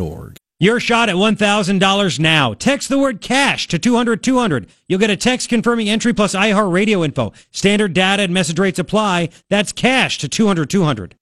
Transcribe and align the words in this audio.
org. 0.00 0.36
Your 0.60 0.80
shot 0.80 1.08
at 1.08 1.14
$1,000 1.14 2.18
now. 2.18 2.52
Text 2.54 2.88
the 2.88 2.98
word 2.98 3.20
cash 3.20 3.68
to 3.68 3.78
200 3.78 4.24
200. 4.24 4.68
You'll 4.88 4.98
get 4.98 5.08
a 5.08 5.16
text 5.16 5.48
confirming 5.48 5.88
entry 5.88 6.12
plus 6.12 6.34
iHeart 6.34 6.72
radio 6.72 7.04
info. 7.04 7.32
Standard 7.52 7.94
data 7.94 8.24
and 8.24 8.34
message 8.34 8.58
rates 8.58 8.80
apply. 8.80 9.28
That's 9.48 9.70
cash 9.70 10.18
to 10.18 10.28
200 10.28 10.68
200. 10.68 11.14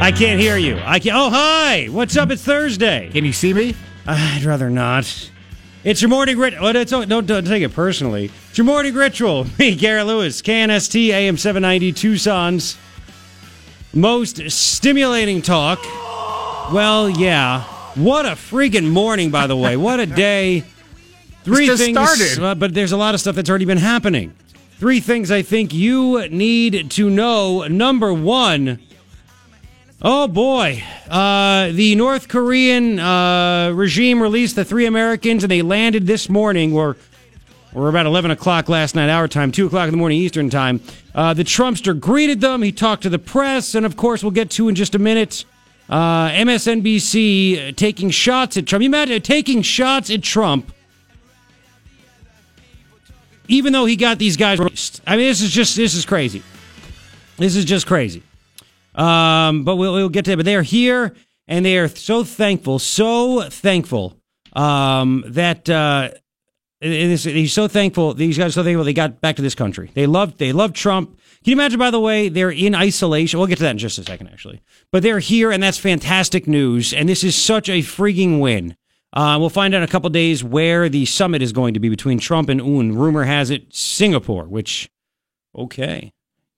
I 0.00 0.10
can't 0.10 0.40
hear 0.40 0.56
you. 0.56 0.80
I 0.84 0.98
can't. 0.98 1.16
Oh, 1.16 1.30
hi. 1.30 1.86
What's 1.86 2.16
up? 2.16 2.30
It's 2.30 2.42
Thursday. 2.42 3.10
Can 3.12 3.24
you 3.26 3.32
see 3.32 3.52
me? 3.52 3.74
Uh, 4.06 4.16
I'd 4.36 4.44
rather 4.44 4.70
not. 4.70 5.30
It's 5.84 6.00
your 6.00 6.08
morning 6.08 6.38
ritual. 6.38 6.62
Well, 6.62 6.76
it's, 6.76 6.92
oh, 6.94 7.04
don't, 7.04 7.26
don't 7.26 7.46
take 7.46 7.62
it 7.62 7.74
personally. 7.74 8.30
It's 8.48 8.56
your 8.56 8.64
morning 8.64 8.94
ritual. 8.94 9.46
Me, 9.58 9.74
Garrett 9.76 10.06
Lewis, 10.06 10.40
KNST 10.40 11.10
AM 11.10 11.36
790 11.36 11.92
Tucson's 11.92 12.78
most 13.94 14.50
stimulating 14.50 15.42
talk. 15.42 15.78
Well, 16.72 17.08
yeah. 17.08 17.62
What 17.94 18.26
a 18.26 18.30
freaking 18.30 18.88
morning, 18.90 19.30
by 19.30 19.46
the 19.46 19.56
way. 19.56 19.76
What 19.76 20.00
a 20.00 20.06
day. 20.26 20.64
Three 21.44 21.66
just 21.66 21.82
things, 21.82 21.96
started. 21.98 22.42
uh, 22.42 22.54
but 22.54 22.72
there's 22.72 22.92
a 22.92 22.96
lot 22.96 23.14
of 23.14 23.20
stuff 23.20 23.36
that's 23.36 23.50
already 23.50 23.66
been 23.66 23.76
happening. 23.78 24.34
Three 24.78 25.00
things 25.00 25.30
I 25.30 25.42
think 25.42 25.74
you 25.74 26.26
need 26.30 26.90
to 26.92 27.10
know. 27.10 27.66
Number 27.68 28.12
one, 28.14 28.80
oh 30.00 30.26
boy, 30.26 30.82
uh, 31.08 31.70
the 31.72 31.94
North 31.96 32.28
Korean 32.28 32.98
uh, 32.98 33.72
regime 33.74 34.22
released 34.22 34.56
the 34.56 34.64
three 34.64 34.86
Americans, 34.86 35.44
and 35.44 35.50
they 35.50 35.60
landed 35.62 36.06
this 36.06 36.28
morning, 36.30 36.72
or 36.74 36.96
or 37.74 37.88
about 37.88 38.06
11 38.06 38.30
o'clock 38.30 38.68
last 38.68 38.94
night, 38.94 39.10
our 39.10 39.28
time, 39.28 39.50
2 39.50 39.66
o'clock 39.66 39.86
in 39.86 39.90
the 39.90 39.96
morning, 39.96 40.18
Eastern 40.18 40.48
time. 40.48 40.80
Uh, 41.14 41.34
the 41.34 41.42
Trumpster 41.42 41.98
greeted 41.98 42.40
them. 42.40 42.62
He 42.62 42.72
talked 42.72 43.02
to 43.02 43.10
the 43.10 43.18
press, 43.18 43.74
and 43.74 43.84
of 43.84 43.96
course, 43.96 44.22
we'll 44.22 44.30
get 44.30 44.50
to 44.50 44.68
in 44.68 44.74
just 44.74 44.94
a 44.94 44.98
minute. 44.98 45.44
Uh, 45.88 46.30
MSNBC 46.30 47.76
taking 47.76 48.10
shots 48.10 48.56
at 48.56 48.66
Trump. 48.66 48.82
You 48.82 48.88
imagine 48.88 49.20
taking 49.20 49.60
shots 49.62 50.08
at 50.10 50.22
Trump, 50.22 50.72
even 53.48 53.72
though 53.72 53.84
he 53.84 53.96
got 53.96 54.18
these 54.18 54.36
guys 54.36 54.58
released. 54.58 55.02
I 55.06 55.16
mean, 55.16 55.26
this 55.26 55.42
is 55.42 55.50
just 55.50 55.76
this 55.76 55.94
is 55.94 56.06
crazy. 56.06 56.42
This 57.36 57.56
is 57.56 57.64
just 57.64 57.86
crazy. 57.86 58.22
Um, 58.94 59.64
but 59.64 59.76
we'll, 59.76 59.92
we'll 59.92 60.08
get 60.08 60.24
to 60.26 60.32
it. 60.32 60.36
But 60.36 60.46
they 60.46 60.56
are 60.56 60.62
here, 60.62 61.14
and 61.48 61.66
they 61.66 61.76
are 61.76 61.88
so 61.88 62.24
thankful, 62.24 62.78
so 62.78 63.42
thankful 63.42 64.16
um, 64.54 65.24
that 65.26 65.68
uh, 65.68 66.10
is- 66.92 67.24
he's 67.24 67.52
so 67.52 67.68
thankful. 67.68 68.14
These 68.14 68.38
guys 68.38 68.48
are 68.48 68.52
so 68.52 68.64
thankful 68.64 68.84
they 68.84 68.92
got 68.92 69.20
back 69.20 69.36
to 69.36 69.42
this 69.42 69.54
country. 69.54 69.90
They 69.94 70.06
love 70.06 70.38
they 70.38 70.52
love 70.52 70.72
Trump. 70.72 71.10
Can 71.42 71.50
you 71.50 71.56
imagine? 71.56 71.78
By 71.78 71.90
the 71.90 72.00
way, 72.00 72.28
they're 72.28 72.50
in 72.50 72.74
isolation. 72.74 73.38
We'll 73.38 73.48
get 73.48 73.56
to 73.58 73.64
that 73.64 73.72
in 73.72 73.78
just 73.78 73.98
a 73.98 74.02
second, 74.04 74.28
actually. 74.28 74.62
But 74.90 75.02
they're 75.02 75.18
here, 75.18 75.50
and 75.50 75.62
that's 75.62 75.76
fantastic 75.78 76.46
news. 76.48 76.92
And 76.94 77.06
this 77.08 77.22
is 77.22 77.36
such 77.36 77.68
a 77.68 77.80
freaking 77.80 78.40
win. 78.40 78.76
Uh, 79.12 79.36
we'll 79.38 79.50
find 79.50 79.74
out 79.74 79.78
in 79.78 79.82
a 79.84 79.88
couple 79.88 80.08
days 80.10 80.42
where 80.42 80.88
the 80.88 81.04
summit 81.04 81.42
is 81.42 81.52
going 81.52 81.74
to 81.74 81.80
be 81.80 81.88
between 81.88 82.18
Trump 82.18 82.48
and 82.48 82.60
Un. 82.60 82.92
Rumor 82.96 83.24
has 83.24 83.50
it 83.50 83.74
Singapore. 83.74 84.44
Which, 84.44 84.88
okay, 85.54 86.12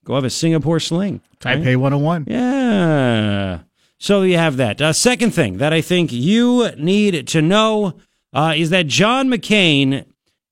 go 0.05 0.15
have 0.15 0.25
a 0.25 0.31
Singapore 0.31 0.79
sling. 0.81 1.21
right? 1.45 1.59
Taipei 1.59 1.77
101. 1.77 2.27
Yeah. 2.29 3.61
So 3.99 4.23
you 4.23 4.37
have 4.39 4.57
that. 4.59 4.81
Uh, 4.81 4.93
second 4.93 5.33
thing 5.33 5.59
that 5.59 5.73
I 5.73 5.81
think 5.81 6.13
you 6.13 6.71
need 6.77 7.27
to 7.29 7.43
know 7.43 7.95
uh, 8.33 8.55
is 8.57 8.71
that 8.71 8.87
John 8.87 9.29
McCain 9.29 10.05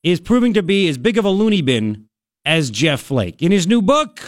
is 0.05 0.21
proving 0.21 0.53
to 0.53 0.63
be 0.63 0.87
as 0.87 0.99
big 0.99 1.19
of 1.19 1.25
a 1.25 1.31
loony 1.31 1.63
bin 1.63 2.07
as 2.45 2.71
Jeff 2.71 3.01
Flake. 3.01 3.43
In 3.43 3.51
his 3.51 3.67
new 3.67 3.83
book, 3.83 4.21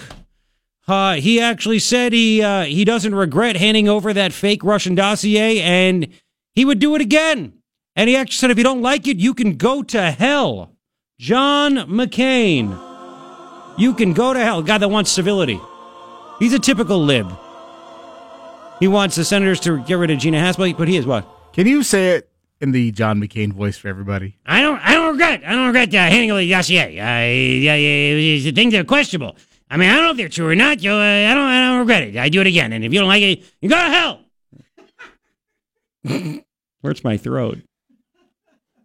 uh, 0.88 1.14
he 1.14 1.40
actually 1.40 1.78
said 1.78 2.12
he 2.12 2.42
uh, 2.42 2.64
he 2.64 2.84
doesn't 2.84 3.14
regret 3.14 3.56
handing 3.56 3.88
over 3.88 4.12
that 4.12 4.32
fake 4.32 4.64
Russian 4.64 4.94
dossier, 4.94 5.60
and 5.60 6.08
he 6.54 6.64
would 6.64 6.78
do 6.78 6.94
it 6.96 7.02
again. 7.02 7.52
And 7.94 8.08
he 8.08 8.16
actually 8.16 8.36
said, 8.36 8.50
if 8.50 8.58
you 8.58 8.64
don't 8.64 8.82
like 8.82 9.06
it, 9.06 9.18
you 9.18 9.32
can 9.32 9.56
go 9.56 9.82
to 9.82 10.10
hell. 10.10 10.72
John 11.18 11.76
McCain, 11.88 12.78
you 13.78 13.94
can 13.94 14.12
go 14.12 14.34
to 14.34 14.40
hell. 14.40 14.62
Guy 14.62 14.78
that 14.78 14.88
wants 14.88 15.10
civility. 15.10 15.58
He's 16.38 16.52
a 16.52 16.58
typical 16.58 17.02
lib. 17.02 17.30
He 18.80 18.88
wants 18.88 19.16
the 19.16 19.24
senators 19.24 19.60
to 19.60 19.82
get 19.84 19.94
rid 19.94 20.10
of 20.10 20.18
Gina 20.18 20.36
Haspel, 20.36 20.76
but 20.76 20.88
he 20.88 20.98
is 20.98 21.06
what? 21.06 21.26
Can 21.54 21.66
you 21.66 21.82
say 21.82 22.16
it 22.16 22.30
in 22.60 22.72
the 22.72 22.90
John 22.92 23.20
McCain 23.20 23.52
voice 23.52 23.76
for 23.76 23.88
everybody? 23.88 24.36
I 24.46 24.62
don't. 24.62 24.78
I 24.78 24.94
don't 24.94 25.12
regret. 25.12 25.42
I 25.44 25.52
don't 25.52 25.66
regret 25.66 25.94
uh, 25.94 25.98
handing 25.98 26.30
over 26.30 26.40
the 26.40 26.50
dossier. 26.50 27.00
I, 27.00 27.30
yeah, 27.30 27.74
yeah, 27.74 28.38
the 28.42 28.52
things 28.52 28.74
are 28.74 28.84
questionable. 28.84 29.36
I 29.70 29.76
mean, 29.76 29.90
I 29.90 29.96
don't 29.96 30.04
know 30.04 30.10
if 30.12 30.16
they're 30.16 30.28
true 30.28 30.48
or 30.48 30.54
not. 30.54 30.78
Joe. 30.78 30.98
Uh, 30.98 31.30
I 31.30 31.34
don't. 31.34 31.48
I 31.48 31.68
don't 31.68 31.78
regret 31.80 32.02
it. 32.04 32.16
I 32.16 32.28
do 32.28 32.40
it 32.40 32.46
again. 32.46 32.72
And 32.72 32.84
if 32.84 32.92
you 32.92 33.00
don't 33.00 33.08
like 33.08 33.22
it, 33.22 33.44
you 33.60 33.68
go 33.68 33.76
to 33.76 33.90
hell. 33.90 34.20
Hurts 36.82 37.02
my 37.02 37.16
throat. 37.16 37.58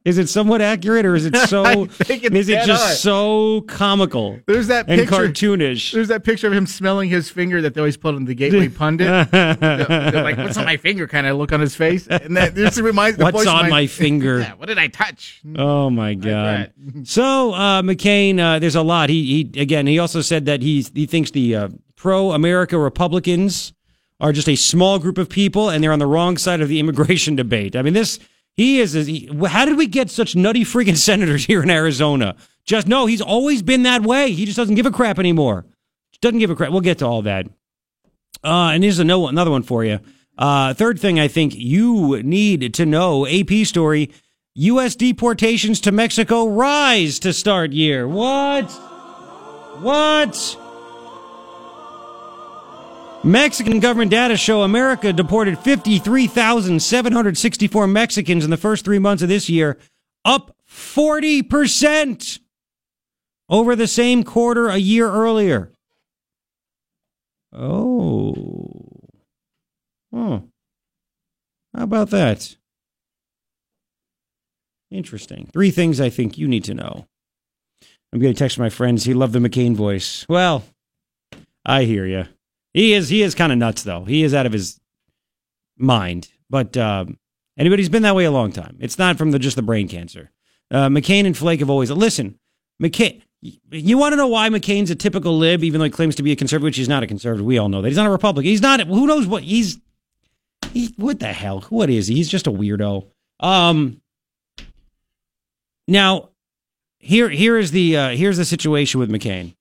Is 0.03 0.17
it 0.17 0.29
somewhat 0.29 0.61
accurate, 0.61 1.05
or 1.05 1.13
is 1.15 1.27
it 1.27 1.35
so? 1.35 1.63
It's 1.99 2.09
is 2.09 2.49
it 2.49 2.65
just 2.65 2.83
on. 2.83 2.95
so 2.95 3.61
comical 3.67 4.39
There's 4.47 4.65
that 4.67 4.89
and 4.89 4.99
picture. 5.01 5.15
cartoonish? 5.27 5.91
There's 5.93 6.07
that 6.07 6.23
picture 6.23 6.47
of 6.47 6.53
him 6.53 6.65
smelling 6.65 7.09
his 7.09 7.29
finger 7.29 7.61
that 7.61 7.75
they 7.75 7.81
always 7.81 7.97
put 7.97 8.15
on 8.15 8.25
the 8.25 8.33
Gateway 8.33 8.67
Pundit. 8.79 9.29
They're 9.31 10.23
like, 10.23 10.37
what's 10.37 10.57
on 10.57 10.65
my 10.65 10.77
finger? 10.77 11.07
Kind 11.07 11.27
of 11.27 11.37
look 11.37 11.51
on 11.53 11.59
his 11.59 11.75
face, 11.75 12.07
and 12.07 12.35
that 12.35 12.55
this 12.55 12.79
reminds. 12.79 13.17
the 13.19 13.25
What's 13.25 13.45
on 13.45 13.65
reminds- 13.65 13.71
my 13.71 13.87
finger? 14.03 14.39
Yeah, 14.39 14.53
what 14.55 14.67
did 14.67 14.79
I 14.79 14.87
touch? 14.87 15.41
Oh 15.55 15.89
my 15.91 16.15
God! 16.15 16.73
So 17.03 17.53
uh, 17.53 17.81
McCain, 17.83 18.39
uh, 18.39 18.57
there's 18.57 18.75
a 18.75 18.81
lot. 18.81 19.09
He, 19.09 19.49
he 19.53 19.61
again, 19.61 19.85
he 19.85 19.99
also 19.99 20.21
said 20.21 20.45
that 20.45 20.63
he's 20.63 20.89
he 20.95 21.05
thinks 21.05 21.29
the 21.31 21.55
uh, 21.55 21.67
pro-America 21.95 22.77
Republicans 22.79 23.73
are 24.19 24.31
just 24.33 24.49
a 24.49 24.55
small 24.55 24.97
group 24.99 25.17
of 25.19 25.29
people, 25.29 25.69
and 25.69 25.83
they're 25.83 25.91
on 25.93 25.99
the 25.99 26.07
wrong 26.07 26.37
side 26.37 26.61
of 26.61 26.69
the 26.69 26.79
immigration 26.79 27.35
debate. 27.35 27.75
I 27.75 27.81
mean, 27.83 27.93
this 27.93 28.19
he 28.55 28.79
is. 28.79 28.93
He, 28.93 29.29
how 29.47 29.65
did 29.65 29.77
we 29.77 29.87
get 29.87 30.09
such 30.09 30.35
nutty 30.35 30.63
freaking 30.63 30.97
senators 31.09 31.45
here 31.45 31.63
in 31.63 31.69
Arizona? 31.69 32.35
Just 32.65 32.87
no, 32.87 33.05
he's 33.05 33.21
always 33.21 33.61
been 33.61 33.83
that 33.83 34.03
way. 34.03 34.31
He 34.31 34.45
just 34.45 34.57
doesn't 34.57 34.75
give 34.75 34.85
a 34.85 34.91
crap 34.91 35.19
anymore. 35.19 35.65
Doesn't 36.21 36.39
give 36.39 36.51
a 36.51 36.55
crap. 36.55 36.71
We'll 36.71 36.81
get 36.81 36.99
to 36.99 37.07
all 37.07 37.23
that. 37.23 37.47
Uh, 38.43 38.71
and 38.73 38.83
here's 38.83 38.99
another 38.99 39.51
one 39.51 39.63
for 39.63 39.83
you. 39.83 39.99
Uh, 40.37 40.73
third 40.73 40.99
thing 40.99 41.19
I 41.19 41.27
think 41.27 41.55
you 41.55 42.21
need 42.23 42.73
to 42.75 42.85
know 42.85 43.27
AP 43.27 43.65
story 43.65 44.11
U.S. 44.55 44.95
deportations 44.95 45.81
to 45.81 45.91
Mexico 45.91 46.47
rise 46.47 47.19
to 47.19 47.33
start 47.33 47.71
year. 47.71 48.07
What? 48.07 48.69
What? 49.81 50.60
Mexican 53.23 53.79
government 53.79 54.09
data 54.09 54.35
show 54.35 54.63
America 54.63 55.13
deported 55.13 55.59
53,764 55.59 57.87
Mexicans 57.87 58.43
in 58.43 58.49
the 58.49 58.57
first 58.57 58.83
three 58.83 58.97
months 58.97 59.21
of 59.21 59.29
this 59.29 59.47
year, 59.47 59.77
up 60.25 60.55
40% 60.67 62.39
over 63.47 63.75
the 63.75 63.87
same 63.87 64.23
quarter 64.23 64.69
a 64.69 64.77
year 64.77 65.07
earlier. 65.07 65.71
Oh. 67.53 68.73
Oh. 70.13 70.43
How 71.75 71.83
about 71.83 72.09
that? 72.09 72.55
Interesting. 74.89 75.49
Three 75.53 75.69
things 75.69 76.01
I 76.01 76.09
think 76.09 76.37
you 76.37 76.47
need 76.47 76.63
to 76.65 76.73
know. 76.73 77.05
I'm 78.11 78.19
going 78.19 78.33
to 78.33 78.39
text 78.39 78.57
my 78.57 78.69
friends. 78.69 79.05
He 79.05 79.13
loved 79.13 79.33
the 79.33 79.39
McCain 79.39 79.75
voice. 79.75 80.25
Well, 80.27 80.63
I 81.65 81.83
hear 81.83 82.05
you. 82.05 82.25
He 82.73 82.93
is 82.93 83.09
he 83.09 83.21
is 83.21 83.35
kind 83.35 83.51
of 83.51 83.57
nuts 83.57 83.83
though. 83.83 84.05
He 84.05 84.23
is 84.23 84.33
out 84.33 84.45
of 84.45 84.53
his 84.53 84.79
mind. 85.77 86.29
But 86.49 86.75
um, 86.77 87.17
anybody's 87.57 87.89
been 87.89 88.03
that 88.03 88.15
way 88.15 88.25
a 88.25 88.31
long 88.31 88.51
time. 88.51 88.77
It's 88.79 88.97
not 88.97 89.17
from 89.17 89.31
the 89.31 89.39
just 89.39 89.55
the 89.55 89.61
brain 89.61 89.87
cancer. 89.87 90.31
Uh, 90.69 90.87
McCain 90.87 91.25
and 91.25 91.37
Flake 91.37 91.59
have 91.59 91.69
always 91.69 91.91
listen. 91.91 92.39
McCain. 92.81 93.21
You 93.41 93.97
want 93.97 94.13
to 94.13 94.17
know 94.17 94.27
why 94.27 94.49
McCain's 94.49 94.91
a 94.91 94.95
typical 94.95 95.35
lib, 95.35 95.63
even 95.63 95.79
though 95.79 95.85
he 95.85 95.91
claims 95.91 96.15
to 96.15 96.23
be 96.23 96.31
a 96.31 96.35
conservative, 96.35 96.65
which 96.65 96.77
he's 96.77 96.87
not 96.87 97.01
a 97.01 97.07
conservative. 97.07 97.43
We 97.43 97.57
all 97.57 97.69
know 97.69 97.81
that 97.81 97.87
he's 97.87 97.97
not 97.97 98.05
a 98.05 98.11
Republican. 98.11 98.47
He's 98.47 98.61
not. 98.61 98.81
Who 98.81 99.07
knows 99.07 99.25
what 99.25 99.43
he's? 99.43 99.79
He 100.73 100.93
what 100.97 101.19
the 101.19 101.33
hell? 101.33 101.61
What 101.69 101.89
is 101.89 102.07
he? 102.07 102.15
He's 102.15 102.29
just 102.29 102.47
a 102.47 102.51
weirdo. 102.51 103.07
Um. 103.39 104.01
Now, 105.87 106.29
here 106.99 107.29
here 107.29 107.57
is 107.57 107.71
the 107.71 107.97
uh, 107.97 108.09
here's 108.09 108.37
the 108.37 108.45
situation 108.45 108.99
with 108.99 109.09
McCain. 109.09 109.55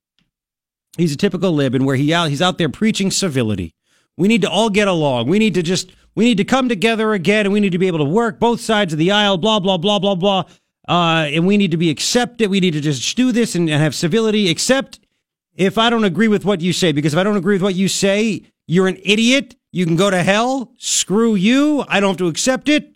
He's 0.97 1.13
a 1.13 1.17
typical 1.17 1.51
lib, 1.51 1.73
and 1.75 1.85
where 1.85 1.95
he 1.95 2.13
out 2.13 2.29
he's 2.29 2.41
out 2.41 2.57
there 2.57 2.69
preaching 2.69 3.11
civility. 3.11 3.73
We 4.17 4.27
need 4.27 4.41
to 4.41 4.49
all 4.49 4.69
get 4.69 4.87
along. 4.87 5.27
We 5.27 5.39
need 5.39 5.53
to 5.53 5.63
just 5.63 5.91
we 6.15 6.25
need 6.25 6.37
to 6.37 6.43
come 6.43 6.67
together 6.69 7.13
again, 7.13 7.45
and 7.45 7.53
we 7.53 7.59
need 7.59 7.71
to 7.71 7.77
be 7.77 7.87
able 7.87 7.99
to 7.99 8.05
work 8.05 8.39
both 8.39 8.61
sides 8.61 8.93
of 8.93 8.99
the 8.99 9.11
aisle. 9.11 9.37
Blah 9.37 9.59
blah 9.59 9.77
blah 9.77 9.99
blah 9.99 10.15
blah. 10.15 10.43
Uh, 10.87 11.29
and 11.31 11.47
we 11.47 11.57
need 11.57 11.71
to 11.71 11.77
be 11.77 11.89
accepted. 11.89 12.49
We 12.49 12.59
need 12.59 12.73
to 12.73 12.81
just 12.81 13.15
do 13.15 13.31
this 13.31 13.55
and, 13.55 13.69
and 13.69 13.81
have 13.81 13.95
civility. 13.95 14.49
Except 14.49 14.99
if 15.55 15.77
I 15.77 15.89
don't 15.89 16.03
agree 16.03 16.27
with 16.27 16.43
what 16.43 16.59
you 16.59 16.73
say, 16.73 16.91
because 16.91 17.13
if 17.13 17.19
I 17.19 17.23
don't 17.23 17.37
agree 17.37 17.55
with 17.55 17.61
what 17.61 17.75
you 17.75 17.87
say, 17.87 18.43
you're 18.67 18.87
an 18.87 18.99
idiot. 19.03 19.55
You 19.71 19.85
can 19.85 19.95
go 19.95 20.09
to 20.09 20.21
hell. 20.21 20.73
Screw 20.77 21.35
you. 21.35 21.85
I 21.87 21.99
don't 21.99 22.11
have 22.11 22.17
to 22.17 22.27
accept 22.27 22.67
it. 22.67 22.93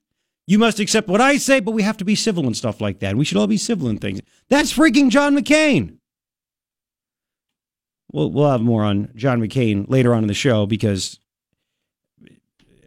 You 0.48 0.60
must 0.60 0.80
accept 0.80 1.08
what 1.08 1.22
I 1.22 1.38
say, 1.38 1.60
but 1.60 1.72
we 1.72 1.82
have 1.84 1.98
to 1.98 2.06
be 2.06 2.16
civil 2.16 2.46
and 2.46 2.56
stuff 2.56 2.80
like 2.80 3.00
that. 3.00 3.16
We 3.16 3.26
should 3.26 3.38
all 3.38 3.48
be 3.48 3.58
civil 3.58 3.88
and 3.88 4.00
things. 4.00 4.22
That's 4.50 4.74
freaking 4.74 5.10
John 5.10 5.36
McCain. 5.36 5.95
We'll 8.16 8.32
we'll 8.32 8.50
have 8.50 8.62
more 8.62 8.84
on 8.84 9.12
John 9.16 9.42
McCain 9.42 9.86
later 9.90 10.14
on 10.14 10.24
in 10.24 10.28
the 10.28 10.34
show 10.34 10.66
because 10.66 11.20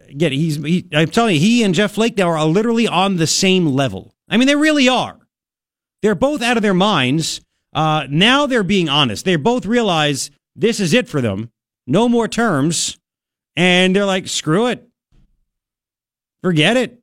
again, 0.09 0.31
he's 0.31 0.55
he, 0.57 0.87
I'm 0.93 1.09
telling 1.09 1.35
you, 1.35 1.41
he 1.41 1.63
and 1.63 1.75
Jeff 1.75 1.93
Flake 1.93 2.17
now 2.17 2.29
are 2.29 2.45
literally 2.45 2.87
on 2.87 3.17
the 3.17 3.27
same 3.27 3.67
level. 3.67 4.13
I 4.27 4.37
mean, 4.37 4.47
they 4.47 4.55
really 4.55 4.89
are. 4.89 5.17
They're 6.01 6.15
both 6.15 6.41
out 6.41 6.57
of 6.57 6.63
their 6.63 6.73
minds. 6.73 7.41
Uh, 7.73 8.07
now 8.09 8.47
they're 8.47 8.63
being 8.63 8.89
honest. 8.89 9.25
They 9.25 9.35
both 9.35 9.65
realize 9.65 10.31
this 10.55 10.79
is 10.79 10.93
it 10.93 11.07
for 11.07 11.21
them. 11.21 11.51
No 11.85 12.09
more 12.09 12.27
terms. 12.27 12.97
And 13.55 13.95
they're 13.95 14.05
like, 14.05 14.27
screw 14.27 14.67
it. 14.67 14.87
Forget 16.41 16.77
it. 16.77 16.99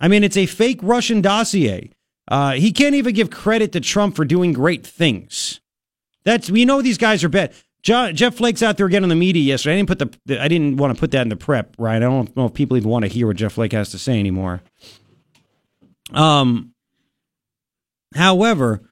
I 0.00 0.08
mean, 0.08 0.24
it's 0.24 0.36
a 0.36 0.46
fake 0.46 0.80
Russian 0.82 1.20
dossier. 1.20 1.90
Uh, 2.26 2.52
he 2.52 2.72
can't 2.72 2.94
even 2.94 3.14
give 3.14 3.30
credit 3.30 3.72
to 3.72 3.80
Trump 3.80 4.16
for 4.16 4.24
doing 4.24 4.52
great 4.52 4.86
things. 4.86 5.60
That's 6.28 6.50
we 6.50 6.66
know 6.66 6.82
these 6.82 6.98
guys 6.98 7.24
are 7.24 7.30
bad. 7.30 7.54
John, 7.82 8.14
Jeff 8.14 8.34
Flake's 8.34 8.62
out 8.62 8.76
there 8.76 8.84
again 8.84 9.02
on 9.02 9.08
the 9.08 9.14
media 9.14 9.42
yesterday. 9.42 9.76
I 9.76 9.76
didn't 9.78 9.88
put 9.88 10.26
the, 10.26 10.42
I 10.42 10.46
didn't 10.46 10.76
want 10.76 10.94
to 10.94 11.00
put 11.00 11.12
that 11.12 11.22
in 11.22 11.30
the 11.30 11.36
prep, 11.36 11.74
right? 11.78 11.96
I 11.96 12.00
don't 12.00 12.36
know 12.36 12.44
if 12.44 12.52
people 12.52 12.76
even 12.76 12.90
want 12.90 13.04
to 13.04 13.08
hear 13.08 13.26
what 13.26 13.36
Jeff 13.36 13.54
Flake 13.54 13.72
has 13.72 13.90
to 13.92 13.98
say 13.98 14.20
anymore. 14.20 14.60
Um, 16.12 16.74
however, 18.14 18.82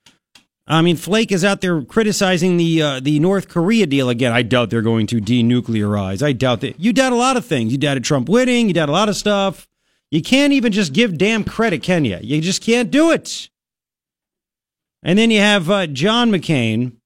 I 0.66 0.80
mean, 0.80 0.96
Flake 0.96 1.30
is 1.30 1.44
out 1.44 1.60
there 1.60 1.82
criticizing 1.82 2.56
the 2.56 2.80
uh, 2.80 3.00
the 3.00 3.20
North 3.20 3.48
Korea 3.48 3.84
deal 3.84 4.08
again. 4.08 4.32
I 4.32 4.40
doubt 4.40 4.70
they're 4.70 4.80
going 4.80 5.06
to 5.08 5.20
denuclearize. 5.20 6.22
I 6.22 6.32
doubt 6.32 6.62
that. 6.62 6.80
You 6.80 6.94
doubt 6.94 7.12
a 7.12 7.16
lot 7.16 7.36
of 7.36 7.44
things. 7.44 7.70
You 7.70 7.76
doubted 7.76 8.02
Trump 8.02 8.30
winning. 8.30 8.68
You 8.68 8.72
doubt 8.72 8.88
a 8.88 8.92
lot 8.92 9.10
of 9.10 9.16
stuff. 9.16 9.68
You 10.10 10.22
can't 10.22 10.54
even 10.54 10.72
just 10.72 10.94
give 10.94 11.18
damn 11.18 11.44
credit, 11.44 11.82
can 11.82 12.06
you? 12.06 12.18
You 12.22 12.40
just 12.40 12.62
can't 12.62 12.90
do 12.90 13.10
it. 13.10 13.50
And 15.02 15.18
then 15.18 15.30
you 15.30 15.40
have 15.40 15.68
uh, 15.68 15.86
John 15.86 16.30
McCain 16.30 16.96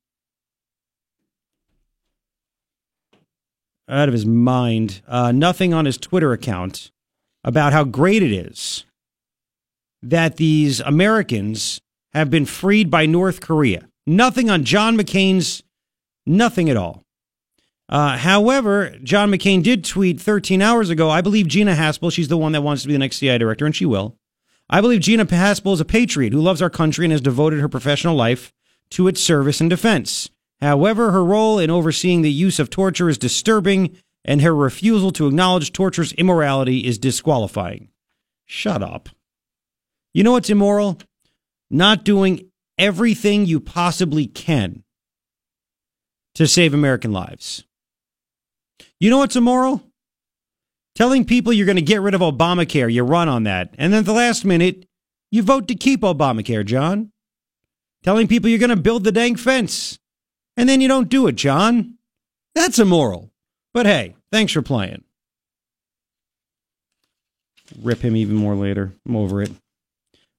out 3.91 4.09
of 4.09 4.13
his 4.13 4.27
mind. 4.27 5.03
Uh, 5.07 5.33
nothing 5.33 5.75
on 5.75 5.85
his 5.85 5.99
Twitter 5.99 6.33
account 6.33 6.91
about 7.45 7.73
how 7.73 7.85
great 7.85 8.23
it 8.23 8.33
is 8.33 8.85
that 10.03 10.37
these 10.37 10.81
Americans 10.81 11.81
have 12.13 12.31
been 12.31 12.47
freed 12.47 12.91
by 12.91 13.07
North 13.07 13.41
Korea. 13.41 13.87
Nothing 14.07 14.51
on 14.51 14.65
John 14.65 14.97
McCain's, 14.97 15.63
nothing 16.27 16.71
at 16.71 16.77
all. 16.77 17.03
Uh, 17.89 18.17
however, 18.17 18.97
John 19.03 19.31
McCain 19.31 19.63
did 19.63 19.85
tweet 19.85 20.21
13 20.21 20.63
hours 20.63 20.91
ago 20.91 21.11
I 21.11 21.21
believe 21.21 21.49
Gina 21.49 21.75
Haspel, 21.75 22.13
she's 22.13 22.29
the 22.29 22.39
one 22.39 22.53
that 22.53 22.63
wants 22.63 22.83
to 22.83 22.89
be 22.89 22.95
the 22.95 22.99
next 22.99 23.17
CIA 23.17 23.39
director, 23.39 23.67
and 23.67 23.75
she 23.75 23.85
will. 23.85 24.17
I 24.69 24.81
believe 24.81 25.01
Gina 25.01 25.27
Haspel 25.27 25.75
is 25.75 25.81
a 25.81 25.85
patriot 25.85 26.33
who 26.33 26.41
loves 26.41 26.63
our 26.63 26.71
country 26.71 27.05
and 27.05 27.13
has 27.13 27.21
devoted 27.21 27.61
her 27.61 27.69
professional 27.69 28.15
life 28.15 28.53
to 28.91 29.09
its 29.09 29.21
service 29.21 29.61
and 29.61 29.69
defense. 29.69 30.31
However, 30.61 31.11
her 31.11 31.25
role 31.25 31.59
in 31.59 31.71
overseeing 31.71 32.23
the 32.23 32.33
use 32.33 32.59
of 32.59 32.71
torture 32.71 33.09
is 33.09 33.19
disturbing, 33.19 33.97
and 34.25 34.43
her 34.43 34.55
refusal 34.55 35.11
to 35.12 35.27
acknowledge 35.27 35.73
torture's 35.73 36.12
immorality 36.12 36.87
is 36.87 36.99
disqualifying. 36.99 37.89
Shut 38.45 38.83
up. 38.83 39.09
You 40.12 40.25
know 40.25 40.33
what's 40.33 40.51
immoral? 40.51 40.99
Not 41.71 42.05
doing 42.05 42.51
everything 42.79 43.47
you 43.47 43.61
possibly 43.61 44.27
can 44.27 44.83
to 46.35 46.47
save 46.47 46.75
American 46.75 47.12
lives. 47.12 47.65
You 48.99 49.11
know 49.11 49.19
what's 49.19 49.37
immoral? 49.37 49.83
Telling 50.95 51.25
people 51.25 51.53
you're 51.53 51.67
going 51.67 51.77
to 51.77 51.83
get 51.83 52.01
rid 52.01 52.15
of 52.15 52.21
Obamacare, 52.21 52.93
you 52.93 53.05
run 53.05 53.29
on 53.29 53.45
that. 53.45 53.75
And 53.79 53.93
then 53.93 54.01
at 54.01 54.07
the 54.07 54.12
last 54.12 54.45
minute, 54.45 54.87
you 55.31 55.43
vote 55.43 55.69
to 55.69 55.75
keep 55.75 56.01
Obamacare, 56.01 56.67
John. 56.67 57.12
Telling 58.03 58.27
people 58.27 58.51
you're 58.51 58.59
going 58.59 58.71
to 58.71 58.77
build 58.77 59.05
the 59.05 59.12
dang 59.12 59.37
fence. 59.37 60.00
And 60.61 60.69
then 60.69 60.83
you 60.83 60.89
don't 60.89 61.09
do 61.09 61.27
it, 61.27 61.37
John. 61.37 61.95
That's 62.55 62.79
immoral. 62.79 63.31
But 63.73 63.87
hey, 63.87 64.15
thanks 64.31 64.53
for 64.53 64.61
playing. 64.61 65.03
Rip 67.81 68.01
him 68.03 68.15
even 68.15 68.37
more 68.37 68.55
later. 68.55 68.93
I'm 69.07 69.17
over 69.17 69.41
it. 69.41 69.53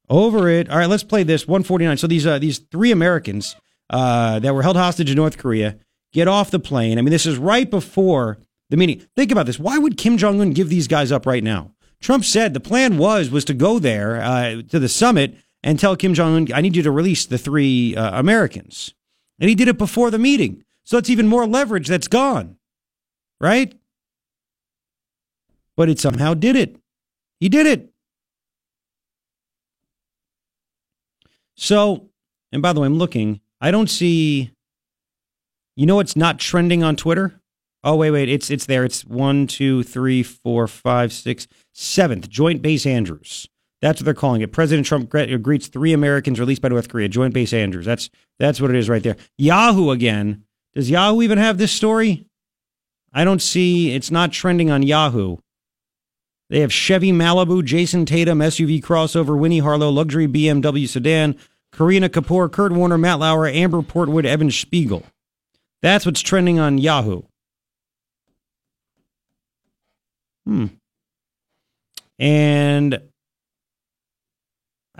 Over 0.07 0.47
it. 0.47 0.69
All 0.69 0.77
right, 0.77 0.85
let's 0.85 1.01
play 1.01 1.23
this 1.23 1.47
149. 1.47 1.97
So 1.97 2.05
these 2.05 2.27
uh, 2.27 2.37
these 2.37 2.59
three 2.59 2.91
Americans 2.91 3.55
uh, 3.89 4.37
that 4.37 4.53
were 4.53 4.61
held 4.61 4.75
hostage 4.75 5.09
in 5.09 5.15
North 5.15 5.39
Korea 5.39 5.79
get 6.13 6.27
off 6.27 6.51
the 6.51 6.59
plane. 6.59 6.99
I 6.99 7.01
mean, 7.01 7.09
this 7.11 7.25
is 7.25 7.39
right 7.39 7.67
before 7.67 8.37
the 8.69 8.77
meeting. 8.77 9.03
Think 9.15 9.31
about 9.31 9.47
this. 9.47 9.57
Why 9.57 9.79
would 9.79 9.97
Kim 9.97 10.17
Jong 10.17 10.39
Un 10.39 10.51
give 10.51 10.69
these 10.69 10.87
guys 10.87 11.11
up 11.11 11.25
right 11.25 11.43
now? 11.43 11.71
Trump 11.99 12.25
said 12.25 12.53
the 12.53 12.59
plan 12.59 12.99
was 12.99 13.31
was 13.31 13.45
to 13.45 13.55
go 13.55 13.79
there 13.79 14.21
uh, 14.21 14.61
to 14.69 14.77
the 14.77 14.87
summit 14.87 15.35
and 15.63 15.79
tell 15.79 15.95
Kim 15.95 16.13
Jong 16.13 16.35
Un, 16.35 16.47
"I 16.53 16.61
need 16.61 16.75
you 16.75 16.83
to 16.83 16.91
release 16.91 17.25
the 17.25 17.39
three 17.39 17.95
uh, 17.95 18.19
Americans," 18.19 18.93
and 19.41 19.49
he 19.49 19.55
did 19.55 19.67
it 19.67 19.77
before 19.77 20.11
the 20.11 20.19
meeting. 20.19 20.63
So 20.85 20.95
that's 20.95 21.09
even 21.09 21.27
more 21.27 21.45
leverage 21.45 21.87
that's 21.87 22.07
gone, 22.07 22.57
right? 23.41 23.73
But 25.75 25.89
it 25.89 25.99
somehow 25.99 26.35
did 26.35 26.55
it. 26.55 26.77
He 27.39 27.49
did 27.49 27.65
it. 27.65 27.91
So, 31.55 32.09
and 32.51 32.61
by 32.61 32.71
the 32.71 32.79
way, 32.79 32.85
I'm 32.85 32.97
looking. 32.97 33.41
I 33.59 33.71
don't 33.71 33.89
see. 33.89 34.51
You 35.75 35.85
know 35.85 35.95
what's 35.95 36.15
not 36.15 36.39
trending 36.39 36.83
on 36.83 36.95
Twitter? 36.95 37.41
Oh 37.83 37.95
wait, 37.95 38.11
wait, 38.11 38.29
it's 38.29 38.51
it's 38.51 38.67
there. 38.67 38.85
It's 38.85 39.03
one, 39.03 39.47
two, 39.47 39.81
three, 39.81 40.21
four, 40.21 40.67
five, 40.67 41.11
six, 41.11 41.47
seventh 41.73 42.29
Joint 42.29 42.61
Base 42.61 42.85
Andrews. 42.85 43.47
That's 43.81 43.99
what 43.99 44.05
they're 44.05 44.13
calling 44.13 44.41
it. 44.41 44.51
President 44.51 44.85
Trump 44.85 45.09
greets 45.09 45.67
three 45.67 45.91
Americans 45.91 46.39
released 46.39 46.61
by 46.61 46.69
North 46.69 46.87
Korea. 46.87 47.09
Joint 47.09 47.33
Base 47.33 47.51
Andrews. 47.51 47.85
That's 47.85 48.09
that's 48.37 48.61
what 48.61 48.69
it 48.69 48.77
is 48.77 48.89
right 48.89 49.01
there. 49.01 49.17
Yahoo 49.37 49.89
again. 49.89 50.43
Does 50.73 50.89
Yahoo 50.89 51.21
even 51.21 51.37
have 51.37 51.57
this 51.57 51.71
story? 51.71 52.25
I 53.11 53.23
don't 53.23 53.41
see. 53.41 53.93
It's 53.93 54.11
not 54.11 54.31
trending 54.31 54.69
on 54.69 54.83
Yahoo. 54.83 55.37
They 56.49 56.59
have 56.59 56.71
Chevy 56.71 57.11
Malibu, 57.11 57.63
Jayson 57.63 58.05
Tatum, 58.05 58.39
SUV 58.39 58.81
crossover, 58.81 59.37
Winnie 59.37 59.59
Harlow, 59.59 59.89
luxury 59.89 60.27
BMW 60.27 60.87
sedan, 60.87 61.37
Kareena 61.73 62.09
Kapoor, 62.09 62.51
Kurt 62.51 62.73
Warner, 62.73 62.97
Matt 62.97 63.19
Lauer, 63.19 63.47
Amber 63.47 63.81
Portwood, 63.81 64.25
Evan 64.25 64.51
Spiegel. 64.51 65.03
That's 65.81 66.05
what's 66.05 66.21
trending 66.21 66.59
on 66.59 66.77
Yahoo. 66.77 67.23
Hmm. 70.45 70.67
And 72.19 73.01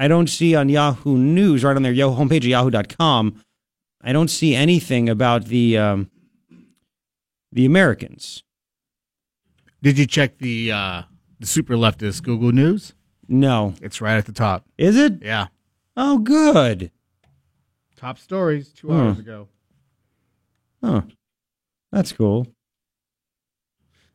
I 0.02 0.08
don't 0.08 0.28
see 0.28 0.56
on 0.56 0.68
Yahoo 0.68 1.16
News, 1.16 1.64
right 1.64 1.76
on 1.76 1.84
their 1.84 1.92
Yahoo 1.92 2.16
homepage 2.20 2.38
of 2.38 2.46
yahoo.com, 2.46 3.36
I 4.02 4.12
don't 4.12 4.30
see 4.30 4.56
anything 4.56 5.08
about 5.08 5.46
the 5.46 5.78
um, 5.78 6.10
the 7.52 7.68
Americans. 7.68 8.42
Did 9.84 10.00
you 10.00 10.08
check 10.08 10.40
the 10.40 10.72
uh, 10.72 11.04
the 11.40 11.46
super 11.46 11.76
leftist 11.76 12.24
Google 12.24 12.52
News? 12.52 12.96
No. 13.28 13.76
It's 13.80 14.02
right 14.02 14.18
at 14.18 14.26
the 14.26 14.32
top. 14.32 14.66
Is 14.76 14.98
it? 14.98 15.22
Yeah. 15.22 15.50
Oh, 15.96 16.18
good. 16.18 16.90
Top 17.96 18.18
stories 18.18 18.74
two 18.74 18.92
hours 18.92 19.20
ago. 19.20 19.50
Huh. 20.84 21.02
That's 21.92 22.12
cool. 22.12 22.48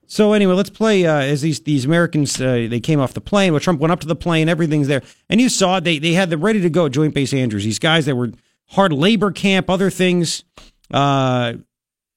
So 0.07 0.33
anyway, 0.33 0.55
let's 0.55 0.71
play 0.71 1.05
uh, 1.05 1.19
as 1.19 1.43
these 1.43 1.61
these 1.61 1.85
Americans 1.85 2.41
uh, 2.41 2.67
they 2.71 2.81
came 2.81 3.01
off 3.01 3.15
the 3.15 3.21
plane. 3.21 3.53
Well, 3.53 3.61
Trump 3.61 3.81
went 3.81 3.93
up 3.93 4.01
to 4.01 4.07
the 4.07 4.17
plane. 4.17 4.49
Everything's 4.49 4.89
there, 4.89 5.03
and 5.29 5.41
you 5.41 5.49
saw 5.49 5.81
they 5.81 5.99
they 5.99 6.13
had 6.13 6.31
them 6.31 6.43
ready 6.43 6.61
to 6.61 6.71
go 6.71 6.87
at 6.87 6.93
Joint 6.93 7.15
Base 7.15 7.33
Andrews. 7.35 7.65
These 7.65 7.81
guys 7.81 8.07
that 8.07 8.15
were 8.17 8.31
hard 8.69 8.93
labor 8.93 9.33
camp, 9.33 9.69
other 9.69 9.91
things. 9.91 10.45
Uh, 10.93 11.55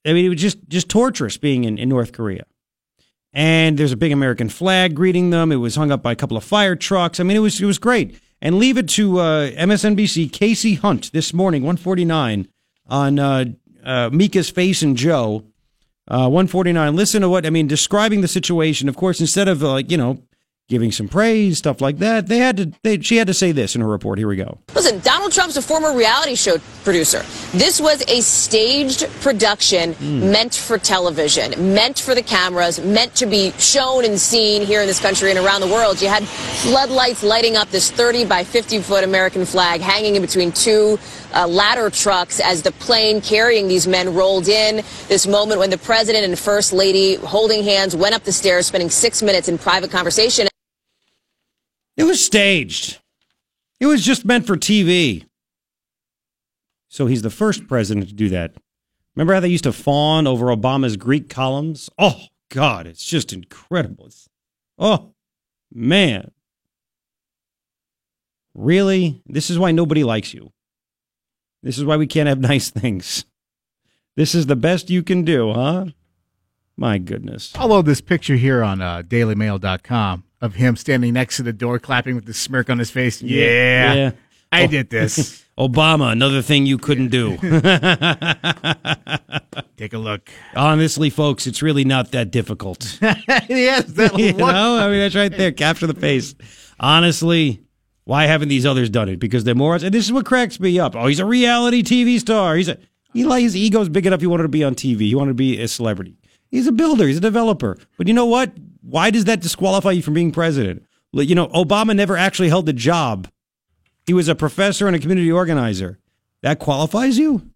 I 0.05 0.13
mean, 0.13 0.25
it 0.25 0.29
was 0.29 0.41
just 0.41 0.58
just 0.67 0.89
torturous 0.89 1.38
being 1.38 1.63
in, 1.63 1.77
in 1.77 1.89
North 1.89 2.12
Korea. 2.12 2.43
And 3.31 3.77
there's 3.77 3.91
a 3.91 3.98
big 3.98 4.12
American 4.12 4.50
flag 4.50 4.96
greeting 4.96 5.29
them. 5.29 5.51
It 5.51 5.58
was 5.58 5.75
hung 5.75 5.91
up 5.91 6.01
by 6.01 6.13
a 6.13 6.15
couple 6.15 6.38
of 6.38 6.43
fire 6.43 6.75
trucks. 6.75 7.19
I 7.19 7.24
mean, 7.24 7.38
it 7.38 7.41
was 7.41 7.60
it 7.60 7.65
was 7.65 7.79
great. 7.79 8.19
And 8.41 8.58
leave 8.58 8.77
it 8.77 8.88
to 8.89 9.19
uh, 9.19 9.50
MSNBC 9.51 10.29
Kasie 10.31 10.77
Hunt 10.77 11.12
this 11.12 11.34
morning, 11.34 11.62
149 11.63 12.48
on 12.88 13.19
uh, 13.19 13.46
uh, 13.84 14.10
Mika's 14.12 14.50
face 14.50 14.81
and 14.81 14.96
Joe. 14.96 15.43
Uh, 16.10 16.28
149. 16.28 16.96
Listen 16.96 17.22
to 17.22 17.30
what 17.30 17.46
I 17.46 17.51
mean, 17.51 17.68
describing 17.68 18.22
the 18.22 18.28
situation. 18.28 18.89
Of 18.89 18.96
course, 18.96 19.22
instead 19.22 19.48
of 19.48 19.62
like 19.62 19.92
you 19.92 19.98
know 19.98 20.22
giving 20.69 20.91
some 20.91 21.07
praise, 21.07 21.57
stuff 21.57 21.81
like 21.81 21.97
that, 21.97 22.27
they 22.27 22.38
had 22.38 22.55
to. 22.57 22.71
They, 22.83 22.99
she 23.01 23.17
had 23.17 23.27
to 23.27 23.33
say 23.33 23.51
this 23.51 23.75
in 23.75 23.81
her 23.81 23.88
report. 23.88 24.19
Here 24.19 24.27
we 24.27 24.35
go. 24.35 24.59
Listen, 24.75 24.99
Donald 24.99 25.33
Trump's 25.33 25.57
a 25.57 25.61
former 25.61 25.95
reality 25.95 26.35
show 26.35 26.57
producer. 26.83 27.23
This 27.51 27.81
was 27.81 28.03
a 28.07 28.21
staged 28.21 29.09
production 29.21 29.95
mm. 29.95 30.31
meant 30.31 30.53
for 30.53 30.77
television, 30.77 31.73
meant 31.73 31.99
for 31.99 32.15
the 32.15 32.21
cameras, 32.21 32.79
meant 32.79 33.15
to 33.15 33.25
be 33.25 33.51
shown 33.57 34.05
and 34.05 34.19
seen 34.19 34.61
here 34.61 34.81
in 34.81 34.88
this 34.88 34.99
country 34.99 35.31
and 35.31 35.39
around 35.39 35.61
the 35.61 35.67
world. 35.67 36.01
You 36.01 36.07
had 36.07 36.23
floodlights 36.27 37.23
lighting 37.23 37.57
up 37.57 37.69
this 37.69 37.91
30 37.91 38.25
by 38.25 38.43
50 38.43 38.79
foot 38.81 39.03
American 39.03 39.45
flag 39.45 39.81
hanging 39.81 40.15
in 40.15 40.21
between 40.21 40.51
two 40.51 40.99
uh, 41.33 41.47
ladder 41.47 41.89
trucks 41.89 42.39
as 42.39 42.61
the 42.61 42.71
plane 42.73 43.21
carrying 43.21 43.67
these 43.67 43.88
men 43.88 44.13
rolled 44.13 44.47
in. 44.47 44.83
This 45.07 45.25
moment 45.25 45.59
when 45.59 45.71
the 45.71 45.77
president 45.79 46.25
and 46.25 46.38
first 46.38 46.73
lady 46.73 47.15
holding 47.15 47.63
hands 47.63 47.95
went 47.95 48.13
up 48.13 48.23
the 48.23 48.31
stairs, 48.31 48.67
spending 48.67 48.91
six 48.91 49.23
minutes 49.23 49.47
in 49.47 49.57
private 49.57 49.89
conversation. 49.89 50.47
It 52.00 52.06
was 52.06 52.24
staged. 52.24 53.00
It 53.82 53.86
was 53.86 54.06
just 54.06 54.24
meant 54.24 54.48
for 54.48 54.56
TV. 54.56 55.25
So 56.88 57.08
he's 57.08 57.24
the 57.24 57.29
first 57.29 57.68
president 57.68 58.08
to 58.08 58.13
do 58.13 58.29
that. 58.29 58.53
Remember 59.18 59.34
how 59.34 59.41
they 59.41 59.50
used 59.50 59.65
to 59.65 59.74
fawn 59.74 60.25
over 60.25 60.46
Obama's 60.46 60.96
Greek 60.96 61.29
columns? 61.29 61.89
Oh, 62.00 62.15
God, 62.51 62.88
it's 62.88 63.03
just 63.03 63.34
incredible. 63.34 64.06
It's, 64.06 64.29
oh, 64.77 65.13
man. 65.74 66.32
Really? 68.56 69.22
This 69.25 69.50
is 69.50 69.60
why 69.60 69.72
nobody 69.72 70.06
likes 70.06 70.34
you. 70.34 70.53
This 71.62 71.77
is 71.77 71.84
why 71.84 71.98
we 71.98 72.08
can't 72.08 72.29
have 72.29 72.39
nice 72.39 72.70
things. 72.70 73.25
This 74.15 74.34
is 74.34 74.46
the 74.46 74.56
best 74.56 74.89
you 74.89 75.03
can 75.03 75.25
do, 75.25 75.51
huh? 75.51 75.88
My 76.77 76.98
goodness. 76.98 77.51
I'll 77.56 77.68
load 77.68 77.86
this 77.86 78.00
picture 78.00 78.38
here 78.38 78.63
on 78.63 78.82
uh, 78.82 79.01
dailymail.com 79.01 80.24
of 80.41 80.55
him 80.55 80.75
standing 80.75 81.13
next 81.13 81.38
to 81.38 81.43
the 81.43 81.53
door, 81.53 81.79
clapping 81.79 82.15
with 82.15 82.25
the 82.25 82.34
smirk 82.34 82.69
on 82.69 82.79
his 82.79 82.91
face. 82.91 83.22
Yeah, 83.22 83.93
Yeah. 83.93 84.12
I 84.51 84.63
Oh. 84.63 84.67
did 84.67 84.89
this. 84.89 85.46
Obama, 85.60 86.12
another 86.12 86.41
thing 86.41 86.65
you 86.65 86.77
couldn't 86.77 87.10
do. 87.10 87.38
Take 89.77 89.93
a 89.93 89.98
look. 89.98 90.29
Honestly, 90.55 91.10
folks, 91.10 91.48
it's 91.48 91.62
really 91.62 91.84
not 91.86 92.12
that 92.12 92.31
difficult. 92.31 92.98
yes, 93.01 93.86
that 93.93 94.17
you 94.17 94.27
look. 94.29 94.38
know, 94.38 94.77
I 94.77 94.89
mean, 94.89 95.00
that's 95.00 95.15
right 95.15 95.36
there. 95.36 95.51
Capture 95.51 95.88
the 95.88 95.93
face. 95.93 96.36
Honestly, 96.79 97.62
why 98.05 98.25
haven't 98.25 98.50
these 98.50 98.65
others 98.65 98.89
done 98.89 99.10
it? 99.10 99.19
Because 99.19 99.43
they're 99.43 99.55
morons. 99.55 99.84
And 99.84 99.93
this 99.93 100.05
is 100.05 100.12
what 100.13 100.25
cracks 100.25 100.60
me 100.60 100.79
up. 100.79 100.96
Oh, 100.96 101.08
he's 101.08 101.19
a 101.19 101.25
reality 101.25 101.84
TV 101.84 102.19
star. 102.19 102.55
He's 102.55 102.69
a 102.69 102.77
he 103.13 103.24
like 103.25 103.41
his 103.43 103.55
ego's 103.55 103.89
big 103.89 104.05
enough. 104.05 104.22
He 104.22 104.27
wanted 104.27 104.43
to 104.43 104.50
be 104.50 104.63
on 104.63 104.75
TV. 104.75 105.01
He 105.01 105.15
wanted 105.15 105.31
to 105.31 105.36
be 105.36 105.60
a 105.62 105.67
celebrity. 105.67 106.15
He's 106.51 106.67
a 106.67 106.72
builder. 106.72 107.08
He's 107.08 107.17
a 107.17 107.22
developer. 107.22 107.77
But 107.98 108.08
you 108.08 108.13
know 108.13 108.25
what? 108.25 108.51
Why 108.89 109.12
does 109.12 109.25
that 109.25 109.41
disqualify 109.41 109.91
you 109.91 110.01
from 110.01 110.13
being 110.13 110.31
president? 110.31 110.84
You 111.12 111.36
know, 111.36 111.48
Obama 111.48 111.96
never 111.96 112.17
actually 112.17 112.50
held 112.50 112.67
a 112.69 112.74
job. 112.74 113.27
He 114.05 114.13
was 114.13 114.27
a 114.27 114.36
professor 114.36 114.88
and 114.88 114.96
a 114.96 115.00
community 115.00 115.31
organizer. 115.31 116.00
That 116.41 116.60
qualifies 116.60 117.17
you. 117.17 117.50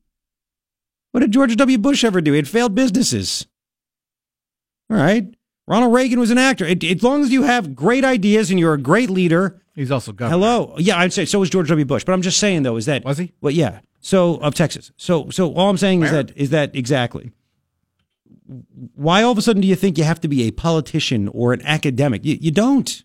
What 1.11 1.21
did 1.21 1.31
George 1.31 1.55
W. 1.55 1.77
Bush 1.77 2.03
ever 2.03 2.21
do? 2.21 2.31
He 2.31 2.37
had 2.37 2.47
failed 2.47 2.75
businesses. 2.75 3.47
All 4.89 4.97
right. 4.97 5.33
Ronald 5.67 5.93
Reagan 5.93 6.19
was 6.19 6.31
an 6.31 6.37
actor. 6.37 6.65
It, 6.65 6.83
as 6.83 7.03
long 7.03 7.23
as 7.23 7.31
you 7.31 7.43
have 7.43 7.75
great 7.75 8.03
ideas 8.03 8.51
and 8.51 8.59
you're 8.59 8.73
a 8.73 8.81
great 8.81 9.09
leader. 9.09 9.61
He's 9.75 9.91
also 9.91 10.11
governor. 10.11 10.37
Hello. 10.37 10.75
Yeah, 10.77 10.97
I'd 10.97 11.13
say 11.13 11.25
so 11.25 11.39
was 11.39 11.49
George 11.49 11.69
W. 11.69 11.85
Bush. 11.85 12.03
But 12.03 12.13
I'm 12.13 12.21
just 12.21 12.39
saying 12.39 12.63
though, 12.63 12.75
is 12.75 12.85
that 12.85 13.05
Was 13.05 13.17
he? 13.17 13.31
Well, 13.41 13.51
yeah. 13.51 13.79
So 14.01 14.35
of 14.37 14.53
Texas. 14.55 14.91
So 14.97 15.29
so 15.29 15.53
all 15.53 15.69
I'm 15.69 15.77
saying 15.77 16.03
is 16.03 16.11
that 16.11 16.35
is 16.35 16.49
that 16.49 16.75
exactly. 16.75 17.31
Why 18.95 19.23
all 19.23 19.31
of 19.31 19.37
a 19.37 19.41
sudden 19.41 19.61
do 19.61 19.67
you 19.67 19.75
think 19.75 19.97
you 19.97 20.03
have 20.03 20.21
to 20.21 20.27
be 20.27 20.43
a 20.43 20.51
politician 20.51 21.27
or 21.29 21.53
an 21.53 21.61
academic? 21.63 22.25
You, 22.25 22.37
you 22.39 22.51
don't. 22.51 23.03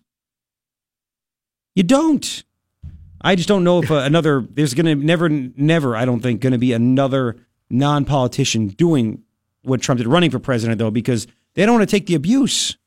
You 1.75 1.83
don't. 1.83 2.43
I 3.21 3.35
just 3.35 3.47
don't 3.47 3.63
know 3.63 3.81
if 3.81 3.91
uh, 3.91 3.95
another 4.03 4.45
there's 4.49 4.73
going 4.73 4.85
to 4.85 4.95
never 4.95 5.29
never 5.29 5.95
I 5.95 6.05
don't 6.05 6.21
think 6.21 6.41
going 6.41 6.53
to 6.53 6.59
be 6.59 6.73
another 6.73 7.37
non-politician 7.69 8.69
doing 8.69 9.23
what 9.61 9.81
Trump 9.81 9.99
did 9.99 10.07
running 10.07 10.31
for 10.31 10.39
president 10.39 10.79
though 10.79 10.91
because 10.91 11.27
they 11.53 11.65
don't 11.65 11.77
want 11.77 11.89
to 11.89 11.95
take 11.95 12.07
the 12.07 12.15
abuse. 12.15 12.77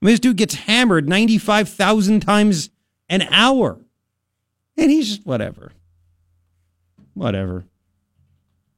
I 0.00 0.06
mean, 0.06 0.12
this 0.12 0.20
dude 0.20 0.36
gets 0.36 0.54
hammered 0.54 1.08
95,000 1.08 2.20
times 2.20 2.70
an 3.08 3.22
hour. 3.30 3.78
And 4.76 4.90
he's 4.90 5.08
just 5.08 5.26
whatever. 5.26 5.72
Whatever. 7.14 7.64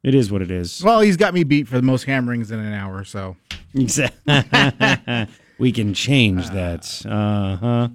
It 0.04 0.14
is 0.14 0.30
what 0.30 0.42
it 0.42 0.50
is. 0.50 0.84
Well, 0.84 1.00
he's 1.00 1.16
got 1.16 1.34
me 1.34 1.42
beat 1.42 1.66
for 1.66 1.76
the 1.76 1.82
most 1.82 2.04
hammerings 2.04 2.50
in 2.50 2.60
an 2.60 2.72
hour. 2.72 3.04
So 3.04 3.36
Exactly. 3.74 5.26
we 5.58 5.72
can 5.72 5.94
change 5.94 6.48
that. 6.50 7.04
Uh 7.04 7.56
huh. 7.56 7.88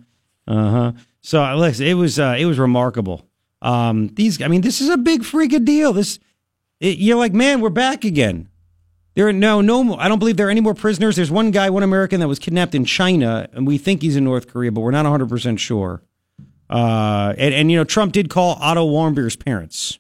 Uh 0.48 0.70
huh. 0.72 0.92
So 1.22 1.56
listen, 1.56 1.86
it 1.86 1.94
was 1.94 2.20
uh, 2.20 2.36
it 2.38 2.46
was 2.46 2.60
remarkable. 2.60 3.26
Um, 3.62 4.08
these, 4.10 4.42
I 4.42 4.48
mean, 4.48 4.62
this 4.62 4.82
is 4.82 4.90
a 4.90 4.98
big 4.98 5.22
freaking 5.22 5.66
deal. 5.66 5.94
This, 5.94 6.20
it, 6.80 6.98
you're 6.98 7.18
like, 7.18 7.34
man, 7.34 7.62
we're 7.62 7.70
back 7.70 8.06
again. 8.06 8.48
There 9.16 9.28
are 9.28 9.34
no, 9.34 9.60
no, 9.60 9.84
more, 9.84 10.00
I 10.00 10.08
don't 10.08 10.20
believe 10.20 10.38
there 10.38 10.48
are 10.48 10.52
any 10.52 10.62
more 10.62 10.74
prisoners. 10.74 11.18
There's 11.18 11.32
one 11.32 11.52
guy, 11.52 11.70
one 11.70 11.84
American 11.84 12.22
that 12.22 12.30
was 12.30 12.40
kidnapped 12.40 12.74
in 12.74 12.86
China, 12.86 13.50
and 13.52 13.68
we 13.68 13.78
think 13.78 14.02
he's 14.02 14.16
in 14.16 14.24
North 14.24 14.48
Korea, 14.48 14.72
but 14.72 14.80
we're 14.80 14.92
not 14.92 15.04
100 15.04 15.28
percent 15.28 15.60
sure. 15.60 16.02
Uh, 16.70 17.34
and, 17.38 17.54
and 17.54 17.72
you 17.72 17.78
know, 17.78 17.84
Trump 17.84 18.14
did 18.14 18.30
call 18.30 18.58
Otto 18.62 18.88
Warmbier's 18.88 19.36
parents. 19.36 20.00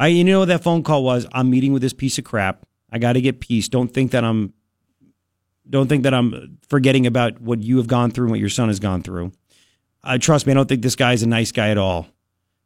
I, 0.00 0.06
you 0.06 0.24
know, 0.24 0.38
what 0.38 0.48
that 0.48 0.62
phone 0.62 0.82
call 0.82 1.04
was. 1.04 1.26
I'm 1.30 1.50
meeting 1.50 1.74
with 1.74 1.82
this 1.82 1.92
piece 1.92 2.16
of 2.16 2.24
crap. 2.24 2.64
I 2.90 2.98
got 2.98 3.12
to 3.12 3.20
get 3.20 3.38
peace. 3.38 3.68
Don't 3.68 3.92
think 3.92 4.12
that 4.12 4.24
I'm 4.24 4.54
don't 5.68 5.88
think 5.88 6.04
that 6.04 6.14
I'm 6.14 6.58
forgetting 6.68 7.06
about 7.06 7.40
what 7.40 7.62
you 7.62 7.76
have 7.76 7.86
gone 7.86 8.10
through 8.10 8.24
and 8.24 8.30
what 8.30 8.40
your 8.40 8.48
son 8.48 8.68
has 8.68 8.80
gone 8.80 9.02
through. 9.02 9.30
Uh, 10.02 10.16
trust 10.18 10.46
me, 10.46 10.52
I 10.52 10.54
don't 10.54 10.68
think 10.68 10.82
this 10.82 10.96
guy 10.96 11.12
is 11.12 11.22
a 11.22 11.28
nice 11.28 11.52
guy 11.52 11.68
at 11.68 11.78
all. 11.78 12.08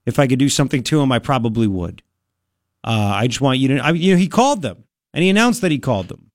If 0.07 0.19
I 0.19 0.29
could 0.29 0.39
do 0.39 0.49
something 0.49 0.83
to 0.85 1.03
him, 1.03 1.11
I 1.11 1.19
probably 1.19 1.67
would. 1.67 2.03
Uh, 2.85 3.13
I 3.17 3.27
just 3.27 3.41
want 3.41 3.59
you 3.59 3.69
to, 3.69 3.79
I, 3.79 3.91
you 3.91 4.15
know, 4.15 4.19
he 4.19 4.29
called 4.29 4.63
them 4.63 4.85
and 5.13 5.23
he 5.23 5.29
announced 5.29 5.61
that 5.63 5.71
he 5.71 5.79
called 5.79 6.09
them, 6.09 6.31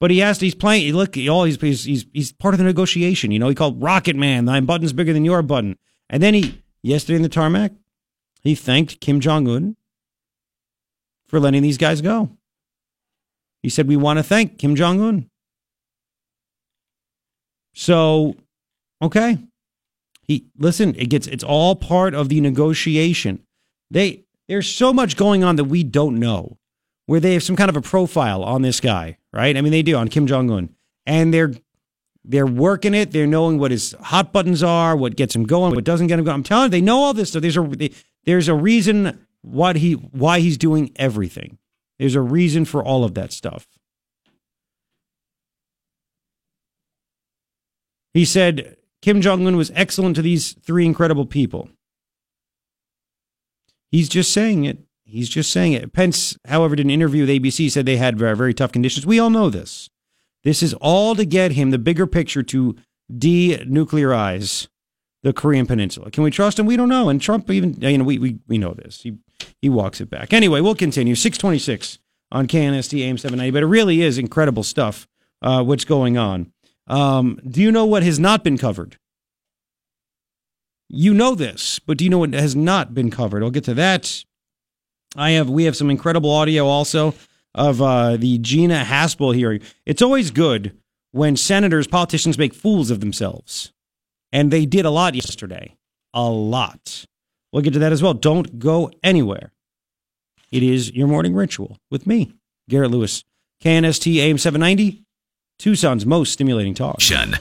but 0.00 0.10
he 0.10 0.22
asked, 0.22 0.40
he's 0.40 0.54
playing, 0.54 0.94
look, 0.94 1.14
he, 1.14 1.28
all 1.28 1.44
he's, 1.44 1.60
he's, 1.60 1.84
he's, 1.84 2.06
he's 2.12 2.32
part 2.32 2.54
of 2.54 2.58
the 2.58 2.64
negotiation. 2.64 3.30
You 3.30 3.38
know, 3.38 3.48
he 3.48 3.54
called 3.54 3.82
Rocket 3.82 4.16
Man, 4.16 4.46
my 4.46 4.60
button's 4.60 4.92
bigger 4.92 5.12
than 5.12 5.24
your 5.24 5.42
button. 5.42 5.76
And 6.08 6.22
then 6.22 6.34
he, 6.34 6.62
yesterday 6.82 7.16
in 7.16 7.22
the 7.22 7.28
tarmac, 7.28 7.72
he 8.42 8.54
thanked 8.54 9.00
Kim 9.00 9.20
Jong 9.20 9.46
Un 9.48 9.76
for 11.28 11.38
letting 11.40 11.62
these 11.62 11.78
guys 11.78 12.00
go. 12.00 12.30
He 13.62 13.68
said, 13.68 13.88
we 13.88 13.96
want 13.96 14.18
to 14.18 14.22
thank 14.22 14.58
Kim 14.58 14.74
Jong 14.74 15.00
Un. 15.00 15.30
So, 17.74 18.36
okay. 19.02 19.38
He 20.22 20.46
listen, 20.58 20.94
it 20.96 21.08
gets 21.08 21.26
it's 21.26 21.44
all 21.44 21.74
part 21.74 22.14
of 22.14 22.28
the 22.28 22.40
negotiation. 22.40 23.42
They 23.90 24.24
there's 24.46 24.68
so 24.68 24.92
much 24.92 25.16
going 25.16 25.42
on 25.42 25.56
that 25.56 25.64
we 25.64 25.82
don't 25.82 26.18
know. 26.18 26.58
Where 27.06 27.20
they 27.20 27.32
have 27.32 27.42
some 27.42 27.56
kind 27.56 27.70
of 27.70 27.76
a 27.76 27.80
profile 27.80 28.44
on 28.44 28.60
this 28.60 28.80
guy, 28.80 29.16
right? 29.32 29.56
I 29.56 29.62
mean 29.62 29.72
they 29.72 29.82
do 29.82 29.96
on 29.96 30.08
Kim 30.08 30.26
Jong 30.26 30.50
Un. 30.50 30.74
And 31.06 31.32
they're 31.32 31.54
they're 32.22 32.46
working 32.46 32.92
it. 32.92 33.12
They're 33.12 33.26
knowing 33.26 33.58
what 33.58 33.70
his 33.70 33.96
hot 33.98 34.30
buttons 34.32 34.62
are, 34.62 34.94
what 34.94 35.16
gets 35.16 35.34
him 35.34 35.44
going, 35.44 35.74
what 35.74 35.84
doesn't 35.84 36.08
get 36.08 36.18
him 36.18 36.26
going. 36.26 36.34
I'm 36.34 36.42
telling 36.42 36.64
you, 36.64 36.70
they 36.70 36.82
know 36.82 36.98
all 36.98 37.14
this 37.14 37.30
stuff. 37.30 37.40
There's 37.40 37.56
a 37.56 37.90
there's 38.24 38.48
a 38.48 38.54
reason 38.54 39.26
what 39.48 39.76
he 39.76 39.92
why 39.92 40.40
he's 40.40 40.58
doing 40.58 40.92
everything. 40.96 41.58
There's 41.98 42.14
a 42.14 42.20
reason 42.20 42.64
for 42.64 42.82
all 42.82 43.04
of 43.04 43.14
that 43.14 43.32
stuff. 43.32 43.66
He 48.14 48.24
said 48.24 48.76
Kim 49.02 49.20
Jong 49.20 49.46
un 49.46 49.56
was 49.56 49.72
excellent 49.74 50.16
to 50.16 50.22
these 50.22 50.52
three 50.52 50.84
incredible 50.84 51.26
people. 51.26 51.68
He's 53.90 54.08
just 54.08 54.32
saying 54.32 54.64
it. 54.64 54.78
He's 55.04 55.28
just 55.28 55.50
saying 55.50 55.72
it. 55.72 55.92
Pence, 55.92 56.36
however, 56.46 56.76
did 56.76 56.84
an 56.84 56.90
interview 56.90 57.22
with 57.22 57.30
ABC, 57.30 57.70
said 57.70 57.86
they 57.86 57.96
had 57.96 58.18
very, 58.18 58.36
very 58.36 58.52
tough 58.52 58.72
conditions. 58.72 59.06
We 59.06 59.18
all 59.18 59.30
know 59.30 59.48
this. 59.48 59.88
This 60.44 60.62
is 60.62 60.74
all 60.74 61.14
to 61.14 61.24
get 61.24 61.52
him 61.52 61.70
the 61.70 61.78
bigger 61.78 62.06
picture 62.06 62.42
to 62.42 62.76
denuclearize 63.10 64.68
the 65.22 65.32
Korean 65.32 65.66
Peninsula. 65.66 66.10
Can 66.10 66.22
we 66.22 66.30
trust 66.30 66.58
him? 66.58 66.66
We 66.66 66.76
don't 66.76 66.90
know. 66.90 67.08
And 67.08 67.20
Trump 67.20 67.50
even, 67.50 67.80
you 67.80 67.98
know, 67.98 68.04
we, 68.04 68.18
we, 68.18 68.38
we 68.46 68.58
know 68.58 68.74
this. 68.74 69.00
He, 69.02 69.16
he 69.60 69.68
walks 69.68 70.00
it 70.00 70.10
back. 70.10 70.32
Anyway, 70.32 70.60
we'll 70.60 70.74
continue. 70.74 71.14
626 71.14 71.98
on 72.30 72.46
KNST 72.46 73.00
AM 73.00 73.18
790. 73.18 73.50
But 73.50 73.62
it 73.62 73.66
really 73.66 74.02
is 74.02 74.18
incredible 74.18 74.62
stuff, 74.62 75.06
uh, 75.42 75.62
what's 75.62 75.84
going 75.84 76.16
on. 76.16 76.52
Um, 76.86 77.40
do 77.46 77.60
you 77.60 77.70
know 77.70 77.84
what 77.84 78.02
has 78.02 78.18
not 78.18 78.42
been 78.44 78.58
covered? 78.58 78.98
You 80.88 81.12
know 81.12 81.34
this, 81.34 81.78
but 81.78 81.98
do 81.98 82.04
you 82.04 82.10
know 82.10 82.18
what 82.18 82.32
has 82.32 82.56
not 82.56 82.94
been 82.94 83.10
covered? 83.10 83.42
I'll 83.42 83.50
get 83.50 83.64
to 83.64 83.74
that. 83.74 84.24
I 85.16 85.30
have 85.32 85.50
we 85.50 85.64
have 85.64 85.76
some 85.76 85.90
incredible 85.90 86.30
audio 86.30 86.66
also 86.66 87.14
of 87.54 87.82
uh, 87.82 88.16
the 88.16 88.38
Gina 88.38 88.84
Haspel 88.86 89.34
hearing. 89.34 89.60
It's 89.84 90.02
always 90.02 90.30
good 90.30 90.76
when 91.12 91.36
senators, 91.36 91.86
politicians 91.86 92.38
make 92.38 92.54
fools 92.54 92.90
of 92.90 93.00
themselves, 93.00 93.72
and 94.32 94.50
they 94.50 94.64
did 94.64 94.84
a 94.84 94.90
lot 94.90 95.14
yesterday. 95.14 95.74
A 96.14 96.28
lot. 96.28 97.04
We'll 97.52 97.62
get 97.62 97.72
to 97.74 97.78
that 97.80 97.92
as 97.92 98.02
well. 98.02 98.14
Don't 98.14 98.58
go 98.58 98.90
anywhere. 99.02 99.52
It 100.50 100.62
is 100.62 100.92
your 100.92 101.08
morning 101.08 101.34
ritual 101.34 101.76
with 101.90 102.06
me, 102.06 102.32
Garrett 102.68 102.90
Lewis, 102.90 103.24
KNST 103.62 104.16
AM 104.16 104.38
790, 104.38 105.04
Tucson's 105.58 106.06
most 106.06 106.32
stimulating 106.32 106.74
talk. 106.74 107.00
Shun. 107.00 107.38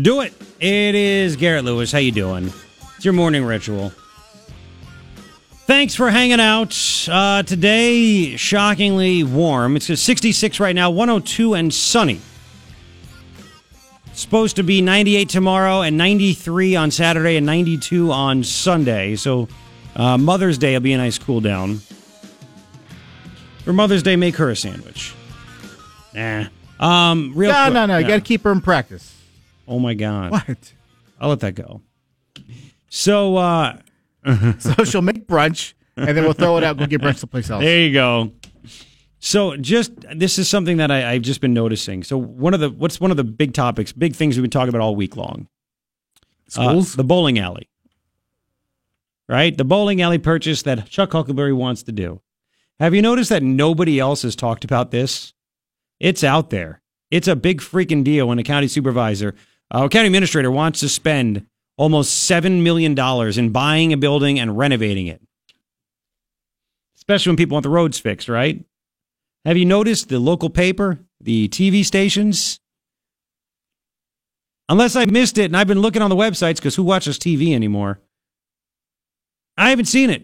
Do 0.00 0.20
it. 0.20 0.34
It 0.60 0.94
is 0.94 1.36
Garrett 1.36 1.64
Lewis. 1.64 1.92
How 1.92 1.98
you 1.98 2.12
doing? 2.12 2.52
It's 2.96 3.04
your 3.04 3.14
morning 3.14 3.44
ritual. 3.44 3.92
Thanks 5.66 5.94
for 5.94 6.10
hanging 6.10 6.40
out. 6.40 6.76
Uh, 7.08 7.42
today, 7.44 8.36
shockingly 8.36 9.22
warm. 9.22 9.76
It's 9.76 9.86
66 9.86 10.60
right 10.60 10.74
now, 10.74 10.90
102 10.90 11.54
and 11.54 11.72
sunny. 11.72 12.20
Supposed 14.14 14.56
to 14.56 14.62
be 14.62 14.80
98 14.82 15.28
tomorrow 15.28 15.80
and 15.82 15.96
93 15.96 16.76
on 16.76 16.90
Saturday 16.90 17.36
and 17.36 17.46
92 17.46 18.12
on 18.12 18.44
Sunday. 18.44 19.16
So 19.16 19.48
uh, 19.96 20.18
Mother's 20.18 20.58
Day 20.58 20.74
will 20.74 20.80
be 20.80 20.92
a 20.92 20.98
nice 20.98 21.18
cool 21.18 21.40
down. 21.40 21.80
For 23.64 23.72
Mother's 23.72 24.02
Day, 24.02 24.16
make 24.16 24.36
her 24.36 24.50
a 24.50 24.56
sandwich. 24.56 25.14
Nah. 26.14 26.46
Um, 26.78 27.32
real 27.34 27.52
no, 27.52 27.62
quick. 27.64 27.74
no, 27.74 27.86
no. 27.86 27.98
You 27.98 28.06
got 28.06 28.16
to 28.16 28.20
keep 28.20 28.42
her 28.42 28.52
in 28.52 28.60
practice. 28.60 29.16
Oh 29.66 29.78
my 29.78 29.94
God. 29.94 30.30
What? 30.32 30.72
I'll 31.20 31.28
let 31.30 31.40
that 31.40 31.54
go. 31.54 31.80
So, 32.90 33.36
uh, 33.36 33.78
So 34.58 34.84
she'll 34.84 35.02
make 35.02 35.26
brunch. 35.26 35.72
and 35.96 36.08
then 36.16 36.24
we'll 36.24 36.32
throw 36.32 36.56
it 36.58 36.64
out. 36.64 36.76
Go 36.76 36.86
get 36.86 37.00
brunch 37.00 37.18
someplace 37.18 37.48
else. 37.50 37.62
There 37.62 37.80
you 37.80 37.92
go. 37.92 38.32
So 39.24 39.56
just 39.56 39.92
this 40.16 40.36
is 40.36 40.48
something 40.48 40.78
that 40.78 40.90
I, 40.90 41.12
I've 41.12 41.22
just 41.22 41.40
been 41.40 41.54
noticing. 41.54 42.02
So 42.02 42.18
one 42.18 42.54
of 42.54 42.60
the 42.60 42.70
what's 42.70 43.00
one 43.00 43.12
of 43.12 43.16
the 43.16 43.22
big 43.22 43.54
topics, 43.54 43.92
big 43.92 44.16
things 44.16 44.36
we've 44.36 44.42
been 44.42 44.50
talking 44.50 44.68
about 44.68 44.80
all 44.80 44.96
week 44.96 45.16
long. 45.16 45.46
Uh, 46.56 46.70
Schools. 46.70 46.96
the 46.96 47.04
bowling 47.04 47.38
alley. 47.38 47.70
Right? 49.28 49.56
The 49.56 49.64
bowling 49.64 50.02
alley 50.02 50.18
purchase 50.18 50.62
that 50.62 50.86
Chuck 50.86 51.10
Huckelberry 51.10 51.56
wants 51.56 51.84
to 51.84 51.92
do. 51.92 52.20
Have 52.80 52.96
you 52.96 53.00
noticed 53.00 53.30
that 53.30 53.44
nobody 53.44 54.00
else 54.00 54.22
has 54.22 54.34
talked 54.34 54.64
about 54.64 54.90
this? 54.90 55.32
It's 56.00 56.24
out 56.24 56.50
there. 56.50 56.82
It's 57.12 57.28
a 57.28 57.36
big 57.36 57.60
freaking 57.60 58.02
deal 58.02 58.26
when 58.26 58.40
a 58.40 58.42
county 58.42 58.66
supervisor, 58.66 59.36
uh, 59.70 59.86
county 59.86 60.08
administrator 60.08 60.50
wants 60.50 60.80
to 60.80 60.88
spend 60.88 61.46
almost 61.76 62.28
$7 62.28 62.60
million 62.62 62.98
in 63.38 63.52
buying 63.52 63.92
a 63.92 63.96
building 63.96 64.40
and 64.40 64.58
renovating 64.58 65.06
it. 65.06 65.22
Especially 66.96 67.30
when 67.30 67.36
people 67.36 67.54
want 67.54 67.62
the 67.62 67.70
roads 67.70 68.00
fixed, 68.00 68.28
right? 68.28 68.64
Have 69.44 69.56
you 69.56 69.64
noticed 69.64 70.08
the 70.08 70.18
local 70.18 70.50
paper, 70.50 71.00
the 71.20 71.48
TV 71.48 71.84
stations? 71.84 72.60
Unless 74.68 74.96
I 74.96 75.04
missed 75.06 75.38
it 75.38 75.46
and 75.46 75.56
I've 75.56 75.66
been 75.66 75.80
looking 75.80 76.02
on 76.02 76.10
the 76.10 76.16
websites 76.16 76.56
because 76.56 76.76
who 76.76 76.84
watches 76.84 77.18
TV 77.18 77.54
anymore? 77.54 78.00
I 79.56 79.70
haven't 79.70 79.86
seen 79.86 80.10
it. 80.10 80.22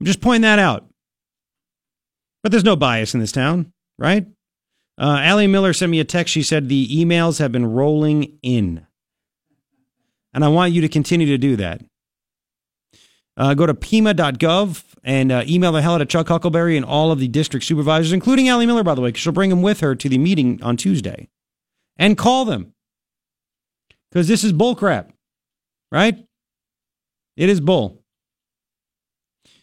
I'm 0.00 0.06
just 0.06 0.20
pointing 0.20 0.42
that 0.42 0.58
out. 0.58 0.86
But 2.42 2.52
there's 2.52 2.64
no 2.64 2.76
bias 2.76 3.12
in 3.12 3.20
this 3.20 3.32
town, 3.32 3.72
right? 3.98 4.26
Uh, 4.96 5.18
Ally 5.20 5.46
Miller 5.46 5.72
sent 5.72 5.90
me 5.90 6.00
a 6.00 6.04
text. 6.04 6.32
She 6.32 6.42
said 6.42 6.68
the 6.68 6.88
emails 6.88 7.38
have 7.38 7.52
been 7.52 7.66
rolling 7.66 8.38
in. 8.42 8.86
And 10.32 10.44
I 10.44 10.48
want 10.48 10.72
you 10.72 10.80
to 10.82 10.88
continue 10.88 11.26
to 11.26 11.38
do 11.38 11.56
that. 11.56 11.82
Uh, 13.36 13.54
go 13.54 13.66
to 13.66 13.74
pima.gov 13.74 14.84
and 15.02 15.32
uh, 15.32 15.44
email 15.46 15.72
the 15.72 15.82
hell 15.82 15.94
out 15.94 16.02
of 16.02 16.08
Chuck 16.08 16.26
Huckelberry 16.26 16.76
and 16.76 16.84
all 16.84 17.10
of 17.12 17.18
the 17.18 17.28
district 17.28 17.64
supervisors, 17.66 18.12
including 18.12 18.48
Ally 18.48 18.66
Miller, 18.66 18.82
by 18.82 18.94
the 18.94 19.00
way, 19.00 19.08
because 19.08 19.22
she'll 19.22 19.32
bring 19.32 19.50
them 19.50 19.62
with 19.62 19.80
her 19.80 19.94
to 19.94 20.08
the 20.08 20.18
meeting 20.18 20.62
on 20.62 20.76
Tuesday. 20.76 21.28
And 21.96 22.16
call 22.16 22.44
them. 22.44 22.72
Because 24.10 24.28
this 24.28 24.42
is 24.42 24.52
bullcrap, 24.52 25.10
right? 25.92 26.26
It 27.36 27.48
is 27.48 27.60
bull. 27.60 28.02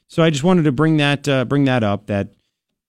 So 0.07 0.23
I 0.23 0.29
just 0.29 0.43
wanted 0.43 0.63
to 0.63 0.71
bring 0.71 0.97
that 0.97 1.27
uh, 1.27 1.45
bring 1.45 1.65
that 1.65 1.83
up 1.83 2.07
that 2.07 2.29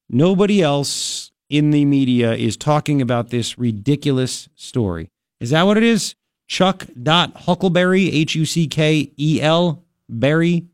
nobody 0.08 0.62
else 0.62 1.32
in 1.50 1.70
the 1.70 1.84
media 1.84 2.34
is 2.34 2.56
talking 2.56 3.02
about 3.02 3.30
this 3.30 3.58
ridiculous 3.58 4.48
story. 4.54 5.08
Is 5.40 5.50
that 5.50 5.64
what 5.64 5.76
it 5.76 5.82
is? 5.82 6.14
Chuck 6.46 6.86
dot 7.00 7.34
Huckelberry 7.34 8.08
H 8.12 8.34
U 8.34 8.46
C 8.46 8.66
K 8.68 9.12
E 9.18 9.40
L 9.42 9.84
Berry 10.08 10.66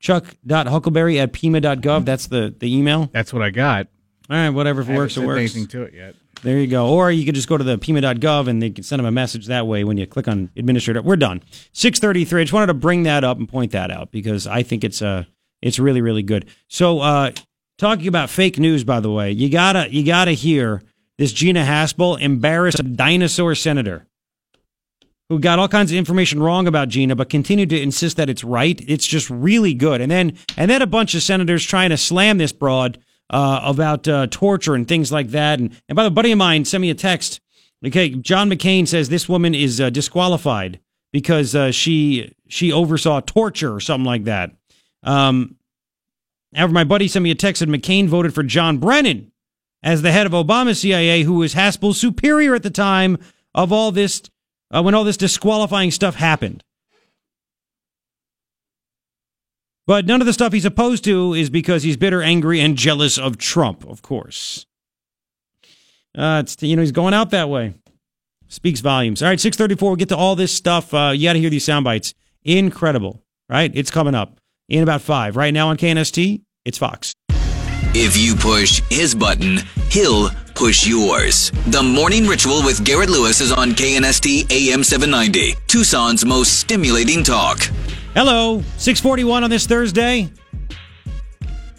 Chuck 0.00 0.36
dot 0.46 0.66
Huckelberry 0.66 1.20
at 1.20 1.32
pima.gov. 1.32 2.04
That's 2.04 2.26
the 2.26 2.54
the 2.58 2.74
email. 2.74 3.10
That's 3.12 3.32
what 3.32 3.42
I 3.42 3.50
got. 3.50 3.88
All 4.30 4.36
right, 4.36 4.50
whatever. 4.50 4.82
If 4.82 4.90
it 4.90 4.96
works, 4.96 5.16
it 5.16 5.26
works. 5.26 5.38
Anything 5.38 5.66
to 5.68 5.82
it 5.82 5.94
yet? 5.94 6.14
There 6.42 6.58
you 6.58 6.66
go. 6.66 6.88
Or 6.88 7.10
you 7.10 7.24
could 7.24 7.34
just 7.34 7.48
go 7.48 7.56
to 7.56 7.64
the 7.64 7.78
pima.gov 7.78 8.46
and 8.46 8.62
they 8.62 8.70
can 8.70 8.84
send 8.84 9.00
them 9.00 9.06
a 9.06 9.10
message 9.10 9.46
that 9.46 9.66
way 9.66 9.84
when 9.84 9.96
you 9.96 10.06
click 10.06 10.28
on 10.28 10.50
administrator. 10.56 11.02
We're 11.02 11.16
done. 11.16 11.42
633. 11.72 12.40
I 12.40 12.44
just 12.44 12.52
wanted 12.52 12.66
to 12.68 12.74
bring 12.74 13.02
that 13.04 13.24
up 13.24 13.38
and 13.38 13.48
point 13.48 13.72
that 13.72 13.90
out 13.90 14.12
because 14.12 14.46
I 14.46 14.62
think 14.62 14.84
it's 14.84 15.02
uh 15.02 15.24
it's 15.62 15.78
really, 15.78 16.00
really 16.00 16.22
good. 16.22 16.46
So 16.68 17.00
uh 17.00 17.32
talking 17.78 18.06
about 18.06 18.30
fake 18.30 18.58
news, 18.58 18.84
by 18.84 19.00
the 19.00 19.10
way, 19.10 19.32
you 19.32 19.50
gotta 19.50 19.92
you 19.92 20.04
gotta 20.04 20.32
hear 20.32 20.82
this 21.16 21.32
Gina 21.32 21.64
Haspel 21.64 22.20
embarrass 22.20 22.78
a 22.78 22.84
dinosaur 22.84 23.54
senator 23.56 24.06
who 25.28 25.38
got 25.38 25.58
all 25.58 25.68
kinds 25.68 25.90
of 25.92 25.98
information 25.98 26.42
wrong 26.42 26.66
about 26.66 26.88
Gina, 26.88 27.14
but 27.14 27.28
continued 27.28 27.70
to 27.70 27.80
insist 27.80 28.16
that 28.16 28.30
it's 28.30 28.42
right. 28.42 28.82
It's 28.86 29.06
just 29.06 29.28
really 29.28 29.74
good. 29.74 30.00
And 30.00 30.10
then 30.10 30.36
and 30.56 30.70
then 30.70 30.82
a 30.82 30.86
bunch 30.86 31.14
of 31.14 31.22
senators 31.22 31.64
trying 31.64 31.90
to 31.90 31.96
slam 31.96 32.38
this 32.38 32.52
broad 32.52 32.98
uh, 33.30 33.60
about 33.62 34.08
uh, 34.08 34.26
torture 34.30 34.74
and 34.74 34.88
things 34.88 35.12
like 35.12 35.28
that. 35.28 35.58
And 35.58 35.76
and 35.88 35.96
by 35.96 36.02
the 36.02 36.10
way, 36.10 36.14
buddy 36.14 36.32
of 36.32 36.38
mine 36.38 36.64
sent 36.64 36.80
me 36.82 36.90
a 36.90 36.94
text. 36.94 37.40
Okay, 37.86 38.08
John 38.10 38.50
McCain 38.50 38.88
says 38.88 39.08
this 39.08 39.28
woman 39.28 39.54
is 39.54 39.80
uh, 39.80 39.90
disqualified 39.90 40.80
because 41.12 41.54
uh, 41.54 41.70
she 41.70 42.34
she 42.48 42.72
oversaw 42.72 43.20
torture 43.20 43.74
or 43.74 43.80
something 43.80 44.06
like 44.06 44.24
that. 44.24 44.52
Um, 45.02 45.56
however, 46.54 46.72
my 46.72 46.84
buddy 46.84 47.06
sent 47.06 47.22
me 47.22 47.30
a 47.30 47.36
text 47.36 47.62
and 47.62 47.70
McCain 47.70 48.08
voted 48.08 48.34
for 48.34 48.42
John 48.42 48.78
Brennan 48.78 49.30
as 49.82 50.02
the 50.02 50.10
head 50.10 50.26
of 50.26 50.32
Obama 50.32 50.74
CIA, 50.74 51.22
who 51.22 51.34
was 51.34 51.54
Haspel's 51.54 52.00
superior 52.00 52.54
at 52.54 52.62
the 52.62 52.70
time 52.70 53.18
of 53.54 53.72
all 53.72 53.92
this 53.92 54.22
uh, 54.70 54.82
when 54.82 54.94
all 54.94 55.04
this 55.04 55.16
disqualifying 55.16 55.90
stuff 55.90 56.14
happened. 56.14 56.62
But 59.86 60.04
none 60.04 60.20
of 60.20 60.26
the 60.26 60.34
stuff 60.34 60.52
he's 60.52 60.66
opposed 60.66 61.02
to 61.04 61.32
is 61.32 61.48
because 61.48 61.82
he's 61.82 61.96
bitter, 61.96 62.22
angry, 62.22 62.60
and 62.60 62.76
jealous 62.76 63.16
of 63.16 63.38
Trump, 63.38 63.86
of 63.88 64.02
course. 64.02 64.66
Uh, 66.16 66.42
it's, 66.44 66.62
you 66.62 66.76
know, 66.76 66.82
he's 66.82 66.92
going 66.92 67.14
out 67.14 67.30
that 67.30 67.48
way. 67.48 67.72
Speaks 68.48 68.80
volumes. 68.80 69.22
All 69.22 69.28
right, 69.28 69.40
634, 69.40 69.88
we'll 69.88 69.96
get 69.96 70.10
to 70.10 70.16
all 70.16 70.36
this 70.36 70.52
stuff. 70.52 70.92
Uh, 70.92 71.12
you 71.14 71.28
got 71.28 71.34
to 71.34 71.40
hear 71.40 71.48
these 71.48 71.64
sound 71.64 71.84
bites. 71.84 72.12
Incredible, 72.44 73.22
right? 73.48 73.70
It's 73.74 73.90
coming 73.90 74.14
up 74.14 74.38
in 74.68 74.82
about 74.82 75.00
five. 75.00 75.36
Right 75.36 75.54
now 75.54 75.68
on 75.68 75.78
KNST, 75.78 76.42
it's 76.66 76.76
Fox. 76.76 77.14
If 77.94 78.16
you 78.18 78.34
push 78.34 78.82
his 78.90 79.14
button, 79.14 79.60
he'll 79.90 80.28
push 80.58 80.88
yours. 80.88 81.52
The 81.68 81.80
Morning 81.80 82.26
Ritual 82.26 82.64
with 82.64 82.84
Garrett 82.84 83.10
Lewis 83.10 83.40
is 83.40 83.52
on 83.52 83.70
KNST 83.70 84.50
AM 84.50 84.82
790, 84.82 85.54
Tucson's 85.68 86.24
most 86.24 86.58
stimulating 86.58 87.22
talk. 87.22 87.60
Hello, 88.12 88.60
641 88.76 89.44
on 89.44 89.50
this 89.50 89.66
Thursday. 89.66 90.28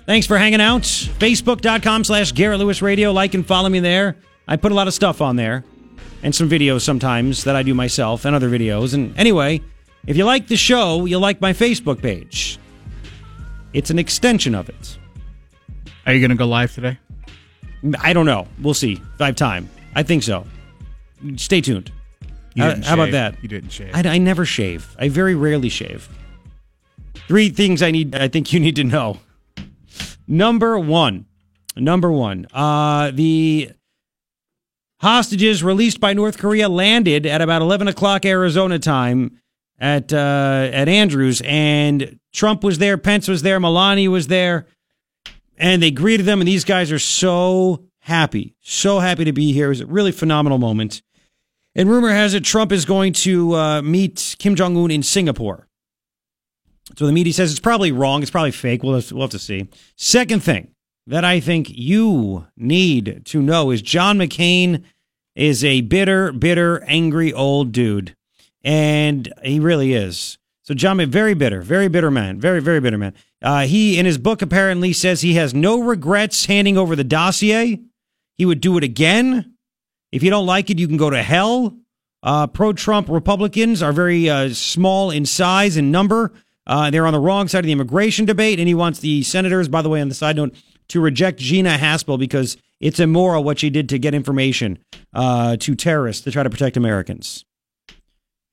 Thanks 0.05 0.25
for 0.25 0.37
hanging 0.37 0.61
out. 0.61 0.83
Facebook.com 0.83 2.05
slash 2.05 2.31
Garrett 2.31 2.59
Lewis 2.59 2.81
Radio. 2.81 3.11
Like 3.11 3.33
and 3.33 3.45
follow 3.45 3.67
me 3.67 3.81
there. 3.81 4.15
I 4.47 4.55
put 4.55 4.71
a 4.71 4.75
lot 4.75 4.87
of 4.87 4.93
stuff 4.93 5.21
on 5.21 5.35
there 5.35 5.65
and 6.23 6.33
some 6.33 6.49
videos 6.49 6.81
sometimes 6.81 7.43
that 7.43 7.57
I 7.57 7.63
do 7.63 7.73
myself 7.73 8.23
and 8.23 8.33
other 8.33 8.49
videos. 8.49 8.93
And 8.93 9.15
anyway, 9.19 9.61
if 10.07 10.15
you 10.15 10.23
like 10.23 10.47
the 10.47 10.55
show, 10.55 11.05
you'll 11.05 11.21
like 11.21 11.41
my 11.41 11.51
Facebook 11.51 12.01
page. 12.01 12.57
It's 13.73 13.89
an 13.89 13.99
extension 13.99 14.55
of 14.55 14.69
it. 14.69 14.97
Are 16.05 16.13
you 16.13 16.21
going 16.21 16.31
to 16.31 16.37
go 16.37 16.47
live 16.47 16.73
today? 16.73 16.97
I 18.01 18.13
don't 18.13 18.25
know. 18.25 18.47
We'll 18.61 18.73
see 18.73 18.93
if 18.93 19.21
I 19.21 19.27
have 19.27 19.35
time. 19.35 19.69
I 19.95 20.03
think 20.03 20.23
so. 20.23 20.45
Stay 21.37 21.61
tuned. 21.61 21.91
How- 22.57 22.69
didn't 22.69 22.85
how 22.85 22.93
about 22.95 23.11
that? 23.11 23.35
You 23.41 23.47
didn't 23.49 23.71
shave. 23.71 23.91
I, 23.93 24.01
I 24.07 24.17
never 24.17 24.45
shave. 24.45 24.95
I 24.99 25.09
very 25.09 25.35
rarely 25.35 25.69
shave. 25.69 26.09
Three 27.27 27.49
things 27.49 27.81
I 27.81 27.91
need. 27.91 28.15
I 28.15 28.27
think 28.27 28.51
you 28.51 28.59
need 28.59 28.75
to 28.77 28.83
know. 28.83 29.19
Number 30.27 30.77
one. 30.77 31.25
Number 31.77 32.11
one. 32.11 32.47
Uh, 32.53 33.11
the 33.11 33.71
hostages 34.99 35.63
released 35.63 35.99
by 35.99 36.13
North 36.13 36.37
Korea 36.37 36.67
landed 36.69 37.25
at 37.25 37.41
about 37.41 37.61
eleven 37.61 37.87
o'clock 37.87 38.25
Arizona 38.25 38.79
time 38.79 39.39
at 39.79 40.11
uh, 40.11 40.69
at 40.73 40.89
Andrews, 40.89 41.41
and 41.45 42.19
Trump 42.33 42.63
was 42.63 42.79
there, 42.79 42.97
Pence 42.97 43.27
was 43.27 43.41
there, 43.43 43.59
Melania 43.59 44.11
was 44.11 44.27
there, 44.27 44.65
and 45.59 45.83
they 45.83 45.91
greeted 45.91 46.25
them. 46.25 46.41
And 46.41 46.47
these 46.47 46.65
guys 46.65 46.91
are 46.91 46.99
so 46.99 47.83
happy, 47.99 48.55
so 48.61 48.99
happy 48.99 49.25
to 49.25 49.33
be 49.33 49.51
here. 49.51 49.67
It 49.67 49.69
was 49.69 49.81
a 49.81 49.85
really 49.85 50.11
phenomenal 50.11 50.57
moment. 50.57 51.01
And 51.75 51.89
rumor 51.89 52.09
has 52.09 52.33
it 52.33 52.43
Trump 52.43 52.71
is 52.71 52.85
going 52.85 53.13
to 53.13 53.55
uh, 53.55 53.81
meet 53.81 54.35
Kim 54.39 54.55
Jong 54.55 54.75
Un 54.75 54.89
in 54.89 55.03
Singapore. 55.03 55.67
So 56.97 57.05
the 57.05 57.11
media 57.11 57.33
says 57.33 57.51
it's 57.51 57.59
probably 57.59 57.91
wrong. 57.91 58.23
It's 58.23 58.31
probably 58.31 58.51
fake. 58.51 58.81
We'll 58.81 58.95
have, 58.95 59.11
we'll 59.11 59.21
have 59.21 59.29
to 59.31 59.39
see. 59.39 59.67
Second 59.95 60.41
thing 60.41 60.71
that 61.05 61.23
I 61.23 61.39
think 61.39 61.69
you 61.69 62.47
need 62.57 63.21
to 63.25 63.41
know 63.41 63.69
is 63.69 63.81
John 63.81 64.17
McCain 64.17 64.83
is 65.35 65.63
a 65.63 65.81
bitter, 65.81 66.31
bitter, 66.31 66.83
angry 66.85 67.31
old 67.31 67.71
dude. 67.71 68.15
And 68.63 69.31
he 69.43 69.59
really 69.59 69.93
is. 69.93 70.37
So 70.69 70.75
John, 70.75 71.03
very 71.09 71.33
bitter, 71.33 71.63
very 71.63 71.87
bitter 71.87 72.11
man, 72.11 72.39
very, 72.39 72.61
very 72.61 72.79
bitter 72.79 72.99
man. 72.99 73.15
Uh, 73.41 73.61
he, 73.61 73.97
in 73.97 74.05
his 74.05 74.19
book, 74.19 74.43
apparently 74.43 74.93
says 74.93 75.19
he 75.19 75.33
has 75.33 75.51
no 75.51 75.79
regrets 75.79 76.45
handing 76.45 76.77
over 76.77 76.95
the 76.95 77.03
dossier. 77.03 77.79
He 78.35 78.45
would 78.45 78.61
do 78.61 78.77
it 78.77 78.83
again. 78.83 79.55
If 80.11 80.21
you 80.21 80.29
don't 80.29 80.45
like 80.45 80.69
it, 80.69 80.77
you 80.77 80.87
can 80.87 80.97
go 80.97 81.09
to 81.09 81.23
hell. 81.23 81.75
Uh, 82.21 82.45
Pro 82.45 82.71
Trump 82.73 83.09
Republicans 83.09 83.81
are 83.81 83.91
very 83.91 84.29
uh, 84.29 84.53
small 84.53 85.09
in 85.09 85.25
size 85.25 85.75
and 85.75 85.91
number. 85.91 86.33
Uh, 86.67 86.91
they're 86.91 87.07
on 87.07 87.13
the 87.13 87.19
wrong 87.19 87.47
side 87.47 87.61
of 87.61 87.65
the 87.65 87.71
immigration 87.71 88.25
debate, 88.25 88.59
and 88.59 88.67
he 88.67 88.75
wants 88.75 88.99
the 88.99 89.23
senators, 89.23 89.67
by 89.67 89.81
the 89.81 89.89
way, 89.89 90.01
on 90.01 90.07
the 90.07 90.13
side 90.13 90.35
note, 90.35 90.53
to 90.89 91.01
reject 91.01 91.39
Gina 91.39 91.79
Haspel 91.79 92.19
because 92.19 92.57
it's 92.79 92.99
immoral 92.99 93.43
what 93.43 93.57
she 93.57 93.71
did 93.71 93.89
to 93.89 93.97
get 93.97 94.13
information 94.13 94.77
uh, 95.15 95.57
to 95.57 95.73
terrorists 95.73 96.23
to 96.25 96.31
try 96.31 96.43
to 96.43 96.49
protect 96.51 96.77
Americans. 96.77 97.43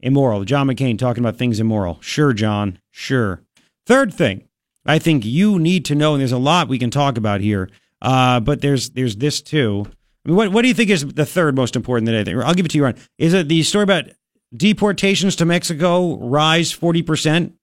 Immoral. 0.00 0.44
John 0.44 0.66
McCain 0.68 0.98
talking 0.98 1.22
about 1.24 1.36
things 1.36 1.58
immoral. 1.60 1.98
Sure, 2.00 2.32
John. 2.32 2.78
Sure. 2.90 3.42
Third 3.86 4.12
thing, 4.12 4.46
I 4.84 4.98
think 4.98 5.24
you 5.24 5.58
need 5.58 5.84
to 5.86 5.94
know, 5.94 6.14
and 6.14 6.20
there's 6.20 6.32
a 6.32 6.38
lot 6.38 6.68
we 6.68 6.78
can 6.78 6.90
talk 6.90 7.16
about 7.16 7.40
here, 7.40 7.70
uh, 8.02 8.40
but 8.40 8.60
there's 8.60 8.90
there's 8.90 9.16
this 9.16 9.40
too. 9.40 9.86
I 10.24 10.28
mean, 10.28 10.36
what 10.36 10.52
what 10.52 10.62
do 10.62 10.68
you 10.68 10.74
think 10.74 10.90
is 10.90 11.06
the 11.06 11.24
third 11.26 11.54
most 11.56 11.76
important 11.76 12.06
that 12.06 12.16
I 12.16 12.24
think? 12.24 12.38
I'll 12.44 12.54
give 12.54 12.66
it 12.66 12.70
to 12.72 12.78
you, 12.78 12.84
Ron. 12.84 12.94
Is 13.18 13.32
it 13.32 13.48
the 13.48 13.62
story 13.62 13.84
about 13.84 14.04
deportations 14.54 15.36
to 15.36 15.44
Mexico 15.44 16.16
rise 16.18 16.72
forty 16.72 17.02
percent? 17.02 17.54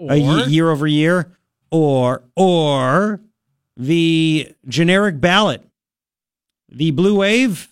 a 0.00 0.20
y- 0.20 0.42
Or- 0.44 0.48
year 0.48 0.70
over 0.70 0.86
year, 0.86 1.32
or 1.70 2.22
or 2.34 3.20
the 3.76 4.52
generic 4.68 5.20
ballot, 5.20 5.62
the 6.68 6.90
blue 6.90 7.16
wave, 7.16 7.68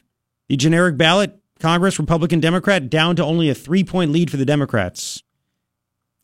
the 0.48 0.56
generic 0.56 0.96
ballot, 0.96 1.38
Congress, 1.64 1.98
Republican, 1.98 2.40
Democrat, 2.40 2.90
down 2.90 3.16
to 3.16 3.24
only 3.24 3.48
a 3.48 3.55
three 3.55 3.83
point 3.83 4.12
lead 4.12 4.31
for 4.31 4.37
the 4.37 4.44
Democrats. 4.44 5.22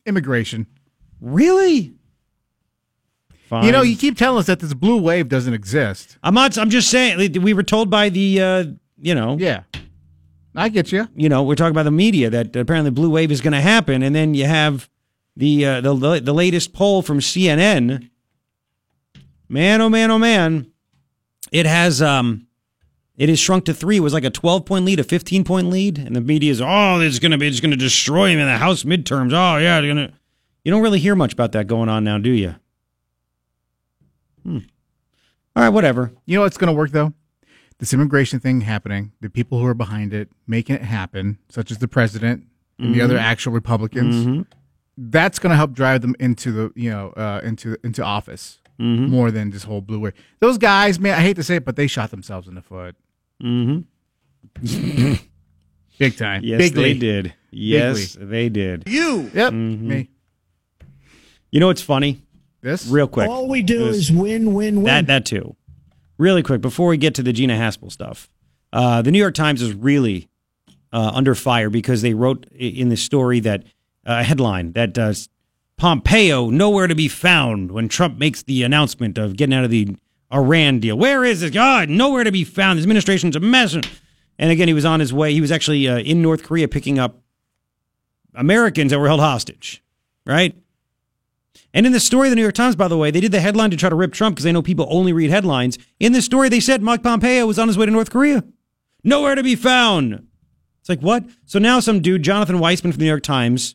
Immigration. 0.04 0.66
Really? 1.18 1.94
Fine. 3.48 3.64
You 3.64 3.72
know, 3.72 3.80
you 3.80 3.96
keep 3.96 4.18
telling 4.18 4.40
us 4.40 4.46
that 4.48 4.60
this 4.60 4.74
blue 4.74 5.00
wave 5.00 5.30
doesn't 5.30 5.54
exist. 5.54 6.18
I'm 6.22 6.34
not. 6.34 6.58
I'm 6.58 6.68
just 6.68 6.90
saying. 6.90 7.40
We 7.40 7.54
were 7.54 7.62
told 7.62 7.88
by 7.88 8.10
the, 8.10 8.42
uh, 8.42 8.64
you 8.98 9.14
know, 9.14 9.38
Yeah. 9.38 9.62
I 10.54 10.68
get 10.68 10.92
you. 10.92 11.08
you 11.16 11.30
know, 11.30 11.42
we're 11.42 11.54
talking 11.54 11.70
about 11.70 11.84
the 11.84 11.90
media 11.90 12.28
that 12.28 12.54
apparently 12.54 12.90
blue 12.90 13.08
wave 13.08 13.32
is 13.32 13.40
going 13.40 13.54
to 13.54 13.62
happen, 13.62 14.02
and 14.02 14.14
then 14.14 14.34
you 14.34 14.44
have 14.44 14.90
the 15.36 15.64
uh, 15.64 15.80
the 15.80 16.20
the 16.22 16.34
latest 16.34 16.74
poll 16.74 17.00
from 17.00 17.18
CNN. 17.18 18.10
Man, 19.48 19.80
oh 19.80 19.88
man, 19.88 20.10
oh 20.10 20.18
man, 20.18 20.70
it 21.50 21.64
has 21.64 22.02
um, 22.02 22.46
it 23.20 23.28
has 23.28 23.38
shrunk 23.38 23.66
to 23.66 23.74
three. 23.74 23.98
It 23.98 24.00
was 24.00 24.14
like 24.14 24.24
a 24.24 24.30
twelve 24.30 24.64
point 24.64 24.86
lead, 24.86 24.98
a 24.98 25.04
fifteen 25.04 25.44
point 25.44 25.68
lead, 25.68 25.98
and 25.98 26.16
the 26.16 26.22
media 26.22 26.50
is 26.50 26.62
oh, 26.62 26.98
it's 27.00 27.18
going 27.18 27.32
to 27.32 27.38
be, 27.38 27.46
it's 27.46 27.60
going 27.60 27.70
to 27.70 27.76
destroy 27.76 28.30
him 28.30 28.38
in 28.38 28.46
the 28.46 28.56
House 28.56 28.82
midterms. 28.82 29.34
Oh 29.34 29.58
yeah, 29.58 29.78
they're 29.78 29.90
gonna. 29.90 30.14
You 30.64 30.72
don't 30.72 30.80
really 30.80 30.98
hear 30.98 31.14
much 31.14 31.34
about 31.34 31.52
that 31.52 31.66
going 31.66 31.90
on 31.90 32.02
now, 32.02 32.16
do 32.16 32.30
you? 32.30 32.54
Hmm. 34.42 34.58
All 35.54 35.62
right, 35.62 35.68
whatever. 35.68 36.12
You 36.24 36.36
know 36.36 36.44
what's 36.44 36.56
going 36.56 36.72
to 36.72 36.72
work 36.72 36.92
though? 36.92 37.12
This 37.78 37.92
immigration 37.92 38.40
thing 38.40 38.62
happening, 38.62 39.12
the 39.20 39.28
people 39.28 39.58
who 39.58 39.66
are 39.66 39.74
behind 39.74 40.14
it 40.14 40.30
making 40.46 40.76
it 40.76 40.82
happen, 40.82 41.38
such 41.50 41.70
as 41.70 41.76
the 41.76 41.88
president 41.88 42.44
and 42.78 42.94
the 42.94 43.02
other 43.02 43.18
actual 43.18 43.52
Republicans, 43.52 44.46
that's 44.96 45.38
going 45.38 45.50
to 45.50 45.56
help 45.56 45.72
drive 45.72 46.00
them 46.00 46.16
into 46.18 46.52
the 46.52 46.72
you 46.74 46.88
know 46.88 47.10
uh, 47.10 47.42
into 47.44 47.76
into 47.84 48.02
office 48.02 48.60
more 49.10 49.30
than 49.30 49.50
this 49.50 49.64
whole 49.64 49.82
blue 49.82 50.00
wave. 50.00 50.14
Those 50.38 50.56
guys, 50.56 50.98
man, 50.98 51.18
I 51.18 51.20
hate 51.20 51.36
to 51.36 51.42
say 51.42 51.56
it, 51.56 51.66
but 51.66 51.76
they 51.76 51.86
shot 51.86 52.10
themselves 52.10 52.48
in 52.48 52.54
the 52.54 52.62
foot. 52.62 52.96
Mm-hmm. 53.42 55.14
Big 55.98 56.16
time. 56.16 56.42
Yes, 56.44 56.58
Big 56.58 56.74
they 56.74 56.94
did. 56.94 57.34
Yes, 57.50 58.16
they 58.18 58.48
did. 58.48 58.84
You. 58.86 59.30
Yep. 59.34 59.52
Mm-hmm. 59.52 59.88
Me. 59.88 60.10
You 61.50 61.60
know 61.60 61.66
what's 61.66 61.82
funny? 61.82 62.22
This. 62.60 62.86
Real 62.86 63.08
quick. 63.08 63.28
All 63.28 63.48
we 63.48 63.62
do 63.62 63.86
is 63.86 64.12
win, 64.12 64.54
win, 64.54 64.76
win. 64.76 64.84
That 64.84 65.06
that 65.06 65.26
too. 65.26 65.56
Really 66.18 66.42
quick 66.42 66.60
before 66.60 66.88
we 66.88 66.96
get 66.96 67.14
to 67.16 67.22
the 67.22 67.32
Gina 67.32 67.54
Haspel 67.54 67.90
stuff, 67.90 68.28
uh, 68.72 69.02
the 69.02 69.10
New 69.10 69.18
York 69.18 69.34
Times 69.34 69.62
is 69.62 69.72
really 69.74 70.28
uh, 70.92 71.12
under 71.14 71.34
fire 71.34 71.70
because 71.70 72.02
they 72.02 72.14
wrote 72.14 72.46
in 72.52 72.88
the 72.88 72.96
story 72.96 73.40
that 73.40 73.64
uh, 74.04 74.22
headline 74.22 74.72
that 74.72 74.98
uh, 74.98 75.14
Pompeo 75.76 76.50
nowhere 76.50 76.86
to 76.86 76.94
be 76.94 77.08
found 77.08 77.72
when 77.72 77.88
Trump 77.88 78.18
makes 78.18 78.42
the 78.42 78.62
announcement 78.62 79.16
of 79.16 79.36
getting 79.36 79.54
out 79.54 79.64
of 79.64 79.70
the 79.70 79.96
Iran 80.32 80.80
deal. 80.80 80.96
Where 80.96 81.24
is 81.24 81.40
this? 81.40 81.50
God, 81.50 81.88
nowhere 81.88 82.24
to 82.24 82.32
be 82.32 82.44
found. 82.44 82.78
This 82.78 82.84
administration's 82.84 83.36
a 83.36 83.40
mess. 83.40 83.74
And 83.74 84.50
again, 84.50 84.68
he 84.68 84.74
was 84.74 84.84
on 84.84 85.00
his 85.00 85.12
way. 85.12 85.32
He 85.32 85.40
was 85.40 85.52
actually 85.52 85.88
uh, 85.88 85.98
in 85.98 86.22
North 86.22 86.42
Korea 86.42 86.68
picking 86.68 86.98
up 86.98 87.20
Americans 88.34 88.90
that 88.90 88.98
were 88.98 89.08
held 89.08 89.20
hostage, 89.20 89.82
right? 90.24 90.56
And 91.72 91.86
in 91.86 91.92
the 91.92 92.00
story 92.00 92.28
of 92.28 92.30
the 92.30 92.36
New 92.36 92.42
York 92.42 92.54
Times, 92.54 92.74
by 92.76 92.88
the 92.88 92.96
way, 92.96 93.10
they 93.10 93.20
did 93.20 93.32
the 93.32 93.40
headline 93.40 93.70
to 93.70 93.76
try 93.76 93.88
to 93.88 93.94
rip 93.94 94.12
Trump 94.12 94.36
because 94.36 94.44
they 94.44 94.52
know 94.52 94.62
people 94.62 94.86
only 94.90 95.12
read 95.12 95.30
headlines. 95.30 95.78
In 95.98 96.12
the 96.12 96.22
story, 96.22 96.48
they 96.48 96.60
said 96.60 96.82
Mike 96.82 97.02
Pompeo 97.02 97.46
was 97.46 97.58
on 97.58 97.68
his 97.68 97.78
way 97.78 97.86
to 97.86 97.92
North 97.92 98.10
Korea. 98.10 98.44
Nowhere 99.04 99.34
to 99.34 99.42
be 99.42 99.56
found. 99.56 100.26
It's 100.80 100.88
like, 100.88 101.00
what? 101.00 101.24
So 101.44 101.58
now 101.58 101.80
some 101.80 102.00
dude, 102.00 102.22
Jonathan 102.22 102.56
Weisman 102.56 102.82
from 102.82 102.92
the 102.92 102.98
New 102.98 103.06
York 103.06 103.22
Times, 103.22 103.74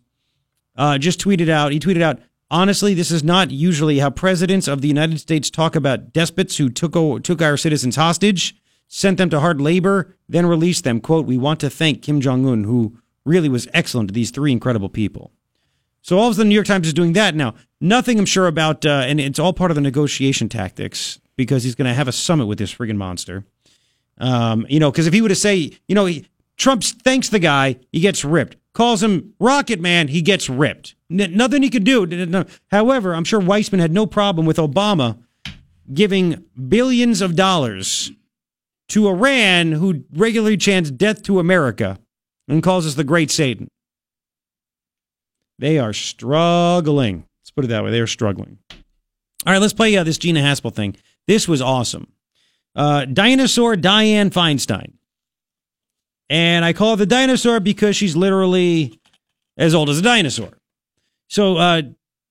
uh, 0.75 0.97
just 0.97 1.19
tweeted 1.19 1.49
out, 1.49 1.71
he 1.71 1.79
tweeted 1.79 2.01
out, 2.01 2.19
honestly, 2.49 2.93
this 2.93 3.11
is 3.11 3.23
not 3.23 3.51
usually 3.51 3.99
how 3.99 4.09
presidents 4.09 4.67
of 4.67 4.81
the 4.81 4.87
United 4.87 5.19
States 5.19 5.49
talk 5.49 5.75
about 5.75 6.13
despots 6.13 6.57
who 6.57 6.69
took, 6.69 6.95
o- 6.95 7.19
took 7.19 7.41
our 7.41 7.57
citizens 7.57 7.95
hostage, 7.95 8.55
sent 8.87 9.17
them 9.17 9.29
to 9.29 9.39
hard 9.39 9.59
labor, 9.59 10.15
then 10.29 10.45
released 10.45 10.83
them. 10.83 11.01
Quote, 11.01 11.25
we 11.25 11.37
want 11.37 11.59
to 11.59 11.69
thank 11.69 12.01
Kim 12.01 12.21
Jong 12.21 12.47
un, 12.47 12.63
who 12.63 12.97
really 13.25 13.49
was 13.49 13.67
excellent 13.73 14.09
to 14.09 14.13
these 14.13 14.31
three 14.31 14.51
incredible 14.51 14.89
people. 14.89 15.31
So 16.01 16.19
all 16.19 16.27
of 16.27 16.33
a 16.33 16.35
sudden, 16.35 16.47
the 16.47 16.49
New 16.49 16.55
York 16.55 16.67
Times 16.67 16.85
is 16.85 16.93
doing 16.93 17.13
that 17.13 17.33
now. 17.33 17.55
Nothing 17.81 18.19
I'm 18.19 18.27
sure 18.27 18.45
about, 18.45 18.85
uh, 18.85 19.03
and 19.05 19.19
it's 19.19 19.39
all 19.39 19.53
part 19.53 19.71
of 19.71 19.75
the 19.75 19.81
negotiation 19.81 20.49
tactics 20.49 21.19
because 21.35 21.63
he's 21.63 21.75
going 21.75 21.87
to 21.87 21.95
have 21.95 22.07
a 22.07 22.11
summit 22.11 22.45
with 22.45 22.59
this 22.59 22.73
friggin' 22.73 22.95
monster. 22.95 23.43
Um, 24.19 24.65
you 24.69 24.79
know, 24.79 24.91
because 24.91 25.07
if 25.07 25.13
he 25.13 25.21
were 25.21 25.29
to 25.29 25.35
say, 25.35 25.71
you 25.87 25.95
know, 25.95 26.05
he, 26.05 26.27
Trump 26.57 26.83
thanks 26.83 27.29
the 27.29 27.39
guy, 27.39 27.77
he 27.91 27.99
gets 27.99 28.23
ripped. 28.23 28.55
Calls 28.75 29.01
him 29.01 29.33
Rocket 29.39 29.79
Man, 29.79 30.09
he 30.09 30.21
gets 30.21 30.49
ripped. 30.49 30.95
N- 31.09 31.35
nothing 31.35 31.63
he 31.63 31.69
could 31.69 31.85
do. 31.85 32.45
However, 32.71 33.15
I'm 33.15 33.23
sure 33.23 33.39
Weisman 33.39 33.79
had 33.79 33.93
no 33.93 34.05
problem 34.05 34.45
with 34.45 34.57
Obama 34.57 35.17
giving 35.93 36.43
billions 36.67 37.21
of 37.21 37.37
dollars 37.37 38.11
to 38.89 39.07
Iran, 39.07 39.71
who 39.71 40.03
regularly 40.13 40.57
chants 40.57 40.91
death 40.91 41.23
to 41.23 41.39
America 41.39 41.97
and 42.49 42.61
calls 42.61 42.85
us 42.85 42.95
the 42.95 43.05
Great 43.05 43.31
Satan. 43.31 43.69
They 45.57 45.79
are 45.79 45.93
struggling. 45.93 47.25
Let's 47.41 47.51
put 47.51 47.63
it 47.63 47.69
that 47.69 47.83
way. 47.83 47.91
They 47.91 48.01
are 48.01 48.07
struggling. 48.07 48.57
All 49.45 49.53
right, 49.53 49.61
let's 49.61 49.73
play 49.73 49.95
uh, 49.95 50.03
this 50.03 50.17
Gina 50.17 50.41
Haspel 50.41 50.73
thing. 50.73 50.97
This 51.27 51.47
was 51.47 51.61
awesome. 51.61 52.07
Uh, 52.75 53.05
dinosaur 53.05 53.75
Dianne 53.75 54.31
Feinstein. 54.31 54.93
And 56.29 56.65
I 56.65 56.73
call 56.73 56.91
her 56.91 56.95
the 56.95 57.05
dinosaur 57.05 57.59
because 57.59 57.95
she's 57.95 58.15
literally 58.15 58.99
as 59.57 59.75
old 59.75 59.89
as 59.89 59.99
a 59.99 60.01
dinosaur. 60.01 60.57
So 61.27 61.57
uh, 61.57 61.81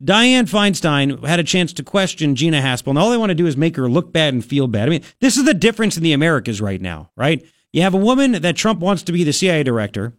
Dianne 0.03 0.49
Feinstein 0.49 1.25
had 1.27 1.41
a 1.41 1.45
chance 1.45 1.73
to 1.75 1.83
question 1.83 2.35
Gina 2.35 2.61
Haspel, 2.61 2.89
and 2.89 2.99
all 2.99 3.11
they 3.11 3.17
want 3.17 3.31
to 3.31 3.35
do 3.35 3.47
is 3.47 3.57
make 3.57 3.77
her 3.77 3.89
look 3.89 4.13
bad 4.13 4.35
and 4.35 4.45
feel 4.45 4.67
bad. 4.67 4.89
I 4.89 4.91
mean, 4.91 5.03
this 5.21 5.37
is 5.37 5.45
the 5.45 5.55
difference 5.55 5.97
in 5.97 6.03
the 6.03 6.13
Americas 6.13 6.61
right 6.61 6.81
now, 6.81 7.11
right? 7.17 7.45
You 7.73 7.83
have 7.83 7.95
a 7.95 7.99
woman 7.99 8.33
that 8.33 8.57
Trump 8.57 8.81
wants 8.81 9.03
to 9.05 9.13
be 9.13 9.25
the 9.25 9.33
CIA 9.33 9.63
director. 9.63 10.13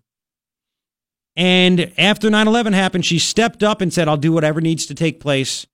And 1.35 1.91
after 1.97 2.29
9 2.29 2.47
11 2.47 2.73
happened, 2.73 3.05
she 3.05 3.19
stepped 3.19 3.61
up 3.61 3.81
and 3.81 3.93
said, 3.93 4.07
I'll 4.07 4.17
do 4.17 4.31
whatever 4.31 4.61
needs 4.61 4.85
to 4.87 4.95
take 4.95 5.19
place 5.19 5.67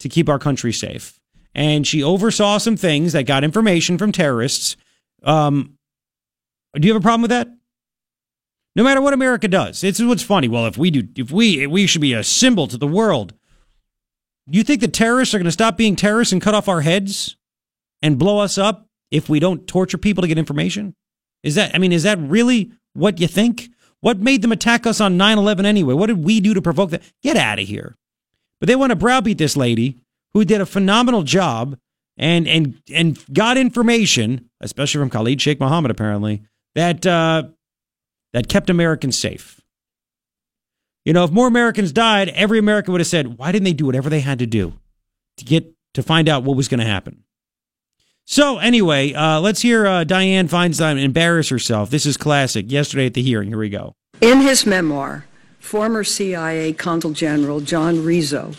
to 0.00 0.08
keep 0.08 0.28
our 0.28 0.38
country 0.38 0.72
safe. 0.72 1.20
And 1.54 1.86
she 1.86 2.02
oversaw 2.02 2.58
some 2.58 2.76
things 2.76 3.12
that 3.12 3.24
got 3.24 3.44
information 3.44 3.96
from 3.96 4.10
terrorists. 4.10 4.76
Um, 5.22 5.78
do 6.74 6.86
you 6.86 6.94
have 6.94 7.02
a 7.02 7.04
problem 7.04 7.22
with 7.22 7.30
that? 7.30 7.48
No 8.76 8.82
matter 8.82 9.00
what 9.00 9.14
America 9.14 9.46
does, 9.46 9.84
is 9.84 10.02
what's 10.02 10.22
funny. 10.22 10.48
Well, 10.48 10.66
if 10.66 10.76
we 10.76 10.90
do, 10.90 11.06
if 11.16 11.30
we 11.30 11.66
we 11.66 11.86
should 11.86 12.00
be 12.00 12.12
a 12.12 12.24
symbol 12.24 12.66
to 12.68 12.76
the 12.76 12.86
world. 12.86 13.34
Do 14.50 14.58
you 14.58 14.64
think 14.64 14.80
the 14.80 14.88
terrorists 14.88 15.34
are 15.34 15.38
going 15.38 15.46
to 15.46 15.52
stop 15.52 15.76
being 15.76 15.96
terrorists 15.96 16.32
and 16.32 16.42
cut 16.42 16.54
off 16.54 16.68
our 16.68 16.82
heads 16.82 17.36
and 18.02 18.18
blow 18.18 18.40
us 18.40 18.58
up 18.58 18.88
if 19.10 19.28
we 19.28 19.40
don't 19.40 19.66
torture 19.66 19.96
people 19.96 20.20
to 20.22 20.28
get 20.28 20.38
information? 20.38 20.94
Is 21.42 21.54
that 21.54 21.74
I 21.74 21.78
mean, 21.78 21.92
is 21.92 22.02
that 22.02 22.18
really 22.18 22.72
what 22.94 23.20
you 23.20 23.28
think? 23.28 23.70
What 24.00 24.18
made 24.18 24.42
them 24.42 24.52
attack 24.52 24.86
us 24.86 25.00
on 25.00 25.16
9/11 25.16 25.64
anyway? 25.64 25.94
What 25.94 26.08
did 26.08 26.24
we 26.24 26.40
do 26.40 26.52
to 26.52 26.60
provoke 26.60 26.90
that? 26.90 27.02
Get 27.22 27.36
out 27.36 27.58
of 27.58 27.68
here. 27.68 27.96
But 28.60 28.66
they 28.66 28.76
want 28.76 28.90
to 28.90 28.96
browbeat 28.96 29.38
this 29.38 29.56
lady 29.56 30.00
who 30.32 30.44
did 30.44 30.60
a 30.60 30.66
phenomenal 30.66 31.22
job 31.22 31.78
and 32.16 32.46
and 32.48 32.82
and 32.92 33.24
got 33.32 33.56
information, 33.56 34.50
especially 34.60 34.98
from 34.98 35.10
Khalid 35.10 35.40
Sheikh 35.40 35.60
Mohammed, 35.60 35.90
apparently 35.90 36.42
that 36.74 37.06
uh, 37.06 37.44
that 38.32 38.48
kept 38.48 38.70
Americans 38.70 39.18
safe. 39.18 39.60
You 41.04 41.12
know, 41.12 41.24
if 41.24 41.30
more 41.30 41.46
Americans 41.46 41.92
died, 41.92 42.30
every 42.30 42.58
American 42.58 42.92
would 42.92 43.00
have 43.00 43.08
said, 43.08 43.38
"Why 43.38 43.52
didn't 43.52 43.64
they 43.64 43.72
do 43.72 43.86
whatever 43.86 44.08
they 44.10 44.20
had 44.20 44.38
to 44.38 44.46
do 44.46 44.74
to 45.36 45.44
get 45.44 45.72
to 45.94 46.02
find 46.02 46.28
out 46.28 46.44
what 46.44 46.56
was 46.56 46.68
going 46.68 46.80
to 46.80 46.86
happen?" 46.86 47.24
So 48.26 48.58
anyway, 48.58 49.12
uh, 49.12 49.40
let's 49.40 49.60
hear 49.60 49.86
uh, 49.86 50.04
Dianne 50.04 50.48
Feinstein 50.48 51.02
embarrass 51.02 51.50
herself. 51.50 51.90
This 51.90 52.06
is 52.06 52.16
classic. 52.16 52.70
Yesterday 52.70 53.06
at 53.06 53.14
the 53.14 53.22
hearing. 53.22 53.48
Here 53.48 53.58
we 53.58 53.68
go. 53.68 53.94
In 54.20 54.40
his 54.40 54.64
memoir, 54.64 55.26
former 55.58 56.04
CIA 56.04 56.72
Consul 56.72 57.12
General 57.12 57.60
John 57.60 58.02
Rizzo 58.04 58.52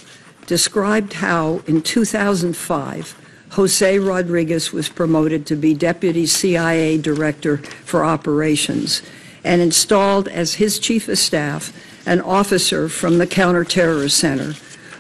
described 0.45 1.13
how 1.13 1.63
in 1.65 1.81
2005, 1.81 3.24
Jose 3.55 3.99
Rodriguez 3.99 4.73
was 4.73 4.89
promoted 4.89 5.45
to 5.45 5.55
be 5.55 5.73
Deputy 5.73 6.25
CIA 6.25 6.97
Director 6.97 7.55
for 7.85 8.03
Operations 8.03 9.01
and 9.45 9.61
installed 9.61 10.27
as 10.27 10.55
his 10.55 10.77
Chief 10.77 11.07
of 11.07 11.17
Staff 11.17 11.71
an 12.05 12.19
officer 12.19 12.89
from 12.89 13.17
the 13.17 13.25
Counterterrorist 13.25 14.11
Center 14.11 14.55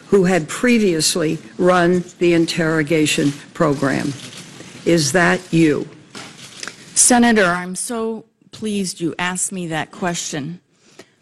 who 0.07 0.23
had 0.23 0.47
previously 0.47 1.37
run 1.57 2.05
the 2.19 2.33
interrogation 2.33 3.33
program. 3.53 4.13
Is 4.85 5.11
that 5.11 5.41
you? 5.51 5.89
Senator, 6.93 7.43
I'm 7.43 7.75
so 7.75 8.23
pleased 8.51 9.01
you 9.01 9.13
asked 9.19 9.51
me 9.51 9.67
that 9.67 9.91
question. 9.91 10.61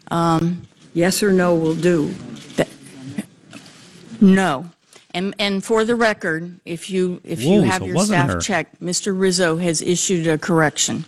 Um, 0.08 0.68
yes 0.92 1.20
or 1.20 1.32
no 1.32 1.52
will 1.56 1.74
do. 1.74 2.14
No. 4.20 4.70
And, 5.14 5.34
and 5.38 5.64
for 5.64 5.84
the 5.84 5.94
record, 5.94 6.58
if 6.64 6.90
you, 6.90 7.20
if 7.24 7.40
you 7.42 7.60
Whoa, 7.60 7.66
have 7.66 7.78
so 7.78 7.84
it 7.84 7.86
your 7.88 7.96
wasn't 7.96 8.18
staff 8.18 8.30
her. 8.34 8.40
checked, 8.40 8.82
Mr. 8.82 9.18
Rizzo 9.18 9.56
has 9.58 9.80
issued 9.80 10.26
a 10.26 10.36
correction. 10.36 11.04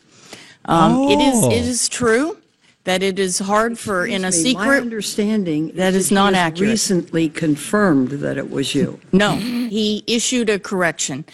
Um, 0.64 1.08
It 1.10 1.18
is, 1.20 1.34
Oh. 1.44 1.50
it 1.50 1.64
is 1.64 1.88
true 1.88 2.36
that 2.84 3.02
it 3.02 3.18
is 3.18 3.40
hard 3.40 3.78
for, 3.80 4.06
in 4.06 4.24
a 4.24 4.28
Excuse 4.28 4.44
me, 4.44 4.54
My 4.54 4.60
secret, 4.64 4.80
understanding 4.82 5.72
That 5.74 5.94
is 5.94 6.04
is 6.04 6.08
that 6.10 6.14
not 6.14 6.32
he 6.34 6.38
has 6.38 6.46
accurate. 6.46 6.70
recently 6.70 7.28
confirmed 7.28 8.10
that 8.10 8.38
it 8.38 8.48
was 8.48 8.76
you. 8.76 9.00
no, 9.12 9.34
he 9.36 10.04
issued 10.06 10.48
a 10.50 10.58
correction. 10.60 11.24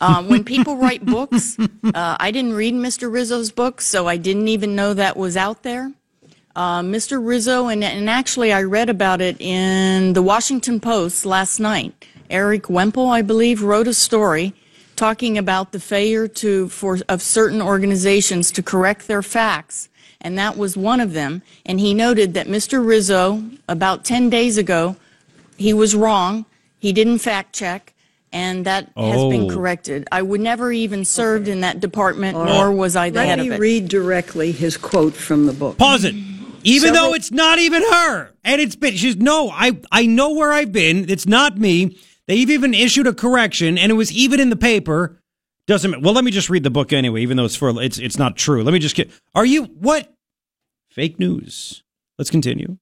Um, 0.00 0.28
when 0.28 0.42
people 0.44 0.76
write 0.76 1.06
books, 1.16 1.56
uh, 1.60 2.16
I 2.18 2.30
didn't 2.32 2.54
read 2.54 2.74
Mr. 2.74 3.10
Rizzo's 3.10 3.52
book, 3.52 3.80
so 3.80 4.08
I 4.08 4.16
didn't 4.16 4.48
even 4.48 4.74
know 4.74 4.94
that 4.94 5.16
was 5.16 5.36
out 5.36 5.62
there. 5.62 5.92
Uh, 6.56 6.80
Mr. 6.80 7.24
Rizzo, 7.24 7.68
and, 7.68 7.84
and 7.84 8.10
actually 8.10 8.52
I 8.52 8.62
read 8.64 8.90
about 8.90 9.20
it 9.20 9.40
in 9.40 10.12
the 10.12 10.22
Washington 10.22 10.80
Post 10.80 11.24
last 11.24 11.60
night. 11.60 11.94
Erik 12.30 12.68
Wemple, 12.70 13.08
I 13.08 13.22
believe, 13.22 13.62
wrote 13.62 13.86
a 13.88 13.94
story 13.94 14.54
talking 14.96 15.36
about 15.36 15.72
the 15.72 15.80
failure 15.80 16.26
to 16.26 16.68
for 16.68 16.98
of 17.08 17.20
certain 17.22 17.60
organizations 17.60 18.50
to 18.52 18.62
correct 18.62 19.06
their 19.08 19.22
facts, 19.22 19.88
and 20.20 20.38
that 20.38 20.56
was 20.56 20.76
one 20.76 21.00
of 21.00 21.12
them. 21.12 21.42
And 21.66 21.78
he 21.80 21.92
noted 21.94 22.34
that 22.34 22.46
Mr. 22.46 22.84
Rizzo, 22.84 23.42
about 23.68 24.04
10 24.04 24.30
days 24.30 24.56
ago, 24.56 24.96
he 25.56 25.72
was 25.72 25.94
wrong. 25.94 26.46
He 26.78 26.92
didn't 26.92 27.18
fact 27.18 27.54
check, 27.54 27.92
and 28.32 28.64
that 28.64 28.90
has 28.96 29.22
been 29.30 29.50
Oh. 29.50 29.54
corrected. 29.54 30.06
I 30.10 30.22
would 30.22 30.40
never 30.40 30.72
even 30.72 31.04
served 31.04 31.46
in 31.48 31.60
that 31.60 31.80
department, 31.80 32.36
nor 32.38 32.72
was 32.72 32.96
I 32.96 33.10
the 33.10 33.16
Let 33.20 33.28
head 33.28 33.38
of 33.40 33.46
it. 33.46 33.50
Let 33.50 33.60
me 33.60 33.62
read 33.62 33.88
directly 33.88 34.52
his 34.52 34.76
quote 34.76 35.14
from 35.14 35.46
the 35.46 35.52
book. 35.52 35.76
Pause 35.78 36.04
it. 36.06 36.14
Even 36.64 36.88
Several- 36.94 37.10
though 37.10 37.14
it's 37.14 37.30
not 37.30 37.58
even 37.60 37.82
her, 37.82 38.30
and 38.44 38.60
it's 38.60 38.74
been 38.76 38.96
she's 38.96 39.16
no, 39.16 39.50
I 39.50 39.76
I 39.92 40.06
know 40.06 40.30
where 40.30 40.52
I've 40.52 40.72
been. 40.72 41.04
It's 41.08 41.26
not 41.26 41.56
me. 41.58 41.96
They've 42.26 42.50
even 42.50 42.74
issued 42.74 43.06
a 43.06 43.14
correction, 43.14 43.78
and 43.78 43.90
it 43.90 43.94
was 43.94 44.12
even 44.12 44.40
in 44.40 44.50
the 44.50 44.56
paper. 44.56 45.20
Doesn't 45.66 46.02
well. 46.02 46.14
Let 46.14 46.24
me 46.24 46.30
just 46.30 46.50
read 46.50 46.62
the 46.62 46.70
book 46.70 46.92
anyway, 46.92 47.22
even 47.22 47.36
though 47.36 47.44
it's 47.44 47.56
for 47.56 47.82
it's 47.82 47.98
it's 47.98 48.18
not 48.18 48.36
true. 48.36 48.62
Let 48.62 48.72
me 48.72 48.78
just 48.78 48.94
get. 48.94 49.10
Are 49.34 49.44
you 49.44 49.64
what? 49.64 50.12
Fake 50.90 51.18
news. 51.18 51.82
Let's 52.18 52.30
continue. 52.30 52.78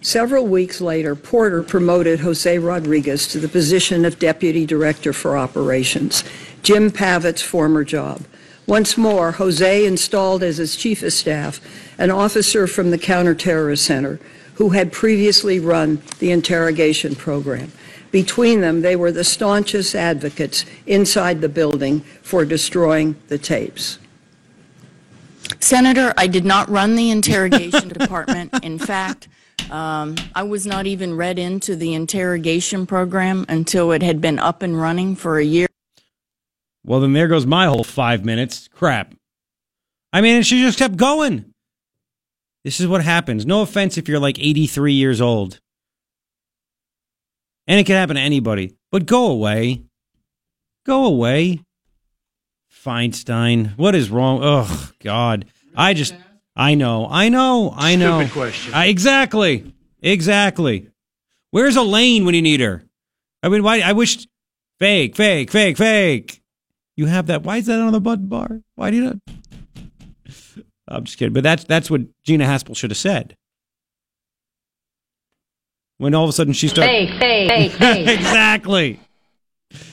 Several 0.00 0.46
weeks 0.46 0.80
later, 0.80 1.16
Porter 1.16 1.62
promoted 1.62 2.20
Jose 2.20 2.58
Rodriguez 2.58 3.26
to 3.28 3.38
the 3.38 3.48
position 3.48 4.04
of 4.04 4.18
Deputy 4.18 4.64
Director 4.64 5.12
for 5.12 5.36
Operations, 5.36 6.22
Jim 6.62 6.90
Pavitt's 6.90 7.42
former 7.42 7.82
job. 7.82 8.22
Once 8.66 8.96
more, 8.96 9.32
Jose 9.32 9.86
installed 9.86 10.42
as 10.42 10.58
his 10.58 10.76
chief 10.76 11.02
of 11.02 11.12
staff 11.12 11.60
an 11.98 12.10
officer 12.10 12.66
from 12.66 12.90
the 12.90 12.98
Counterterrorist 12.98 13.78
Center 13.78 14.20
who 14.58 14.70
had 14.70 14.92
previously 14.92 15.60
run 15.60 16.02
the 16.18 16.32
interrogation 16.32 17.14
program. 17.14 17.70
Between 18.10 18.60
them, 18.60 18.82
they 18.82 18.96
were 18.96 19.12
the 19.12 19.22
staunchest 19.22 19.94
advocates 19.94 20.64
inside 20.84 21.40
the 21.40 21.48
building 21.48 22.00
for 22.22 22.44
destroying 22.44 23.14
the 23.28 23.38
tapes. 23.38 24.00
Senator, 25.60 26.12
I 26.16 26.26
did 26.26 26.44
not 26.44 26.68
run 26.68 26.96
the 26.96 27.10
interrogation 27.10 27.88
department. 28.00 28.52
In 28.64 28.80
fact, 28.80 29.28
um, 29.70 30.16
I 30.34 30.42
was 30.42 30.66
not 30.66 30.86
even 30.86 31.16
read 31.16 31.38
into 31.38 31.76
the 31.76 31.94
interrogation 31.94 32.84
program 32.84 33.46
until 33.48 33.92
it 33.92 34.02
had 34.02 34.20
been 34.20 34.40
up 34.40 34.62
and 34.62 34.80
running 34.80 35.14
for 35.14 35.38
a 35.38 35.44
year. 35.44 35.68
Well, 36.84 36.98
then 36.98 37.12
there 37.12 37.28
goes 37.28 37.46
my 37.46 37.66
whole 37.66 37.84
five 37.84 38.24
minutes. 38.24 38.68
Crap. 38.72 39.14
I 40.12 40.20
mean, 40.20 40.42
she 40.42 40.62
just 40.62 40.78
kept 40.78 40.96
going. 40.96 41.52
This 42.68 42.80
is 42.80 42.86
what 42.86 43.02
happens. 43.02 43.46
No 43.46 43.62
offense 43.62 43.96
if 43.96 44.10
you're 44.10 44.18
like 44.18 44.38
83 44.38 44.92
years 44.92 45.22
old. 45.22 45.58
And 47.66 47.80
it 47.80 47.86
can 47.86 47.96
happen 47.96 48.16
to 48.16 48.20
anybody. 48.20 48.74
But 48.92 49.06
go 49.06 49.28
away. 49.28 49.84
Go 50.84 51.06
away. 51.06 51.60
Feinstein. 52.70 53.74
What 53.78 53.94
is 53.94 54.10
wrong? 54.10 54.40
Oh, 54.42 54.90
God. 55.02 55.46
I 55.74 55.94
just, 55.94 56.14
I 56.54 56.74
know, 56.74 57.08
I 57.10 57.30
know, 57.30 57.72
I 57.74 57.96
know. 57.96 58.18
Stupid 58.18 58.32
question. 58.34 58.74
I, 58.74 58.88
exactly. 58.88 59.72
Exactly. 60.02 60.90
Where's 61.50 61.76
Elaine 61.76 62.26
when 62.26 62.34
you 62.34 62.42
need 62.42 62.60
her? 62.60 62.82
I 63.42 63.48
mean, 63.48 63.62
why? 63.62 63.80
I 63.80 63.92
wish. 63.92 64.28
Fake, 64.78 65.16
fake, 65.16 65.50
fake, 65.50 65.78
fake. 65.78 66.42
You 66.96 67.06
have 67.06 67.28
that. 67.28 67.44
Why 67.44 67.56
is 67.56 67.66
that 67.66 67.80
on 67.80 67.92
the 67.92 68.00
button 68.00 68.26
bar? 68.26 68.60
Why 68.74 68.90
do 68.90 68.96
you 68.98 69.04
not? 69.04 69.16
I'm 70.88 71.04
just 71.04 71.18
kidding. 71.18 71.34
But 71.34 71.42
that's 71.42 71.64
that's 71.64 71.90
what 71.90 72.02
Gina 72.24 72.44
Haspel 72.46 72.76
should 72.76 72.90
have 72.90 72.98
said. 72.98 73.36
When 75.98 76.14
all 76.14 76.24
of 76.24 76.30
a 76.30 76.32
sudden 76.32 76.52
she 76.52 76.68
started. 76.68 76.90
Fake, 76.90 77.18
fake, 77.18 77.48
fake, 77.50 77.72
fake. 77.72 78.08
exactly. 78.18 79.00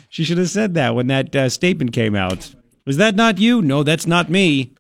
She 0.09 0.23
should 0.23 0.37
have 0.37 0.49
said 0.49 0.73
that 0.75 0.95
when 0.95 1.07
that 1.07 1.35
uh, 1.35 1.49
statement 1.49 1.91
came 1.91 2.15
out. 2.15 2.53
Was 2.85 2.97
that 2.97 3.15
not 3.15 3.39
you? 3.39 3.61
No, 3.61 3.83
that's 3.83 4.05
not 4.07 4.29
me. 4.29 4.73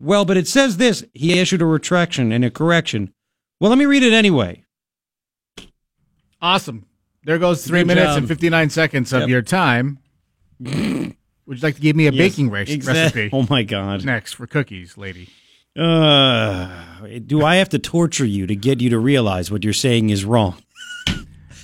Well, 0.00 0.24
but 0.24 0.36
it 0.38 0.48
says 0.48 0.78
this. 0.78 1.04
He 1.12 1.38
issued 1.38 1.60
a 1.62 1.66
retraction 1.66 2.32
and 2.32 2.44
a 2.44 2.50
correction. 2.50 3.12
Well, 3.60 3.68
let 3.68 3.78
me 3.78 3.84
read 3.84 4.02
it 4.02 4.14
anyway. 4.14 4.64
Awesome. 6.40 6.86
There 7.24 7.38
goes 7.38 7.66
three 7.66 7.80
Good 7.80 7.88
minutes 7.88 8.06
job. 8.12 8.18
and 8.18 8.28
59 8.28 8.70
seconds 8.70 9.12
of 9.12 9.20
Yep. 9.20 9.28
your 9.28 9.42
time. 9.42 9.98
Would 11.50 11.58
you 11.58 11.66
like 11.66 11.74
to 11.74 11.80
give 11.80 11.96
me 11.96 12.06
a 12.06 12.12
Yes, 12.12 12.30
baking 12.36 12.54
exact- 12.54 12.86
recipe? 13.16 13.30
Oh 13.32 13.44
my 13.50 13.64
God. 13.64 14.04
Next 14.04 14.34
for 14.34 14.46
cookies, 14.46 14.96
lady. 14.96 15.28
Uh, 15.76 16.84
do 17.26 17.44
I 17.44 17.56
have 17.56 17.68
to 17.70 17.78
torture 17.80 18.24
you 18.24 18.46
to 18.46 18.54
get 18.54 18.80
you 18.80 18.88
to 18.90 18.98
realize 19.00 19.50
what 19.50 19.64
you're 19.64 19.72
saying 19.72 20.10
is 20.10 20.24
wrong? 20.24 20.62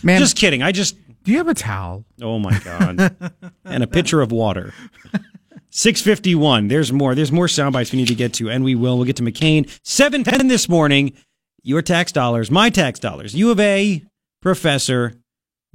Man, 0.03 0.18
Just 0.18 0.37
kidding. 0.37 0.61
I 0.61 0.72
just. 0.72 0.96
do 1.22 1.31
you 1.31 1.38
have 1.38 1.46
a 1.46 1.55
towel? 1.55 2.05
Oh 2.20 2.40
my 2.40 2.59
god. 2.64 3.16
and 3.64 3.85
a 3.85 3.87
pitcher 3.87 4.20
of 4.20 4.33
water. 4.33 4.75
651. 5.70 6.66
There's 6.66 6.92
more. 6.92 7.14
There's 7.14 7.31
more 7.31 7.46
sound 7.46 7.72
bites 7.72 7.92
we 7.92 7.99
need 7.99 8.09
to 8.09 8.14
get 8.16 8.33
to, 8.35 8.51
and 8.51 8.64
we 8.64 8.75
will. 8.75 8.96
We'll 8.96 9.07
get 9.07 9.16
to 9.16 9.22
McCain. 9.22 9.70
710 9.85 10.49
this 10.49 10.68
morning. 10.68 11.12
Your 11.62 11.81
tax 11.81 12.11
dollars, 12.11 12.51
my 12.51 12.70
tax 12.70 12.99
dollars. 12.99 13.35
U 13.37 13.53
of 13.53 13.61
A 13.61 14.03
professor 14.42 15.14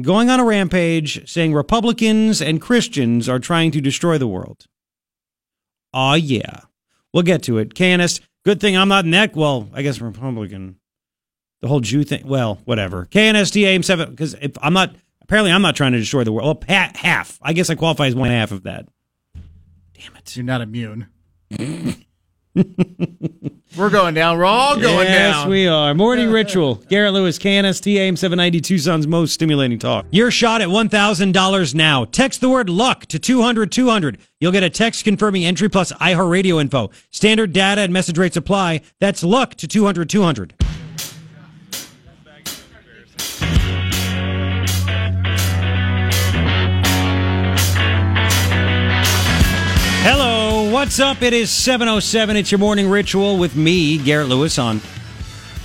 going 0.02 0.30
on 0.30 0.40
a 0.40 0.46
rampage 0.46 1.30
saying 1.30 1.54
Republicans 1.54 2.42
and 2.42 2.62
Christians 2.62 3.28
are 3.28 3.40
trying 3.40 3.72
to 3.72 3.82
destroy 3.82 4.18
the 4.18 4.28
world. 4.28 4.68
Aw, 5.94 6.16
yeah. 6.16 6.62
We'll 7.14 7.24
get 7.24 7.44
to 7.44 7.58
it. 7.58 7.74
KNS, 7.74 8.22
good 8.46 8.62
thing 8.62 8.78
I'm 8.78 8.88
not 8.88 9.06
in 9.06 9.12
that. 9.12 9.36
Well, 9.36 9.70
I 9.74 9.82
guess 9.82 10.00
Republican. 10.00 10.78
The 11.62 11.68
whole 11.68 11.80
Jew 11.80 12.04
thing. 12.04 12.26
Well, 12.26 12.60
whatever. 12.66 13.08
Aim 13.14 13.84
seven. 13.84 14.10
Because 14.10 14.34
if 14.36 14.52
I'm 14.62 14.74
not, 14.74 14.96
apparently 15.22 15.52
I'm 15.52 15.62
not 15.62 15.76
trying 15.76 15.92
to 15.92 16.00
destroy 16.00 16.24
the 16.24 16.32
world. 16.32 16.66
Well, 16.68 16.96
half. 16.96 17.38
I 17.42 17.54
guess 17.54 17.70
I 17.70 17.76
qualify 17.76 18.08
as 18.08 18.16
one 18.16 18.30
half 18.30 18.52
of 18.52 18.64
that. 18.64 18.88
Damn 19.94 20.16
it. 20.16 20.36
You're 20.36 20.46
not 20.46 20.62
immune. 20.62 21.08
We're 23.78 23.90
going 23.90 24.14
down. 24.14 24.38
We're 24.38 24.46
all 24.46 24.76
going 24.76 25.08
yes, 25.08 25.36
down. 25.36 25.42
Yes, 25.44 25.48
we 25.48 25.68
are. 25.68 25.94
Morning 25.94 26.30
Ritual. 26.30 26.76
Garrett 26.90 27.14
Lewis, 27.14 27.40
KNST 27.40 27.96
AM 27.96 28.18
790, 28.18 28.60
Tucson's 28.60 29.08
most 29.08 29.34
stimulating 29.34 29.80
talk. 29.80 30.06
Your 30.12 30.30
shot 30.30 30.62
at 30.62 30.68
$1,000 30.68 31.76
now. 31.76 32.06
Text 32.06 32.42
the 32.42 32.50
word 32.50 32.70
luck 32.70 33.06
to 33.08 33.20
200 33.20 33.72
200. 33.72 34.18
You'll 34.42 34.52
get 34.52 34.64
a 34.64 34.70
text 34.70 35.06
confirming 35.06 35.46
entry 35.46 35.70
plus 35.70 35.94
iHeartRadio 35.94 36.60
info. 36.60 36.92
Standard 37.12 37.54
data 37.54 37.82
and 37.82 37.94
message 37.94 38.18
rates 38.18 38.36
apply. 38.36 38.82
That's 39.00 39.24
luck 39.24 39.56
to 39.56 39.68
200 39.68 40.10
200. 40.10 40.54
What's 50.82 51.00
up? 51.00 51.22
It 51.22 51.32
is 51.32 51.52
707. 51.52 52.36
It's 52.36 52.52
your 52.52 52.58
morning 52.58 52.90
ritual 52.90 53.38
with 53.38 53.56
me, 53.56 54.00
Garrett 54.00 54.30
Lewis, 54.30 54.58
on 54.58 54.80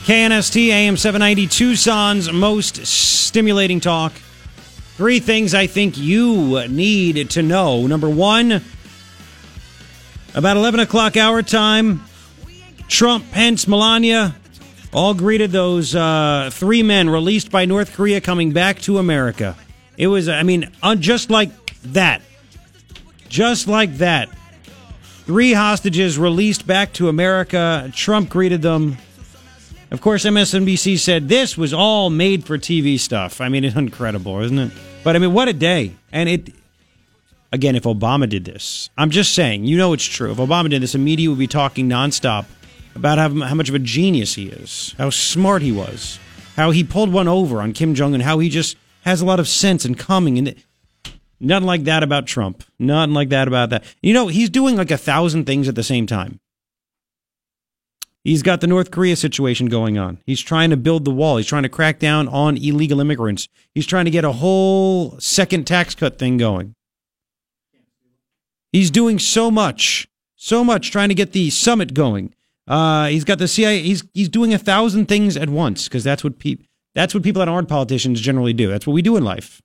KNST 0.05 0.69
AM 0.69 0.99
790, 0.99 1.47
Tucson's 1.47 2.31
most 2.31 2.87
stimulating 2.87 3.81
talk. 3.81 4.13
Three 4.13 5.19
things 5.19 5.55
I 5.55 5.69
think 5.69 5.97
you 5.97 6.69
need 6.69 7.31
to 7.31 7.41
know. 7.41 7.87
Number 7.87 8.11
one, 8.11 8.61
about 10.35 10.59
11 10.59 10.81
o'clock 10.81 11.17
hour 11.17 11.41
time, 11.41 12.05
Trump, 12.87 13.33
Pence, 13.33 13.67
Melania 13.67 14.37
all 14.93 15.15
greeted 15.15 15.51
those 15.51 15.95
uh, 15.95 16.51
three 16.53 16.83
men 16.83 17.09
released 17.09 17.51
by 17.51 17.65
North 17.65 17.95
Korea 17.95 18.21
coming 18.21 18.53
back 18.53 18.81
to 18.81 18.99
America. 18.99 19.57
It 19.97 20.09
was, 20.09 20.29
I 20.29 20.43
mean, 20.43 20.71
uh, 20.83 20.95
just 20.95 21.31
like 21.31 21.53
that. 21.85 22.21
Just 23.31 23.67
like 23.67 23.97
that. 23.97 24.29
Three 25.27 25.55
hostages 25.55 26.19
released 26.21 26.69
back 26.69 26.93
to 26.95 27.09
America. 27.09 27.91
Trump 27.93 28.29
greeted 28.29 28.63
them. 28.63 28.97
Of 29.91 30.01
course, 30.01 30.25
MSNBC 30.25 31.01
said 31.01 31.29
this 31.29 31.59
was 31.59 31.75
all 31.75 32.11
made 32.11 32.45
for 32.45 32.57
TV 32.57 32.97
stuff. 32.97 33.41
I 33.41 33.49
mean, 33.49 33.65
it's 33.65 33.75
incredible, 33.75 34.41
isn't 34.41 34.57
it? 34.57 34.73
But 35.03 35.17
I 35.17 35.19
mean, 35.19 35.33
what 35.33 35.49
a 35.49 35.53
day. 35.53 35.97
And 36.13 36.29
it, 36.29 36.55
again, 37.51 37.75
if 37.75 37.83
Obama 37.83 38.29
did 38.29 38.45
this, 38.45 38.89
I'm 38.97 39.11
just 39.11 39.35
saying, 39.35 39.65
you 39.65 39.77
know 39.77 39.93
it's 39.95 40.05
true. 40.05 40.31
If 40.31 40.39
Obama 40.39 40.71
did 40.71 40.81
this, 40.81 40.93
the 40.93 40.99
media 40.99 41.29
would 41.29 41.41
be 41.41 41.49
talking 41.49 41.89
nonstop 41.89 42.45
about 42.95 43.19
how, 43.19 43.29
how 43.47 43.55
much 43.57 43.69
of 43.69 43.75
a 43.75 43.81
genius 43.81 44.35
he 44.35 44.47
is, 44.47 44.95
how 44.97 45.11
smart 45.11 45.61
he 45.61 45.73
was, 45.73 46.21
how 46.55 46.71
he 46.71 46.85
pulled 46.85 47.13
one 47.13 47.27
over 47.27 47.61
on 47.61 47.73
Kim 47.73 47.97
Jong 47.97 48.15
un, 48.15 48.21
how 48.21 48.39
he 48.39 48.49
just 48.49 48.77
has 49.05 49.21
a 49.21 49.27
lot 49.27 49.41
of 49.41 49.49
sense 49.49 49.85
and 49.85 49.99
coming. 49.99 50.39
And 50.39 50.55
nothing 51.41 51.67
like 51.67 51.85
that 51.85 52.03
about 52.03 52.27
Trump. 52.27 52.65
Nothing 52.79 53.15
like 53.15 53.29
that 53.31 53.49
about 53.49 53.71
that. 53.71 53.85
You 54.03 54.13
know, 54.13 54.29
he's 54.29 54.51
doing 54.51 54.77
like 54.77 54.91
a 54.91 54.99
thousand 54.99 55.45
things 55.45 55.69
at 55.69 55.75
the 55.75 55.83
same 55.83 56.07
time. 56.07 56.41
He's 58.27 58.43
got 58.43 58.61
the 58.61 58.67
North 58.67 58.91
Korea 58.91 59.15
situation 59.15 59.67
going 59.67 59.99
on. 59.99 60.19
He's 60.27 60.41
trying 60.41 60.71
to 60.71 60.77
build 60.77 61.05
the 61.05 61.13
wall. 61.13 61.37
He's 61.37 61.47
trying 61.47 61.63
to 61.63 61.69
crack 61.69 62.01
down 62.01 62.27
on 62.27 62.57
illegal 62.57 63.01
immigrants. 63.01 63.49
He's 63.73 63.87
trying 63.87 64.05
to 64.07 64.11
get 64.11 64.25
a 64.25 64.33
whole 64.33 65.17
second 65.21 65.65
tax 65.65 65.95
cut 65.95 66.19
thing 66.19 66.37
going. 66.37 66.75
He's 68.73 68.91
doing 68.91 69.21
so 69.21 69.49
much, 69.51 70.09
so 70.35 70.65
much 70.65 70.91
trying 70.91 71.09
to 71.09 71.15
get 71.15 71.31
the 71.31 71.51
summit 71.51 71.95
going. 71.95 72.35
Uh, 72.67 73.07
he's 73.07 73.23
got 73.23 73.39
the 73.39 73.47
CIA. 73.47 73.81
He's 73.81 74.03
he's 74.13 74.29
doing 74.29 74.53
a 74.53 74.59
thousand 74.59 75.07
things 75.07 75.37
at 75.37 75.49
once 75.49 75.85
because 75.85 76.03
that's 76.03 76.25
what 76.25 76.41
people 76.41 76.67
that's 76.97 77.15
what 77.15 77.23
people 77.23 77.39
that 77.41 77.49
aren't 77.49 77.69
politicians 77.69 78.21
generally 78.21 78.53
do. 78.53 78.69
That's 78.69 78.89
what 78.89 78.95
we 78.95 79.03
do 79.03 79.17
in 79.17 79.23
life. 79.23 79.63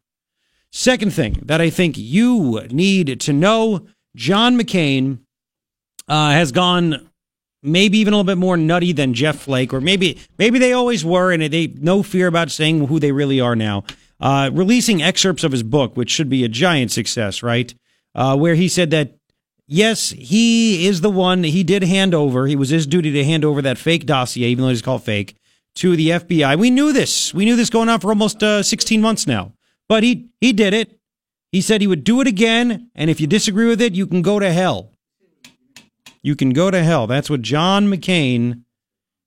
Second 0.71 1.13
thing 1.13 1.39
that 1.43 1.61
I 1.61 1.69
think 1.69 1.97
you 1.97 2.61
need 2.71 3.19
to 3.21 3.33
know: 3.33 3.87
John 4.15 4.57
McCain 4.57 5.19
uh, 6.07 6.31
has 6.31 6.51
gone 6.51 7.09
maybe 7.63 7.97
even 7.99 8.13
a 8.13 8.17
little 8.17 8.35
bit 8.35 8.37
more 8.37 8.57
nutty 8.57 8.91
than 8.91 9.13
Jeff 9.13 9.39
Flake, 9.39 9.73
or 9.73 9.81
maybe 9.81 10.19
maybe 10.37 10.59
they 10.59 10.73
always 10.73 11.03
were, 11.05 11.31
and 11.31 11.43
they 11.43 11.67
no 11.67 12.03
fear 12.03 12.27
about 12.27 12.51
saying 12.51 12.87
who 12.87 12.99
they 12.99 13.11
really 13.11 13.39
are 13.39 13.55
now. 13.55 13.83
Uh, 14.19 14.49
releasing 14.53 15.01
excerpts 15.01 15.43
of 15.43 15.51
his 15.51 15.63
book, 15.63 15.97
which 15.97 16.11
should 16.11 16.29
be 16.29 16.43
a 16.43 16.49
giant 16.49 16.91
success, 16.91 17.41
right? 17.41 17.73
Uh, 18.13 18.37
where 18.37 18.55
he 18.55 18.67
said 18.67 18.91
that 18.91 19.15
yes, 19.67 20.11
he 20.11 20.85
is 20.85 21.01
the 21.01 21.09
one. 21.09 21.43
He 21.43 21.63
did 21.63 21.83
hand 21.83 22.13
over. 22.13 22.45
He 22.45 22.55
was 22.55 22.69
his 22.69 22.85
duty 22.85 23.11
to 23.11 23.25
hand 23.25 23.43
over 23.43 23.61
that 23.61 23.77
fake 23.77 24.05
dossier, 24.05 24.47
even 24.49 24.63
though 24.63 24.71
it's 24.71 24.81
called 24.81 25.03
fake, 25.03 25.35
to 25.75 25.95
the 25.95 26.09
FBI. 26.09 26.57
We 26.59 26.69
knew 26.69 26.93
this. 26.93 27.33
We 27.33 27.45
knew 27.45 27.55
this 27.55 27.69
going 27.69 27.89
on 27.89 27.99
for 27.99 28.09
almost 28.09 28.43
uh, 28.43 28.61
16 28.61 29.01
months 29.01 29.25
now. 29.25 29.53
But 29.91 30.03
he 30.03 30.29
he 30.39 30.53
did 30.53 30.73
it. 30.73 31.01
He 31.51 31.59
said 31.59 31.81
he 31.81 31.87
would 31.87 32.05
do 32.05 32.21
it 32.21 32.27
again, 32.27 32.89
and 32.95 33.09
if 33.09 33.19
you 33.19 33.27
disagree 33.27 33.67
with 33.67 33.81
it, 33.81 33.93
you 33.93 34.07
can 34.07 34.21
go 34.21 34.39
to 34.39 34.53
hell. 34.53 34.93
You 36.23 36.33
can 36.33 36.51
go 36.51 36.71
to 36.71 36.81
hell. 36.81 37.07
That's 37.07 37.29
what 37.29 37.41
John 37.41 37.87
McCain 37.87 38.63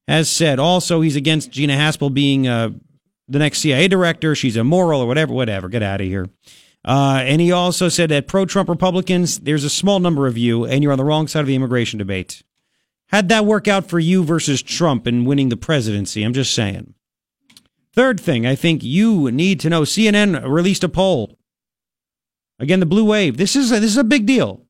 has 0.09 0.31
said. 0.31 0.59
Also, 0.59 1.03
he's 1.03 1.17
against 1.17 1.51
Gina 1.51 1.75
Haspel 1.75 2.15
being 2.15 2.49
uh, 2.49 2.71
the 3.29 3.39
next 3.39 3.59
CIA 3.59 3.89
director. 3.89 4.35
She's 4.35 4.57
immoral 4.57 5.03
or 5.03 5.07
whatever. 5.07 5.35
Whatever. 5.35 5.69
Get 5.69 5.83
out 5.83 6.01
of 6.01 6.07
here. 6.07 6.31
Uh, 6.83 7.21
and 7.23 7.43
he 7.43 7.53
also 7.53 7.91
said 7.91 8.09
that 8.09 8.27
pro 8.27 8.47
Trump 8.47 8.71
Republicans, 8.71 9.41
there's 9.41 9.65
a 9.65 9.69
small 9.69 10.01
number 10.01 10.27
of 10.27 10.39
you, 10.39 10.65
and 10.65 10.83
you're 10.83 10.93
on 10.93 10.99
the 10.99 11.05
wrong 11.05 11.29
side 11.29 11.41
of 11.41 11.47
the 11.47 11.57
immigration 11.57 11.99
debate. 11.99 12.43
How'd 13.09 13.29
that 13.29 13.45
work 13.45 13.69
out 13.69 13.91
for 13.91 13.99
you 13.99 14.25
versus 14.25 14.63
Trump 14.63 15.07
in 15.07 15.27
winning 15.27 15.51
the 15.51 15.59
presidency? 15.59 16.23
I'm 16.23 16.33
just 16.33 16.55
saying. 16.55 16.95
Third 17.95 18.19
thing, 18.19 18.45
I 18.45 18.57
think 18.57 18.83
you 18.83 19.31
need 19.31 19.61
to 19.61 19.71
know 19.71 19.83
CNN 19.83 20.49
released 20.49 20.83
a 20.83 20.89
poll. 20.89 21.39
Again, 22.59 22.81
the 22.81 22.87
blue 22.87 23.05
wave. 23.05 23.37
This 23.37 23.55
is 23.55 23.71
a, 23.71 23.79
this 23.79 23.93
is 23.93 23.97
a 23.97 24.05
big 24.05 24.27
deal. 24.27 24.63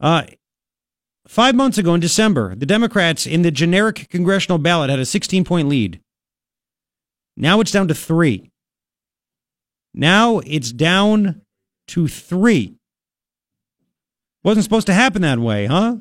Uh, 0.00 0.22
five 1.28 1.54
months 1.54 1.76
ago 1.76 1.92
in 1.94 2.00
December, 2.00 2.54
the 2.54 2.66
Democrats 2.66 3.26
in 3.26 3.42
the 3.42 3.50
generic 3.50 4.08
congressional 4.08 4.56
ballot 4.56 4.88
had 4.88 4.98
a 4.98 5.04
16 5.04 5.44
point 5.44 5.68
lead. 5.68 6.00
Now 7.36 7.60
it's 7.60 7.70
down 7.70 7.88
to 7.88 7.94
three. 7.94 8.50
Now 9.92 10.38
it's 10.40 10.72
down 10.72 11.42
to 11.88 12.08
three. 12.08 12.76
Wasn't 14.42 14.64
supposed 14.64 14.86
to 14.86 14.94
happen 14.94 15.22
that 15.22 15.38
way, 15.38 15.66
huh? 15.66 15.96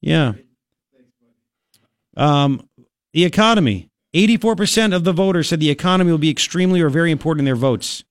Yeah. 0.00 0.32
Um, 2.16 2.68
the 3.12 3.24
economy. 3.24 3.90
84% 4.14 4.94
of 4.94 5.04
the 5.04 5.12
voters 5.12 5.48
said 5.48 5.60
the 5.60 5.68
economy 5.68 6.10
will 6.10 6.18
be 6.18 6.30
extremely 6.30 6.80
or 6.80 6.88
very 6.88 7.10
important 7.10 7.40
in 7.40 7.44
their 7.44 7.56
votes. 7.56 8.02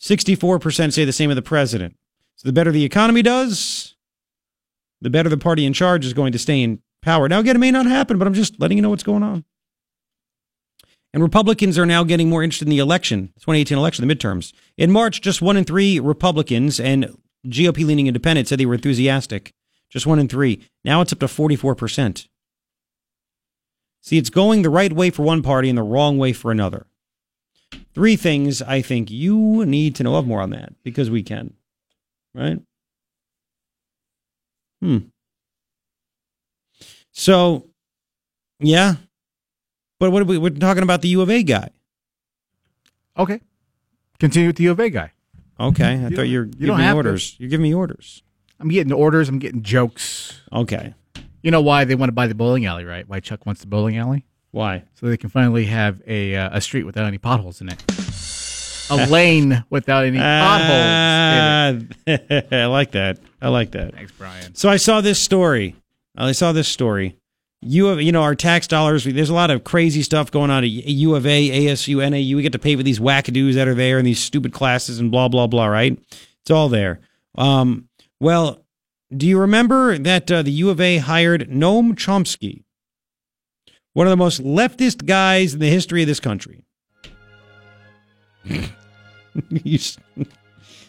64% 0.00 0.92
say 0.92 1.04
the 1.04 1.12
same 1.12 1.30
of 1.30 1.36
the 1.36 1.42
president. 1.42 1.96
So 2.36 2.48
the 2.48 2.52
better 2.52 2.70
the 2.70 2.84
economy 2.84 3.22
does, 3.22 3.96
the 5.00 5.10
better 5.10 5.28
the 5.28 5.36
party 5.36 5.66
in 5.66 5.72
charge 5.72 6.06
is 6.06 6.14
going 6.14 6.32
to 6.32 6.38
stay 6.38 6.62
in 6.62 6.80
power. 7.02 7.28
Now, 7.28 7.40
again, 7.40 7.56
it 7.56 7.60
may 7.60 7.70
not 7.70 7.86
happen, 7.86 8.16
but 8.18 8.26
I'm 8.26 8.34
just 8.34 8.60
letting 8.60 8.78
you 8.78 8.82
know 8.82 8.90
what's 8.90 9.02
going 9.02 9.22
on. 9.22 9.44
And 11.12 11.22
Republicans 11.22 11.78
are 11.78 11.86
now 11.86 12.04
getting 12.04 12.28
more 12.28 12.42
interested 12.42 12.68
in 12.68 12.70
the 12.70 12.78
election, 12.78 13.28
2018 13.40 13.76
election, 13.76 14.06
the 14.06 14.14
midterms. 14.14 14.52
In 14.76 14.92
March, 14.92 15.20
just 15.20 15.42
one 15.42 15.56
in 15.56 15.64
three 15.64 15.98
Republicans 15.98 16.78
and 16.78 17.16
GOP 17.46 17.84
leaning 17.84 18.06
independents 18.06 18.50
said 18.50 18.60
they 18.60 18.66
were 18.66 18.74
enthusiastic. 18.74 19.52
Just 19.90 20.06
one 20.06 20.20
in 20.20 20.28
three. 20.28 20.68
Now 20.84 21.00
it's 21.00 21.12
up 21.12 21.18
to 21.18 21.26
44%. 21.26 22.28
See, 24.00 24.18
it's 24.18 24.30
going 24.30 24.62
the 24.62 24.70
right 24.70 24.92
way 24.92 25.10
for 25.10 25.22
one 25.22 25.42
party 25.42 25.68
and 25.68 25.78
the 25.78 25.82
wrong 25.82 26.18
way 26.18 26.32
for 26.32 26.50
another. 26.50 26.86
Three 27.94 28.16
things 28.16 28.62
I 28.62 28.82
think 28.82 29.10
you 29.10 29.64
need 29.66 29.94
to 29.96 30.02
know 30.02 30.16
of 30.16 30.26
more 30.26 30.40
on 30.40 30.50
that 30.50 30.72
because 30.82 31.10
we 31.10 31.22
can. 31.22 31.54
Right? 32.34 32.60
Hmm. 34.80 34.98
So, 37.12 37.66
yeah, 38.60 38.94
but 39.98 40.10
what 40.10 40.22
are 40.22 40.24
we, 40.24 40.38
we're 40.38 40.50
talking 40.50 40.82
about 40.82 41.02
the 41.02 41.08
U 41.08 41.20
of 41.20 41.30
A 41.30 41.42
guy. 41.42 41.68
Okay. 43.18 43.40
Continue 44.18 44.48
with 44.48 44.56
the 44.56 44.64
U 44.64 44.70
of 44.70 44.80
A 44.80 44.88
guy. 44.88 45.12
Okay. 45.60 45.84
I 45.84 46.08
you 46.08 46.16
thought 46.16 46.22
you 46.22 46.38
were 46.38 46.44
you 46.46 46.52
giving 46.52 46.78
me 46.78 46.92
orders. 46.92 47.32
To. 47.32 47.42
You're 47.42 47.50
giving 47.50 47.64
me 47.64 47.74
orders. 47.74 48.22
I'm 48.58 48.68
getting 48.68 48.92
orders. 48.92 49.28
I'm 49.28 49.38
getting 49.38 49.62
jokes. 49.62 50.40
Okay. 50.52 50.94
You 51.42 51.50
know 51.50 51.60
why 51.60 51.84
they 51.84 51.94
want 51.94 52.08
to 52.08 52.14
buy 52.14 52.26
the 52.26 52.34
bowling 52.34 52.66
alley, 52.66 52.84
right? 52.84 53.08
Why 53.08 53.20
Chuck 53.20 53.46
wants 53.46 53.60
the 53.60 53.66
bowling 53.66 53.96
alley? 53.96 54.26
Why? 54.50 54.84
So 54.94 55.06
they 55.06 55.16
can 55.16 55.30
finally 55.30 55.66
have 55.66 56.02
a 56.06 56.36
uh, 56.36 56.50
a 56.52 56.60
street 56.60 56.84
without 56.84 57.06
any 57.06 57.18
potholes 57.18 57.60
in 57.60 57.68
it. 57.68 57.82
a 58.90 59.06
lane 59.10 59.64
without 59.70 60.04
any 60.04 60.18
potholes. 60.18 61.84
Uh, 62.06 62.46
I 62.52 62.66
like 62.66 62.90
that. 62.92 63.18
I 63.40 63.48
like 63.48 63.70
that. 63.72 63.94
Thanks, 63.94 64.12
Brian. 64.12 64.54
So 64.54 64.68
I 64.68 64.76
saw 64.76 65.00
this 65.00 65.20
story. 65.20 65.76
I 66.16 66.32
saw 66.32 66.52
this 66.52 66.68
story 66.68 67.16
you 67.62 67.86
have, 67.86 68.00
you 68.00 68.12
know, 68.12 68.22
our 68.22 68.34
tax 68.34 68.66
dollars. 68.66 69.04
There's 69.04 69.30
a 69.30 69.34
lot 69.34 69.50
of 69.50 69.64
crazy 69.64 70.02
stuff 70.02 70.30
going 70.30 70.50
on 70.50 70.64
at 70.64 70.70
U 70.70 71.14
of 71.14 71.26
A, 71.26 71.66
ASU, 71.66 71.96
NAU. 71.98 72.36
We 72.36 72.42
get 72.42 72.52
to 72.52 72.58
pay 72.58 72.74
for 72.76 72.82
these 72.82 72.98
wackadoos 72.98 73.54
that 73.54 73.68
are 73.68 73.74
there 73.74 73.98
and 73.98 74.06
these 74.06 74.18
stupid 74.18 74.52
classes 74.52 74.98
and 74.98 75.10
blah 75.10 75.28
blah 75.28 75.46
blah. 75.46 75.66
Right? 75.66 75.98
It's 76.40 76.50
all 76.50 76.68
there. 76.68 77.00
Um, 77.36 77.88
well, 78.18 78.64
do 79.16 79.26
you 79.26 79.38
remember 79.38 79.98
that 79.98 80.30
uh, 80.30 80.42
the 80.42 80.52
U 80.52 80.70
of 80.70 80.80
A 80.80 80.98
hired 80.98 81.48
Noam 81.50 81.94
Chomsky, 81.94 82.64
one 83.92 84.06
of 84.06 84.10
the 84.10 84.16
most 84.16 84.42
leftist 84.42 85.06
guys 85.06 85.54
in 85.54 85.60
the 85.60 85.70
history 85.70 86.02
of 86.02 86.08
this 86.08 86.20
country? 86.20 86.64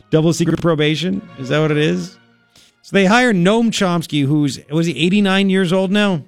Double 0.09 0.33
secret 0.33 0.61
probation? 0.61 1.27
Is 1.39 1.49
that 1.49 1.59
what 1.59 1.71
it 1.71 1.77
is? 1.77 2.17
So 2.81 2.93
they 2.93 3.05
hired 3.05 3.35
Noam 3.35 3.69
Chomsky, 3.69 4.25
who's 4.25 4.59
was 4.69 4.87
he 4.87 4.97
89 4.97 5.49
years 5.49 5.73
old 5.73 5.91
now? 5.91 6.23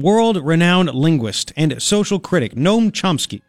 world 0.00 0.42
renowned 0.44 0.92
linguist 0.94 1.52
and 1.56 1.80
social 1.82 2.18
critic 2.18 2.54
Noam 2.54 2.90
Chomsky, 2.90 3.42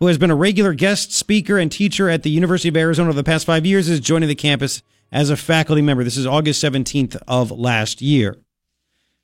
who 0.00 0.06
has 0.06 0.18
been 0.18 0.30
a 0.30 0.36
regular 0.36 0.74
guest 0.74 1.12
speaker 1.12 1.58
and 1.58 1.70
teacher 1.70 2.08
at 2.08 2.22
the 2.22 2.30
University 2.30 2.68
of 2.68 2.76
Arizona 2.76 3.08
over 3.08 3.16
the 3.16 3.24
past 3.24 3.46
five 3.46 3.66
years, 3.66 3.88
is 3.88 4.00
joining 4.00 4.28
the 4.28 4.34
campus 4.34 4.82
as 5.12 5.30
a 5.30 5.36
faculty 5.36 5.82
member. 5.82 6.02
This 6.02 6.16
is 6.16 6.26
August 6.26 6.62
17th 6.64 7.16
of 7.28 7.50
last 7.50 8.00
year. 8.00 8.38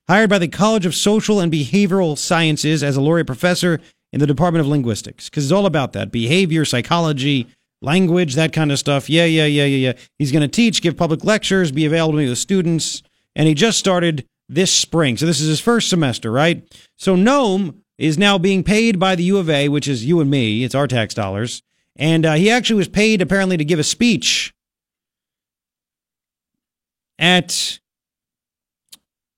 Hired 0.07 0.31
by 0.31 0.38
the 0.38 0.48
College 0.48 0.87
of 0.87 0.94
Social 0.94 1.40
and 1.40 1.53
Behavioral 1.53 2.16
Sciences 2.16 2.83
as 2.83 2.96
a 2.96 3.01
laureate 3.01 3.27
professor 3.27 3.81
in 4.12 4.20
the 4.20 4.27
Department 4.27 4.61
of 4.61 4.66
Linguistics, 4.68 5.29
because 5.29 5.44
it's 5.44 5.53
all 5.53 5.66
about 5.66 5.92
that 5.92 6.12
behavior, 6.12 6.64
psychology, 6.64 7.46
language, 7.83 8.35
that 8.35 8.53
kind 8.53 8.72
of 8.72 8.79
stuff. 8.79 9.11
Yeah, 9.11 9.24
yeah, 9.24 9.44
yeah, 9.44 9.64
yeah, 9.64 9.90
yeah. 9.90 9.92
He's 10.18 10.33
going 10.33 10.42
to 10.42 10.48
teach, 10.48 10.81
give 10.81 10.96
public 10.96 11.24
lectures, 11.24 11.72
be 11.72 11.85
available 11.85 12.18
to 12.18 12.29
the 12.29 12.37
students, 12.37 13.03
and 13.35 13.48
he 13.48 13.55
just 13.55 13.79
started 13.79 14.27
this 14.48 14.72
spring. 14.72 15.16
So 15.16 15.27
this 15.27 15.40
is 15.40 15.48
his 15.48 15.61
first 15.61 15.90
semester, 15.90 16.31
right? 16.31 16.62
So 16.96 17.16
Noam 17.16 17.77
is 17.98 18.16
now 18.16 18.38
being 18.38 18.64
paid 18.64 18.98
by 18.98 19.14
the 19.14 19.24
U 19.24 19.38
of 19.38 19.51
A, 19.51 19.68
which 19.68 19.88
is 19.88 20.07
you 20.07 20.20
and 20.20 20.31
me. 20.31 20.64
It's 20.64 20.74
our 20.74 20.87
tax 20.87 21.12
dollars. 21.12 21.62
And 21.96 22.24
uh, 22.24 22.35
he 22.35 22.51
actually 22.51 22.77
was 22.79 22.88
paid 22.88 23.20
apparently 23.20 23.57
to 23.57 23.64
give 23.64 23.79
a 23.79 23.85
speech 23.85 24.55
at 27.18 27.78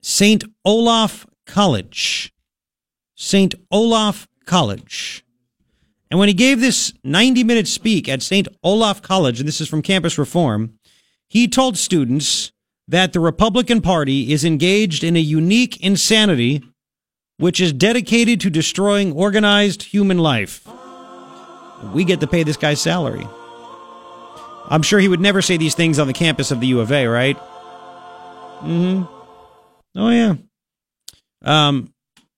St. 0.03 0.45
Olaf 0.65 1.27
College. 1.47 2.33
St. 3.15 3.55
Olaf 3.71 4.29
College. 4.47 5.25
And 6.11 6.19
when 6.19 6.29
he 6.29 6.35
gave 6.35 6.61
this 6.61 6.93
90 7.05 7.45
minute 7.45 7.69
speak 7.69 8.09
at 8.09 8.23
St. 8.23 8.49
Olaf 8.63 9.03
College, 9.03 9.41
and 9.41 9.49
this 9.49 9.61
is 9.61 9.69
from 9.69 9.83
Campus 9.83 10.19
Reform, 10.19 10.75
he 11.29 11.47
told 11.47 11.77
students 11.77 12.51
that 12.89 13.13
the 13.13 13.21
Republican 13.21 13.81
Party 13.81 14.33
is 14.33 14.45
engaged 14.45 15.05
in 15.05 15.17
a 15.17 15.21
unique 15.21 15.81
insanity 15.81 16.63
which 17.39 17.61
is 17.61 17.73
dedicated 17.73 18.41
to 18.41 18.51
destroying 18.51 19.13
organized 19.13 19.83
human 19.85 20.19
life. 20.19 20.67
We 21.95 22.05
get 22.05 22.21
to 22.21 22.27
pay 22.27 22.43
this 22.43 22.59
guy's 22.59 22.81
salary. 22.81 23.27
I'm 24.69 24.83
sure 24.83 24.99
he 25.01 25.09
would 25.09 25.21
never 25.21 25.41
say 25.41 25.57
these 25.57 25.75
things 25.75 25.99
on 25.99 26.07
the 26.07 26.13
campus 26.13 26.51
of 26.51 26.61
the 26.61 26.67
U 26.67 26.81
of 26.81 26.93
A, 26.93 27.07
right? 27.07 27.39
Mm-hmm. 28.63 29.05
Oh 29.97 30.11
yeah. 30.11 30.35
Um, 31.43 31.93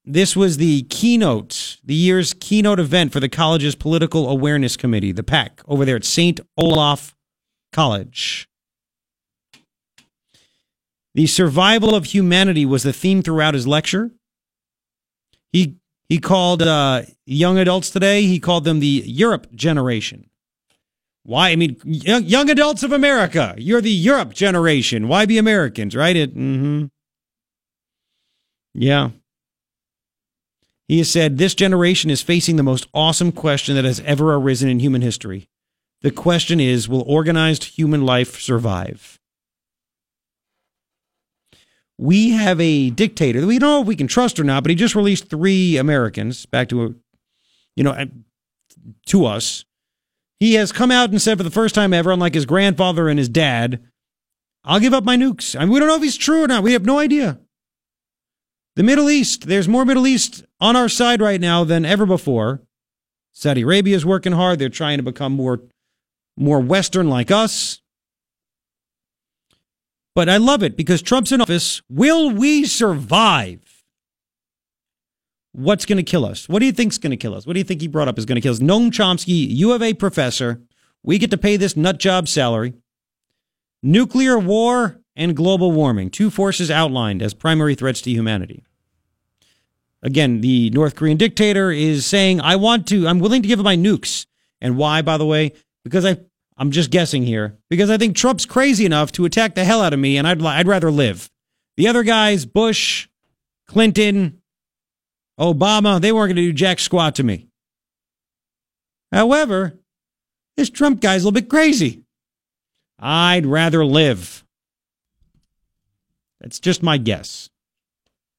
this 0.04 0.34
was 0.34 0.56
the 0.56 0.82
keynote, 0.84 1.78
the 1.84 1.94
year's 1.94 2.34
keynote 2.34 2.80
event 2.80 3.12
for 3.12 3.20
the 3.20 3.28
college's 3.28 3.74
political 3.74 4.28
awareness 4.28 4.76
committee, 4.76 5.12
the 5.12 5.22
PAC, 5.22 5.62
over 5.68 5.84
there 5.84 5.96
at 5.96 6.04
St. 6.04 6.40
Olaf 6.56 7.14
College. 7.72 8.48
The 11.14 11.26
survival 11.26 11.94
of 11.94 12.06
humanity 12.06 12.64
was 12.64 12.82
the 12.82 12.92
theme 12.92 13.22
throughout 13.22 13.54
his 13.54 13.66
lecture. 13.66 14.10
He 15.52 15.76
he 16.08 16.18
called 16.18 16.62
uh, 16.62 17.02
young 17.26 17.58
adults 17.58 17.90
today. 17.90 18.22
He 18.22 18.40
called 18.40 18.64
them 18.64 18.80
the 18.80 19.02
Europe 19.06 19.52
generation. 19.54 20.28
Why? 21.24 21.50
I 21.50 21.56
mean, 21.56 21.76
young, 21.84 22.24
young 22.24 22.50
adults 22.50 22.82
of 22.82 22.92
America, 22.92 23.54
you're 23.56 23.80
the 23.80 23.90
Europe 23.90 24.32
generation. 24.34 25.08
Why 25.08 25.26
be 25.26 25.38
Americans, 25.38 25.94
right? 25.94 26.16
It. 26.16 26.36
Mm-hmm. 26.36 26.86
Yeah. 28.74 29.10
He 30.88 30.98
has 30.98 31.10
said 31.10 31.38
this 31.38 31.54
generation 31.54 32.10
is 32.10 32.22
facing 32.22 32.56
the 32.56 32.62
most 32.62 32.88
awesome 32.92 33.32
question 33.32 33.76
that 33.76 33.84
has 33.84 34.00
ever 34.00 34.34
arisen 34.34 34.68
in 34.68 34.80
human 34.80 35.00
history. 35.00 35.48
The 36.02 36.10
question 36.10 36.58
is, 36.58 36.88
will 36.88 37.04
organized 37.06 37.64
human 37.64 38.04
life 38.04 38.40
survive? 38.40 39.20
we 42.02 42.30
have 42.30 42.60
a 42.60 42.90
dictator. 42.90 43.46
We 43.46 43.60
don't 43.60 43.70
know 43.70 43.80
if 43.82 43.86
we 43.86 43.94
can 43.94 44.08
trust 44.08 44.40
or 44.40 44.44
not, 44.44 44.64
but 44.64 44.70
he 44.70 44.74
just 44.74 44.96
released 44.96 45.28
three 45.28 45.76
Americans 45.76 46.46
back 46.46 46.68
to, 46.70 46.96
you 47.76 47.84
know, 47.84 48.06
to 49.06 49.24
us. 49.24 49.64
He 50.42 50.54
has 50.54 50.72
come 50.72 50.90
out 50.90 51.10
and 51.10 51.22
said 51.22 51.38
for 51.38 51.44
the 51.44 51.52
first 51.52 51.72
time 51.72 51.94
ever, 51.94 52.10
unlike 52.10 52.34
his 52.34 52.46
grandfather 52.46 53.08
and 53.08 53.16
his 53.16 53.28
dad, 53.28 53.80
I'll 54.64 54.80
give 54.80 54.92
up 54.92 55.04
my 55.04 55.16
nukes. 55.16 55.54
I 55.54 55.60
mean, 55.60 55.70
we 55.72 55.78
don't 55.78 55.86
know 55.86 55.94
if 55.94 56.02
he's 56.02 56.16
true 56.16 56.42
or 56.42 56.48
not. 56.48 56.64
We 56.64 56.72
have 56.72 56.84
no 56.84 56.98
idea. 56.98 57.38
The 58.74 58.82
Middle 58.82 59.08
East, 59.08 59.46
there's 59.46 59.68
more 59.68 59.84
Middle 59.84 60.04
East 60.04 60.42
on 60.58 60.74
our 60.74 60.88
side 60.88 61.20
right 61.20 61.40
now 61.40 61.62
than 61.62 61.84
ever 61.84 62.06
before. 62.06 62.60
Saudi 63.30 63.62
Arabia 63.62 63.94
is 63.94 64.04
working 64.04 64.32
hard. 64.32 64.58
They're 64.58 64.68
trying 64.68 64.96
to 64.96 65.04
become 65.04 65.30
more, 65.30 65.60
more 66.36 66.58
Western 66.58 67.08
like 67.08 67.30
us. 67.30 67.80
But 70.16 70.28
I 70.28 70.38
love 70.38 70.64
it 70.64 70.76
because 70.76 71.02
Trump's 71.02 71.30
in 71.30 71.40
office. 71.40 71.82
Will 71.88 72.32
we 72.32 72.64
survive? 72.64 73.71
What's 75.52 75.84
going 75.84 75.98
to 75.98 76.02
kill 76.02 76.24
us? 76.24 76.48
What 76.48 76.60
do 76.60 76.66
you 76.66 76.72
think's 76.72 76.98
going 76.98 77.10
to 77.10 77.16
kill 77.16 77.34
us? 77.34 77.46
What 77.46 77.52
do 77.52 77.60
you 77.60 77.64
think 77.64 77.80
he 77.80 77.88
brought 77.88 78.08
up 78.08 78.18
is 78.18 78.24
going 78.24 78.36
to 78.36 78.40
kill 78.40 78.52
us? 78.52 78.60
Noam 78.60 78.90
Chomsky, 78.90 79.48
U 79.50 79.72
of 79.72 79.82
A 79.82 79.94
professor. 79.94 80.62
We 81.02 81.18
get 81.18 81.30
to 81.30 81.38
pay 81.38 81.56
this 81.56 81.76
nut 81.76 81.98
job 81.98 82.28
salary. 82.28 82.74
Nuclear 83.82 84.38
war 84.38 85.00
and 85.14 85.36
global 85.36 85.72
warming, 85.72 86.10
two 86.10 86.30
forces 86.30 86.70
outlined 86.70 87.20
as 87.20 87.34
primary 87.34 87.74
threats 87.74 88.00
to 88.02 88.10
humanity. 88.10 88.64
Again, 90.02 90.40
the 90.40 90.70
North 90.70 90.96
Korean 90.96 91.18
dictator 91.18 91.70
is 91.70 92.06
saying, 92.06 92.40
I 92.40 92.56
want 92.56 92.86
to, 92.88 93.06
I'm 93.06 93.18
willing 93.18 93.42
to 93.42 93.48
give 93.48 93.60
up 93.60 93.64
my 93.64 93.76
nukes. 93.76 94.26
And 94.60 94.76
why, 94.76 95.02
by 95.02 95.18
the 95.18 95.26
way? 95.26 95.52
Because 95.84 96.04
I 96.04 96.18
I'm 96.56 96.70
just 96.70 96.90
guessing 96.90 97.24
here 97.24 97.58
because 97.68 97.90
I 97.90 97.96
think 97.96 98.16
Trump's 98.16 98.46
crazy 98.46 98.84
enough 98.84 99.10
to 99.12 99.24
attack 99.24 99.54
the 99.54 99.64
hell 99.64 99.82
out 99.82 99.92
of 99.92 99.98
me, 99.98 100.16
and 100.16 100.26
I'd 100.26 100.42
I'd 100.42 100.68
rather 100.68 100.90
live. 100.90 101.30
The 101.76 101.88
other 101.88 102.02
guys, 102.02 102.44
Bush, 102.44 103.08
Clinton, 103.66 104.41
Obama, 105.38 106.00
they 106.00 106.12
weren't 106.12 106.28
going 106.28 106.36
to 106.36 106.42
do 106.42 106.52
jack 106.52 106.78
squat 106.78 107.14
to 107.16 107.22
me. 107.22 107.48
However, 109.10 109.78
this 110.56 110.70
Trump 110.70 111.00
guy's 111.00 111.22
a 111.22 111.26
little 111.26 111.40
bit 111.40 111.50
crazy. 111.50 112.04
I'd 112.98 113.46
rather 113.46 113.84
live. 113.84 114.44
That's 116.40 116.60
just 116.60 116.82
my 116.82 116.98
guess. 116.98 117.50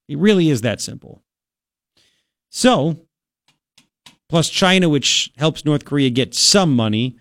It 0.07 0.17
really 0.17 0.49
is 0.49 0.61
that 0.61 0.81
simple. 0.81 1.21
So, 2.49 2.99
plus 4.29 4.49
China, 4.49 4.89
which 4.89 5.31
helps 5.37 5.65
North 5.65 5.85
Korea 5.85 6.09
get 6.09 6.35
some 6.35 6.75
money, 6.75 7.17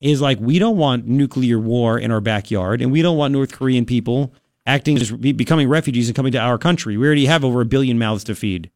is 0.00 0.20
like 0.20 0.38
we 0.40 0.58
don't 0.58 0.76
want 0.76 1.06
nuclear 1.06 1.58
war 1.58 1.98
in 1.98 2.10
our 2.10 2.20
backyard, 2.20 2.82
and 2.82 2.92
we 2.92 3.02
don't 3.02 3.16
want 3.16 3.32
North 3.32 3.52
Korean 3.52 3.86
people 3.86 4.32
acting 4.66 4.98
as 4.98 5.10
becoming 5.10 5.68
refugees 5.68 6.08
and 6.08 6.16
coming 6.16 6.32
to 6.32 6.38
our 6.38 6.58
country. 6.58 6.96
We 6.96 7.06
already 7.06 7.26
have 7.26 7.44
over 7.44 7.60
a 7.60 7.66
billion 7.66 7.98
mouths 7.98 8.24
to 8.24 8.34
feed. 8.34 8.70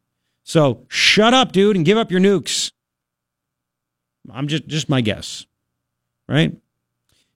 So 0.50 0.84
shut 0.88 1.32
up, 1.32 1.52
dude, 1.52 1.76
and 1.76 1.84
give 1.84 1.96
up 1.96 2.10
your 2.10 2.20
nukes. 2.20 2.72
I'm 4.28 4.48
just 4.48 4.66
just 4.66 4.88
my 4.88 5.00
guess, 5.00 5.46
right? 6.28 6.56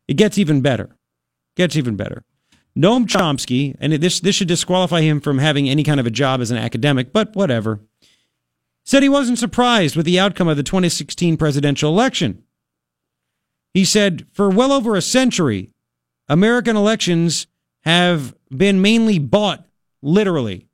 It 0.08 0.14
gets 0.14 0.36
even 0.36 0.62
better. 0.62 0.96
Gets 1.54 1.76
even 1.76 1.94
better. 1.94 2.24
Noam 2.76 3.06
Chomsky, 3.06 3.76
and 3.78 3.92
this 3.92 4.18
this 4.18 4.34
should 4.34 4.48
disqualify 4.48 5.02
him 5.02 5.20
from 5.20 5.38
having 5.38 5.68
any 5.68 5.84
kind 5.84 6.00
of 6.00 6.08
a 6.08 6.10
job 6.10 6.40
as 6.40 6.50
an 6.50 6.56
academic, 6.56 7.12
but 7.12 7.36
whatever. 7.36 7.78
Said 8.82 9.04
he 9.04 9.08
wasn't 9.08 9.38
surprised 9.38 9.94
with 9.94 10.06
the 10.06 10.18
outcome 10.18 10.48
of 10.48 10.56
the 10.56 10.64
2016 10.64 11.36
presidential 11.36 11.92
election. 11.92 12.42
He 13.72 13.84
said, 13.84 14.26
for 14.32 14.50
well 14.50 14.72
over 14.72 14.96
a 14.96 15.00
century, 15.00 15.70
American 16.28 16.74
elections 16.74 17.46
have 17.82 18.34
been 18.50 18.82
mainly 18.82 19.20
bought 19.20 19.64
literally. 20.02 20.66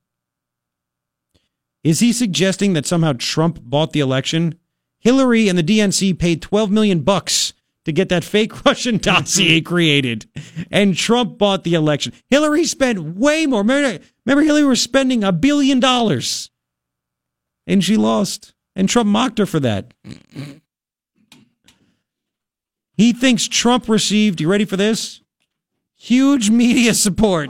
Is 1.83 1.99
he 1.99 2.13
suggesting 2.13 2.73
that 2.73 2.85
somehow 2.85 3.13
Trump 3.17 3.59
bought 3.61 3.91
the 3.93 3.99
election? 3.99 4.55
Hillary 4.99 5.49
and 5.49 5.57
the 5.57 5.63
DNC 5.63 6.17
paid 6.19 6.41
12 6.41 6.69
million 6.69 7.01
bucks 7.01 7.53
to 7.85 7.91
get 7.91 8.09
that 8.09 8.23
fake 8.23 8.63
Russian 8.65 8.97
dossier 8.97 9.61
created. 9.65 10.27
And 10.69 10.95
Trump 10.95 11.37
bought 11.37 11.63
the 11.63 11.73
election. 11.73 12.13
Hillary 12.29 12.65
spent 12.65 13.17
way 13.17 13.47
more. 13.47 13.61
Remember, 13.61 14.03
remember 14.25 14.43
Hillary 14.43 14.65
was 14.65 14.81
spending 14.81 15.23
a 15.23 15.31
billion 15.31 15.79
dollars. 15.79 16.51
And 17.65 17.83
she 17.83 17.97
lost. 17.97 18.53
And 18.75 18.87
Trump 18.87 19.09
mocked 19.09 19.39
her 19.39 19.45
for 19.45 19.59
that. 19.59 19.93
He 22.93 23.13
thinks 23.13 23.47
Trump 23.47 23.89
received, 23.89 24.39
you 24.39 24.47
ready 24.49 24.65
for 24.65 24.77
this? 24.77 25.21
Huge 25.97 26.49
media 26.49 26.93
support. 26.93 27.49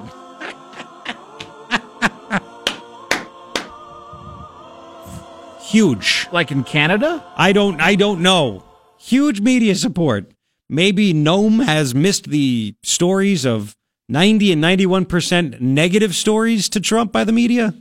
Huge. 5.72 6.28
Like 6.34 6.52
in 6.52 6.64
Canada? 6.64 7.24
I 7.38 7.54
don't 7.54 7.80
I 7.80 7.96
don't 7.96 8.22
know. 8.22 8.64
Huge 9.00 9.40
media 9.40 9.76
support. 9.76 10.32
Maybe 10.68 11.14
Noam 11.14 11.64
has 11.64 11.96
missed 11.96 12.30
the 12.30 12.76
stories 12.84 13.46
of 13.46 13.76
90 14.10 14.52
and 14.52 14.64
91% 14.64 15.62
negative 15.62 16.14
stories 16.14 16.68
to 16.70 16.82
Trump 16.82 17.14
by 17.14 17.24
the 17.24 17.32
media. 17.32 17.74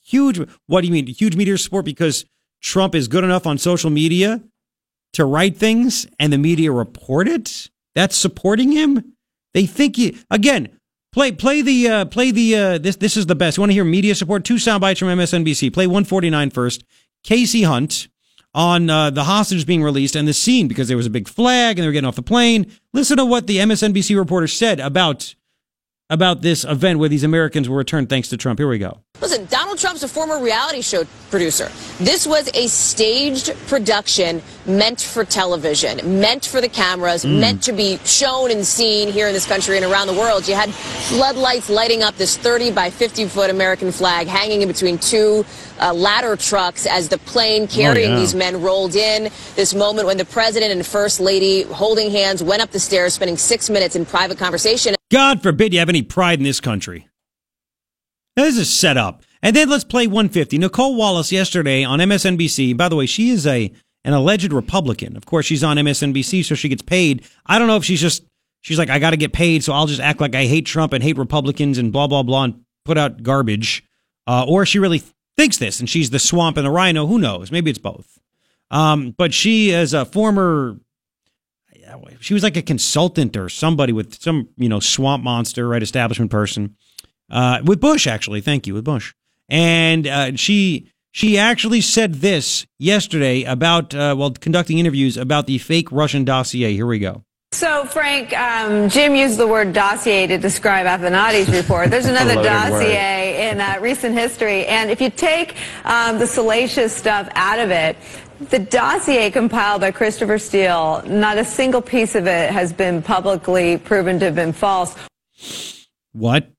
Huge. 0.00 0.40
What 0.66 0.82
do 0.82 0.86
you 0.86 0.92
mean? 0.92 1.08
Huge 1.08 1.34
media 1.36 1.58
support 1.58 1.84
because 1.84 2.24
Trump 2.62 2.94
is 2.94 3.08
good 3.08 3.24
enough 3.24 3.46
on 3.46 3.58
social 3.58 3.90
media 3.90 4.42
to 5.12 5.24
write 5.24 5.56
things 5.56 6.06
and 6.18 6.32
the 6.32 6.38
media 6.38 6.70
report 6.70 7.26
it, 7.26 7.70
that's 7.94 8.16
supporting 8.16 8.70
him. 8.72 9.14
They 9.52 9.66
think 9.66 9.96
he 9.96 10.16
again. 10.30 10.78
Play 11.12 11.32
play 11.32 11.60
the 11.62 11.88
uh, 11.88 12.04
play 12.04 12.30
the 12.30 12.56
uh, 12.56 12.78
this 12.78 12.96
this 12.96 13.16
is 13.16 13.26
the 13.26 13.34
best. 13.34 13.56
You 13.56 13.62
want 13.62 13.70
to 13.70 13.74
hear 13.74 13.84
media 13.84 14.14
support? 14.14 14.44
Two 14.44 14.58
sound 14.58 14.80
bites 14.80 15.00
from 15.00 15.08
MSNBC. 15.08 15.72
Play 15.72 15.86
149 15.86 16.50
first. 16.50 16.84
Kasie 17.24 17.66
Hunt 17.66 18.08
on 18.54 18.90
uh, 18.90 19.10
the 19.10 19.24
hostages 19.24 19.64
being 19.64 19.82
released 19.82 20.16
and 20.16 20.26
the 20.26 20.32
scene 20.32 20.68
because 20.68 20.88
there 20.88 20.96
was 20.96 21.06
a 21.06 21.10
big 21.10 21.28
flag 21.28 21.78
and 21.78 21.82
they 21.82 21.88
were 21.88 21.92
getting 21.92 22.06
off 22.08 22.16
the 22.16 22.22
plane. 22.22 22.70
Listen 22.92 23.16
to 23.16 23.24
what 23.24 23.46
the 23.46 23.58
MSNBC 23.58 24.16
reporter 24.16 24.46
said 24.46 24.80
about 24.80 25.34
about 26.10 26.42
this 26.42 26.64
event 26.64 26.98
where 26.98 27.08
these 27.08 27.24
Americans 27.24 27.68
were 27.68 27.78
returned 27.78 28.08
thanks 28.08 28.28
to 28.28 28.36
Trump. 28.36 28.58
Here 28.58 28.68
we 28.68 28.78
go. 28.78 28.98
Listen, 29.20 29.46
Donald 29.46 29.78
Trump's 29.78 30.02
a 30.02 30.08
former 30.08 30.42
reality 30.42 30.80
show 30.80 31.04
producer. 31.30 31.70
This 31.98 32.26
was 32.26 32.50
a 32.54 32.66
staged 32.66 33.54
production 33.68 34.42
meant 34.66 35.00
for 35.00 35.24
television, 35.24 36.20
meant 36.20 36.44
for 36.44 36.60
the 36.60 36.68
cameras, 36.68 37.24
mm. 37.24 37.38
meant 37.38 37.62
to 37.64 37.72
be 37.72 37.98
shown 38.04 38.50
and 38.50 38.66
seen 38.66 39.12
here 39.12 39.28
in 39.28 39.34
this 39.34 39.46
country 39.46 39.76
and 39.76 39.84
around 39.84 40.06
the 40.06 40.14
world. 40.14 40.48
You 40.48 40.54
had 40.54 40.70
floodlights 40.70 41.70
lighting 41.70 42.02
up 42.02 42.16
this 42.16 42.36
30 42.36 42.72
by 42.72 42.90
50 42.90 43.26
foot 43.26 43.50
American 43.50 43.92
flag 43.92 44.26
hanging 44.26 44.62
in 44.62 44.68
between 44.68 44.98
two 44.98 45.44
uh, 45.80 45.92
ladder 45.92 46.36
trucks 46.36 46.86
as 46.86 47.08
the 47.08 47.18
plane 47.18 47.66
carrying 47.66 48.10
oh, 48.10 48.14
yeah. 48.14 48.20
these 48.20 48.34
men 48.34 48.60
rolled 48.60 48.94
in. 48.94 49.30
This 49.56 49.74
moment 49.74 50.06
when 50.06 50.16
the 50.16 50.24
president 50.24 50.72
and 50.72 50.86
first 50.86 51.20
lady 51.20 51.62
holding 51.62 52.10
hands 52.10 52.42
went 52.42 52.62
up 52.62 52.70
the 52.70 52.80
stairs, 52.80 53.14
spending 53.14 53.36
six 53.36 53.70
minutes 53.70 53.96
in 53.96 54.04
private 54.04 54.38
conversation. 54.38 54.94
God 55.10 55.42
forbid 55.42 55.72
you 55.72 55.78
have 55.78 55.88
any 55.88 56.02
pride 56.02 56.38
in 56.38 56.44
this 56.44 56.60
country. 56.60 57.08
This 58.36 58.58
is 58.58 58.72
set 58.72 58.96
up. 58.96 59.22
And 59.42 59.56
then 59.56 59.68
let's 59.68 59.84
play 59.84 60.06
150. 60.06 60.58
Nicolle 60.58 60.96
Wallace 60.96 61.32
yesterday 61.32 61.82
on 61.82 61.98
MSNBC. 61.98 62.76
By 62.76 62.88
the 62.88 62.96
way, 62.96 63.06
she 63.06 63.30
is 63.30 63.46
a 63.46 63.72
an 64.04 64.12
alleged 64.12 64.52
Republican. 64.52 65.16
Of 65.16 65.26
course, 65.26 65.46
she's 65.46 65.62
on 65.62 65.76
MSNBC, 65.76 66.44
so 66.44 66.54
she 66.54 66.68
gets 66.68 66.82
paid. 66.82 67.26
I 67.46 67.58
don't 67.58 67.68
know 67.68 67.76
if 67.76 67.84
she's 67.84 68.00
just 68.00 68.24
she's 68.62 68.78
like, 68.78 68.90
I 68.90 68.98
got 68.98 69.10
to 69.10 69.16
get 69.16 69.32
paid, 69.32 69.64
so 69.64 69.72
I'll 69.72 69.86
just 69.86 70.00
act 70.00 70.20
like 70.20 70.34
I 70.34 70.46
hate 70.46 70.66
Trump 70.66 70.92
and 70.92 71.02
hate 71.02 71.18
Republicans 71.18 71.78
and 71.78 71.92
blah 71.92 72.06
blah 72.06 72.22
blah 72.22 72.44
and 72.44 72.64
put 72.84 72.98
out 72.98 73.22
garbage, 73.22 73.84
uh, 74.26 74.44
or 74.46 74.64
she 74.66 74.78
really 74.78 75.02
thinks 75.36 75.58
this 75.58 75.80
and 75.80 75.88
she's 75.88 76.10
the 76.10 76.18
swamp 76.18 76.56
and 76.56 76.66
the 76.66 76.70
rhino. 76.70 77.06
Who 77.06 77.18
knows? 77.18 77.50
Maybe 77.50 77.70
it's 77.70 77.78
both. 77.78 78.18
Um, 78.70 79.14
but 79.16 79.34
she 79.34 79.70
is 79.70 79.94
a 79.94 80.04
former. 80.04 80.78
She 82.20 82.34
was 82.34 82.42
like 82.42 82.56
a 82.56 82.62
consultant 82.62 83.36
or 83.36 83.48
somebody 83.48 83.92
with 83.92 84.20
some 84.22 84.48
you 84.56 84.68
know 84.68 84.80
swamp 84.80 85.24
monster, 85.24 85.68
right? 85.68 85.82
Establishment 85.82 86.30
person 86.30 86.76
uh, 87.30 87.60
with 87.64 87.80
Bush, 87.80 88.06
actually. 88.06 88.40
Thank 88.40 88.66
you, 88.66 88.74
with 88.74 88.84
Bush. 88.84 89.14
And 89.48 90.06
uh, 90.06 90.36
she 90.36 90.90
she 91.10 91.36
actually 91.36 91.80
said 91.80 92.14
this 92.16 92.66
yesterday 92.78 93.42
about 93.42 93.94
uh, 93.94 94.14
while 94.14 94.30
conducting 94.30 94.78
interviews 94.78 95.16
about 95.16 95.46
the 95.46 95.58
fake 95.58 95.90
Russian 95.90 96.24
dossier. 96.24 96.72
Here 96.72 96.86
we 96.86 97.00
go. 97.00 97.24
So, 97.60 97.84
Frank, 97.84 98.32
um, 98.32 98.88
Jim 98.88 99.14
used 99.14 99.36
the 99.36 99.46
word 99.46 99.74
dossier 99.74 100.26
to 100.26 100.38
describe 100.38 100.86
Avenatti's 100.86 101.50
report. 101.50 101.90
There's 101.90 102.06
another 102.16 102.36
dossier 102.36 103.50
in 103.50 103.60
uh, 103.60 103.76
recent 103.82 104.14
history. 104.14 104.64
And 104.64 104.90
if 104.90 104.98
you 104.98 105.10
take 105.10 105.56
um, 105.84 106.18
the 106.18 106.26
salacious 106.26 106.96
stuff 106.96 107.28
out 107.34 107.58
of 107.58 107.70
it, 107.70 107.98
the 108.48 108.60
dossier 108.60 109.30
compiled 109.30 109.82
by 109.82 109.90
Christopher 109.90 110.38
Steele, 110.38 111.02
not 111.04 111.36
a 111.36 111.44
single 111.44 111.82
piece 111.82 112.14
of 112.14 112.26
it 112.26 112.50
has 112.50 112.72
been 112.72 113.02
publicly 113.02 113.76
proven 113.76 114.18
to 114.20 114.24
have 114.24 114.34
been 114.34 114.54
false. 114.54 114.96
What? 116.12 116.50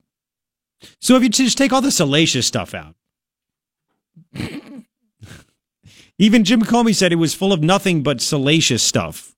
So 0.99 1.15
if 1.15 1.23
you 1.23 1.29
just 1.29 1.57
take 1.57 1.73
all 1.73 1.81
the 1.81 1.89
salacious 1.89 2.45
stuff 2.45 2.75
out, 2.75 2.93
even 6.19 6.43
Jim 6.43 6.61
Comey 6.61 6.93
said 6.93 7.11
it 7.11 7.15
was 7.15 7.33
full 7.33 7.53
of 7.53 7.63
nothing 7.63 8.03
but 8.03 8.21
salacious 8.21 8.83
stuff. 8.83 9.30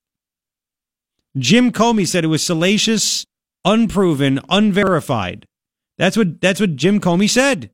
Jim 1.38 1.72
Comey 1.72 2.08
said 2.08 2.24
it 2.24 2.28
was 2.28 2.44
salacious, 2.44 3.26
unproven, 3.66 4.40
unverified. 4.50 5.48
That's 5.98 6.18
what 6.18 6.42
that's 6.42 6.60
what 6.60 6.76
Jim 6.76 7.00
Comey 7.00 7.30
said. 7.30 7.72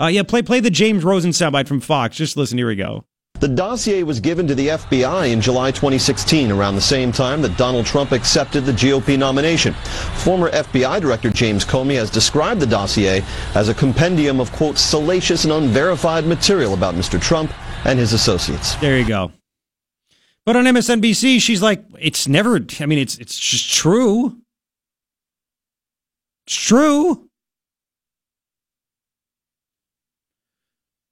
Uh, 0.00 0.06
yeah, 0.06 0.22
play 0.22 0.42
play 0.42 0.60
the 0.60 0.70
James 0.70 1.04
Rosen 1.04 1.30
soundbite 1.30 1.68
from 1.68 1.80
Fox. 1.80 2.16
Just 2.16 2.36
listen. 2.36 2.58
Here 2.58 2.66
we 2.66 2.76
go. 2.76 3.04
The 3.38 3.48
dossier 3.48 4.04
was 4.04 4.20
given 4.20 4.46
to 4.46 4.54
the 4.54 4.68
FBI 4.68 5.32
in 5.32 5.40
July 5.40 5.72
2016, 5.72 6.52
around 6.52 6.76
the 6.76 6.80
same 6.80 7.10
time 7.10 7.42
that 7.42 7.56
Donald 7.56 7.86
Trump 7.86 8.12
accepted 8.12 8.64
the 8.64 8.72
GOP 8.72 9.18
nomination. 9.18 9.74
Former 10.14 10.48
FBI 10.50 11.00
Director 11.00 11.28
James 11.28 11.64
Comey 11.64 11.96
has 11.96 12.08
described 12.08 12.60
the 12.60 12.66
dossier 12.66 13.24
as 13.56 13.68
a 13.68 13.74
compendium 13.74 14.38
of, 14.38 14.52
quote, 14.52 14.78
salacious 14.78 15.42
and 15.42 15.52
unverified 15.52 16.24
material 16.24 16.74
about 16.74 16.94
Mr. 16.94 17.20
Trump 17.20 17.52
and 17.84 17.98
his 17.98 18.12
associates. 18.12 18.76
There 18.76 18.96
you 18.96 19.06
go. 19.08 19.32
But 20.44 20.56
on 20.56 20.64
MSNBC, 20.64 21.40
she's 21.40 21.62
like, 21.62 21.84
it's 21.98 22.26
never, 22.26 22.60
I 22.80 22.86
mean, 22.86 22.98
it's, 22.98 23.16
it's 23.18 23.38
just 23.38 23.72
true. 23.72 24.38
It's 26.46 26.56
true. 26.56 27.28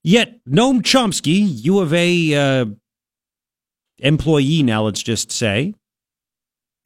Yet 0.03 0.39
Noam 0.45 0.81
Chomsky, 0.81 1.63
U 1.63 1.79
of 1.79 1.93
A 1.93 2.33
uh, 2.33 2.65
employee 3.99 4.63
now, 4.63 4.83
let's 4.83 5.03
just 5.03 5.31
say, 5.31 5.75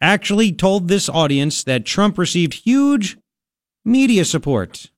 actually 0.02 0.52
told 0.52 0.88
this 0.88 1.10
audience 1.10 1.64
that 1.64 1.86
Trump 1.86 2.18
received 2.18 2.66
huge 2.66 3.18
media 3.84 4.26
support. 4.26 4.92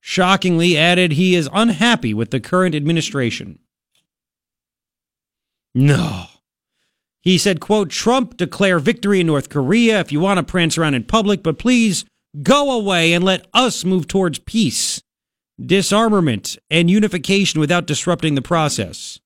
Shockingly 0.00 0.76
added 0.76 1.12
he 1.12 1.34
is 1.34 1.48
unhappy 1.52 2.14
with 2.14 2.30
the 2.30 2.40
current 2.40 2.74
administration. 2.74 3.58
No. 5.74 6.26
He 7.20 7.38
said, 7.38 7.60
quote, 7.60 7.90
Trump 7.90 8.36
declare 8.36 8.78
victory 8.78 9.20
in 9.20 9.26
North 9.26 9.48
Korea 9.48 10.00
if 10.00 10.12
you 10.12 10.20
want 10.20 10.38
to 10.38 10.44
prance 10.44 10.76
around 10.76 10.94
in 10.94 11.04
public, 11.04 11.42
but 11.42 11.58
please 11.58 12.04
go 12.42 12.70
away 12.70 13.12
and 13.12 13.24
let 13.24 13.46
us 13.54 13.84
move 13.84 14.06
towards 14.06 14.38
peace 14.40 15.02
disarmament, 15.64 16.58
and 16.70 16.90
unification 16.90 17.60
without 17.60 17.86
disrupting 17.86 18.34
the 18.34 18.42
process. 18.42 19.20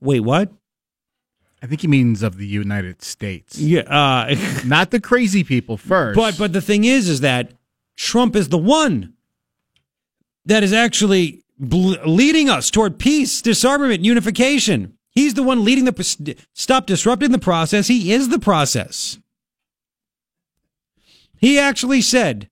Wait, 0.00 0.20
what? 0.20 0.52
I 1.62 1.66
think 1.66 1.82
he 1.82 1.88
means 1.88 2.22
of 2.22 2.38
the 2.38 2.46
United 2.46 3.02
States. 3.02 3.58
Yeah, 3.58 3.80
uh, 3.82 4.34
not 4.64 4.90
the 4.90 5.00
crazy 5.00 5.44
people 5.44 5.76
first. 5.76 6.16
But 6.16 6.38
but 6.38 6.52
the 6.52 6.62
thing 6.62 6.84
is, 6.84 7.08
is 7.08 7.20
that 7.20 7.52
Trump 7.96 8.34
is 8.34 8.48
the 8.48 8.58
one 8.58 9.14
that 10.46 10.62
is 10.62 10.72
actually 10.72 11.42
leading 11.60 12.48
us 12.48 12.70
toward 12.70 12.98
peace, 12.98 13.42
disarmament, 13.42 14.04
unification. 14.04 14.96
He's 15.10 15.34
the 15.34 15.42
one 15.42 15.64
leading 15.64 15.84
the 15.84 16.36
stop 16.54 16.86
disrupting 16.86 17.32
the 17.32 17.38
process. 17.38 17.88
He 17.88 18.12
is 18.12 18.28
the 18.28 18.38
process. 18.38 19.18
He 21.36 21.58
actually 21.58 22.00
said 22.00 22.48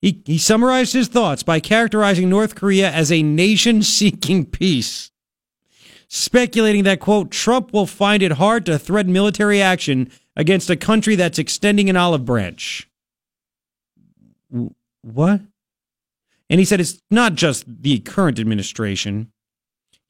he, 0.00 0.22
he 0.24 0.38
summarized 0.38 0.92
his 0.92 1.08
thoughts 1.08 1.42
by 1.42 1.60
characterizing 1.60 2.28
North 2.28 2.54
Korea 2.54 2.90
as 2.90 3.12
a 3.12 3.22
nation 3.22 3.82
seeking 3.82 4.46
peace, 4.46 5.10
speculating 6.08 6.84
that, 6.84 7.00
quote, 7.00 7.30
Trump 7.30 7.72
will 7.72 7.86
find 7.86 8.22
it 8.22 8.32
hard 8.32 8.66
to 8.66 8.78
threaten 8.78 9.12
military 9.12 9.60
action 9.60 10.10
against 10.36 10.70
a 10.70 10.76
country 10.76 11.14
that's 11.16 11.38
extending 11.38 11.90
an 11.90 11.96
olive 11.96 12.24
branch. 12.24 12.88
What? 15.02 15.42
And 16.52 16.58
he 16.58 16.66
said 16.66 16.80
it's 16.80 17.00
not 17.10 17.34
just 17.34 17.64
the 17.66 18.00
current 18.00 18.38
administration. 18.38 19.32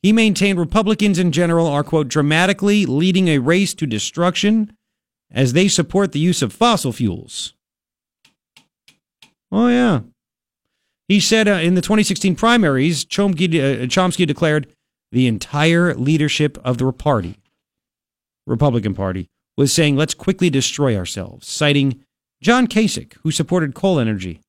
He 0.03 0.13
maintained 0.13 0.59
Republicans 0.59 1.21
in 1.21 1.31
general 1.31 1.69
are, 1.69 1.85
quote, 1.85 2.09
dramatically 2.09 2.85
leading 2.85 3.29
a 3.29 3.39
race 3.39 3.75
to 3.75 3.87
destruction 3.87 4.77
as 5.31 5.53
they 5.53 5.69
support 5.69 6.11
the 6.11 6.19
use 6.19 6.43
of 6.43 6.53
fossil 6.53 6.93
fuels. 6.93 7.55
Oh, 9.53 9.69
yeah. 9.69 10.01
He 11.07 11.21
said 11.21 11.47
uh, 11.47 11.53
in 11.53 11.77
the 11.77 11.81
2016 11.81 12.35
primaries, 12.35 13.05
Chomsky, 13.05 13.45
uh, 13.45 13.87
Chomsky 13.87 14.27
declared 14.27 14.67
the 15.13 15.29
entire 15.29 15.95
leadership 15.95 16.59
of 16.65 16.79
the 16.79 16.93
party, 16.93 17.39
Republican 18.49 18.95
Party, 18.95 19.29
was 19.57 19.73
saying, 19.73 19.95
let's 19.95 20.15
quickly 20.15 20.51
destroy 20.51 20.97
ourselves, 20.97 21.47
citing 21.47 22.05
John 22.43 22.67
Kasich, 22.67 23.13
who 23.23 23.31
supported 23.31 23.77
coal 23.77 24.01
energy, 24.01 24.41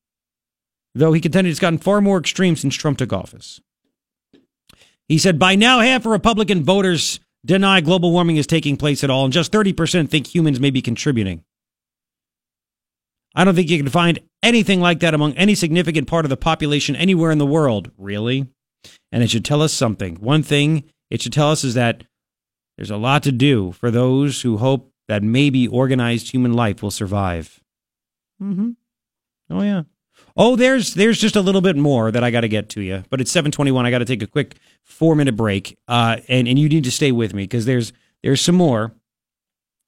though 0.96 1.14
he 1.14 1.22
contended 1.22 1.52
it's 1.52 1.60
gotten 1.60 1.80
far 1.80 2.02
more 2.02 2.18
extreme 2.18 2.56
since 2.56 2.76
Trump 2.76 2.98
took 2.98 3.14
office. 3.14 3.62
He 5.08 5.18
said, 5.18 5.38
by 5.38 5.56
now, 5.56 5.80
half 5.80 6.02
of 6.02 6.12
Republican 6.12 6.64
voters 6.64 7.20
deny 7.46 7.82
global 7.82 8.12
warming 8.12 8.38
is 8.38 8.48
taking 8.48 8.78
place 8.78 9.04
at 9.04 9.10
all, 9.10 9.26
and 9.26 9.34
just 9.34 9.52
30% 9.52 10.10
think 10.10 10.34
humans 10.34 10.60
may 10.60 10.70
be 10.70 10.82
contributing. 10.82 11.44
I 13.36 13.44
don't 13.44 13.56
think 13.56 13.70
you 13.70 13.80
can 13.80 13.90
find 13.90 14.20
anything 14.42 14.80
like 14.80 15.00
that 15.00 15.14
among 15.14 15.34
any 15.34 15.56
significant 15.56 16.08
part 16.08 16.26
of 16.26 16.30
the 16.30 16.38
population 16.38 16.96
anywhere 16.96 17.32
in 17.32 17.40
the 17.40 17.46
world, 17.46 17.92
really. 17.98 18.48
And 19.12 19.24
it 19.24 19.30
should 19.30 19.46
tell 19.46 19.62
us 19.62 19.74
something. 19.74 20.16
One 20.16 20.44
thing 20.44 20.84
it 21.10 21.22
should 21.22 21.34
tell 21.34 21.52
us 21.52 21.64
is 21.64 21.74
that 21.74 22.04
there's 22.78 22.92
a 22.92 22.98
lot 22.98 23.24
to 23.24 23.32
do 23.32 23.72
for 23.72 23.92
those 23.92 24.42
who 24.42 24.58
hope 24.58 24.92
that 25.08 25.24
maybe 25.24 25.68
organized 25.68 26.32
human 26.32 26.54
life 26.54 26.82
will 26.82 26.92
survive. 26.92 27.62
Mm-hmm. 28.42 28.72
Oh 29.50 29.62
yeah. 29.62 29.84
Oh, 30.36 30.56
there's 30.56 30.96
there's 30.96 31.20
just 31.20 31.36
a 31.36 31.42
little 31.42 31.62
bit 31.62 31.76
more 31.76 32.12
that 32.12 32.24
I 32.24 32.32
got 32.32 32.42
to 32.42 32.48
get 32.48 32.70
to 32.70 32.82
you, 32.82 33.04
but 33.10 33.22
it's 33.22 33.32
7:21. 33.32 33.86
I 33.86 33.92
got 33.92 34.00
to 34.00 34.06
take 34.06 34.24
a 34.24 34.28
quick 34.28 34.56
four 34.84 35.16
minute 35.16 35.36
break, 35.36 35.78
uh, 35.88 36.18
and 36.28 36.48
and 36.48 36.58
you 36.58 36.68
need 36.70 36.84
to 36.86 36.92
stay 36.92 37.12
with 37.12 37.34
me 37.34 37.44
because 37.44 37.66
there's 37.66 37.94
there's 38.24 38.42
some 38.42 38.56
more 38.56 38.94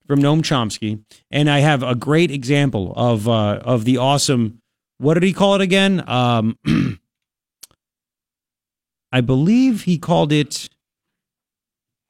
from 0.06 0.20
Noam 0.20 0.41
Chomsky, 0.41 1.04
and 1.32 1.50
I 1.50 1.60
have 1.60 1.82
a 1.82 1.96
great 1.96 2.30
example 2.30 2.93
of 2.96 3.28
uh, 3.28 3.60
of 3.64 3.86
the 3.86 3.98
awesome. 3.98 4.62
What 4.98 5.16
did 5.16 5.24
he 5.24 5.34
call 5.34 5.56
it 5.56 5.62
again? 5.62 6.08
Um, 6.08 6.58
I 9.12 9.22
believe 9.22 9.84
he 9.84 9.98
called 9.98 10.32
it 10.32 10.70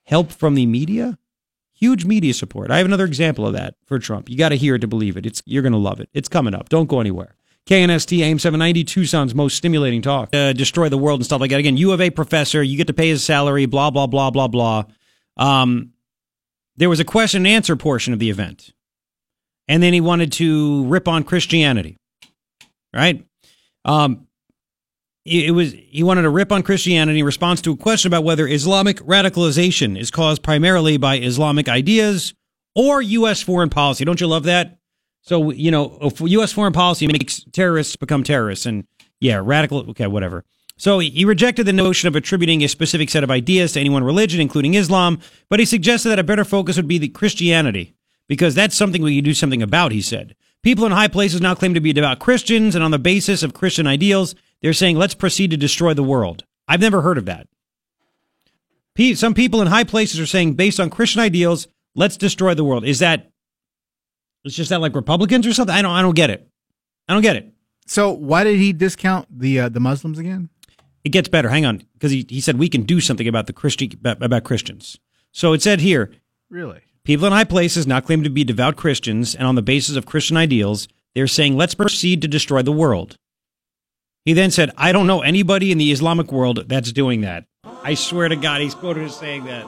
help 0.04 0.32
from 0.32 0.56
the 0.56 0.66
media. 0.66 1.18
Huge 1.74 2.06
media 2.06 2.34
support. 2.34 2.72
I 2.72 2.78
have 2.78 2.86
another 2.86 3.06
example 3.06 3.46
of 3.46 3.54
that 3.54 3.76
for 3.86 4.00
Trump. 4.00 4.30
You 4.30 4.38
got 4.38 4.50
to 4.50 4.56
hear 4.56 4.76
it 4.76 4.80
to 4.80 4.88
believe 4.88 5.18
it. 5.18 5.26
It's 5.26 5.42
you're 5.46 5.62
going 5.62 5.74
to 5.74 5.78
love 5.78 6.00
it. 6.00 6.10
It's 6.14 6.30
coming 6.30 6.54
up. 6.54 6.70
Don't 6.70 6.88
go 6.88 7.00
anywhere. 7.00 7.36
KNST 7.68 8.20
AM 8.20 8.38
790, 8.38 8.84
Tucson's 8.84 9.34
most 9.34 9.56
stimulating 9.56 10.02
talk. 10.02 10.30
Uh, 10.34 10.54
destroy 10.54 10.88
the 10.88 10.98
world 10.98 11.20
and 11.20 11.26
stuff 11.26 11.42
like 11.42 11.50
that. 11.50 11.60
Again, 11.60 11.78
U 11.78 11.92
of 11.92 12.02
A 12.02 12.12
professor, 12.12 12.62
you 12.62 12.78
get 12.78 12.88
to 12.88 12.94
pay 12.94 13.10
his 13.10 13.24
salary, 13.24 13.66
blah, 13.66 13.90
blah, 13.90 14.06
blah, 14.06 14.30
blah, 14.30 14.48
blah. 14.48 14.84
Um, 15.38 15.94
there 16.78 16.90
was 16.90 17.00
a 17.00 17.06
question 17.06 17.46
and 17.46 17.48
answer 17.48 17.76
portion 17.76 18.14
of 18.14 18.20
the 18.20 18.30
event. 18.30 18.72
And 19.68 19.82
then 19.82 19.94
he 19.94 20.02
wanted 20.02 20.32
to 20.34 20.86
rip 20.86 21.08
on 21.08 21.24
Christianity. 21.24 21.98
Right? 22.94 23.26
Um, 23.84 24.28
it 25.26 25.56
was 25.56 25.74
he 25.74 26.04
wanted 26.04 26.22
to 26.22 26.30
rip 26.30 26.52
on 26.52 26.62
Christianity 26.62 27.20
in 27.20 27.26
response 27.26 27.60
to 27.62 27.72
a 27.72 27.78
question 27.78 28.10
about 28.10 28.24
whether 28.24 28.48
Islamic 28.48 28.98
radicalization 28.98 30.00
is 30.00 30.12
caused 30.12 30.44
primarily 30.44 30.98
by 30.98 31.18
Islamic 31.18 31.68
ideas 31.68 32.36
or 32.76 33.02
U.S. 33.02 33.42
foreign 33.42 33.70
policy. 33.70 34.06
Don't 34.06 34.22
you 34.22 34.28
love 34.28 34.44
that? 34.44 34.78
So 35.26 35.50
you 35.50 35.72
know, 35.72 36.12
U.S. 36.20 36.52
foreign 36.52 36.72
policy 36.72 37.08
makes 37.08 37.44
terrorists 37.52 37.96
become 37.96 38.24
terrorists, 38.24 38.66
and 38.66 38.86
yeah, 39.20 39.42
radical. 39.44 39.90
Okay, 39.90 40.08
whatever. 40.08 40.46
So 40.78 41.00
he 41.00 41.26
rejected 41.26 41.66
the 41.66 41.74
notion 41.74 42.08
of 42.08 42.16
attributing 42.16 42.64
a 42.64 42.68
specific 42.68 43.10
set 43.10 43.24
of 43.24 43.32
ideas 43.32 43.74
to 43.74 43.80
any 43.80 43.90
one 43.90 44.04
religion, 44.04 44.40
including 44.40 44.76
Islam, 44.76 45.20
but 45.50 45.60
he 45.60 45.66
suggested 45.66 46.10
that 46.10 46.20
a 46.20 46.24
better 46.24 46.44
focus 46.44 46.76
would 46.76 46.88
be 46.88 46.98
the 46.98 47.08
Christianity, 47.08 47.96
because 48.28 48.54
that's 48.54 48.76
something 48.76 49.02
we 49.02 49.16
can 49.16 49.24
do 49.24 49.34
something 49.34 49.64
about, 49.64 49.94
he 49.94 50.02
said. 50.02 50.36
People 50.64 50.86
in 50.86 50.92
high 50.92 51.08
places 51.08 51.42
now 51.42 51.56
claim 51.56 51.74
to 51.74 51.80
be 51.80 51.94
devout 51.94 52.20
Christians, 52.20 52.76
and 52.76 52.84
on 52.84 52.92
the 52.92 53.00
basis 53.00 53.42
of 53.42 53.54
Christian 53.54 53.88
ideals, 53.88 54.36
they're 54.62 54.74
saying, 54.74 54.98
let's 54.98 55.16
proceed 55.16 55.50
to 55.52 55.58
destroy 55.58 55.94
the 55.94 56.04
world. 56.04 56.44
I've 56.68 56.82
never 56.82 57.02
heard 57.02 57.18
of 57.18 57.26
that. 57.26 57.48
Some 59.16 59.34
people 59.34 59.62
in 59.62 59.68
high 59.68 59.84
places 59.86 60.20
are 60.20 60.26
saying, 60.26 60.56
based 60.56 60.80
on 60.80 60.90
Christian 60.90 61.22
ideals, 61.22 61.68
let's 61.96 62.18
destroy 62.18 62.54
the 62.54 62.64
world. 62.64 62.84
Is 62.84 63.00
that, 63.00 63.32
it's 64.46 64.56
just 64.56 64.70
that 64.70 64.82
like 64.82 64.96
Republicans 64.96 65.46
or 65.46 65.54
something? 65.54 65.76
I 65.76 65.82
don't, 65.82 65.92
I 65.92 66.02
don't 66.02 66.16
get 66.16 66.30
it. 66.30 66.48
I 67.08 67.14
don't 67.14 67.22
get 67.22 67.36
it. 67.36 67.52
So 67.88 68.12
why 68.12 68.44
did 68.44 68.58
he 68.58 68.74
discount 68.74 69.28
the 69.30 69.60
uh, 69.60 69.70
the 69.70 69.80
Muslims 69.80 70.18
again? 70.20 70.50
it 71.06 71.10
gets 71.10 71.30
better. 71.30 71.50
Hang 71.50 71.66
on, 71.66 71.84
because 71.94 72.12
he, 72.12 72.26
he 72.28 72.42
said 72.42 72.58
we 72.58 72.68
can 72.68 72.82
do 72.82 73.00
something 73.00 73.28
about 73.28 73.48
the 73.48 73.54
Christian 73.54 73.92
about 74.04 74.44
Christians. 74.44 75.00
So 75.32 75.54
it 75.54 75.62
said 75.62 75.80
here 75.80 76.12
Really? 76.50 76.82
people 77.04 77.28
in 77.28 77.32
high 77.32 77.44
places 77.44 77.86
not 77.86 78.06
claim 78.06 78.24
to 78.24 78.30
be 78.30 78.44
devout 78.44 78.76
Christians, 78.76 79.36
and 79.36 79.48
on 79.48 79.56
the 79.56 79.62
basis 79.62 79.96
of 79.96 80.08
Christian 80.08 80.36
ideals, 80.36 80.88
they're 81.14 81.28
saying, 81.28 81.56
let's 81.56 81.76
proceed 81.76 82.22
to 82.24 82.28
destroy 82.28 82.62
the 82.64 82.72
world. 82.72 83.18
He 84.26 84.34
then 84.34 84.50
said, 84.50 84.72
I 84.76 84.92
don't 84.92 85.06
know 85.06 85.22
anybody 85.22 85.72
in 85.72 85.78
the 85.78 85.92
Islamic 85.92 86.32
world 86.32 86.68
that's 86.68 86.92
doing 86.92 87.22
that. 87.22 87.46
I 87.84 87.94
swear 87.94 88.28
to 88.28 88.36
God, 88.36 88.62
he's 88.62 88.74
quoted 88.74 89.04
as 89.04 89.16
saying 89.16 89.46
that. 89.46 89.68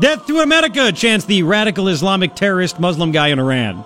Death 0.00 0.26
to 0.26 0.38
America, 0.40 0.90
chants 0.90 1.26
the 1.26 1.42
radical 1.42 1.88
Islamic 1.88 2.34
terrorist 2.34 2.80
Muslim 2.80 3.12
guy 3.12 3.28
in 3.28 3.38
Iran. 3.38 3.84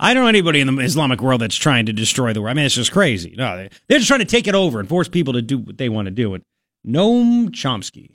I 0.00 0.14
don't 0.14 0.22
know 0.22 0.28
anybody 0.28 0.60
in 0.60 0.74
the 0.74 0.82
Islamic 0.82 1.20
world 1.20 1.40
that's 1.40 1.56
trying 1.56 1.86
to 1.86 1.92
destroy 1.92 2.32
the 2.32 2.40
world. 2.40 2.52
I 2.52 2.54
mean, 2.54 2.64
it's 2.66 2.74
just 2.74 2.92
crazy. 2.92 3.34
No, 3.36 3.56
they- 3.56 3.68
they're 3.88 3.98
just 3.98 4.08
trying 4.08 4.20
to 4.20 4.26
take 4.26 4.46
it 4.46 4.54
over 4.54 4.80
and 4.80 4.88
force 4.88 5.08
people 5.08 5.34
to 5.34 5.42
do 5.42 5.58
what 5.58 5.76
they 5.76 5.88
want 5.88 6.06
to 6.06 6.10
do. 6.10 6.34
And 6.34 6.42
Noam 6.86 7.50
Chomsky. 7.50 8.12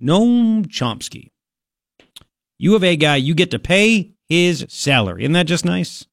Noam 0.00 0.66
Chomsky. 0.66 1.30
U 2.58 2.74
of 2.74 2.82
A 2.82 2.96
guy, 2.96 3.16
you 3.16 3.34
get 3.34 3.50
to 3.50 3.58
pay 3.58 4.12
his 4.28 4.64
salary. 4.68 5.24
Isn't 5.24 5.32
that 5.34 5.46
just 5.46 5.64
nice? 5.64 6.06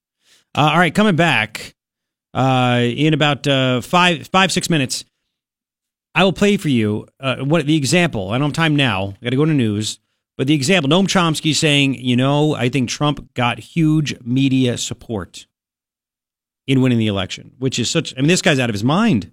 Uh, 0.56 0.70
all 0.74 0.78
right, 0.78 0.94
coming 0.94 1.16
back 1.16 1.76
uh, 2.34 2.82
in 2.84 3.14
about 3.14 3.48
uh, 3.48 3.82
five, 3.82 4.28
five, 4.28 4.52
six 4.52 4.70
minutes. 4.70 5.06
I 6.16 6.24
will 6.24 6.34
play 6.34 6.56
for 6.56 6.70
you 6.70 7.08
uh, 7.20 7.38
what 7.38 7.66
the 7.68 7.76
example. 7.76 8.32
I 8.32 8.38
don't 8.38 8.48
have 8.48 8.54
time 8.54 8.76
now. 8.76 9.14
I 9.22 9.26
got 9.26 9.32
to 9.32 9.36
go 9.36 9.46
to 9.46 9.54
news. 9.54 10.00
But 10.38 10.48
the 10.48 10.54
example, 10.54 10.90
Noam 10.90 11.08
Chomsky 11.08 11.54
saying, 11.54 11.96
you 11.96 12.16
know, 12.16 12.56
I 12.56 12.70
think 12.70 12.90
Trump 12.90 13.34
got 13.34 13.60
huge 13.60 14.20
media 14.22 14.78
support 14.78 15.46
in 16.68 16.82
winning 16.82 16.98
the 16.98 17.08
election, 17.08 17.54
which 17.60 17.80
is 17.80 17.90
such. 17.90 18.14
I 18.18 18.22
mean, 18.22 18.28
this 18.28 18.42
guy's 18.42 18.60
out 18.60 18.70
of 18.70 18.74
his 18.74 18.84
mind. 18.84 19.32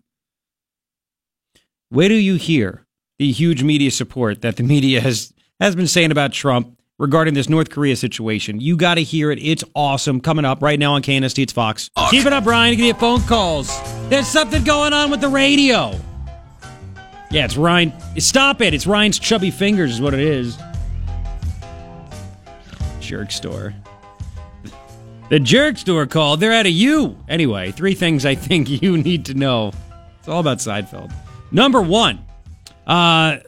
Where 1.89 2.09
do 2.09 2.15
you 2.15 2.35
hear 2.35 2.87
the 3.19 3.31
huge 3.31 3.63
media 3.63 3.91
support 3.91 4.43
that 4.43 4.57
the 4.57 4.63
media 4.63 5.01
has 5.01 5.33
has 5.61 5.77
been 5.77 5.87
saying 5.87 6.11
about 6.11 6.33
Trump 6.33 6.79
regarding 6.99 7.35
this 7.35 7.49
North 7.49 7.71
Korea 7.71 7.97
situation? 7.97 8.61
You 8.61 8.77
got 8.77 8.95
to 8.95 9.03
hear 9.03 9.31
it. 9.31 9.41
It's 9.41 9.65
awesome. 9.75 10.21
Coming 10.21 10.45
up 10.45 10.63
right 10.63 10.79
now 10.79 10.95
on 10.95 11.03
KNST. 11.03 11.43
It's 11.43 11.53
Fox. 11.53 11.91
Keep 12.11 12.27
it 12.27 12.33
up, 12.33 12.45
Brian. 12.45 12.77
You 12.79 12.93
get 12.93 13.01
phone 13.01 13.23
calls. 13.23 13.69
There's 14.09 14.29
something 14.29 14.63
going 14.65 14.93
on 14.93 15.11
with 15.11 15.21
the 15.21 15.29
radio. 15.29 15.99
Yeah, 17.33 17.47
it's 17.47 17.57
Ryan. 17.57 17.95
Stop 18.19 18.61
it. 18.61 18.75
It's 18.75 18.87
Ryan's 18.87 19.19
chubby 19.19 19.51
fingers, 19.51 19.93
is 19.93 20.01
what 20.03 20.13
it 20.13 20.21
is. 20.21 20.59
Jerk 23.01 23.31
store. 23.31 23.75
The 25.31 25.41
jerk 25.41 25.79
store 25.79 26.07
called. 26.07 26.41
They're 26.41 26.53
out 26.53 26.67
of 26.67 26.73
you. 26.73 27.17
Anyway, 27.31 27.71
three 27.71 27.95
things 27.95 28.27
I 28.27 28.35
think 28.35 28.69
you 28.83 28.99
need 28.99 29.25
to 29.27 29.35
know. 29.35 29.73
It's 30.19 30.29
all 30.29 30.41
about 30.41 30.59
Seinfeld. 30.59 31.11
Number 31.51 31.81
one, 31.81 32.23
uh, 32.87 33.39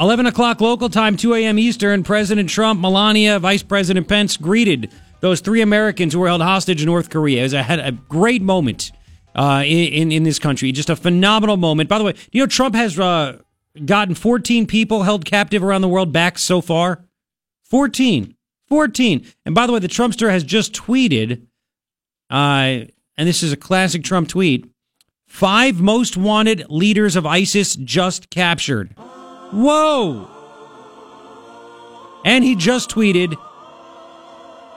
11 0.00 0.26
o'clock 0.26 0.60
local 0.60 0.88
time, 0.88 1.16
2 1.16 1.34
a.m. 1.34 1.60
Eastern, 1.60 2.02
President 2.02 2.50
Trump, 2.50 2.80
Melania, 2.80 3.38
Vice 3.38 3.62
President 3.62 4.08
Pence 4.08 4.36
greeted 4.36 4.90
those 5.20 5.40
three 5.40 5.60
Americans 5.60 6.12
who 6.12 6.18
were 6.18 6.26
held 6.26 6.42
hostage 6.42 6.82
in 6.82 6.86
North 6.86 7.08
Korea. 7.08 7.40
It 7.40 7.44
was 7.44 7.54
a, 7.54 7.64
a 7.84 7.92
great 7.92 8.42
moment 8.42 8.90
uh, 9.34 9.62
in, 9.64 10.12
in 10.12 10.22
this 10.22 10.38
country. 10.38 10.72
Just 10.72 10.90
a 10.90 10.96
phenomenal 10.96 11.56
moment. 11.56 11.88
By 11.88 11.98
the 11.98 12.04
way, 12.04 12.14
you 12.32 12.40
know, 12.40 12.46
Trump 12.46 12.74
has 12.74 12.98
uh, 12.98 13.38
gotten 13.84 14.14
14 14.14 14.66
people 14.66 15.02
held 15.02 15.24
captive 15.24 15.62
around 15.62 15.82
the 15.82 15.88
world 15.88 16.12
back 16.12 16.38
so 16.38 16.60
far. 16.60 17.04
14. 17.64 18.34
14. 18.68 19.26
And 19.44 19.54
by 19.54 19.66
the 19.66 19.72
way, 19.72 19.78
the 19.78 19.88
Trumpster 19.88 20.30
has 20.30 20.44
just 20.44 20.72
tweeted, 20.72 21.46
uh, 22.30 22.86
and 23.16 23.28
this 23.28 23.42
is 23.42 23.52
a 23.52 23.56
classic 23.56 24.04
Trump 24.04 24.28
tweet 24.28 24.66
five 25.26 25.80
most 25.80 26.16
wanted 26.16 26.64
leaders 26.68 27.14
of 27.14 27.24
ISIS 27.24 27.76
just 27.76 28.30
captured. 28.30 28.94
Whoa! 29.52 30.28
And 32.24 32.44
he 32.44 32.56
just 32.56 32.90
tweeted 32.90 33.36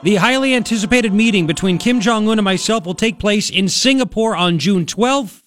the 0.04 0.16
highly 0.16 0.54
anticipated 0.54 1.14
meeting 1.14 1.46
between 1.46 1.78
Kim 1.78 1.98
Jong 1.98 2.28
un 2.28 2.38
and 2.38 2.44
myself 2.44 2.84
will 2.84 2.94
take 2.94 3.18
place 3.18 3.48
in 3.48 3.70
Singapore 3.70 4.36
on 4.36 4.58
June 4.58 4.84
12th. 4.84 5.42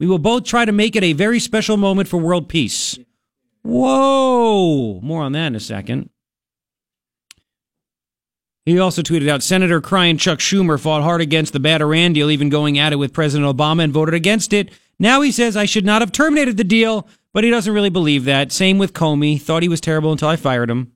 We 0.00 0.08
will 0.08 0.18
both 0.18 0.42
try 0.42 0.64
to 0.64 0.72
make 0.72 0.96
it 0.96 1.04
a 1.04 1.12
very 1.12 1.38
special 1.38 1.76
moment 1.76 2.08
for 2.08 2.16
world 2.16 2.48
peace. 2.48 2.98
Whoa! 3.62 4.98
More 5.02 5.22
on 5.22 5.30
that 5.32 5.46
in 5.46 5.54
a 5.54 5.60
second. 5.60 6.10
He 8.66 8.76
also 8.80 9.02
tweeted 9.02 9.28
out 9.28 9.44
Senator 9.44 9.80
crying 9.80 10.16
Chuck 10.16 10.40
Schumer 10.40 10.80
fought 10.80 11.04
hard 11.04 11.20
against 11.20 11.52
the 11.52 11.60
bad 11.60 11.80
Iran 11.80 12.12
deal, 12.12 12.28
even 12.28 12.48
going 12.48 12.80
at 12.80 12.92
it 12.92 12.96
with 12.96 13.12
President 13.12 13.56
Obama 13.56 13.84
and 13.84 13.92
voted 13.92 14.14
against 14.14 14.52
it. 14.52 14.72
Now 14.98 15.20
he 15.20 15.30
says 15.30 15.56
I 15.56 15.64
should 15.64 15.84
not 15.84 16.02
have 16.02 16.10
terminated 16.10 16.56
the 16.56 16.64
deal, 16.64 17.06
but 17.32 17.44
he 17.44 17.50
doesn't 17.50 17.72
really 17.72 17.88
believe 17.88 18.24
that. 18.24 18.50
Same 18.50 18.78
with 18.78 18.94
Comey. 18.94 19.40
Thought 19.40 19.62
he 19.62 19.68
was 19.68 19.80
terrible 19.80 20.10
until 20.10 20.28
I 20.28 20.34
fired 20.34 20.70
him. 20.70 20.92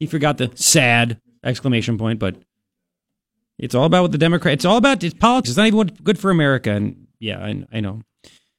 He 0.00 0.06
forgot 0.06 0.38
the 0.38 0.50
sad 0.56 1.20
exclamation 1.44 1.98
point, 1.98 2.18
but 2.18 2.36
it's 3.58 3.74
all 3.74 3.84
about 3.84 4.02
what 4.02 4.12
the 4.12 4.18
Democrats. 4.18 4.54
It's 4.54 4.64
all 4.64 4.76
about 4.76 5.02
it's 5.04 5.14
politics. 5.14 5.50
It's 5.50 5.58
not 5.58 5.66
even 5.66 5.86
good 6.02 6.18
for 6.18 6.30
America. 6.30 6.70
And 6.70 7.06
yeah, 7.20 7.38
I, 7.38 7.64
I 7.72 7.80
know. 7.80 8.02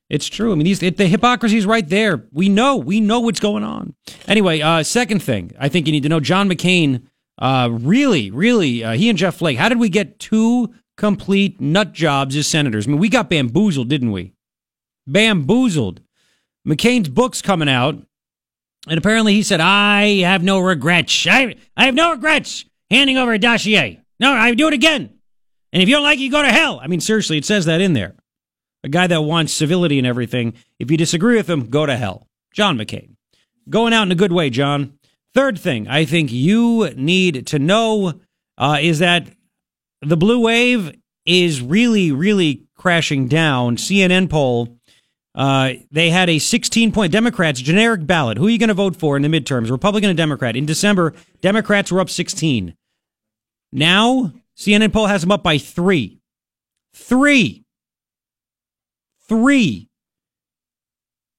It's 0.10 0.28
true. 0.28 0.52
I 0.52 0.56
mean, 0.56 0.66
these 0.66 0.82
it, 0.84 0.98
the 0.98 1.08
hypocrisy 1.08 1.58
is 1.58 1.66
right 1.66 1.88
there. 1.88 2.24
We 2.32 2.48
know. 2.48 2.78
We 2.78 3.02
know 3.02 3.20
what's 3.20 3.40
going 3.40 3.64
on. 3.64 3.96
Anyway, 4.28 4.62
uh, 4.62 4.84
second 4.84 5.24
thing 5.24 5.52
I 5.60 5.68
think 5.68 5.88
you 5.88 5.92
need 5.92 6.04
to 6.04 6.10
know: 6.10 6.20
John 6.20 6.50
McCain. 6.50 7.04
Uh, 7.38 7.68
really, 7.70 8.32
really, 8.32 8.82
uh, 8.82 8.94
he 8.94 9.10
and 9.10 9.18
Jeff 9.18 9.36
Flake. 9.36 9.58
How 9.58 9.68
did 9.68 9.78
we 9.78 9.90
get 9.90 10.20
two 10.20 10.74
complete 10.96 11.60
nut 11.60 11.92
jobs 11.92 12.34
as 12.38 12.48
senators? 12.48 12.88
I 12.88 12.92
mean, 12.92 13.00
we 13.00 13.10
got 13.10 13.30
bamboozled, 13.30 13.90
didn't 13.90 14.14
we? 14.14 14.32
Bamboozled. 15.06 16.00
McCain's 16.66 17.10
book's 17.10 17.42
coming 17.42 17.68
out, 17.68 18.02
and 18.88 18.98
apparently 18.98 19.34
he 19.34 19.44
said, 19.44 19.60
"I 19.60 20.20
have 20.20 20.44
no 20.44 20.60
regrets. 20.60 21.28
I 21.28 21.56
I 21.76 21.86
have 21.86 21.96
no 21.96 22.12
regrets 22.12 22.64
handing 22.90 23.18
over 23.18 23.34
a 23.34 23.40
dossier. 23.40 24.02
No, 24.20 24.34
I 24.34 24.54
do 24.54 24.68
it 24.68 24.74
again. 24.74 25.10
And 25.74 25.84
if 25.84 25.90
you 25.90 25.96
don't 25.96 26.04
like 26.04 26.20
it, 26.20 26.24
you 26.24 26.32
go 26.32 26.42
to 26.42 26.52
hell." 26.52 26.80
I 26.82 26.88
mean, 26.88 27.02
seriously, 27.02 27.38
it 27.38 27.46
says 27.46 27.66
that 27.66 27.82
in 27.82 27.94
there 27.94 28.16
a 28.86 28.88
guy 28.88 29.08
that 29.08 29.24
wants 29.24 29.52
civility 29.52 29.98
and 29.98 30.06
everything. 30.06 30.54
If 30.80 30.92
you 30.92 30.96
disagree 30.96 31.36
with 31.36 31.50
him, 31.50 31.70
go 31.72 31.88
to 31.88 31.98
hell. 31.98 32.28
John 32.54 32.78
McCain. 32.78 33.16
Going 33.68 33.94
out 33.94 34.04
in 34.04 34.12
a 34.12 34.16
good 34.16 34.32
way, 34.32 34.52
John. 34.52 35.00
Third 35.34 35.58
thing 35.58 35.88
I 35.88 36.06
think 36.06 36.32
you 36.32 36.92
need 36.96 37.48
to 37.48 37.60
know 37.60 38.22
uh, 38.60 38.78
is 38.80 39.00
that 39.00 39.28
the 40.02 40.16
blue 40.16 40.40
wave 40.40 40.96
is 41.26 41.62
really, 41.62 42.12
really 42.12 42.68
crashing 42.76 43.28
down. 43.28 43.78
CNN 43.78 44.30
poll. 44.30 44.78
Uh, 45.36 45.74
they 45.92 46.10
had 46.10 46.30
a 46.30 46.40
16 46.40 46.92
point 46.92 47.12
Democrats 47.12 47.60
generic 47.62 48.08
ballot. 48.08 48.38
Who 48.38 48.48
are 48.48 48.50
you 48.50 48.58
going 48.58 48.70
to 48.70 48.74
vote 48.74 48.96
for 48.96 49.18
in 49.18 49.22
the 49.22 49.28
midterms, 49.28 49.70
Republican 49.70 50.10
and 50.10 50.18
Democrat? 50.18 50.56
In 50.56 50.66
December, 50.66 51.14
Democrats 51.42 51.92
were 51.92 52.00
up 52.00 52.10
16. 52.10 52.74
Now, 53.72 54.32
CNN 54.58 54.94
poll 54.94 55.08
has 55.08 55.22
them 55.22 55.32
up 55.32 55.44
by 55.44 55.58
three. 55.58 56.22
Three 56.94 57.66
three. 59.28 59.90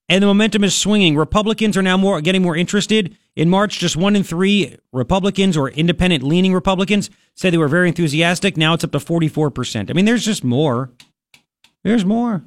And 0.08 0.22
the 0.22 0.26
momentum 0.26 0.62
is 0.62 0.74
swinging. 0.74 1.16
Republicans 1.16 1.76
are 1.76 1.82
now 1.82 1.96
more 1.96 2.20
getting 2.20 2.42
more 2.42 2.56
interested. 2.56 3.16
In 3.34 3.50
March, 3.50 3.78
just 3.78 3.96
one 3.96 4.14
in 4.14 4.22
three 4.22 4.76
Republicans 4.92 5.56
or 5.56 5.68
independent 5.70 6.22
leaning 6.22 6.54
Republicans 6.54 7.10
said 7.34 7.52
they 7.52 7.58
were 7.58 7.68
very 7.68 7.88
enthusiastic. 7.88 8.56
Now 8.56 8.74
it's 8.74 8.84
up 8.84 8.92
to 8.92 8.98
44%. 8.98 9.90
I 9.90 9.92
mean, 9.92 10.04
there's 10.04 10.24
just 10.24 10.44
more. 10.44 10.90
There's 11.82 12.04
more. 12.04 12.44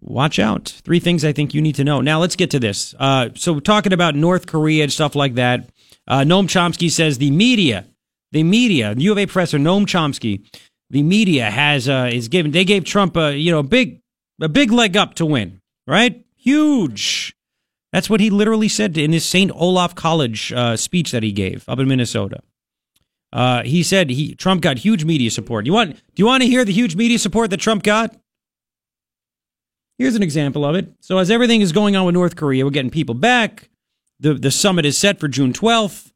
Watch 0.00 0.38
out. 0.38 0.68
Three 0.84 1.00
things 1.00 1.24
I 1.24 1.32
think 1.32 1.52
you 1.54 1.60
need 1.60 1.74
to 1.76 1.84
know. 1.84 2.00
Now 2.00 2.20
let's 2.20 2.36
get 2.36 2.50
to 2.52 2.58
this. 2.58 2.94
Uh, 2.98 3.30
so 3.34 3.60
talking 3.60 3.92
about 3.92 4.14
North 4.14 4.46
Korea 4.46 4.82
and 4.84 4.92
stuff 4.92 5.14
like 5.14 5.34
that. 5.34 5.68
Uh, 6.08 6.20
Noam 6.20 6.44
Chomsky 6.44 6.90
says 6.90 7.18
the 7.18 7.30
media, 7.30 7.86
the 8.32 8.42
media, 8.42 8.94
U 8.96 9.12
of 9.12 9.18
A 9.18 9.26
professor 9.26 9.58
Noam 9.58 9.84
Chomsky, 9.84 10.44
the 10.88 11.02
media 11.02 11.50
has 11.50 11.88
uh, 11.88 12.10
is 12.12 12.28
given. 12.28 12.50
They 12.50 12.64
gave 12.64 12.84
Trump 12.84 13.16
a 13.16 13.36
you 13.36 13.52
know 13.52 13.62
big 13.62 14.00
a 14.40 14.48
big 14.48 14.72
leg 14.72 14.96
up 14.96 15.14
to 15.14 15.26
win, 15.26 15.60
right? 15.86 16.24
Huge. 16.36 17.34
That's 17.92 18.08
what 18.08 18.20
he 18.20 18.30
literally 18.30 18.68
said 18.68 18.96
in 18.96 19.12
his 19.12 19.24
St. 19.24 19.50
Olaf 19.54 19.94
College 19.94 20.52
uh, 20.52 20.76
speech 20.76 21.10
that 21.10 21.22
he 21.22 21.32
gave 21.32 21.68
up 21.68 21.78
in 21.78 21.88
Minnesota. 21.88 22.40
Uh, 23.32 23.62
he 23.62 23.82
said 23.82 24.10
he 24.10 24.34
Trump 24.34 24.62
got 24.62 24.78
huge 24.78 25.04
media 25.04 25.30
support. 25.30 25.66
You 25.66 25.72
want 25.72 25.94
do 25.94 26.00
you 26.16 26.26
want 26.26 26.42
to 26.42 26.48
hear 26.48 26.64
the 26.64 26.72
huge 26.72 26.96
media 26.96 27.18
support 27.18 27.50
that 27.50 27.60
Trump 27.60 27.82
got? 27.82 28.16
Here's 30.00 30.16
an 30.16 30.22
example 30.22 30.64
of 30.64 30.76
it. 30.76 30.90
So 31.00 31.18
as 31.18 31.30
everything 31.30 31.60
is 31.60 31.72
going 31.72 31.94
on 31.94 32.06
with 32.06 32.14
North 32.14 32.34
Korea, 32.34 32.64
we're 32.64 32.70
getting 32.70 32.90
people 32.90 33.14
back. 33.14 33.68
The 34.18 34.32
the 34.32 34.50
summit 34.50 34.86
is 34.86 34.96
set 34.96 35.20
for 35.20 35.28
June 35.28 35.52
12th. 35.52 36.10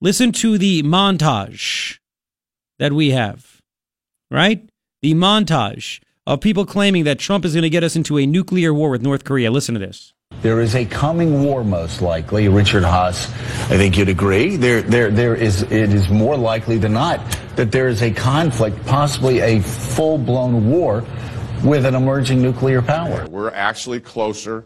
Listen 0.00 0.30
to 0.30 0.56
the 0.56 0.84
montage 0.84 1.98
that 2.78 2.92
we 2.92 3.10
have. 3.10 3.60
Right? 4.30 4.70
The 5.02 5.14
montage 5.14 6.00
of 6.28 6.42
people 6.42 6.64
claiming 6.64 7.02
that 7.04 7.18
Trump 7.18 7.44
is 7.44 7.54
going 7.54 7.64
to 7.64 7.70
get 7.70 7.82
us 7.82 7.96
into 7.96 8.18
a 8.18 8.24
nuclear 8.24 8.72
war 8.72 8.90
with 8.90 9.02
North 9.02 9.24
Korea. 9.24 9.50
Listen 9.50 9.74
to 9.74 9.80
this. 9.80 10.14
There 10.42 10.60
is 10.60 10.76
a 10.76 10.84
coming 10.84 11.42
war, 11.42 11.64
most 11.64 12.02
likely. 12.02 12.46
Richard 12.46 12.84
Haass, 12.84 13.28
I 13.68 13.76
think 13.76 13.98
you'd 13.98 14.08
agree. 14.08 14.56
There, 14.56 14.80
there, 14.80 15.10
there 15.10 15.34
is. 15.34 15.62
It 15.62 15.92
is 15.92 16.08
more 16.08 16.36
likely 16.36 16.78
than 16.78 16.92
not 16.92 17.18
that 17.56 17.72
there 17.72 17.88
is 17.88 18.00
a 18.00 18.12
conflict, 18.12 18.86
possibly 18.86 19.40
a 19.40 19.60
full-blown 19.60 20.70
war, 20.70 21.04
with 21.64 21.86
an 21.86 21.94
emerging 21.94 22.42
nuclear 22.42 22.82
power. 22.82 23.26
We're 23.28 23.50
actually 23.50 23.98
closer, 23.98 24.64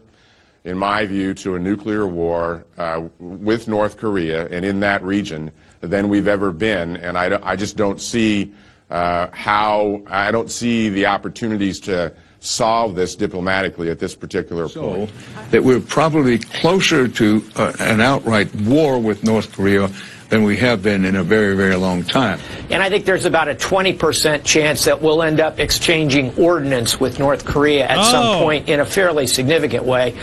in 0.65 0.77
my 0.77 1.05
view, 1.05 1.33
to 1.35 1.55
a 1.55 1.59
nuclear 1.59 2.05
war 2.05 2.65
uh, 2.77 3.07
with 3.19 3.67
North 3.67 3.97
Korea 3.97 4.47
and 4.49 4.65
in 4.65 4.81
that 4.81 5.01
region 5.01 5.51
than 5.79 6.09
we've 6.09 6.27
ever 6.27 6.51
been. 6.51 6.97
And 6.97 7.17
I, 7.17 7.39
I 7.41 7.55
just 7.55 7.77
don't 7.77 8.01
see 8.01 8.53
uh, 8.89 9.27
how, 9.31 10.01
I 10.07 10.31
don't 10.31 10.51
see 10.51 10.89
the 10.89 11.05
opportunities 11.05 11.79
to 11.81 12.11
solve 12.41 12.95
this 12.95 13.15
diplomatically 13.15 13.89
at 13.89 13.99
this 13.99 14.15
particular 14.15 14.67
point. 14.67 15.11
That 15.51 15.63
we're 15.63 15.79
probably 15.79 16.39
closer 16.39 17.07
to 17.07 17.43
uh, 17.55 17.73
an 17.79 18.01
outright 18.01 18.53
war 18.55 18.99
with 18.99 19.23
North 19.23 19.51
Korea 19.53 19.89
than 20.29 20.43
we 20.43 20.57
have 20.57 20.81
been 20.83 21.05
in 21.05 21.15
a 21.15 21.23
very, 21.23 21.55
very 21.55 21.75
long 21.75 22.03
time. 22.03 22.39
And 22.69 22.81
I 22.83 22.89
think 22.89 23.05
there's 23.05 23.25
about 23.25 23.47
a 23.49 23.55
20% 23.55 24.43
chance 24.43 24.85
that 24.85 25.01
we'll 25.01 25.23
end 25.23 25.39
up 25.39 25.59
exchanging 25.59 26.35
ordnance 26.37 26.99
with 26.99 27.19
North 27.19 27.45
Korea 27.45 27.87
at 27.87 27.97
Oh. 27.97 28.03
some 28.11 28.37
point 28.43 28.69
in 28.69 28.79
a 28.79 28.85
fairly 28.85 29.25
significant 29.25 29.83
way. 29.85 30.13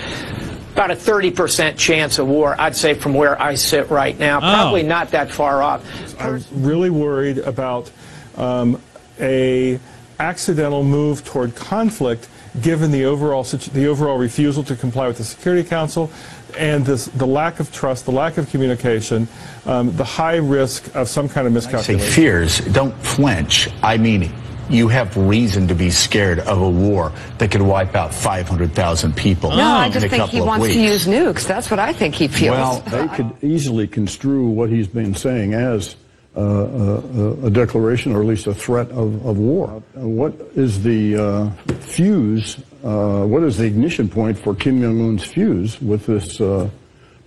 About 0.75 0.91
a 0.93 0.95
30% 0.97 1.77
chance 1.77 2.19
of 2.19 2.29
war, 2.29 2.55
I'd 2.59 2.77
say, 2.77 2.95
from 2.95 3.15
where 3.15 3.41
I 3.41 3.55
sit 3.57 3.91
right 3.91 4.17
now. 4.19 4.41
Probably 4.41 4.83
not 4.83 5.11
that 5.11 5.31
far 5.33 5.63
off. 5.63 5.83
I'm 6.21 6.45
really 6.53 6.91
worried 6.91 7.39
about 7.39 7.91
um, 8.37 8.81
a 9.19 9.81
accidental 10.21 10.85
move 10.85 11.25
toward 11.25 11.55
conflict, 11.57 12.29
given 12.61 12.91
the 12.91 13.07
overall 13.07 13.43
the 13.43 13.87
overall 13.87 14.19
refusal 14.19 14.63
to 14.65 14.77
comply 14.77 15.09
with 15.09 15.17
the 15.19 15.25
Security 15.25 15.67
Council, 15.67 16.11
and 16.57 16.85
this, 16.85 17.07
the 17.07 17.27
lack 17.27 17.61
of 17.61 17.73
trust, 17.73 18.05
the 18.05 18.13
lack 18.13 18.39
of 18.39 18.49
communication, 18.51 19.29
um, 19.67 19.95
the 19.97 20.05
high 20.05 20.37
risk 20.37 20.95
of 20.95 21.09
some 21.09 21.29
kind 21.29 21.47
of 21.47 21.53
miscalculation. 21.53 21.97
I 21.97 21.99
Say 22.05 22.11
fears, 22.11 22.61
don't 22.73 22.95
flinch. 23.03 23.69
I 23.83 23.97
mean, 23.97 24.33
you 24.69 24.89
have 24.89 25.17
reason 25.17 25.69
to 25.69 25.75
be 25.75 25.91
scared 25.91 26.41
of 26.41 26.61
a 26.61 26.69
war 26.69 27.13
that 27.39 27.51
could 27.51 27.63
wipe 27.63 27.95
out 27.95 28.13
500,000 28.13 29.15
people 29.17 29.51
No, 29.51 29.63
I 29.63 29.89
just 29.89 30.07
a 30.07 30.09
think 30.09 30.25
he 30.31 30.41
wants 30.41 30.63
weeks. 30.65 30.75
to 30.75 30.81
use 30.83 31.07
nukes. 31.07 31.47
That's 31.47 31.71
what 31.71 31.79
I 31.79 31.93
think 31.93 32.15
he 32.15 32.27
feels. 32.29 32.57
Well, 32.57 32.81
they 32.81 33.07
could 33.15 33.33
easily 33.43 33.87
construe 33.87 34.47
what 34.49 34.69
he's 34.69 34.89
been 34.89 35.15
saying 35.15 35.55
as 35.55 35.95
uh, 36.37 36.41
a, 36.41 37.47
a 37.47 37.51
declaration 37.51 38.13
or 38.13 38.21
at 38.23 38.27
least 38.27 38.47
a 38.47 38.55
threat 38.55 38.91
of, 38.91 39.25
of 39.25 39.39
war. 39.39 39.83
Uh, 39.97 40.01
What 40.07 40.33
is 40.57 40.83
the 40.83 41.17
uh, 41.17 41.51
fuse, 41.81 42.59
uh, 42.87 43.27
what 43.27 43.43
is 43.43 43.57
the 43.59 43.65
ignition 43.65 44.09
point 44.09 44.39
for 44.39 44.55
Kim 44.55 44.81
Jong-un's 44.81 45.25
fuse 45.25 45.81
with 45.83 46.07
this 46.07 46.41
uh, 46.41 46.69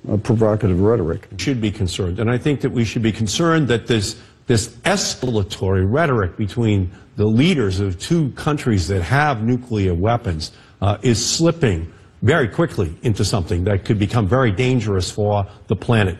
uh, 0.09 0.17
provocative 0.17 0.79
rhetoric? 0.79 1.27
should 1.37 1.59
be 1.59 1.71
concerned. 1.71 2.19
And 2.19 2.29
I 2.31 2.37
think 2.37 2.61
that 2.61 2.71
we 2.71 2.85
should 2.85 3.01
be 3.01 3.11
concerned 3.11 3.67
that 3.67 3.87
this, 3.87 4.15
this 4.47 4.69
escalatory 4.85 5.85
rhetoric 5.91 6.37
between 6.37 6.89
the 7.17 7.25
leaders 7.25 7.79
of 7.81 7.99
two 7.99 8.29
countries 8.31 8.87
that 8.87 9.01
have 9.01 9.43
nuclear 9.43 9.93
weapons 9.93 10.51
uh, 10.81 10.97
is 11.01 11.23
slipping 11.23 11.91
very 12.21 12.47
quickly 12.47 12.95
into 13.01 13.25
something 13.25 13.65
that 13.65 13.83
could 13.85 13.99
become 13.99 14.27
very 14.27 14.51
dangerous 14.51 15.11
for 15.11 15.45
the 15.67 15.75
planet. 15.75 16.17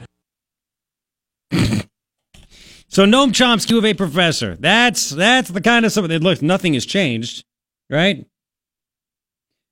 So 2.92 3.06
Noam 3.06 3.30
Chomsky, 3.32 3.70
U 3.72 3.78
of 3.78 3.86
A 3.86 3.94
professor. 3.94 4.56
That's 4.60 5.12
that's 5.12 5.50
the 5.50 5.62
kind 5.62 5.86
of 5.86 5.92
stuff. 5.92 6.08
that- 6.08 6.24
Look, 6.24 6.42
nothing 6.42 6.74
has 6.74 6.86
changed, 6.86 7.46
right? 7.90 8.26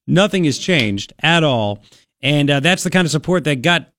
Nothing 0.08 0.46
has 0.46 0.58
changed 0.58 1.14
at 1.22 1.44
all, 1.44 1.84
and 2.22 2.50
uh, 2.50 2.60
that's 2.62 2.84
the 2.84 2.90
kind 2.90 3.06
of 3.06 3.12
support 3.12 3.44
that 3.44 3.62
got 3.62 3.90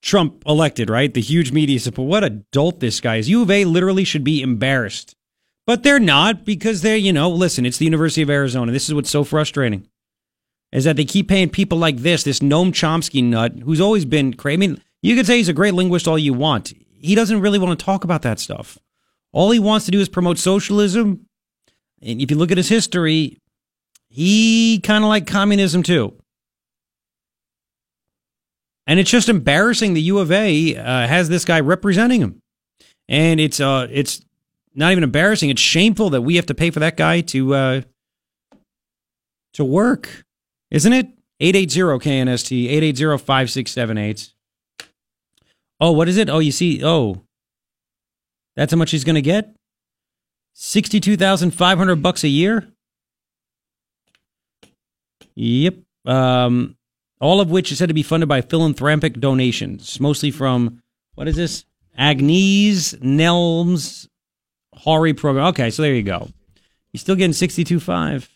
Trump 0.00 0.44
elected, 0.46 0.88
right? 0.88 1.12
The 1.12 1.20
huge 1.20 1.50
media 1.50 1.80
support. 1.80 2.08
What 2.08 2.24
a 2.24 2.30
dolt 2.30 2.78
this 2.78 3.00
guy 3.00 3.16
is. 3.16 3.28
U 3.28 3.42
of 3.42 3.50
A 3.50 3.64
literally 3.64 4.04
should 4.04 4.22
be 4.22 4.42
embarrassed, 4.42 5.16
but 5.66 5.82
they're 5.82 5.98
not 5.98 6.44
because 6.44 6.82
they're 6.82 6.96
you 6.96 7.12
know. 7.12 7.28
Listen, 7.28 7.66
it's 7.66 7.78
the 7.78 7.84
University 7.84 8.22
of 8.22 8.30
Arizona. 8.30 8.70
This 8.70 8.88
is 8.88 8.94
what's 8.94 9.10
so 9.10 9.24
frustrating, 9.24 9.88
is 10.70 10.84
that 10.84 10.96
they 10.96 11.04
keep 11.04 11.28
paying 11.28 11.50
people 11.50 11.78
like 11.78 11.96
this, 11.98 12.22
this 12.22 12.38
Noam 12.38 12.70
Chomsky 12.70 13.24
nut, 13.24 13.58
who's 13.64 13.80
always 13.80 14.04
been 14.04 14.34
crazy. 14.34 14.54
I 14.54 14.58
mean, 14.58 14.82
you 15.02 15.16
could 15.16 15.26
say 15.26 15.38
he's 15.38 15.48
a 15.48 15.52
great 15.52 15.74
linguist 15.74 16.06
all 16.06 16.18
you 16.18 16.32
want. 16.32 16.72
He 17.00 17.14
doesn't 17.14 17.40
really 17.40 17.58
want 17.58 17.78
to 17.78 17.84
talk 17.84 18.04
about 18.04 18.22
that 18.22 18.38
stuff. 18.38 18.78
All 19.32 19.50
he 19.50 19.58
wants 19.58 19.84
to 19.86 19.92
do 19.92 20.00
is 20.00 20.08
promote 20.08 20.38
socialism. 20.38 21.26
And 22.00 22.20
if 22.20 22.30
you 22.30 22.36
look 22.36 22.50
at 22.50 22.56
his 22.56 22.68
history, 22.68 23.38
he 24.08 24.80
kind 24.80 25.04
of 25.04 25.08
like 25.08 25.26
communism 25.26 25.82
too. 25.82 26.14
And 28.86 28.98
it's 28.98 29.10
just 29.10 29.28
embarrassing 29.28 29.94
the 29.94 30.02
U 30.02 30.18
of 30.18 30.32
A 30.32 30.76
uh, 30.76 31.06
has 31.06 31.28
this 31.28 31.44
guy 31.44 31.60
representing 31.60 32.20
him. 32.20 32.40
And 33.08 33.38
it's 33.40 33.60
uh 33.60 33.86
it's 33.90 34.22
not 34.74 34.92
even 34.92 35.04
embarrassing, 35.04 35.50
it's 35.50 35.60
shameful 35.60 36.10
that 36.10 36.22
we 36.22 36.36
have 36.36 36.46
to 36.46 36.54
pay 36.54 36.70
for 36.70 36.80
that 36.80 36.96
guy 36.96 37.20
to 37.22 37.54
uh 37.54 37.80
to 39.54 39.64
work. 39.64 40.24
Isn't 40.70 40.92
it? 40.92 41.08
880 41.40 41.98
KNST 42.00 42.70
880-5678. 42.94 44.32
Oh, 45.80 45.92
what 45.92 46.08
is 46.08 46.16
it? 46.16 46.28
Oh, 46.28 46.40
you 46.40 46.50
see. 46.50 46.84
Oh, 46.84 47.22
that's 48.56 48.72
how 48.72 48.78
much 48.78 48.90
he's 48.90 49.04
going 49.04 49.14
to 49.14 49.22
get. 49.22 49.54
Sixty-two 50.54 51.16
thousand 51.16 51.52
five 51.52 51.78
hundred 51.78 52.02
bucks 52.02 52.24
a 52.24 52.28
year. 52.28 52.72
Yep. 55.40 55.76
Um, 56.04 56.76
all 57.20 57.40
of 57.40 57.48
which 57.48 57.70
is 57.70 57.78
said 57.78 57.88
to 57.88 57.94
be 57.94 58.02
funded 58.02 58.28
by 58.28 58.40
philanthropic 58.40 59.20
donations, 59.20 60.00
mostly 60.00 60.32
from 60.32 60.82
what 61.14 61.28
is 61.28 61.36
this? 61.36 61.64
Agnes 61.96 62.94
Nelms 62.94 64.08
Haury 64.74 65.14
program. 65.14 65.46
Okay, 65.46 65.70
so 65.70 65.82
there 65.82 65.94
you 65.94 66.02
go. 66.02 66.28
You're 66.92 66.98
still 66.98 67.14
getting 67.14 67.32
sixty-two 67.32 67.78
five. 67.78 68.28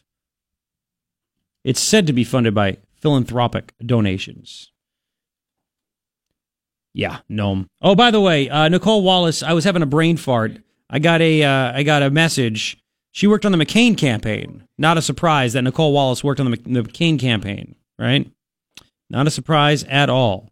It's 1.64 1.80
said 1.80 2.06
to 2.06 2.12
be 2.12 2.24
funded 2.24 2.54
by 2.54 2.78
philanthropic 2.94 3.74
donations. 3.84 4.70
Yeah, 6.92 7.20
gnome. 7.28 7.68
Oh, 7.80 7.94
by 7.94 8.10
the 8.10 8.20
way, 8.20 8.48
uh, 8.48 8.68
Nicolle 8.68 9.02
Wallace, 9.02 9.42
I 9.42 9.54
was 9.54 9.64
having 9.64 9.82
a 9.82 9.86
brain 9.86 10.16
fart. 10.16 10.58
I 10.90 10.98
got 10.98 11.20
a, 11.20 11.42
uh, 11.42 11.72
I 11.72 11.84
got 11.84 12.02
a 12.02 12.10
message. 12.10 12.81
She 13.12 13.26
worked 13.26 13.44
on 13.44 13.52
the 13.52 13.58
McCain 13.58 13.96
campaign. 13.96 14.66
Not 14.78 14.96
a 14.96 15.02
surprise 15.02 15.52
that 15.52 15.62
Nicolle 15.62 15.92
Wallace 15.92 16.24
worked 16.24 16.40
on 16.40 16.50
the, 16.50 16.56
the 16.56 16.82
McCain 16.82 17.18
campaign, 17.18 17.76
right? 17.98 18.30
Not 19.10 19.26
a 19.26 19.30
surprise 19.30 19.84
at 19.84 20.08
all. 20.08 20.48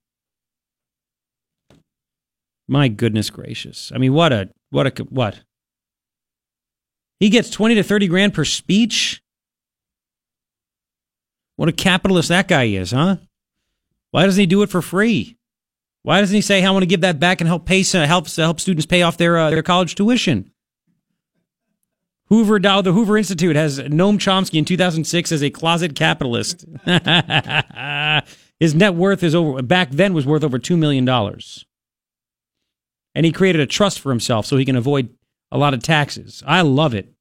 My 2.69 2.89
goodness 2.89 3.31
gracious! 3.31 3.91
I 3.93 3.99
mean, 3.99 4.13
what 4.13 4.33
a, 4.33 4.51
what 4.69 4.87
a, 4.87 5.03
what? 5.05 5.41
He 7.19 7.31
gets 7.31 7.51
twenty 7.51 7.75
to 7.75 7.83
thirty 7.83 8.07
grand 8.07 8.35
per 8.35 8.45
speech. 8.45 9.23
What 11.57 11.69
a 11.69 11.73
capitalist 11.73 12.29
that 12.29 12.47
guy 12.47 12.65
is, 12.65 12.93
huh? 12.93 13.17
Why 14.13 14.25
doesn't 14.25 14.41
he 14.41 14.47
do 14.47 14.63
it 14.63 14.71
for 14.71 14.83
free? 14.83 15.37
Why 16.03 16.21
doesn't 16.21 16.35
he 16.35 16.41
say, 16.43 16.65
"I 16.65 16.71
want 16.71 16.83
to 16.83 16.87
give 16.87 17.01
that 17.01 17.19
back 17.19 17.41
and 17.41 17.49
help 17.49 17.67
pay 17.67 17.83
help 17.83 18.29
help 18.29 18.61
students 18.61 18.87
pay 18.87 19.03
off 19.03 19.17
their 19.17 19.37
uh, 19.37 19.51
their 19.51 19.63
college 19.63 19.95
tuition"? 19.95 20.53
Hoover 22.31 22.61
Dow, 22.61 22.81
the 22.81 22.93
Hoover 22.93 23.19
Institute 23.19 23.57
has 23.57 23.81
Noam 23.81 24.17
Chomsky 24.17 24.55
in 24.59 24.65
2006 24.65 25.33
as 25.33 25.43
a 25.43 25.51
closet 25.51 25.97
capitalist. 25.97 26.65
His 28.61 28.75
net 28.75 28.95
worth 28.95 29.25
is 29.25 29.35
over 29.35 29.61
back 29.63 29.91
then 29.91 30.15
was 30.15 30.27
worth 30.27 30.45
over 30.45 30.59
two 30.59 30.77
million 30.77 31.05
dollars, 31.05 31.67
and 33.15 33.27
he 33.27 33.33
created 33.33 33.61
a 33.61 33.67
trust 33.67 33.99
for 33.99 34.11
himself 34.11 34.47
so 34.47 34.57
he 34.57 34.65
can 34.65 34.77
avoid 34.77 35.09
a 35.51 35.59
lot 35.59 35.75
of 35.75 35.83
taxes. 35.83 36.43
I 36.47 36.61
love 36.61 36.95
it. 36.95 37.13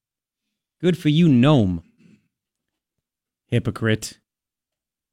Good 0.80 0.98
for 0.98 1.10
you, 1.10 1.28
Noam. 1.28 1.82
Hypocrite, 3.48 4.20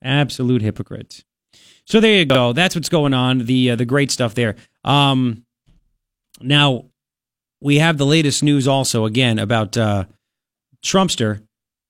absolute 0.03 0.61
hypocrite. 0.61 1.24
So 1.86 2.01
there 2.01 2.18
you 2.18 2.26
go. 2.26 2.53
That's 2.53 2.74
what's 2.74 2.90
going 2.90 3.14
on. 3.14 3.47
The 3.47 3.70
uh, 3.70 3.76
the 3.76 3.86
great 3.86 4.11
stuff 4.11 4.34
there. 4.34 4.57
Um, 4.84 5.44
now 6.40 6.86
we 7.61 7.78
have 7.78 7.98
the 7.98 8.07
latest 8.07 8.42
news 8.42 8.68
also 8.68 9.04
again 9.04 9.38
about 9.38 9.76
uh, 9.76 10.04
Trumpster. 10.84 11.42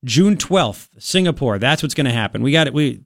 June 0.04 0.36
twelfth, 0.36 0.88
Singapore. 0.98 1.58
That's 1.58 1.82
what's 1.82 1.94
going 1.94 2.04
to 2.04 2.12
happen. 2.12 2.42
We 2.42 2.52
got 2.52 2.68
it. 2.68 2.74
We 2.74 3.00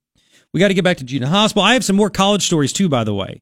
we 0.52 0.60
got 0.60 0.68
to 0.68 0.74
get 0.74 0.84
back 0.84 0.98
to 0.98 1.04
Gina 1.04 1.26
Haspel. 1.26 1.62
I 1.62 1.72
have 1.72 1.84
some 1.84 1.96
more 1.96 2.10
college 2.10 2.44
stories 2.44 2.72
too, 2.74 2.88
by 2.90 3.04
the 3.04 3.14
way. 3.14 3.40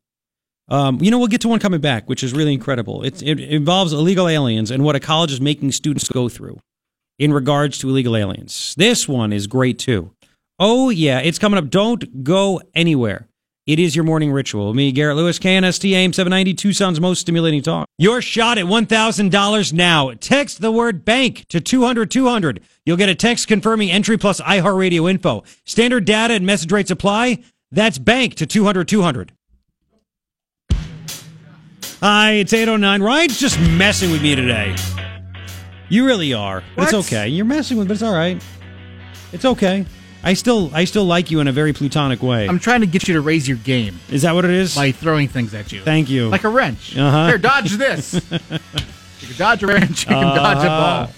Um, 0.68 1.02
you 1.02 1.10
know, 1.10 1.18
we'll 1.18 1.28
get 1.28 1.40
to 1.40 1.48
one 1.48 1.58
coming 1.58 1.80
back, 1.80 2.08
which 2.08 2.22
is 2.22 2.34
really 2.34 2.52
incredible. 2.52 3.02
It, 3.02 3.22
it 3.22 3.40
involves 3.40 3.92
illegal 3.92 4.28
aliens 4.28 4.70
and 4.70 4.84
what 4.84 4.94
a 4.94 5.00
college 5.00 5.32
is 5.32 5.40
making 5.40 5.72
students 5.72 6.08
go 6.08 6.28
through 6.28 6.60
in 7.18 7.32
regards 7.32 7.78
to 7.78 7.88
illegal 7.88 8.14
aliens. 8.14 8.74
This 8.76 9.08
one 9.08 9.32
is 9.32 9.46
great 9.46 9.78
too. 9.78 10.12
Oh 10.58 10.90
yeah, 10.90 11.18
it's 11.20 11.38
coming 11.38 11.58
up. 11.58 11.70
Don't 11.70 12.22
go 12.22 12.60
anywhere. 12.74 13.27
It 13.68 13.78
is 13.78 13.94
your 13.94 14.06
morning 14.06 14.32
ritual. 14.32 14.72
Me, 14.72 14.90
Garrett 14.92 15.18
Lewis, 15.18 15.38
KNST 15.38 15.92
AM 15.92 16.14
790, 16.14 16.54
Tucson's 16.54 17.02
most 17.02 17.20
stimulating 17.20 17.60
talk. 17.60 17.86
Your 17.98 18.22
shot 18.22 18.56
at 18.56 18.64
$1,000 18.64 19.72
now. 19.74 20.12
Text 20.18 20.62
the 20.62 20.72
word 20.72 21.04
bank 21.04 21.44
to 21.50 21.60
200 21.60 22.10
200. 22.10 22.62
You'll 22.86 22.96
get 22.96 23.10
a 23.10 23.14
text 23.14 23.46
confirming 23.46 23.90
entry 23.90 24.16
plus 24.16 24.40
iHeartRadio 24.40 25.10
info. 25.10 25.44
Standard 25.66 26.06
data 26.06 26.32
and 26.32 26.46
message 26.46 26.72
rates 26.72 26.90
apply. 26.90 27.44
That's 27.70 27.98
bank 27.98 28.36
to 28.36 28.46
200 28.46 28.88
200. 28.88 29.32
Hi, 32.00 32.30
it's 32.32 32.54
809. 32.54 33.02
Ryan's 33.02 33.38
just 33.38 33.60
messing 33.60 34.10
with 34.10 34.22
me 34.22 34.34
today. 34.34 34.74
You 35.90 36.06
really 36.06 36.32
are. 36.32 36.64
But 36.74 36.84
it's 36.84 36.94
okay. 37.06 37.28
You're 37.28 37.44
messing 37.44 37.76
with 37.76 37.86
me, 37.86 37.88
but 37.88 37.94
it's 37.96 38.02
all 38.02 38.14
right. 38.14 38.42
It's 39.34 39.44
okay. 39.44 39.84
I 40.22 40.34
still 40.34 40.70
I 40.74 40.84
still 40.84 41.04
like 41.04 41.30
you 41.30 41.40
in 41.40 41.48
a 41.48 41.52
very 41.52 41.72
plutonic 41.72 42.22
way. 42.22 42.48
I'm 42.48 42.58
trying 42.58 42.80
to 42.80 42.86
get 42.86 43.06
you 43.08 43.14
to 43.14 43.20
raise 43.20 43.46
your 43.46 43.56
game 43.58 43.98
Is 44.10 44.22
that 44.22 44.34
what 44.34 44.44
it 44.44 44.50
is? 44.50 44.74
by 44.74 44.90
throwing 44.92 45.28
things 45.28 45.54
at 45.54 45.70
you. 45.72 45.80
Thank 45.82 46.10
you. 46.10 46.28
Like 46.28 46.44
a 46.44 46.48
wrench. 46.48 46.96
Uh-huh. 46.96 47.26
Here, 47.28 47.38
dodge 47.38 47.72
this. 47.72 48.14
you 48.30 48.38
can 49.28 49.36
dodge 49.36 49.62
a 49.62 49.66
wrench. 49.68 50.02
You 50.02 50.08
can 50.14 50.36
dodge 50.36 50.58
a 50.64 50.70
Uh-huh. 50.70 51.06
ball. 51.06 51.14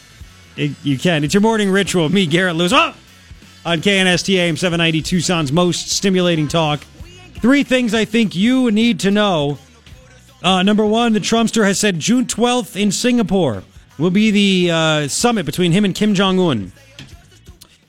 It- 0.57 0.73
you 0.83 0.99
can. 0.99 1.25
It's 1.25 1.33
your 1.35 1.41
morning 1.41 1.71
ritual. 1.71 2.09
Me, 2.11 2.27
Garrett 2.27 2.57
Lewis. 2.57 2.73
Oh! 2.75 2.95
On 3.65 3.81
KNST 3.81 4.35
AM 4.39 4.57
790, 4.57 5.03
Tucson's 5.03 5.53
most 5.53 5.91
stimulating 5.91 6.49
talk. 6.49 6.81
Three 7.41 7.63
things 7.63 7.95
I 7.95 8.05
think 8.05 8.35
you 8.35 8.71
need 8.71 9.01
to 9.01 9.11
know. 9.11 9.59
Uh, 10.43 10.63
number 10.63 10.85
one, 10.85 11.13
the 11.13 11.21
Trumpster 11.21 11.65
has 11.65 11.79
said 11.79 11.99
June 11.99 12.25
12th 12.27 12.75
in 12.81 12.91
Singapore 12.93 13.63
will 13.99 14.11
be 14.11 14.31
the 14.31 14.71
uh, 14.73 15.09
summit 15.09 15.45
between 15.47 15.73
him 15.73 15.85
and 15.85 15.95
Kim 15.95 16.15
Jong 16.15 16.39
un. 16.39 16.73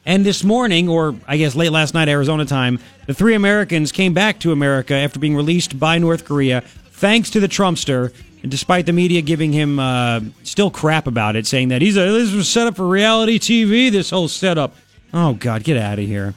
And 0.05 0.25
this 0.25 0.43
morning, 0.43 0.89
or 0.89 1.15
I 1.27 1.37
guess 1.37 1.55
late 1.55 1.71
last 1.71 1.93
night, 1.93 2.09
Arizona 2.09 2.45
time, 2.45 2.79
the 3.05 3.13
three 3.13 3.35
Americans 3.35 3.91
came 3.91 4.13
back 4.13 4.39
to 4.39 4.51
America 4.51 4.95
after 4.95 5.19
being 5.19 5.35
released 5.35 5.79
by 5.79 5.99
North 5.99 6.25
Korea, 6.25 6.61
thanks 6.61 7.29
to 7.31 7.39
the 7.39 7.47
Trumpster. 7.47 8.11
And 8.41 8.49
despite 8.49 8.87
the 8.87 8.93
media 8.93 9.21
giving 9.21 9.53
him 9.53 9.77
uh, 9.79 10.21
still 10.43 10.71
crap 10.71 11.05
about 11.05 11.35
it, 11.35 11.45
saying 11.45 11.67
that 11.67 11.83
he's 11.83 11.97
a, 11.97 12.11
this 12.11 12.33
was 12.33 12.49
set 12.49 12.65
up 12.65 12.75
for 12.75 12.87
reality 12.87 13.37
TV, 13.37 13.91
this 13.91 14.09
whole 14.09 14.27
setup. 14.27 14.75
Oh 15.13 15.33
God, 15.35 15.63
get 15.63 15.77
out 15.77 15.99
of 15.99 16.05
here. 16.05 16.33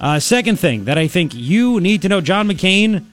Uh, 0.00 0.20
second 0.20 0.60
thing 0.60 0.84
that 0.84 0.96
I 0.96 1.08
think 1.08 1.32
you 1.34 1.80
need 1.80 2.02
to 2.02 2.08
know, 2.08 2.20
John 2.20 2.48
McCain. 2.48 3.06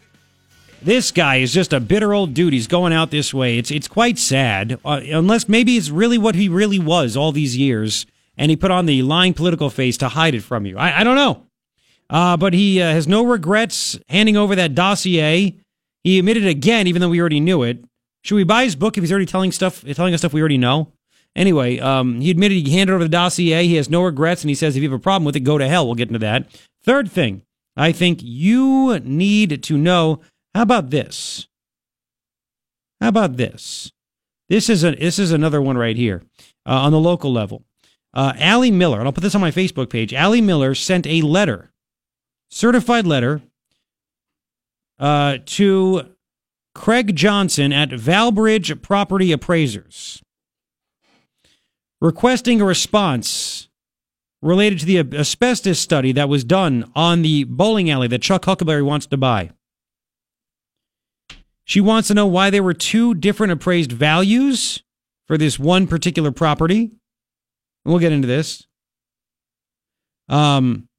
This 0.79 1.09
guy 1.09 1.37
is 1.37 1.51
just 1.51 1.73
a 1.73 1.79
bitter 1.79 2.13
old 2.13 2.35
dude. 2.35 2.53
He's 2.53 2.67
going 2.67 2.93
out 2.93 3.09
this 3.09 3.33
way. 3.33 3.57
It's 3.57 3.71
it's 3.71 3.87
quite 3.87 4.19
sad, 4.19 4.79
uh, 4.85 5.01
unless 5.11 5.49
maybe 5.49 5.75
it's 5.75 5.89
really 5.89 6.19
what 6.19 6.35
he 6.35 6.47
really 6.47 6.77
was 6.77 7.17
all 7.17 7.31
these 7.31 7.57
years, 7.57 8.05
and 8.37 8.49
he 8.49 8.55
put 8.55 8.71
on 8.71 8.85
the 8.85 9.01
lying 9.01 9.33
political 9.33 9.69
face 9.69 9.97
to 9.97 10.09
hide 10.09 10.35
it 10.35 10.41
from 10.41 10.65
you. 10.65 10.77
I, 10.77 10.99
I 10.99 11.03
don't 11.03 11.15
know, 11.15 11.43
uh, 12.09 12.37
but 12.37 12.53
he 12.53 12.81
uh, 12.81 12.91
has 12.91 13.07
no 13.07 13.25
regrets 13.25 13.99
handing 14.09 14.37
over 14.37 14.55
that 14.55 14.75
dossier. 14.75 15.55
He 16.03 16.19
admitted 16.19 16.45
again, 16.45 16.87
even 16.87 17.01
though 17.01 17.09
we 17.09 17.19
already 17.19 17.39
knew 17.39 17.63
it. 17.63 17.83
Should 18.23 18.35
we 18.35 18.43
buy 18.43 18.63
his 18.63 18.75
book 18.75 18.97
if 18.97 19.03
he's 19.03 19.11
already 19.11 19.25
telling 19.25 19.51
stuff, 19.51 19.83
telling 19.93 20.13
us 20.13 20.21
stuff 20.21 20.33
we 20.33 20.41
already 20.41 20.57
know? 20.57 20.91
Anyway, 21.35 21.79
um, 21.79 22.19
he 22.19 22.31
admitted 22.31 22.55
he 22.55 22.75
handed 22.75 22.93
over 22.93 23.03
the 23.03 23.09
dossier. 23.09 23.65
He 23.65 23.75
has 23.75 23.89
no 23.89 24.01
regrets, 24.01 24.41
and 24.41 24.49
he 24.49 24.55
says 24.55 24.75
if 24.75 24.81
you 24.81 24.89
have 24.89 24.99
a 24.99 25.01
problem 25.01 25.23
with 25.23 25.35
it, 25.35 25.41
go 25.41 25.57
to 25.57 25.67
hell. 25.67 25.85
We'll 25.85 25.95
get 25.95 26.09
into 26.09 26.19
that. 26.19 26.47
Third 26.83 27.11
thing, 27.11 27.43
I 27.75 27.91
think 27.91 28.19
you 28.21 28.99
need 28.99 29.61
to 29.63 29.77
know. 29.77 30.21
How 30.55 30.63
about 30.63 30.89
this? 30.89 31.47
How 32.99 33.09
about 33.09 33.37
this? 33.37 33.91
This 34.49 34.69
is 34.69 34.83
a 34.83 34.91
this 34.91 35.19
is 35.19 35.31
another 35.31 35.61
one 35.61 35.77
right 35.77 35.95
here 35.95 36.23
uh, 36.65 36.81
on 36.81 36.91
the 36.91 36.99
local 36.99 37.31
level. 37.31 37.63
Uh, 38.17 38.33
Ally 38.39 38.71
Miller, 38.71 38.97
and 38.97 39.07
I'll 39.07 39.13
put 39.13 39.21
this 39.21 39.35
on 39.35 39.41
my 39.41 39.51
Facebook 39.51 39.91
page. 39.91 40.11
Ally 40.11 40.41
Miller 40.41 40.73
sent 40.73 41.05
a 41.05 41.21
letter, 41.21 41.71
certified 42.49 43.05
letter, 43.05 43.43
uh, 44.97 45.37
to 45.45 46.15
Craig 46.73 47.15
Johnson 47.15 47.71
at 47.71 47.89
Valbridge 47.89 48.81
Property 48.81 49.31
Appraisers, 49.31 50.23
requesting 52.01 52.59
a 52.59 52.65
response 52.65 53.69
related 54.41 54.79
to 54.79 54.85
the 54.87 54.97
asbestos 55.15 55.77
study 55.77 56.11
that 56.11 56.27
was 56.27 56.43
done 56.43 56.91
on 56.95 57.21
the 57.21 57.43
bowling 57.43 57.87
alley 57.87 58.07
that 58.07 58.23
Chuck 58.23 58.45
Huckelberry 58.45 58.83
wants 58.83 59.05
to 59.05 59.17
buy. 59.17 59.51
She 61.65 61.81
wants 61.81 62.07
to 62.07 62.15
know 62.15 62.25
why 62.25 62.49
there 62.49 62.63
were 62.63 62.73
two 62.73 63.13
different 63.13 63.53
appraised 63.53 63.91
values 63.91 64.81
for 65.27 65.37
this 65.37 65.59
one 65.59 65.85
particular 65.85 66.31
property. 66.31 66.93
And 67.87 67.93
we'll 67.93 68.01
get 68.01 68.11
into 68.11 68.27
this. 68.27 68.67
Um, 70.27 70.89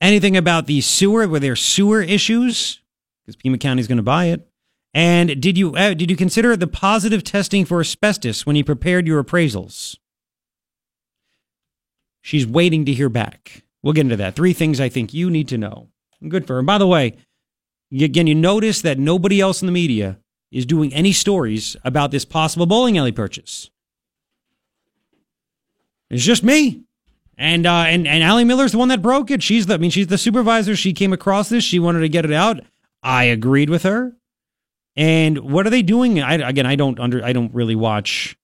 anything 0.00 0.34
about 0.34 0.66
the 0.66 0.80
sewer? 0.80 1.28
Were 1.28 1.38
there 1.38 1.56
sewer 1.56 2.00
issues? 2.00 2.80
Because 3.20 3.36
Pima 3.36 3.58
County 3.58 3.80
is 3.80 3.86
going 3.86 3.98
to 3.98 4.02
buy 4.02 4.26
it. 4.26 4.48
And 4.94 5.42
did 5.42 5.58
you 5.58 5.76
uh, 5.76 5.92
did 5.92 6.10
you 6.10 6.16
consider 6.16 6.56
the 6.56 6.66
positive 6.66 7.22
testing 7.22 7.66
for 7.66 7.80
asbestos 7.80 8.46
when 8.46 8.56
you 8.56 8.64
prepared 8.64 9.06
your 9.06 9.22
appraisals? 9.22 9.98
She's 12.22 12.46
waiting 12.46 12.86
to 12.86 12.94
hear 12.94 13.10
back. 13.10 13.62
We'll 13.82 13.92
get 13.92 14.06
into 14.06 14.16
that. 14.16 14.36
Three 14.36 14.54
things 14.54 14.80
I 14.80 14.88
think 14.88 15.12
you 15.12 15.28
need 15.28 15.48
to 15.48 15.58
know. 15.58 15.88
Good 16.26 16.46
for 16.46 16.54
her. 16.54 16.60
And 16.60 16.66
by 16.66 16.78
the 16.78 16.86
way, 16.86 17.18
again, 17.92 18.26
you 18.26 18.34
notice 18.34 18.80
that 18.80 18.98
nobody 18.98 19.38
else 19.38 19.60
in 19.60 19.66
the 19.66 19.72
media 19.72 20.18
is 20.50 20.64
doing 20.64 20.94
any 20.94 21.12
stories 21.12 21.76
about 21.84 22.10
this 22.10 22.24
possible 22.24 22.64
bowling 22.64 22.96
alley 22.96 23.12
purchase. 23.12 23.70
It's 26.10 26.24
just 26.24 26.42
me. 26.42 26.82
And 27.38 27.66
uh, 27.66 27.84
and 27.86 28.06
and 28.06 28.22
Ally 28.22 28.44
Miller's 28.44 28.72
the 28.72 28.78
one 28.78 28.88
that 28.88 29.02
broke 29.02 29.30
it. 29.30 29.42
She's 29.42 29.66
the 29.66 29.74
I 29.74 29.76
mean 29.76 29.90
she's 29.90 30.06
the 30.06 30.18
supervisor. 30.18 30.74
She 30.74 30.92
came 30.92 31.12
across 31.12 31.48
this. 31.48 31.64
She 31.64 31.78
wanted 31.78 32.00
to 32.00 32.08
get 32.08 32.24
it 32.24 32.32
out. 32.32 32.60
I 33.02 33.24
agreed 33.24 33.68
with 33.68 33.82
her. 33.82 34.16
And 34.96 35.38
what 35.40 35.66
are 35.66 35.70
they 35.70 35.82
doing? 35.82 36.22
I, 36.22 36.34
again, 36.34 36.64
I 36.64 36.76
don't 36.76 36.98
under 36.98 37.22
I 37.22 37.32
don't 37.34 37.52
really 37.54 37.74
watch 37.76 38.38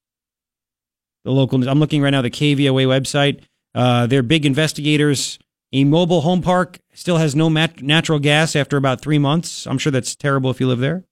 the 1.24 1.30
local. 1.30 1.58
news. 1.58 1.68
I'm 1.68 1.80
looking 1.80 2.02
right 2.02 2.10
now 2.10 2.20
the 2.20 2.30
KVOA 2.30 2.86
website. 2.86 3.40
Uh, 3.74 4.06
they're 4.06 4.22
big 4.22 4.44
investigators. 4.44 5.38
A 5.72 5.84
mobile 5.84 6.20
home 6.20 6.42
park 6.42 6.78
still 6.92 7.16
has 7.16 7.34
no 7.34 7.48
mat- 7.48 7.80
natural 7.80 8.18
gas 8.18 8.54
after 8.54 8.76
about 8.76 9.00
three 9.00 9.18
months. 9.18 9.66
I'm 9.66 9.78
sure 9.78 9.90
that's 9.90 10.14
terrible 10.14 10.50
if 10.50 10.60
you 10.60 10.68
live 10.68 10.80
there. 10.80 11.04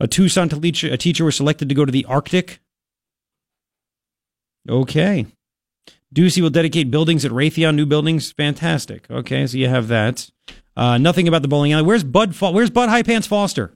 A 0.00 0.08
Tucson 0.08 0.48
teacher, 0.48 0.92
a 0.92 0.96
teacher 0.96 1.24
was 1.24 1.36
selected 1.36 1.68
to 1.68 1.74
go 1.76 1.84
to 1.84 1.92
the 1.92 2.04
Arctic. 2.06 2.58
Okay. 4.68 5.26
Ducey 6.14 6.40
will 6.40 6.50
dedicate 6.50 6.90
buildings 6.90 7.24
at 7.24 7.32
Raytheon, 7.32 7.74
new 7.74 7.86
buildings. 7.86 8.32
Fantastic. 8.32 9.06
Okay, 9.10 9.46
so 9.46 9.56
you 9.56 9.68
have 9.68 9.88
that. 9.88 10.30
Uh, 10.76 10.98
nothing 10.98 11.26
about 11.28 11.42
the 11.42 11.48
bowling 11.48 11.72
alley. 11.72 11.82
Where's 11.84 12.04
Bud? 12.04 12.34
Fo- 12.34 12.52
Where's 12.52 12.70
Bud 12.70 12.88
High 12.88 13.02
Pants 13.02 13.26
Foster? 13.26 13.72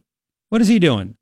What 0.48 0.60
is 0.60 0.68
he 0.68 0.78
doing? 0.78 1.16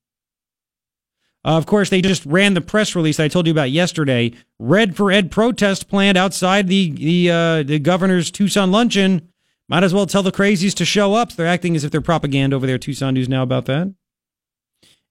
Uh, 1.44 1.56
of 1.56 1.66
course, 1.66 1.88
they 1.88 2.02
just 2.02 2.26
ran 2.26 2.54
the 2.54 2.60
press 2.60 2.94
release 2.94 3.20
I 3.20 3.28
told 3.28 3.46
you 3.46 3.52
about 3.52 3.70
yesterday. 3.70 4.32
Red 4.58 4.96
for 4.96 5.10
Ed 5.10 5.30
protest 5.30 5.88
planned 5.88 6.18
outside 6.18 6.68
the 6.68 6.90
the 6.90 7.30
uh, 7.30 7.62
the 7.62 7.78
governor's 7.78 8.30
Tucson 8.30 8.70
luncheon. 8.72 9.28
Might 9.68 9.84
as 9.84 9.94
well 9.94 10.06
tell 10.06 10.22
the 10.22 10.32
crazies 10.32 10.74
to 10.74 10.84
show 10.84 11.14
up. 11.14 11.32
They're 11.32 11.46
acting 11.46 11.76
as 11.76 11.84
if 11.84 11.90
they're 11.90 12.00
propaganda 12.00 12.56
over 12.56 12.66
there. 12.66 12.78
Tucson 12.78 13.14
News 13.14 13.28
now 13.28 13.42
about 13.42 13.66
that. 13.66 13.92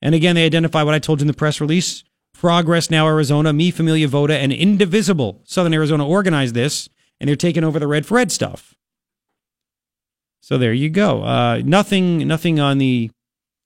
And 0.02 0.16
again, 0.16 0.36
they 0.36 0.46
identify 0.46 0.84
what 0.84 0.94
I 0.96 1.00
told 1.00 1.20
you 1.20 1.24
in 1.24 1.28
the 1.28 1.34
press 1.34 1.62
release. 1.62 2.04
Progress 2.38 2.92
Now 2.92 3.08
Arizona, 3.08 3.52
Mi 3.52 3.72
Familia 3.72 4.08
Vota, 4.08 4.38
and 4.38 4.54
Indivisible 4.54 5.42
Southern 5.44 5.74
Arizona 5.74 6.08
organized 6.08 6.54
this, 6.54 6.88
and 7.20 7.28
they're 7.28 7.36
taking 7.36 7.64
over 7.64 7.80
the 7.80 7.88
Red 7.88 8.06
for 8.06 8.16
Red 8.16 8.32
stuff. 8.32 8.76
So 10.40 10.58
there 10.60 10.72
you 10.72 10.90
go. 10.90 11.24
Uh, 11.24 11.62
nothing, 11.66 12.28
nothing 12.28 12.60
on 12.60 12.78
the 12.78 13.10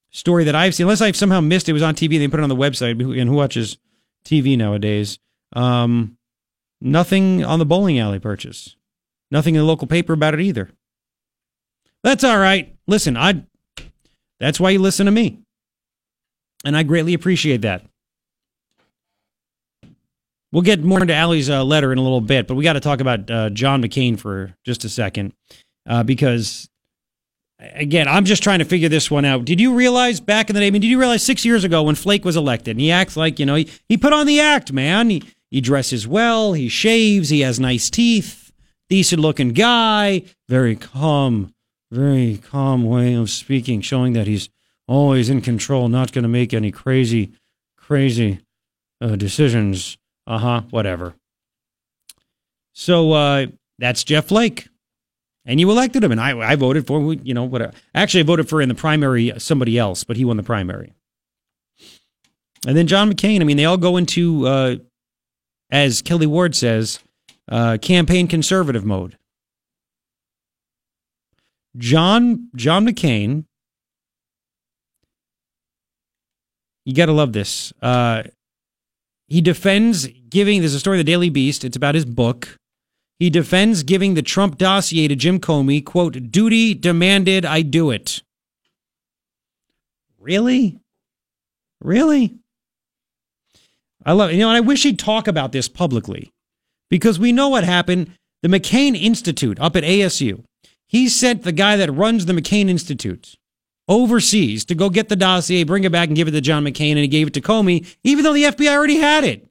story 0.09 0.45
that 0.45 0.55
I've 0.55 0.74
seen, 0.74 0.86
unless 0.86 1.01
I've 1.01 1.17
somehow 1.17 1.41
missed 1.41 1.67
it 1.67 1.74
was 1.74 1.84
on 1.84 1.95
TV. 1.95 2.17
They 2.17 2.30
put 2.30 2.39
it 2.39 2.43
on 2.43 2.49
the 2.49 2.55
website. 2.55 2.91
And 2.91 3.30
who 3.30 3.36
watches 3.36 3.78
TV 4.24 4.57
nowadays? 4.57 5.19
Um, 5.53 6.17
nothing 6.80 7.43
on 7.43 7.59
the 7.59 7.65
bowling 7.65 7.99
alley 7.99 8.19
purchase. 8.19 8.78
Nothing 9.30 9.55
in 9.55 9.59
the 9.59 9.67
local 9.67 9.88
paper 9.88 10.13
about 10.13 10.34
it 10.34 10.39
either. 10.39 10.72
That's 12.03 12.24
all 12.24 12.39
right. 12.39 12.76
Listen, 12.88 13.17
I. 13.17 13.43
That's 14.39 14.59
why 14.59 14.72
you 14.72 14.80
listen 14.80 15.05
to 15.05 15.11
me, 15.11 15.39
and 16.65 16.76
I 16.76 16.82
greatly 16.82 17.13
appreciate 17.13 17.61
that. 17.61 17.86
We'll 20.51 20.63
get 20.63 20.83
more 20.83 21.01
into 21.01 21.13
Ally's 21.13 21.49
uh, 21.49 21.63
letter 21.63 21.91
in 21.91 21.97
a 21.97 22.01
little 22.01 22.21
bit, 22.21 22.47
but 22.47 22.55
we 22.55 22.63
got 22.63 22.73
to 22.73 22.81
talk 22.81 22.99
about 22.99 23.31
uh, 23.31 23.49
John 23.51 23.81
McCain 23.81 24.19
for 24.19 24.53
just 24.65 24.83
a 24.83 24.89
second 24.89 25.33
uh, 25.87 26.03
because 26.03 26.69
again, 27.59 28.07
I'm 28.07 28.25
just 28.25 28.43
trying 28.43 28.59
to 28.59 28.65
figure 28.65 28.89
this 28.89 29.09
one 29.09 29.23
out. 29.25 29.45
Did 29.45 29.61
you 29.61 29.73
realize 29.73 30.19
back 30.19 30.49
in 30.49 30.55
the 30.55 30.59
day? 30.59 30.67
I 30.67 30.71
mean, 30.71 30.81
did 30.81 30.89
you 30.89 30.99
realize 30.99 31.23
six 31.23 31.45
years 31.45 31.63
ago 31.63 31.83
when 31.83 31.95
Flake 31.95 32.25
was 32.25 32.35
elected, 32.35 32.71
and 32.71 32.81
he 32.81 32.91
acts 32.91 33.15
like 33.15 33.39
you 33.39 33.45
know 33.45 33.55
he, 33.55 33.69
he 33.87 33.97
put 33.97 34.13
on 34.13 34.27
the 34.27 34.39
act, 34.39 34.73
man. 34.73 35.09
He 35.09 35.23
he 35.49 35.61
dresses 35.61 36.07
well, 36.07 36.53
he 36.53 36.69
shaves, 36.69 37.29
he 37.29 37.41
has 37.41 37.59
nice 37.59 37.89
teeth, 37.89 38.51
decent 38.89 39.21
looking 39.21 39.49
guy, 39.49 40.23
very 40.47 40.75
calm, 40.75 41.53
very 41.91 42.37
calm 42.37 42.85
way 42.85 43.13
of 43.13 43.29
speaking, 43.29 43.81
showing 43.81 44.13
that 44.13 44.27
he's 44.27 44.49
always 44.87 45.29
in 45.29 45.41
control, 45.41 45.89
not 45.89 46.11
going 46.11 46.23
to 46.23 46.29
make 46.29 46.53
any 46.53 46.71
crazy, 46.71 47.33
crazy 47.77 48.39
uh, 49.01 49.15
decisions. 49.17 49.97
Uh 50.28 50.38
huh. 50.38 50.61
Whatever. 50.69 51.15
So 52.74 53.11
uh, 53.11 53.45
that's 53.80 54.03
Jeff 54.03 54.28
Flake 54.28 54.67
and 55.45 55.59
you 55.59 55.69
elected 55.72 56.03
him, 56.03 56.11
and 56.11 56.22
I, 56.22 56.38
I 56.38 56.55
voted 56.55 56.86
for 56.86 57.13
you 57.13 57.34
know 57.34 57.43
whatever. 57.43 57.74
Actually, 57.95 58.22
I 58.22 58.24
voted 58.24 58.49
for 58.49 58.61
in 58.61 58.69
the 58.69 58.76
primary 58.76 59.34
somebody 59.38 59.78
else, 59.78 60.03
but 60.03 60.17
he 60.17 60.26
won 60.26 60.38
the 60.38 60.43
primary. 60.43 60.93
And 62.67 62.78
then 62.78 62.86
John 62.88 63.11
McCain. 63.11 63.41
I 63.41 63.43
mean, 63.43 63.57
they 63.57 63.65
all 63.65 63.78
go 63.78 63.97
into, 63.97 64.45
uh, 64.45 64.76
as 65.72 66.03
Kelli 66.03 66.28
Ward 66.28 66.55
says, 66.55 66.99
uh, 67.49 67.80
campaign 67.82 68.28
conservative 68.28 68.86
mode. 68.86 69.17
John 71.76 72.49
John 72.55 72.86
McCain. 72.86 73.45
You 76.86 76.95
got 76.95 77.07
to 77.07 77.13
love 77.13 77.32
this. 77.32 77.74
Uh, 77.82 78.24
he 79.32 79.39
defends 79.39 80.07
giving, 80.27 80.59
there's 80.59 80.73
a 80.73 80.79
story 80.82 80.97
in 80.97 81.05
the 81.05 81.09
Daily 81.09 81.29
Beast, 81.29 81.63
it's 81.63 81.77
about 81.77 81.95
his 81.95 82.03
book. 82.03 82.57
He 83.17 83.29
defends 83.29 83.82
giving 83.82 84.13
the 84.13 84.21
Trump 84.21 84.57
dossier 84.57 85.07
to 85.07 85.15
Jim 85.15 85.39
Comey, 85.39 85.86
quote, 85.86 86.32
duty 86.34 86.73
demanded 86.73 87.45
I 87.45 87.61
do 87.61 87.91
it. 87.91 88.23
Really? 90.19 90.79
Really? 91.79 92.39
I 94.05 94.11
love. 94.11 94.34
You 94.34 94.39
know, 94.39 94.49
and 94.49 94.57
I 94.57 94.59
wish 94.59 94.84
he'd 94.84 94.99
talk 94.99 95.29
about 95.29 95.53
this 95.53 95.69
publicly 95.69 96.29
because 96.89 97.17
we 97.17 97.32
know 97.32 97.47
what 97.47 97.63
happened. 97.63 98.11
The 98.41 98.49
McCain 98.49 99.01
Institute 99.01 99.57
up 99.61 99.77
at 99.77 99.86
ASU, 99.86 100.43
he 100.88 101.07
sent 101.07 101.43
the 101.43 101.53
guy 101.53 101.77
that 101.77 101.89
runs 101.89 102.25
the 102.25 102.34
McCain 102.34 102.67
Institute 102.67 103.38
overseas 103.91 104.63
to 104.65 104.73
go 104.73 104.89
get 104.89 105.09
the 105.09 105.15
dossier, 105.17 105.65
bring 105.65 105.83
it 105.83 105.91
back, 105.91 106.07
and 106.07 106.15
give 106.15 106.29
it 106.29 106.31
to 106.31 106.39
John 106.41 106.63
McCain, 106.63 106.91
and 106.91 106.99
he 106.99 107.09
gave 107.09 107.27
it 107.27 107.33
to 107.33 107.41
Comey, 107.41 107.85
even 108.03 108.23
though 108.23 108.33
the 108.33 108.45
FBI 108.45 108.71
already 108.71 108.97
had 108.97 109.25
it. 109.25 109.45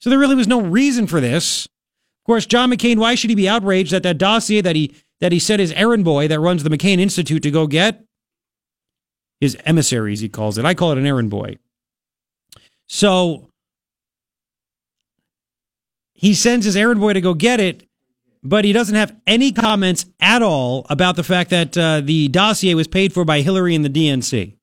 So 0.00 0.08
there 0.08 0.18
really 0.18 0.34
was 0.34 0.48
no 0.48 0.60
reason 0.60 1.06
for 1.06 1.20
this. 1.20 1.66
Of 1.66 2.26
course, 2.26 2.46
John 2.46 2.70
McCain, 2.70 2.96
why 2.96 3.14
should 3.14 3.28
he 3.28 3.36
be 3.36 3.48
outraged 3.48 3.92
that 3.92 4.02
that 4.02 4.16
dossier 4.16 4.62
that 4.62 4.74
he 4.74 4.94
that 5.20 5.32
he 5.32 5.38
sent 5.38 5.60
his 5.60 5.72
errand 5.72 6.04
boy 6.04 6.26
that 6.28 6.40
runs 6.40 6.62
the 6.62 6.70
McCain 6.70 6.98
Institute 6.98 7.42
to 7.42 7.50
go 7.50 7.66
get? 7.66 8.02
His 9.40 9.56
emissaries, 9.66 10.20
he 10.20 10.30
calls 10.30 10.56
it. 10.56 10.64
I 10.64 10.72
call 10.72 10.92
it 10.92 10.98
an 10.98 11.06
errand 11.06 11.28
boy. 11.28 11.58
So 12.86 13.50
he 16.14 16.32
sends 16.32 16.64
his 16.64 16.76
errand 16.76 17.00
boy 17.00 17.12
to 17.12 17.20
go 17.20 17.34
get 17.34 17.60
it, 17.60 17.86
but 18.44 18.64
he 18.66 18.72
doesn't 18.72 18.94
have 18.94 19.16
any 19.26 19.50
comments 19.50 20.04
at 20.20 20.42
all 20.42 20.86
about 20.90 21.16
the 21.16 21.24
fact 21.24 21.48
that 21.50 21.76
uh, 21.78 22.02
the 22.02 22.28
dossier 22.28 22.74
was 22.74 22.86
paid 22.86 23.12
for 23.12 23.24
by 23.24 23.40
Hillary 23.40 23.74
and 23.74 23.84
the 23.84 23.88
DNC. 23.88 24.54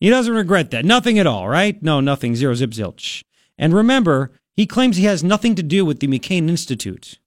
He 0.00 0.10
doesn't 0.10 0.34
regret 0.34 0.72
that. 0.72 0.84
Nothing 0.84 1.18
at 1.18 1.26
all, 1.26 1.48
right? 1.48 1.80
No, 1.82 2.00
nothing. 2.00 2.34
Zero 2.34 2.54
zip 2.54 2.70
zilch. 2.70 3.22
And 3.56 3.74
remember, 3.74 4.32
he 4.54 4.66
claims 4.66 4.96
he 4.96 5.04
has 5.04 5.24
nothing 5.24 5.54
to 5.54 5.62
do 5.62 5.84
with 5.84 6.00
the 6.00 6.08
McCain 6.08 6.48
Institute. 6.48 7.18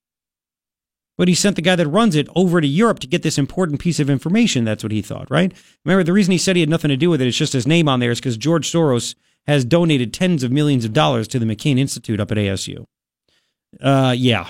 But 1.17 1.27
he 1.27 1.35
sent 1.35 1.55
the 1.55 1.61
guy 1.61 1.75
that 1.75 1.87
runs 1.87 2.15
it 2.15 2.27
over 2.35 2.61
to 2.61 2.67
Europe 2.67 2.99
to 2.99 3.07
get 3.07 3.23
this 3.23 3.37
important 3.37 3.79
piece 3.79 3.99
of 3.99 4.09
information. 4.09 4.63
That's 4.63 4.83
what 4.83 4.91
he 4.91 5.01
thought, 5.01 5.29
right? 5.29 5.53
Remember, 5.85 6.03
the 6.03 6.13
reason 6.13 6.31
he 6.31 6.37
said 6.37 6.55
he 6.55 6.61
had 6.61 6.69
nothing 6.69 6.89
to 6.89 6.97
do 6.97 7.09
with 7.09 7.21
it, 7.21 7.27
it's 7.27 7.37
just 7.37 7.53
his 7.53 7.67
name 7.67 7.87
on 7.87 7.99
there, 7.99 8.11
is 8.11 8.19
because 8.19 8.37
George 8.37 8.69
Soros 8.71 9.15
has 9.47 9.65
donated 9.65 10.13
tens 10.13 10.43
of 10.43 10.51
millions 10.51 10.85
of 10.85 10.93
dollars 10.93 11.27
to 11.29 11.39
the 11.39 11.45
McCain 11.45 11.77
Institute 11.77 12.19
up 12.19 12.31
at 12.31 12.37
ASU. 12.37 12.85
Uh, 13.79 14.13
yeah. 14.17 14.49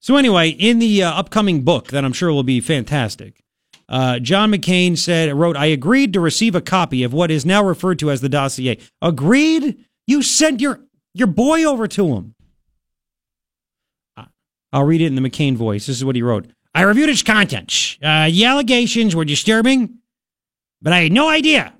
So 0.00 0.16
anyway, 0.16 0.50
in 0.50 0.78
the 0.78 1.02
uh, 1.02 1.12
upcoming 1.12 1.62
book 1.62 1.88
that 1.88 2.04
I'm 2.04 2.12
sure 2.12 2.32
will 2.32 2.44
be 2.44 2.60
fantastic, 2.60 3.42
uh, 3.88 4.18
John 4.18 4.52
McCain 4.52 4.96
said, 4.96 5.32
wrote, 5.34 5.56
I 5.56 5.66
agreed 5.66 6.12
to 6.12 6.20
receive 6.20 6.54
a 6.54 6.60
copy 6.60 7.02
of 7.02 7.12
what 7.12 7.30
is 7.30 7.44
now 7.44 7.64
referred 7.64 7.98
to 8.00 8.10
as 8.10 8.20
the 8.20 8.28
dossier. 8.28 8.78
Agreed? 9.02 9.84
You 10.06 10.22
sent 10.22 10.60
your 10.60 10.80
your 11.14 11.26
boy 11.26 11.64
over 11.64 11.88
to 11.88 12.14
him. 12.14 12.34
I'll 14.72 14.84
read 14.84 15.00
it 15.00 15.06
in 15.06 15.14
the 15.14 15.22
McCain 15.22 15.56
voice. 15.56 15.86
This 15.86 15.96
is 15.96 16.04
what 16.04 16.14
he 16.14 16.22
wrote. 16.22 16.46
I 16.74 16.82
reviewed 16.82 17.08
its 17.08 17.22
contents. 17.22 17.96
Uh, 18.02 18.26
the 18.26 18.44
allegations 18.44 19.16
were 19.16 19.24
disturbing, 19.24 19.98
but 20.82 20.92
I 20.92 21.04
had 21.04 21.12
no 21.12 21.28
idea 21.28 21.72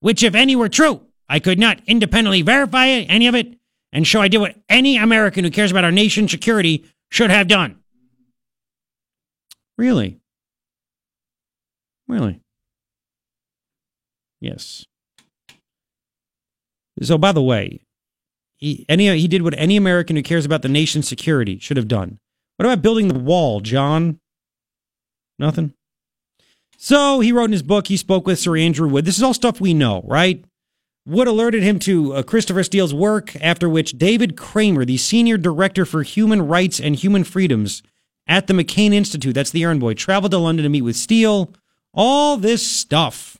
which, 0.00 0.22
if 0.22 0.34
any, 0.34 0.54
were 0.54 0.68
true. 0.68 1.06
I 1.28 1.38
could 1.38 1.58
not 1.58 1.80
independently 1.86 2.42
verify 2.42 2.88
any 2.88 3.26
of 3.26 3.34
it 3.34 3.56
and 3.92 4.06
so 4.06 4.20
I 4.20 4.28
did 4.28 4.38
what 4.38 4.56
any 4.68 4.96
American 4.96 5.44
who 5.44 5.50
cares 5.50 5.70
about 5.70 5.84
our 5.84 5.92
nation's 5.92 6.30
security 6.30 6.84
should 7.12 7.30
have 7.30 7.46
done. 7.46 7.76
Really? 9.76 10.18
Really? 12.08 12.40
Yes. 14.40 14.86
So, 17.02 17.18
by 17.18 17.32
the 17.32 17.42
way, 17.42 17.82
he, 18.56 18.86
any, 18.88 19.14
he 19.18 19.28
did 19.28 19.42
what 19.42 19.54
any 19.58 19.76
American 19.76 20.16
who 20.16 20.22
cares 20.22 20.46
about 20.46 20.62
the 20.62 20.68
nation's 20.68 21.06
security 21.06 21.58
should 21.58 21.76
have 21.76 21.88
done. 21.88 22.18
What 22.56 22.64
about 22.66 22.82
building 22.82 23.08
the 23.08 23.18
wall, 23.18 23.60
John? 23.60 24.18
Nothing. 25.38 25.74
So 26.78 27.20
he 27.20 27.30
wrote 27.32 27.46
in 27.46 27.52
his 27.52 27.62
book, 27.62 27.88
he 27.88 27.96
spoke 27.96 28.26
with 28.26 28.38
Sir 28.38 28.56
Andrew 28.56 28.88
Wood. 28.88 29.04
This 29.04 29.18
is 29.18 29.22
all 29.22 29.34
stuff 29.34 29.60
we 29.60 29.74
know, 29.74 30.02
right? 30.06 30.44
Wood 31.04 31.26
alerted 31.26 31.62
him 31.62 31.78
to 31.80 32.14
uh, 32.14 32.22
Christopher 32.22 32.62
Steele's 32.62 32.94
work, 32.94 33.34
after 33.40 33.68
which 33.68 33.98
David 33.98 34.36
Kramer, 34.36 34.84
the 34.84 34.96
senior 34.96 35.36
director 35.36 35.84
for 35.84 36.02
human 36.02 36.46
rights 36.46 36.78
and 36.78 36.94
human 36.94 37.24
freedoms 37.24 37.82
at 38.28 38.46
the 38.46 38.54
McCain 38.54 38.92
Institute, 38.92 39.34
that's 39.34 39.50
the 39.50 39.64
errand 39.64 39.80
boy, 39.80 39.94
traveled 39.94 40.30
to 40.30 40.38
London 40.38 40.62
to 40.62 40.68
meet 40.68 40.82
with 40.82 40.94
Steele. 40.94 41.52
All 41.92 42.36
this 42.36 42.64
stuff. 42.64 43.36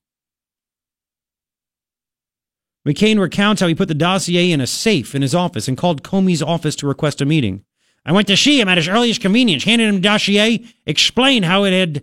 McCain 2.86 3.20
recounts 3.20 3.60
how 3.60 3.68
he 3.68 3.76
put 3.76 3.86
the 3.86 3.94
dossier 3.94 4.50
in 4.50 4.60
a 4.60 4.66
safe 4.66 5.14
in 5.14 5.22
his 5.22 5.34
office 5.34 5.68
and 5.68 5.78
called 5.78 6.02
Comey's 6.02 6.42
office 6.42 6.74
to 6.76 6.88
request 6.88 7.20
a 7.20 7.24
meeting. 7.24 7.64
I 8.04 8.10
went 8.10 8.26
to 8.26 8.36
see 8.36 8.60
him 8.60 8.68
at 8.68 8.76
his 8.76 8.88
earliest 8.88 9.20
convenience, 9.20 9.62
handed 9.62 9.88
him 9.88 9.94
the 9.94 10.00
dossier, 10.00 10.66
explained 10.84 11.44
how 11.44 11.62
it 11.62 11.72
had 11.72 12.02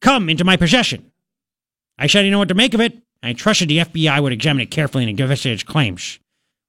come 0.00 0.30
into 0.30 0.42
my 0.42 0.56
possession. 0.56 1.12
I 1.98 2.06
said 2.06 2.20
I 2.20 2.22
didn't 2.22 2.32
know 2.32 2.38
what 2.38 2.48
to 2.48 2.54
make 2.54 2.72
of 2.72 2.80
it. 2.80 2.98
I 3.22 3.32
trusted 3.32 3.68
the 3.68 3.78
FBI 3.78 4.22
would 4.22 4.32
examine 4.32 4.62
it 4.62 4.70
carefully 4.70 5.04
and 5.04 5.20
investigate 5.20 5.54
its 5.54 5.62
claims. 5.62 6.18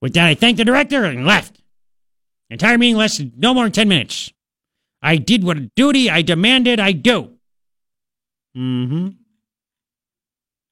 With 0.01 0.13
that, 0.13 0.27
I 0.27 0.35
thanked 0.35 0.57
the 0.57 0.65
director 0.65 1.05
and 1.05 1.25
left. 1.25 1.55
The 2.49 2.55
entire 2.55 2.77
meeting 2.77 2.97
lasted 2.97 3.37
no 3.37 3.53
more 3.53 3.65
than 3.65 3.71
10 3.71 3.87
minutes. 3.87 4.33
I 5.01 5.15
did 5.15 5.43
what 5.43 5.57
a 5.57 5.71
duty 5.75 6.09
I 6.09 6.21
demanded 6.21 6.79
I 6.79 6.91
do. 6.91 7.37
Mm 8.55 8.87
hmm. 8.89 9.07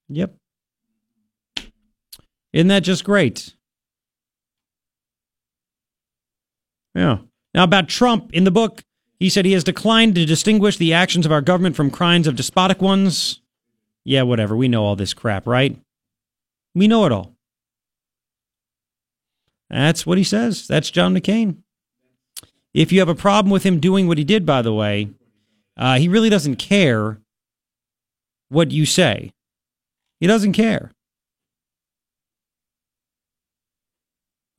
Yep. 0.10 0.36
Isn't 2.52 2.68
that 2.68 2.84
just 2.84 3.04
great? 3.04 3.54
Yeah. 6.96 7.20
Now, 7.54 7.64
about 7.64 7.88
Trump, 7.88 8.34
in 8.34 8.44
the 8.44 8.52
book, 8.52 8.82
he 9.20 9.30
said 9.30 9.46
he 9.46 9.54
has 9.54 9.64
declined 9.64 10.16
to 10.16 10.26
distinguish 10.26 10.78
the 10.78 10.94
actions 10.94 11.26
of 11.26 11.32
our 11.32 11.42
government 11.42 11.76
from 11.76 11.92
crimes 11.92 12.28
of 12.28 12.36
despotic 12.36 12.82
ones. 12.82 13.42
Yeah, 14.10 14.24
whatever. 14.24 14.55
We 14.55 14.68
know 14.68 14.86
all 14.86 14.95
this 14.95 15.14
crap, 15.14 15.45
right? 15.45 15.80
We 16.74 16.88
know 16.88 17.05
it 17.05 17.12
all. 17.12 17.36
That's 19.70 20.03
what 20.03 20.18
he 20.18 20.24
says. 20.24 20.68
That's 20.68 20.89
John 20.89 21.14
McCain. 21.14 21.57
If 22.74 22.91
you 22.91 23.01
have 23.01 23.07
a 23.07 23.14
problem 23.14 23.51
with 23.51 23.62
him 23.62 23.80
doing 23.80 24.07
what 24.07 24.18
he 24.18 24.24
did, 24.24 24.47
by 24.47 24.64
the 24.64 24.74
way, 24.74 25.10
uh, 25.78 25.99
he 25.99 26.07
really 26.07 26.32
doesn't 26.32 26.55
care 26.55 27.20
what 28.47 28.72
you 28.72 28.88
say. 28.88 29.32
He 30.20 30.26
doesn't 30.26 30.53
care. 30.53 30.89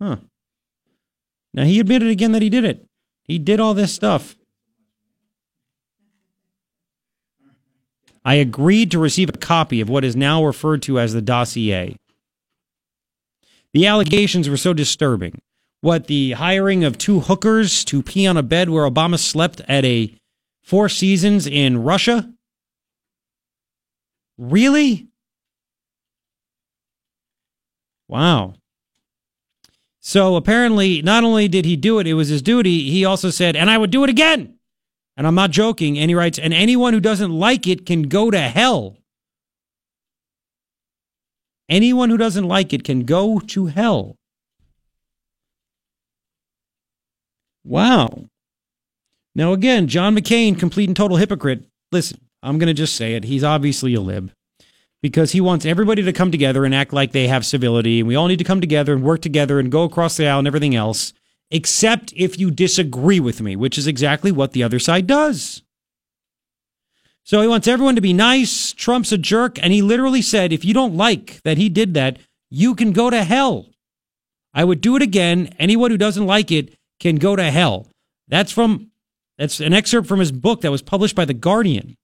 Huh. 0.00 0.18
Now, 1.52 1.64
he 1.64 1.80
admitted 1.80 2.08
again 2.08 2.30
that 2.30 2.42
he 2.42 2.50
did 2.50 2.64
it. 2.64 2.86
He 3.24 3.40
did 3.40 3.58
all 3.58 3.74
this 3.74 3.92
stuff. 3.92 4.36
I 8.24 8.34
agreed 8.34 8.90
to 8.90 8.98
receive 8.98 9.28
a 9.28 9.32
copy 9.32 9.80
of 9.80 9.88
what 9.88 10.04
is 10.04 10.14
now 10.14 10.44
referred 10.44 10.82
to 10.82 10.98
as 10.98 11.12
the 11.12 11.22
dossier. 11.22 11.96
The 13.72 13.86
allegations 13.86 14.48
were 14.48 14.56
so 14.56 14.72
disturbing. 14.72 15.40
What, 15.80 16.06
the 16.06 16.32
hiring 16.32 16.84
of 16.84 16.98
two 16.98 17.20
hookers 17.20 17.84
to 17.86 18.02
pee 18.02 18.26
on 18.26 18.36
a 18.36 18.42
bed 18.42 18.68
where 18.68 18.88
Obama 18.88 19.18
slept 19.18 19.62
at 19.66 19.84
a 19.84 20.14
Four 20.62 20.88
Seasons 20.88 21.46
in 21.46 21.82
Russia? 21.82 22.32
Really? 24.36 25.08
Wow. 28.08 28.54
So 30.00 30.36
apparently, 30.36 31.02
not 31.02 31.24
only 31.24 31.48
did 31.48 31.64
he 31.64 31.76
do 31.76 31.98
it, 31.98 32.06
it 32.06 32.14
was 32.14 32.28
his 32.28 32.42
duty, 32.42 32.90
he 32.90 33.04
also 33.04 33.30
said, 33.30 33.56
and 33.56 33.70
I 33.70 33.78
would 33.78 33.90
do 33.90 34.04
it 34.04 34.10
again. 34.10 34.59
And 35.20 35.26
I'm 35.26 35.34
not 35.34 35.50
joking. 35.50 35.98
And 35.98 36.10
he 36.10 36.14
writes, 36.14 36.38
and 36.38 36.54
anyone 36.54 36.94
who 36.94 36.98
doesn't 36.98 37.30
like 37.30 37.66
it 37.66 37.84
can 37.84 38.04
go 38.04 38.30
to 38.30 38.38
hell. 38.38 38.96
Anyone 41.68 42.08
who 42.08 42.16
doesn't 42.16 42.48
like 42.48 42.72
it 42.72 42.84
can 42.84 43.04
go 43.04 43.38
to 43.38 43.66
hell. 43.66 44.16
Wow. 47.64 48.30
Now, 49.34 49.52
again, 49.52 49.88
John 49.88 50.16
McCain, 50.16 50.58
complete 50.58 50.88
and 50.88 50.96
total 50.96 51.18
hypocrite. 51.18 51.66
Listen, 51.92 52.18
I'm 52.42 52.58
going 52.58 52.68
to 52.68 52.72
just 52.72 52.96
say 52.96 53.14
it. 53.14 53.24
He's 53.24 53.44
obviously 53.44 53.92
a 53.92 54.00
lib 54.00 54.32
because 55.02 55.32
he 55.32 55.42
wants 55.42 55.66
everybody 55.66 56.02
to 56.02 56.14
come 56.14 56.30
together 56.30 56.64
and 56.64 56.74
act 56.74 56.94
like 56.94 57.12
they 57.12 57.28
have 57.28 57.44
civility. 57.44 57.98
And 57.98 58.08
we 58.08 58.16
all 58.16 58.28
need 58.28 58.38
to 58.38 58.44
come 58.44 58.62
together 58.62 58.94
and 58.94 59.02
work 59.02 59.20
together 59.20 59.60
and 59.60 59.70
go 59.70 59.84
across 59.84 60.16
the 60.16 60.26
aisle 60.26 60.38
and 60.38 60.48
everything 60.48 60.74
else 60.74 61.12
except 61.50 62.12
if 62.16 62.38
you 62.38 62.50
disagree 62.50 63.20
with 63.20 63.40
me, 63.40 63.56
which 63.56 63.76
is 63.76 63.86
exactly 63.86 64.30
what 64.30 64.52
the 64.52 64.62
other 64.62 64.78
side 64.78 65.06
does. 65.06 65.62
So 67.24 67.40
he 67.42 67.48
wants 67.48 67.68
everyone 67.68 67.94
to 67.94 68.00
be 68.00 68.12
nice. 68.12 68.72
Trump's 68.72 69.12
a 69.12 69.18
jerk. 69.18 69.58
And 69.62 69.72
he 69.72 69.82
literally 69.82 70.22
said, 70.22 70.52
if 70.52 70.64
you 70.64 70.74
don't 70.74 70.96
like 70.96 71.40
that 71.42 71.58
he 71.58 71.68
did 71.68 71.94
that, 71.94 72.18
you 72.50 72.74
can 72.74 72.92
go 72.92 73.10
to 73.10 73.22
hell. 73.24 73.66
I 74.52 74.64
would 74.64 74.80
do 74.80 74.96
it 74.96 75.02
again. 75.02 75.54
Anyone 75.58 75.90
who 75.90 75.96
doesn't 75.96 76.26
like 76.26 76.50
it 76.50 76.74
can 76.98 77.16
go 77.16 77.36
to 77.36 77.50
hell. 77.50 77.86
That's 78.26 78.50
from, 78.50 78.90
that's 79.38 79.60
an 79.60 79.72
excerpt 79.72 80.08
from 80.08 80.18
his 80.18 80.32
book 80.32 80.62
that 80.62 80.70
was 80.70 80.82
published 80.82 81.14
by 81.14 81.24
The 81.24 81.34
Guardian. 81.34 81.96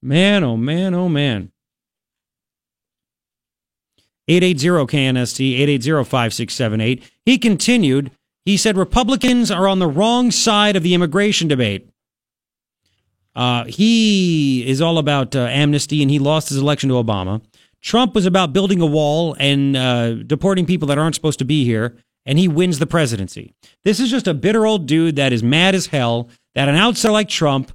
Man, 0.00 0.42
oh 0.42 0.56
man, 0.56 0.94
oh 0.94 1.08
man. 1.08 1.51
880-KNST, 4.28 5.58
880-5678. 5.80 7.02
He 7.24 7.38
continued, 7.38 8.10
he 8.44 8.56
said 8.56 8.76
Republicans 8.76 9.50
are 9.50 9.68
on 9.68 9.78
the 9.78 9.88
wrong 9.88 10.30
side 10.30 10.76
of 10.76 10.82
the 10.82 10.94
immigration 10.94 11.48
debate. 11.48 11.88
Uh, 13.34 13.64
he 13.64 14.66
is 14.68 14.80
all 14.80 14.98
about 14.98 15.34
uh, 15.34 15.40
amnesty, 15.46 16.02
and 16.02 16.10
he 16.10 16.18
lost 16.18 16.50
his 16.50 16.58
election 16.58 16.88
to 16.90 16.96
Obama. 16.96 17.42
Trump 17.80 18.14
was 18.14 18.26
about 18.26 18.52
building 18.52 18.80
a 18.80 18.86
wall 18.86 19.34
and 19.38 19.76
uh, 19.76 20.14
deporting 20.14 20.66
people 20.66 20.86
that 20.88 20.98
aren't 20.98 21.14
supposed 21.14 21.38
to 21.40 21.44
be 21.44 21.64
here, 21.64 21.96
and 22.24 22.38
he 22.38 22.46
wins 22.46 22.78
the 22.78 22.86
presidency. 22.86 23.54
This 23.84 23.98
is 23.98 24.10
just 24.10 24.28
a 24.28 24.34
bitter 24.34 24.66
old 24.66 24.86
dude 24.86 25.16
that 25.16 25.32
is 25.32 25.42
mad 25.42 25.74
as 25.74 25.86
hell 25.86 26.28
that 26.54 26.68
an 26.68 26.76
outsider 26.76 27.12
like 27.12 27.28
Trump 27.28 27.72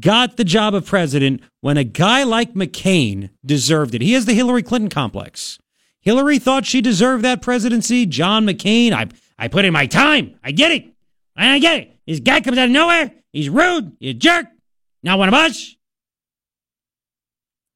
got 0.00 0.36
the 0.36 0.44
job 0.44 0.74
of 0.74 0.86
president 0.86 1.42
when 1.60 1.76
a 1.76 1.84
guy 1.84 2.22
like 2.22 2.54
McCain 2.54 3.30
deserved 3.44 3.94
it. 3.94 4.00
He 4.00 4.12
has 4.14 4.24
the 4.24 4.34
Hillary 4.34 4.62
Clinton 4.62 4.90
complex. 4.90 5.58
Hillary 6.04 6.38
thought 6.38 6.66
she 6.66 6.82
deserved 6.82 7.24
that 7.24 7.40
presidency. 7.40 8.04
John 8.04 8.46
McCain, 8.46 8.92
I, 8.92 9.08
I 9.38 9.48
put 9.48 9.64
in 9.64 9.72
my 9.72 9.86
time. 9.86 10.38
I 10.44 10.52
get 10.52 10.70
it. 10.70 10.86
I 11.34 11.58
get 11.58 11.80
it. 11.80 11.96
This 12.06 12.20
guy 12.20 12.40
comes 12.40 12.58
out 12.58 12.66
of 12.66 12.70
nowhere. 12.70 13.10
He's 13.32 13.48
rude. 13.48 13.96
He's 13.98 14.10
a 14.10 14.14
jerk. 14.14 14.46
Not 15.02 15.18
one 15.18 15.28
of 15.28 15.34
us. 15.34 15.76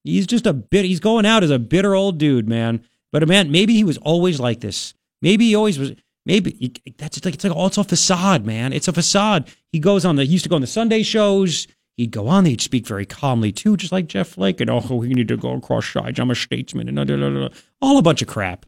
He's 0.04 0.26
just 0.26 0.46
a 0.46 0.52
bit, 0.52 0.84
he's 0.84 1.00
going 1.00 1.26
out 1.26 1.42
as 1.42 1.50
a 1.50 1.58
bitter 1.58 1.94
old 1.94 2.18
dude, 2.18 2.48
man. 2.48 2.84
But 3.12 3.22
a 3.22 3.26
man, 3.26 3.50
maybe 3.50 3.74
he 3.74 3.84
was 3.84 3.98
always 3.98 4.38
like 4.38 4.60
this. 4.60 4.94
Maybe 5.22 5.46
he 5.46 5.54
always 5.54 5.78
was. 5.78 5.92
Maybe 6.26 6.74
that's 6.98 7.24
like 7.24 7.34
it's 7.34 7.44
like 7.44 7.54
oh, 7.56 7.66
it's 7.66 7.78
a 7.78 7.84
facade, 7.84 8.44
man. 8.44 8.74
It's 8.74 8.86
a 8.86 8.92
facade. 8.92 9.50
He 9.72 9.78
goes 9.78 10.04
on 10.04 10.16
the 10.16 10.24
he 10.24 10.32
used 10.32 10.44
to 10.44 10.50
go 10.50 10.56
on 10.56 10.60
the 10.60 10.66
Sunday 10.66 11.02
shows. 11.02 11.66
He'd 11.98 12.12
go 12.12 12.28
on. 12.28 12.46
He'd 12.46 12.62
speak 12.62 12.86
very 12.86 13.04
calmly 13.04 13.52
too, 13.52 13.76
just 13.76 13.92
like 13.92 14.06
Jeff 14.06 14.28
Flake. 14.28 14.62
And 14.62 14.70
oh, 14.70 14.94
we 14.94 15.08
need 15.08 15.28
to 15.28 15.36
go 15.36 15.52
across 15.52 15.90
sides. 15.90 16.18
I'm 16.18 16.30
a 16.30 16.34
statesman, 16.34 16.88
and 16.88 17.50
all 17.82 17.98
a 17.98 18.02
bunch 18.02 18.22
of 18.22 18.28
crap. 18.28 18.64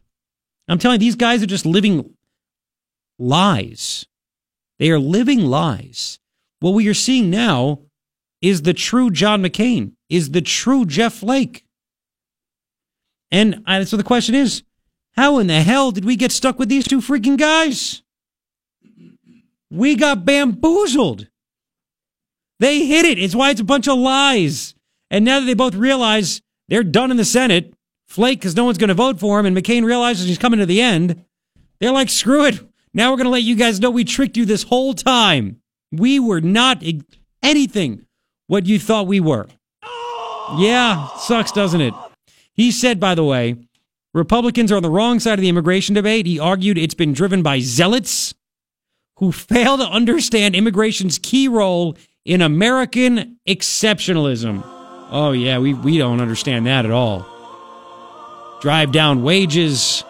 I'm 0.67 0.77
telling 0.77 1.01
you, 1.01 1.07
these 1.07 1.15
guys 1.15 1.41
are 1.41 1.47
just 1.47 1.65
living 1.65 2.13
lies. 3.17 4.05
They 4.77 4.91
are 4.91 4.99
living 4.99 5.39
lies. 5.39 6.19
What 6.59 6.71
we 6.71 6.87
are 6.87 6.93
seeing 6.93 7.29
now 7.29 7.79
is 8.41 8.63
the 8.63 8.73
true 8.73 9.09
John 9.09 9.41
McCain, 9.41 9.93
is 10.09 10.31
the 10.31 10.41
true 10.41 10.85
Jeff 10.85 11.13
Flake. 11.13 11.63
And 13.31 13.63
so 13.87 13.95
the 13.95 14.03
question 14.03 14.35
is, 14.35 14.63
how 15.13 15.39
in 15.39 15.47
the 15.47 15.61
hell 15.61 15.91
did 15.91 16.03
we 16.03 16.17
get 16.17 16.33
stuck 16.33 16.59
with 16.59 16.67
these 16.67 16.85
two 16.85 16.99
freaking 16.99 17.37
guys? 17.37 18.03
We 19.69 19.95
got 19.95 20.25
bamboozled. 20.25 21.27
They 22.61 22.85
hit 22.85 23.05
it. 23.05 23.17
It's 23.17 23.33
why 23.33 23.49
it's 23.49 23.59
a 23.59 23.63
bunch 23.63 23.87
of 23.87 23.97
lies. 23.97 24.75
And 25.09 25.25
now 25.25 25.39
that 25.39 25.47
they 25.47 25.55
both 25.55 25.73
realize 25.73 26.43
they're 26.69 26.83
done 26.83 27.09
in 27.09 27.17
the 27.17 27.25
Senate, 27.25 27.73
Flake, 28.07 28.39
because 28.39 28.55
no 28.55 28.65
one's 28.65 28.77
going 28.77 28.89
to 28.89 28.93
vote 28.93 29.19
for 29.19 29.39
him, 29.39 29.47
and 29.47 29.57
McCain 29.57 29.83
realizes 29.83 30.27
he's 30.27 30.37
coming 30.37 30.59
to 30.59 30.67
the 30.67 30.79
end, 30.79 31.25
they're 31.79 31.91
like, 31.91 32.09
screw 32.09 32.45
it. 32.45 32.59
Now 32.93 33.09
we're 33.09 33.17
going 33.17 33.25
to 33.25 33.31
let 33.31 33.41
you 33.41 33.55
guys 33.55 33.79
know 33.79 33.89
we 33.89 34.03
tricked 34.03 34.37
you 34.37 34.45
this 34.45 34.61
whole 34.61 34.93
time. 34.93 35.59
We 35.91 36.19
were 36.19 36.39
not 36.39 36.83
anything 37.41 38.05
what 38.45 38.67
you 38.67 38.77
thought 38.77 39.07
we 39.07 39.19
were. 39.19 39.47
Yeah, 40.57 41.07
sucks, 41.17 41.51
doesn't 41.51 41.81
it? 41.81 41.95
He 42.53 42.71
said, 42.71 42.99
by 42.99 43.15
the 43.15 43.23
way, 43.23 43.55
Republicans 44.13 44.71
are 44.71 44.75
on 44.75 44.83
the 44.83 44.89
wrong 44.91 45.19
side 45.19 45.39
of 45.39 45.41
the 45.41 45.49
immigration 45.49 45.95
debate. 45.95 46.27
He 46.27 46.37
argued 46.37 46.77
it's 46.77 46.93
been 46.93 47.13
driven 47.13 47.41
by 47.41 47.59
zealots 47.59 48.35
who 49.17 49.31
fail 49.31 49.77
to 49.77 49.83
understand 49.83 50.55
immigration's 50.55 51.17
key 51.17 51.47
role 51.47 51.97
in 52.25 52.41
American 52.41 53.37
exceptionalism. 53.47 54.63
Oh, 55.11 55.31
yeah, 55.31 55.59
we, 55.59 55.73
we 55.73 55.97
don't 55.97 56.21
understand 56.21 56.65
that 56.67 56.85
at 56.85 56.91
all. 56.91 57.25
Drive 58.61 58.91
down 58.91 59.23
wages. 59.23 60.03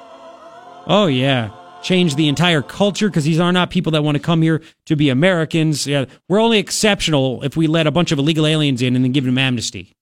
Oh, 0.87 1.07
yeah 1.07 1.51
change 1.81 2.15
the 2.15 2.27
entire 2.27 2.61
culture 2.61 3.09
because 3.09 3.23
these 3.23 3.39
are 3.39 3.51
not 3.51 3.69
people 3.69 3.91
that 3.91 4.03
want 4.03 4.15
to 4.15 4.23
come 4.23 4.41
here 4.41 4.61
to 4.85 4.95
be 4.95 5.09
Americans. 5.09 5.87
Yeah, 5.87 6.05
we're 6.27 6.39
only 6.39 6.59
exceptional 6.59 7.43
if 7.43 7.57
we 7.57 7.67
let 7.67 7.87
a 7.87 7.91
bunch 7.91 8.11
of 8.11 8.19
illegal 8.19 8.45
aliens 8.45 8.81
in 8.81 8.95
and 8.95 9.03
then 9.03 9.11
give 9.11 9.25
them 9.25 9.37
amnesty. 9.37 9.93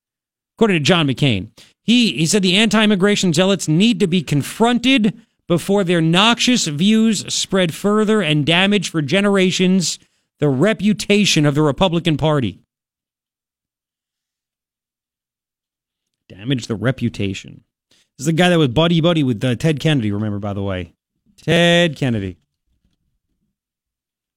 According 0.57 0.77
to 0.77 0.83
John 0.83 1.07
McCain, 1.07 1.49
he 1.81 2.13
he 2.13 2.25
said 2.25 2.41
the 2.41 2.57
anti-immigration 2.57 3.33
zealots 3.33 3.67
need 3.67 3.99
to 3.99 4.07
be 4.07 4.21
confronted 4.21 5.19
before 5.47 5.83
their 5.83 6.01
noxious 6.01 6.67
views 6.67 7.33
spread 7.33 7.73
further 7.73 8.21
and 8.21 8.45
damage 8.45 8.89
for 8.89 9.01
generations 9.01 9.97
the 10.39 10.49
reputation 10.49 11.45
of 11.45 11.55
the 11.55 11.61
Republican 11.61 12.17
Party. 12.17 12.59
Damage 16.27 16.67
the 16.67 16.75
reputation. 16.75 17.63
This 17.89 18.23
is 18.23 18.25
the 18.27 18.33
guy 18.33 18.49
that 18.49 18.57
was 18.57 18.67
buddy 18.69 19.01
buddy 19.01 19.23
with 19.23 19.43
uh, 19.43 19.55
Ted 19.55 19.79
Kennedy. 19.79 20.11
Remember, 20.11 20.39
by 20.39 20.53
the 20.53 20.61
way. 20.61 20.93
Ted 21.37 21.95
Kennedy. 21.95 22.37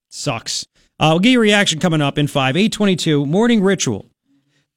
Sucks. 0.09 0.65
Uh, 0.99 1.09
we'll 1.11 1.19
get 1.19 1.31
your 1.31 1.41
reaction 1.41 1.79
coming 1.79 2.01
up 2.01 2.17
in 2.17 2.27
5. 2.27 2.55
822, 2.55 3.25
Morning 3.25 3.61
Ritual. 3.61 4.09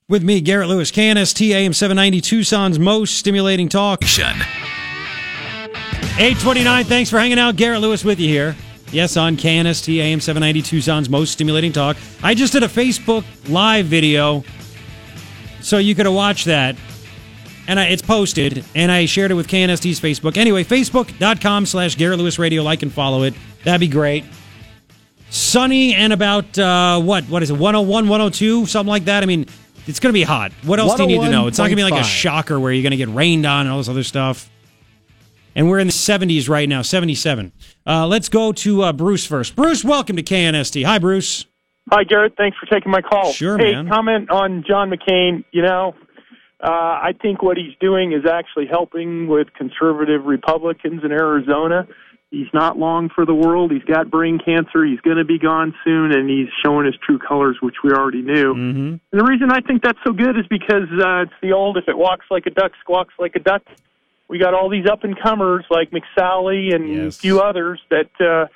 With 0.08 0.22
me, 0.22 0.40
Garrett 0.40 0.68
Lewis, 0.68 0.92
KNST 0.92 1.50
AM 1.50 1.72
790, 1.72 2.20
Tucson's 2.20 2.78
most 2.78 3.18
stimulating 3.18 3.68
talk. 3.68 4.02
829, 4.02 6.84
thanks 6.84 7.10
for 7.10 7.18
hanging 7.18 7.38
out. 7.38 7.56
Garrett 7.56 7.80
Lewis 7.80 8.04
with 8.04 8.20
you 8.20 8.28
here. 8.28 8.54
Yes, 8.92 9.16
on 9.16 9.36
KNST 9.36 9.98
AM 9.98 10.20
790, 10.20 10.62
Tucson's 10.62 11.08
most 11.08 11.32
stimulating 11.32 11.72
talk. 11.72 11.96
I 12.22 12.34
just 12.34 12.52
did 12.52 12.62
a 12.62 12.68
Facebook 12.68 13.24
live 13.48 13.86
video, 13.86 14.44
so 15.60 15.78
you 15.78 15.94
could 15.94 16.06
have 16.06 16.14
watched 16.14 16.46
that 16.46 16.76
and 17.68 17.80
I, 17.80 17.86
it's 17.86 18.02
posted, 18.02 18.64
and 18.74 18.90
I 18.92 19.06
shared 19.06 19.30
it 19.30 19.34
with 19.34 19.48
KNST's 19.48 20.00
Facebook. 20.00 20.36
Anyway, 20.36 20.64
facebook.com 20.64 21.66
slash 21.66 21.96
Garrett 21.96 22.18
Lewis 22.18 22.38
Radio. 22.38 22.62
Like 22.62 22.82
and 22.82 22.92
follow 22.92 23.22
it. 23.24 23.34
That'd 23.64 23.80
be 23.80 23.88
great. 23.88 24.24
Sunny 25.30 25.94
and 25.94 26.12
about, 26.12 26.56
uh, 26.58 27.00
what? 27.00 27.24
What 27.24 27.42
is 27.42 27.50
it, 27.50 27.54
101, 27.54 28.08
102, 28.08 28.66
something 28.66 28.88
like 28.88 29.06
that? 29.06 29.22
I 29.22 29.26
mean, 29.26 29.46
it's 29.86 29.98
going 29.98 30.12
to 30.12 30.18
be 30.18 30.22
hot. 30.22 30.52
What 30.62 30.78
else 30.78 30.94
do 30.94 31.02
you 31.02 31.08
need 31.08 31.20
to 31.24 31.30
know? 31.30 31.48
It's 31.48 31.58
not 31.58 31.64
going 31.64 31.76
to 31.76 31.76
be 31.76 31.90
like 31.90 32.00
a 32.00 32.04
shocker 32.04 32.58
where 32.60 32.72
you're 32.72 32.82
going 32.82 32.92
to 32.92 32.96
get 32.96 33.08
rained 33.08 33.44
on 33.46 33.62
and 33.62 33.70
all 33.70 33.78
this 33.78 33.88
other 33.88 34.04
stuff. 34.04 34.50
And 35.56 35.70
we're 35.70 35.78
in 35.78 35.86
the 35.86 35.92
70s 35.92 36.50
right 36.50 36.68
now, 36.68 36.82
77. 36.82 37.50
Uh, 37.86 38.06
let's 38.06 38.28
go 38.28 38.52
to 38.52 38.82
uh, 38.82 38.92
Bruce 38.92 39.24
first. 39.24 39.56
Bruce, 39.56 39.82
welcome 39.82 40.14
to 40.16 40.22
KNST. 40.22 40.84
Hi, 40.84 40.98
Bruce. 40.98 41.46
Hi, 41.90 42.04
Garrett. 42.04 42.34
Thanks 42.36 42.58
for 42.58 42.66
taking 42.66 42.92
my 42.92 43.00
call. 43.00 43.32
Sure, 43.32 43.56
hey, 43.56 43.72
man. 43.72 43.88
comment 43.88 44.30
on 44.30 44.64
John 44.68 44.90
McCain. 44.90 45.44
You 45.52 45.62
know, 45.62 45.94
uh, 46.62 46.68
I 46.68 47.14
think 47.22 47.42
what 47.42 47.56
he's 47.56 47.72
doing 47.80 48.12
is 48.12 48.28
actually 48.30 48.66
helping 48.70 49.28
with 49.28 49.48
conservative 49.54 50.26
Republicans 50.26 51.00
in 51.02 51.10
Arizona. 51.10 51.88
He's 52.30 52.52
not 52.52 52.76
long 52.76 53.08
for 53.14 53.24
the 53.24 53.34
world. 53.34 53.72
He's 53.72 53.84
got 53.84 54.10
brain 54.10 54.38
cancer. 54.44 54.84
He's 54.84 55.00
going 55.00 55.16
to 55.16 55.24
be 55.24 55.38
gone 55.38 55.72
soon, 55.84 56.12
and 56.12 56.28
he's 56.28 56.48
showing 56.62 56.84
his 56.84 56.96
true 57.02 57.18
colors, 57.18 57.56
which 57.62 57.76
we 57.82 57.92
already 57.92 58.20
knew. 58.20 58.52
Mm-hmm. 58.52 58.88
And 58.88 59.00
the 59.10 59.24
reason 59.24 59.50
I 59.50 59.60
think 59.60 59.82
that's 59.82 59.98
so 60.04 60.12
good 60.12 60.36
is 60.36 60.44
because 60.50 60.90
uh, 61.00 61.22
it's 61.22 61.32
the 61.40 61.52
old 61.52 61.78
"if 61.78 61.84
it 61.88 61.96
walks 61.96 62.26
like 62.30 62.44
a 62.44 62.50
duck, 62.50 62.72
squawks 62.82 63.14
like 63.18 63.36
a 63.36 63.40
duck." 63.40 63.62
We 64.28 64.38
got 64.38 64.54
all 64.54 64.68
these 64.68 64.86
up 64.86 65.04
and 65.04 65.18
comers 65.18 65.64
like 65.70 65.90
McSally 65.90 66.74
and 66.74 66.88
Yes. 66.88 67.16
a 67.16 67.20
few 67.20 67.40
others 67.40 67.80
that 67.90 68.10
uh, 68.20 68.46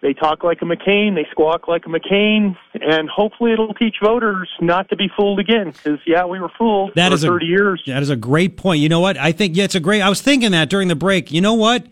they 0.00 0.14
talk 0.14 0.42
like 0.42 0.62
a 0.62 0.64
McCain, 0.64 1.14
they 1.14 1.26
squawk 1.30 1.68
like 1.68 1.84
a 1.86 1.88
McCain, 1.88 2.56
and 2.74 3.08
hopefully 3.08 3.52
it'll 3.52 3.74
teach 3.74 3.96
voters 4.02 4.48
not 4.60 4.88
to 4.88 4.96
be 4.96 5.08
fooled 5.16 5.38
again. 5.38 5.70
Because 5.72 6.00
yeah, 6.06 6.24
we 6.24 6.40
were 6.40 6.50
fooled 6.58 6.92
That 6.94 7.08
for 7.10 7.14
is 7.14 7.24
a- 7.24 7.28
30 7.28 7.46
years. 7.46 7.82
That 7.86 8.02
is 8.02 8.10
a 8.10 8.16
great 8.16 8.56
point. 8.56 8.80
You 8.80 8.88
know 8.88 9.00
what? 9.00 9.16
I 9.18 9.32
think 9.32 9.56
yeah, 9.56 9.64
it's 9.64 9.74
a 9.74 9.80
great. 9.80 10.00
I 10.00 10.08
was 10.08 10.22
thinking 10.22 10.52
that 10.52 10.70
during 10.70 10.88
the 10.88 10.96
break. 10.96 11.30
You 11.30 11.40
know 11.40 11.54
what? 11.54 11.86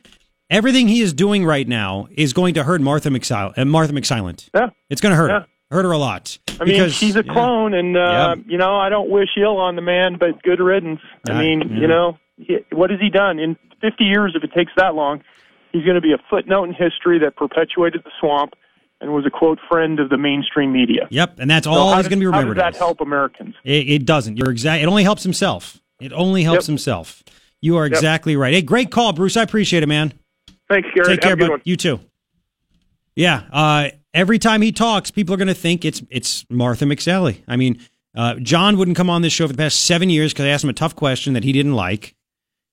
Everything 0.49 0.89
he 0.89 1.01
is 1.01 1.13
doing 1.13 1.45
right 1.45 1.69
now 1.69 2.09
is 2.17 2.33
going 2.33 2.55
to 2.55 2.65
hurt 2.65 2.81
Martha 2.81 3.09
McSilent. 3.11 3.57
Uh, 3.57 3.65
Martha 3.65 3.93
McSilent. 3.93 4.49
Yeah, 4.53 4.71
it's 4.89 5.01
going 5.01 5.13
to 5.13 5.17
hurt 5.17 5.29
Yeah. 5.31 5.41
her. 5.41 5.47
Hurt 5.71 5.85
her 5.85 5.93
a 5.93 5.99
lot. 5.99 6.37
I 6.61 6.65
mean, 6.65 6.75
Because- 6.75 6.95
she's 6.97 7.15
a 7.15 7.23
yeah. 7.25 7.33
clone, 7.33 7.75
and 7.75 7.97
uh, 7.97 8.35
you 8.49 8.59
know, 8.59 8.75
I 8.75 8.89
don't 8.89 9.09
wish 9.11 9.29
ill 9.41 9.59
on 9.59 9.77
the 9.77 9.83
man, 9.83 10.17
but 10.19 10.43
good 10.43 10.59
riddance. 10.59 10.99
I 11.29 11.33
Yeah, 11.35 11.39
mean, 11.39 11.61
yeah. 11.71 11.81
you 11.83 11.87
know, 11.87 12.19
what 12.73 12.91
has 12.91 13.01
he 13.01 13.11
done 13.11 13.39
in 13.39 13.57
50 13.81 14.05
years? 14.05 14.33
If 14.37 14.45
it 14.45 14.53
takes 14.53 14.73
that 14.77 14.95
long, 14.95 15.23
he's 15.73 15.85
going 15.85 15.95
to 15.97 16.01
be 16.01 16.13
a 16.13 16.19
footnote 16.29 16.65
in 16.65 16.73
history 16.75 17.19
that 17.21 17.37
perpetuated 17.37 18.03
the 18.05 18.11
swamp 18.21 18.55
and 19.01 19.13
was 19.13 19.25
a 19.27 19.31
quote 19.31 19.59
friend 19.69 19.99
of 20.01 20.11
the 20.11 20.19
mainstream 20.19 20.73
media. 20.73 21.07
Yep, 21.11 21.39
and 21.39 21.51
that's 21.51 21.65
So 21.65 21.71
all 21.73 21.89
he's 21.95 22.05
does- 22.05 22.09
going 22.09 22.19
to 22.19 22.23
be 22.23 22.27
remembered. 22.27 22.59
How 22.59 22.65
does 22.65 22.73
that 22.75 22.77
as. 22.77 22.79
help 22.79 23.01
Americans? 23.01 23.55
It, 23.65 23.89
it 23.89 24.05
doesn't. 24.07 24.37
You're 24.37 24.51
exact. 24.51 24.83
It 24.83 24.87
only 24.87 25.05
helps 25.05 25.23
himself. 25.23 25.81
It 26.01 26.13
only 26.13 26.43
helps 26.43 26.65
Yep. 26.65 26.73
himself. 26.73 27.23
You 27.63 27.77
are 27.77 27.87
Yep. 27.87 27.93
exactly 27.93 28.37
right. 28.37 28.53
Hey, 28.55 28.63
great 28.63 28.91
call, 28.91 29.13
Bruce. 29.13 29.37
I 29.37 29.43
appreciate 29.43 29.83
it, 29.83 29.87
man. 29.87 30.13
Thanks, 30.71 30.89
Garrett. 30.95 31.11
Take 31.11 31.21
care, 31.23 31.37
bud. 31.37 31.61
You 31.65 31.77
too. 31.77 32.01
Yeah. 33.17 33.43
Uh, 33.53 33.89
every 34.15 34.39
time 34.39 34.63
he 34.63 34.73
talks, 34.73 35.11
people 35.11 35.35
are 35.35 35.39
going 35.39 35.49
to 35.49 35.55
think 35.55 35.85
it's 35.85 36.03
it's 36.11 36.45
Martha 36.51 36.85
McSally. 36.85 37.43
I 37.49 37.57
mean, 37.57 37.79
uh, 38.15 38.35
John 38.37 38.77
wouldn't 38.79 38.97
come 38.97 39.11
on 39.11 39.23
this 39.23 39.33
show 39.33 39.47
for 39.47 39.53
the 39.53 39.59
past 39.59 39.83
seven 39.83 40.11
years 40.11 40.33
because 40.33 40.45
I 40.47 40.49
asked 40.49 40.65
him 40.65 40.71
a 40.71 40.75
tough 40.75 40.95
question 40.97 41.33
that 41.35 41.45
he 41.45 41.53
didn't 41.53 41.75
like. 41.75 42.15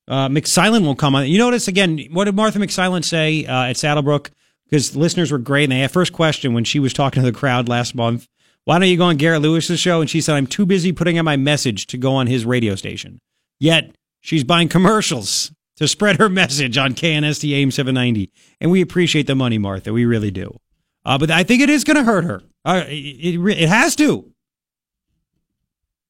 Uh, 0.08 0.30
McSilent 0.30 0.86
won't 0.86 1.00
come 1.00 1.16
on. 1.16 1.28
You 1.28 1.38
notice 1.38 1.68
again, 1.68 2.00
what 2.12 2.26
did 2.26 2.36
Martha 2.36 2.60
McSilent 2.60 3.04
say 3.04 3.46
uh, 3.46 3.66
at 3.66 3.76
Saddlebrook? 3.76 4.32
Because 4.66 4.96
listeners 4.96 5.32
were 5.32 5.38
great. 5.38 5.64
And 5.64 5.72
they 5.72 5.80
had 5.80 5.92
first 5.92 6.14
question 6.14 6.54
when 6.54 6.64
she 6.64 6.80
was 6.80 6.94
talking 6.94 7.24
to 7.24 7.32
the 7.32 7.38
crowd 7.38 7.68
last 7.68 7.96
month. 7.96 8.28
Why 8.66 8.80
don't 8.80 8.90
you 8.90 8.98
go 8.98 9.06
on 9.06 9.18
Garrett 9.18 9.42
Lewis's 9.42 9.80
show? 9.80 10.02
And 10.02 10.10
she 10.10 10.20
said, 10.20 10.36
I'm 10.36 10.48
too 10.48 10.66
busy 10.66 10.92
putting 10.92 11.18
out 11.18 11.26
my 11.26 11.38
message 11.38 11.88
to 11.88 11.98
go 11.98 12.16
on 12.16 12.28
his 12.28 12.46
radio 12.46 12.76
station. 12.76 13.20
Yet 13.60 13.96
she's 14.20 14.44
buying 14.44 14.68
commercials 14.68 15.52
to 15.78 15.88
spread 15.88 16.18
her 16.18 16.28
message 16.30 16.78
on 16.78 16.94
KNST 16.94 17.50
AM 17.54 17.72
790. 17.72 18.30
And 18.60 18.72
we 18.72 18.82
appreciate 18.82 19.28
the 19.28 19.36
money, 19.36 19.58
Martha. 19.58 19.94
We 19.94 20.06
really 20.06 20.32
do. 20.32 20.60
Uh, 21.06 21.18
but 21.18 21.32
I 21.32 21.44
think 21.44 21.62
it 21.62 21.70
is 21.70 21.86
going 21.86 21.96
to 21.96 22.04
hurt 22.04 22.26
her. 22.26 22.42
Uh, 22.66 22.84
it, 22.88 22.92
it, 22.92 23.62
it 23.62 23.70
has 23.70 23.96
to. 23.98 24.34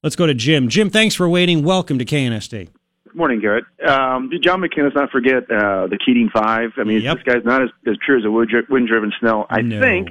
Let's 0.02 0.16
go 0.16 0.26
to 0.26 0.34
Jim. 0.34 0.68
Jim, 0.68 0.90
thanks 0.90 1.14
for 1.14 1.28
waiting. 1.28 1.62
Welcome 1.62 1.98
to 2.00 2.04
KNST. 2.04 2.68
Morning, 3.14 3.40
Garrett. 3.40 3.64
Um, 3.86 4.30
John 4.42 4.60
McCain, 4.60 4.84
let's 4.84 4.94
not 4.94 5.10
forget 5.10 5.44
uh, 5.50 5.86
the 5.86 5.98
Keating 6.04 6.30
Five. 6.32 6.72
I 6.78 6.84
mean, 6.84 7.02
Yep. 7.02 7.16
this 7.16 7.34
guy's 7.34 7.44
not 7.44 7.62
as, 7.62 7.68
as 7.86 7.96
pure 8.04 8.18
as 8.18 8.24
a 8.24 8.30
wind- 8.30 8.66
wind-driven 8.68 9.12
snow. 9.20 9.46
I 9.50 9.60
No. 9.62 9.80
think 9.80 10.08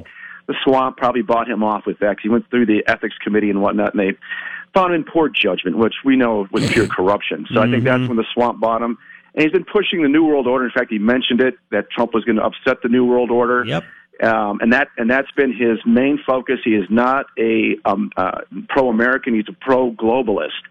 the 0.47 0.55
swamp 0.63 0.97
probably 0.97 1.21
bought 1.21 1.49
him 1.49 1.63
off 1.63 1.85
with 1.85 1.99
that 1.99 2.17
'cause 2.17 2.23
he 2.23 2.29
went 2.29 2.49
through 2.49 2.65
the 2.67 2.83
ethics 2.87 3.15
committee 3.23 3.49
and 3.49 3.61
whatnot, 3.61 3.93
and 3.93 3.99
they 3.99 4.13
found 4.73 4.93
him 4.93 5.01
in 5.01 5.03
poor 5.03 5.29
judgment, 5.29 5.77
which 5.77 5.95
we 6.05 6.15
know 6.15 6.47
was 6.51 6.69
pure 6.71 6.87
corruption. 6.97 7.45
So 7.53 7.61
I 7.61 7.69
think 7.69 7.83
that's 7.83 7.99
Mm-hmm. 7.99 8.07
when 8.07 8.17
the 8.17 8.25
swamp 8.33 8.59
bought 8.59 8.81
him. 8.81 8.97
And 9.33 9.43
he's 9.43 9.51
been 9.51 9.65
pushing 9.65 10.01
the 10.01 10.09
New 10.09 10.23
World 10.25 10.47
Order. 10.47 10.65
In 10.65 10.71
fact, 10.71 10.91
he 10.91 10.97
mentioned 10.99 11.41
it 11.41 11.55
that 11.71 11.89
Trump 11.91 12.13
was 12.13 12.23
going 12.23 12.37
to 12.37 12.43
upset 12.43 12.81
the 12.81 12.89
New 12.89 13.05
World 13.05 13.29
Order. 13.31 13.63
Yep. 13.65 13.83
Um, 14.23 14.59
and 14.61 14.73
that 14.73 14.87
and 14.97 15.07
that's 15.11 15.29
been 15.31 15.53
his 15.53 15.77
main 15.85 16.17
focus. 16.25 16.59
He 16.63 16.71
is 16.73 16.85
not 16.89 17.27
a 17.37 17.77
um, 17.85 18.09
uh, 18.17 18.39
pro-American. 18.69 19.35
He's 19.35 19.47
a 19.47 19.53
pro-globalist. 19.53 20.63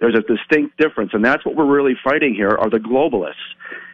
There's 0.00 0.14
a 0.14 0.22
distinct 0.22 0.78
difference, 0.78 1.10
and 1.12 1.24
that's 1.24 1.44
what 1.44 1.56
we're 1.56 1.66
really 1.66 1.94
fighting 2.02 2.34
here: 2.34 2.50
are 2.50 2.70
the 2.70 2.78
globalists. 2.78 3.34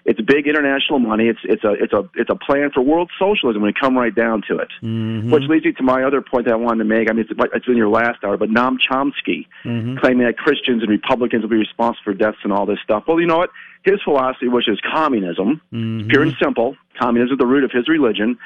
It's 0.04 0.20
big 0.20 0.46
international 0.46 1.00
money. 1.00 1.26
It's 1.26 1.40
it's 1.42 1.64
a 1.64 1.72
it's 1.72 1.92
a 1.92 2.08
it's 2.14 2.30
a 2.30 2.36
plan 2.36 2.70
for 2.72 2.80
world 2.80 3.10
socialism 3.18 3.60
when 3.60 3.70
you 3.70 3.74
come 3.74 3.98
right 3.98 4.14
down 4.14 4.42
to 4.48 4.58
it. 4.58 4.68
Mm-hmm. 4.80 5.32
Which 5.32 5.42
leads 5.48 5.64
me 5.64 5.72
to 5.72 5.82
my 5.82 6.04
other 6.04 6.22
point 6.22 6.46
that 6.46 6.52
I 6.52 6.56
wanted 6.56 6.84
to 6.84 6.84
make. 6.84 7.10
I 7.10 7.12
mean, 7.12 7.26
it's, 7.28 7.40
it's 7.52 7.66
in 7.66 7.76
your 7.76 7.88
last 7.88 8.22
hour, 8.22 8.36
but 8.36 8.48
Noam 8.48 8.76
Chomsky 8.78 9.46
mm-hmm. 9.64 9.96
claiming 9.98 10.24
that 10.26 10.38
Christians 10.38 10.82
and 10.82 10.90
Republicans 10.90 11.42
will 11.42 11.50
be 11.50 11.56
responsible 11.56 12.04
for 12.04 12.14
deaths 12.14 12.38
and 12.44 12.52
all 12.52 12.66
this 12.66 12.78
stuff. 12.84 13.02
Well, 13.08 13.20
you 13.20 13.26
know 13.26 13.38
what? 13.38 13.50
His 13.82 14.00
philosophy, 14.04 14.46
which 14.46 14.68
is 14.68 14.80
communism, 14.80 15.60
mm-hmm. 15.72 16.08
pure 16.08 16.22
and 16.22 16.34
simple, 16.40 16.76
communism 17.00 17.34
is 17.34 17.38
the 17.38 17.46
root 17.46 17.64
of 17.64 17.72
his 17.72 17.88
religion, 17.88 18.38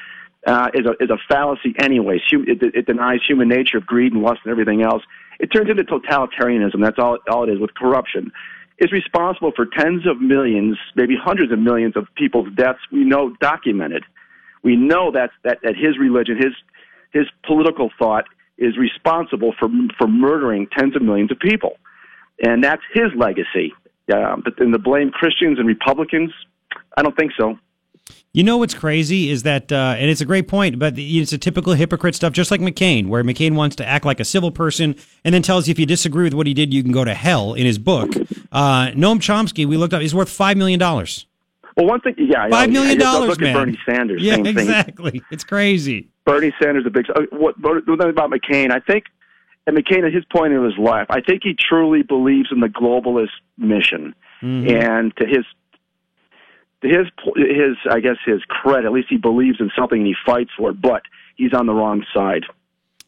uh, 0.47 0.69
is 0.73 0.87
a 0.87 0.93
is 1.03 1.11
a 1.11 1.17
fallacy. 1.29 1.75
Anyways, 1.77 2.21
Hum- 2.31 2.45
it, 2.47 2.63
it 2.63 2.85
denies 2.87 3.19
human 3.27 3.47
nature 3.47 3.77
of 3.77 3.85
greed 3.85 4.13
and 4.13 4.23
lust 4.23 4.39
and 4.45 4.51
everything 4.51 4.81
else. 4.81 5.03
It 5.39 5.47
turns 5.47 5.69
into 5.69 5.83
totalitarianism. 5.83 6.81
That's 6.81 6.99
all 6.99 7.17
all 7.29 7.43
it 7.43 7.51
is 7.51 7.59
with 7.59 7.73
corruption. 7.73 8.31
Is 8.77 8.91
responsible 8.91 9.51
for 9.55 9.65
tens 9.77 10.07
of 10.07 10.19
millions, 10.19 10.77
maybe 10.95 11.15
hundreds 11.15 11.51
of 11.51 11.59
millions 11.59 11.95
of 11.95 12.07
people's 12.15 12.47
deaths. 12.55 12.79
We 12.91 13.03
know 13.03 13.35
documented. 13.39 14.03
We 14.63 14.75
know 14.75 15.11
that 15.11 15.29
that, 15.43 15.59
that 15.63 15.75
his 15.75 15.97
religion, 15.99 16.37
his 16.37 16.53
his 17.13 17.27
political 17.45 17.91
thought, 17.99 18.25
is 18.57 18.77
responsible 18.77 19.53
for 19.59 19.69
for 19.97 20.07
murdering 20.07 20.67
tens 20.77 20.95
of 20.95 21.01
millions 21.01 21.31
of 21.31 21.39
people, 21.39 21.77
and 22.43 22.63
that's 22.63 22.81
his 22.93 23.07
legacy. 23.15 23.73
Um, 24.13 24.41
but 24.43 24.53
then 24.57 24.71
to 24.71 24.79
blame 24.79 25.11
Christians 25.11 25.59
and 25.59 25.67
Republicans, 25.67 26.31
I 26.97 27.03
don't 27.03 27.15
think 27.15 27.31
so. 27.39 27.57
You 28.33 28.43
know 28.43 28.57
what's 28.57 28.73
crazy 28.73 29.29
is 29.29 29.43
that, 29.43 29.71
uh, 29.71 29.95
and 29.97 30.09
it's 30.09 30.21
a 30.21 30.25
great 30.25 30.47
point, 30.47 30.79
but 30.79 30.93
it's 30.97 31.33
a 31.33 31.37
typical 31.37 31.73
hypocrite 31.73 32.15
stuff, 32.15 32.33
just 32.33 32.49
like 32.51 32.61
McCain, 32.61 33.07
where 33.07 33.23
McCain 33.23 33.55
wants 33.55 33.75
to 33.77 33.85
act 33.85 34.05
like 34.05 34.19
a 34.19 34.25
civil 34.25 34.51
person 34.51 34.95
and 35.25 35.33
then 35.35 35.41
tells 35.41 35.67
you 35.67 35.71
if 35.71 35.79
you 35.79 35.85
disagree 35.85 36.23
with 36.23 36.33
what 36.33 36.47
he 36.47 36.53
did, 36.53 36.73
you 36.73 36.81
can 36.83 36.91
go 36.91 37.03
to 37.03 37.13
hell 37.13 37.53
in 37.53 37.65
his 37.65 37.77
book. 37.77 38.09
Uh, 38.51 38.87
Noam 38.91 39.17
Chomsky, 39.19 39.65
we 39.65 39.77
looked 39.77 39.93
up, 39.93 40.01
he's 40.01 40.15
worth 40.15 40.29
$5 40.29 40.55
million. 40.55 40.79
Well, 40.79 41.85
one 41.87 42.01
thing, 42.01 42.15
yeah, 42.17 42.49
$5 42.49 42.71
million, 42.71 42.97
Look 42.99 43.39
man. 43.39 43.49
at 43.49 43.53
Bernie 43.59 43.79
Sanders. 43.89 44.21
Yeah, 44.21 44.35
same 44.35 44.43
thing. 44.45 44.57
exactly. 44.57 45.21
It's 45.31 45.43
crazy. 45.43 46.09
Bernie 46.25 46.53
Sanders, 46.61 46.85
a 46.85 46.89
big. 46.89 47.09
Uh, 47.09 47.21
what, 47.31 47.55
what 47.61 47.77
about 47.87 48.29
McCain? 48.29 48.71
I 48.71 48.79
think, 48.79 49.05
and 49.65 49.77
McCain 49.77 50.05
at 50.05 50.13
his 50.13 50.25
point 50.25 50.53
in 50.53 50.63
his 50.63 50.77
life, 50.77 51.07
I 51.09 51.21
think 51.21 51.41
he 51.43 51.55
truly 51.57 52.01
believes 52.03 52.49
in 52.51 52.59
the 52.59 52.67
globalist 52.67 53.29
mission, 53.57 54.13
Mhm. 54.41 54.83
and 54.83 55.15
to 55.17 55.25
his, 55.25 55.45
his, 56.81 57.07
his, 57.35 57.77
I 57.89 57.99
guess 57.99 58.17
his 58.25 58.41
credit, 58.47 58.85
at 58.85 58.91
least 58.91 59.07
he 59.09 59.17
believes 59.17 59.59
in 59.59 59.71
something 59.77 59.99
and 59.99 60.07
he 60.07 60.15
fights 60.25 60.51
for 60.57 60.71
it. 60.71 60.81
But 60.81 61.03
he's 61.35 61.53
on 61.53 61.65
the 61.65 61.73
wrong 61.73 62.05
side. 62.13 62.43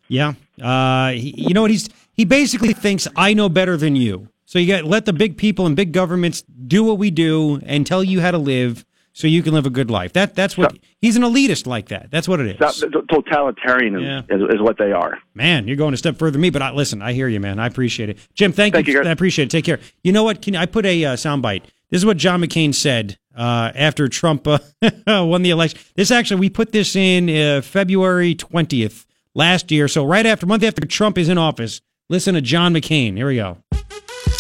Yeah. 0.08 0.34
Uh, 0.62 1.12
he, 1.12 1.34
you 1.38 1.54
know 1.54 1.62
what? 1.62 1.72
He's 1.72 1.90
he 2.14 2.26
basically 2.26 2.74
thinks 2.74 3.08
I 3.16 3.34
know 3.34 3.50
better 3.50 3.78
than 3.78 3.96
you. 3.96 4.30
So 4.46 4.60
you 4.60 4.68
got 4.68 4.84
let 4.84 5.06
the 5.06 5.14
big 5.14 5.38
people 5.38 5.66
and 5.66 5.76
big 5.76 5.92
governments 5.92 6.44
do 6.44 6.84
what 6.84 6.98
we 6.98 7.10
do 7.10 7.60
and 7.66 7.88
tell 7.88 8.04
you 8.04 8.22
how 8.22 8.30
to 8.32 8.38
live, 8.38 8.86
so 9.14 9.28
you 9.28 9.42
can 9.42 9.54
live 9.54 9.66
a 9.66 9.72
good 9.72 9.90
life. 9.90 10.14
That 10.14 10.36
that's 10.36 10.56
what 10.58 10.78
he's 11.02 11.16
an 11.16 11.24
elitist 11.24 11.66
like 11.66 11.88
that. 11.90 12.12
That's 12.12 12.28
what 12.28 12.40
it 12.40 12.48
is. 12.48 12.58
Totalitarianism 12.58 14.30
is, 14.30 14.56
is 14.56 14.62
what 14.62 14.78
they 14.78 14.92
are. 14.92 15.18
Man, 15.34 15.68
you're 15.68 15.78
going 15.78 15.94
a 15.94 15.98
step 15.98 16.18
further 16.18 16.34
than 16.34 16.42
me, 16.42 16.50
but 16.52 16.62
I, 16.62 16.72
listen, 16.72 17.02
I 17.02 17.14
hear 17.14 17.28
you, 17.28 17.40
man. 17.40 17.58
I 17.58 17.66
appreciate 17.66 18.10
it. 18.10 18.20
Jim, 18.36 18.52
thank, 18.52 18.76
Thank 18.76 18.88
you. 18.88 18.94
you. 18.94 19.02
I 19.02 19.12
appreciate 19.12 19.46
it. 19.46 19.50
Take 19.52 19.66
care. 19.66 19.80
You 20.04 20.12
know 20.12 20.24
what? 20.24 20.42
Can 20.42 20.56
I 20.56 20.66
put 20.66 20.86
a 20.86 21.06
uh, 21.06 21.16
soundbite? 21.16 21.64
This 21.94 22.02
is 22.02 22.08
what 22.08 22.18
John 22.18 22.42
McCain 22.42 22.74
said 22.74 23.20
uh, 23.38 23.72
after 23.76 24.08
Trump 24.08 24.48
uh, 24.48 24.58
won 25.08 25.44
the 25.44 25.52
election. 25.52 25.80
This 25.94 26.10
actually, 26.10 26.40
we 26.40 26.50
put 26.50 26.72
this 26.72 26.96
in 26.96 27.30
uh, 27.30 27.62
February 27.62 28.34
20th 28.34 29.06
last 29.36 29.70
year. 29.70 29.88
So 29.88 30.04
right 30.04 30.26
after, 30.26 30.48
month 30.48 30.64
after 30.64 30.84
Trump 30.88 31.20
is 31.20 31.30
in 31.30 31.38
office, 31.38 31.82
listen 32.10 32.34
to 32.34 32.42
John 32.42 32.74
McCain. 32.74 33.16
Here 33.16 33.28
we 33.28 33.36
go. 33.36 33.60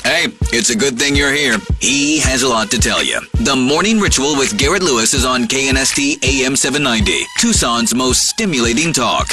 Hey, 0.04 0.30
it's 0.52 0.72
a 0.72 0.76
good 0.76 0.98
thing 0.98 1.16
you're 1.16 1.32
here. 1.32 1.60
He 1.80 2.18
has 2.22 2.42
a 2.42 2.48
lot 2.48 2.72
to 2.72 2.80
tell 2.80 3.04
you. 3.04 3.22
The 3.44 3.56
Morning 3.56 4.00
Ritual 4.00 4.36
with 4.36 4.58
Garrett 4.58 4.82
Lewis 4.82 5.14
is 5.14 5.24
on 5.24 5.44
KNST 5.44 6.24
AM 6.24 6.56
790, 6.56 7.24
Tucson's 7.38 7.94
most 7.94 8.30
stimulating 8.30 8.92
talk. 8.92 9.28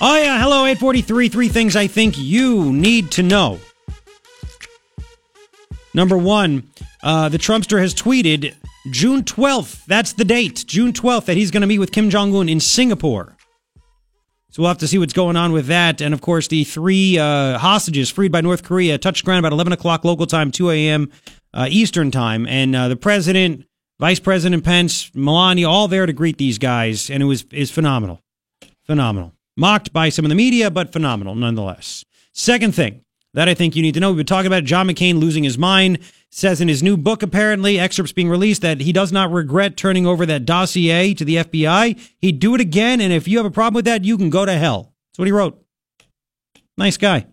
Oh, 0.00 0.18
yeah. 0.18 0.40
Hello, 0.40 0.64
843. 0.64 1.28
Three 1.28 1.48
things 1.48 1.76
I 1.76 1.86
think 1.86 2.18
you 2.18 2.72
need 2.72 3.12
to 3.12 3.22
know. 3.22 3.60
Number 5.94 6.18
one, 6.18 6.64
uh, 7.06 7.28
the 7.28 7.38
Trumpster 7.38 7.78
has 7.80 7.94
tweeted 7.94 8.52
June 8.90 9.22
12th. 9.22 9.84
That's 9.86 10.12
the 10.14 10.24
date, 10.24 10.64
June 10.66 10.92
12th, 10.92 11.26
that 11.26 11.36
he's 11.36 11.52
going 11.52 11.60
to 11.60 11.66
meet 11.68 11.78
with 11.78 11.92
Kim 11.92 12.10
Jong 12.10 12.34
un 12.34 12.48
in 12.48 12.58
Singapore. 12.58 13.36
So 14.50 14.62
we'll 14.62 14.70
have 14.70 14.78
to 14.78 14.88
see 14.88 14.98
what's 14.98 15.12
going 15.12 15.36
on 15.36 15.52
with 15.52 15.68
that. 15.68 16.00
And 16.00 16.12
of 16.12 16.20
course, 16.20 16.48
the 16.48 16.64
three 16.64 17.16
uh, 17.16 17.58
hostages 17.58 18.10
freed 18.10 18.32
by 18.32 18.40
North 18.40 18.64
Korea 18.64 18.98
touched 18.98 19.24
ground 19.24 19.38
about 19.38 19.52
11 19.52 19.72
o'clock 19.72 20.04
local 20.04 20.26
time, 20.26 20.50
2 20.50 20.70
a.m. 20.70 21.12
Uh, 21.54 21.68
Eastern 21.70 22.10
time. 22.10 22.44
And 22.48 22.74
uh, 22.74 22.88
the 22.88 22.96
president, 22.96 23.66
Vice 24.00 24.18
President 24.18 24.64
Pence, 24.64 25.12
Melania, 25.14 25.68
all 25.68 25.86
there 25.86 26.06
to 26.06 26.12
greet 26.12 26.38
these 26.38 26.58
guys. 26.58 27.08
And 27.08 27.22
it 27.22 27.26
was 27.26 27.44
is 27.52 27.70
phenomenal. 27.70 28.20
Phenomenal. 28.82 29.32
Mocked 29.56 29.92
by 29.92 30.08
some 30.08 30.24
of 30.24 30.28
the 30.28 30.34
media, 30.34 30.72
but 30.72 30.92
phenomenal 30.92 31.36
nonetheless. 31.36 32.04
Second 32.32 32.74
thing 32.74 33.02
that 33.34 33.48
I 33.48 33.54
think 33.54 33.76
you 33.76 33.82
need 33.82 33.94
to 33.94 34.00
know 34.00 34.08
we've 34.08 34.16
been 34.16 34.26
talking 34.26 34.48
about 34.48 34.64
John 34.64 34.88
McCain 34.88 35.20
losing 35.20 35.44
his 35.44 35.56
mind. 35.56 35.98
Says 36.30 36.60
in 36.60 36.68
his 36.68 36.82
new 36.82 36.96
book, 36.96 37.22
apparently, 37.22 37.78
excerpts 37.78 38.12
being 38.12 38.28
released, 38.28 38.62
that 38.62 38.80
he 38.80 38.92
does 38.92 39.12
not 39.12 39.32
regret 39.32 39.76
turning 39.76 40.06
over 40.06 40.26
that 40.26 40.44
dossier 40.44 41.14
to 41.14 41.24
the 41.24 41.36
FBI. 41.36 41.98
He'd 42.18 42.40
do 42.40 42.54
it 42.54 42.60
again, 42.60 43.00
and 43.00 43.12
if 43.12 43.26
you 43.26 43.38
have 43.38 43.46
a 43.46 43.50
problem 43.50 43.74
with 43.74 43.84
that, 43.86 44.04
you 44.04 44.18
can 44.18 44.28
go 44.28 44.44
to 44.44 44.52
hell. 44.52 44.92
That's 45.10 45.18
what 45.18 45.28
he 45.28 45.32
wrote. 45.32 45.62
Nice 46.76 46.96
guy. 46.96 47.26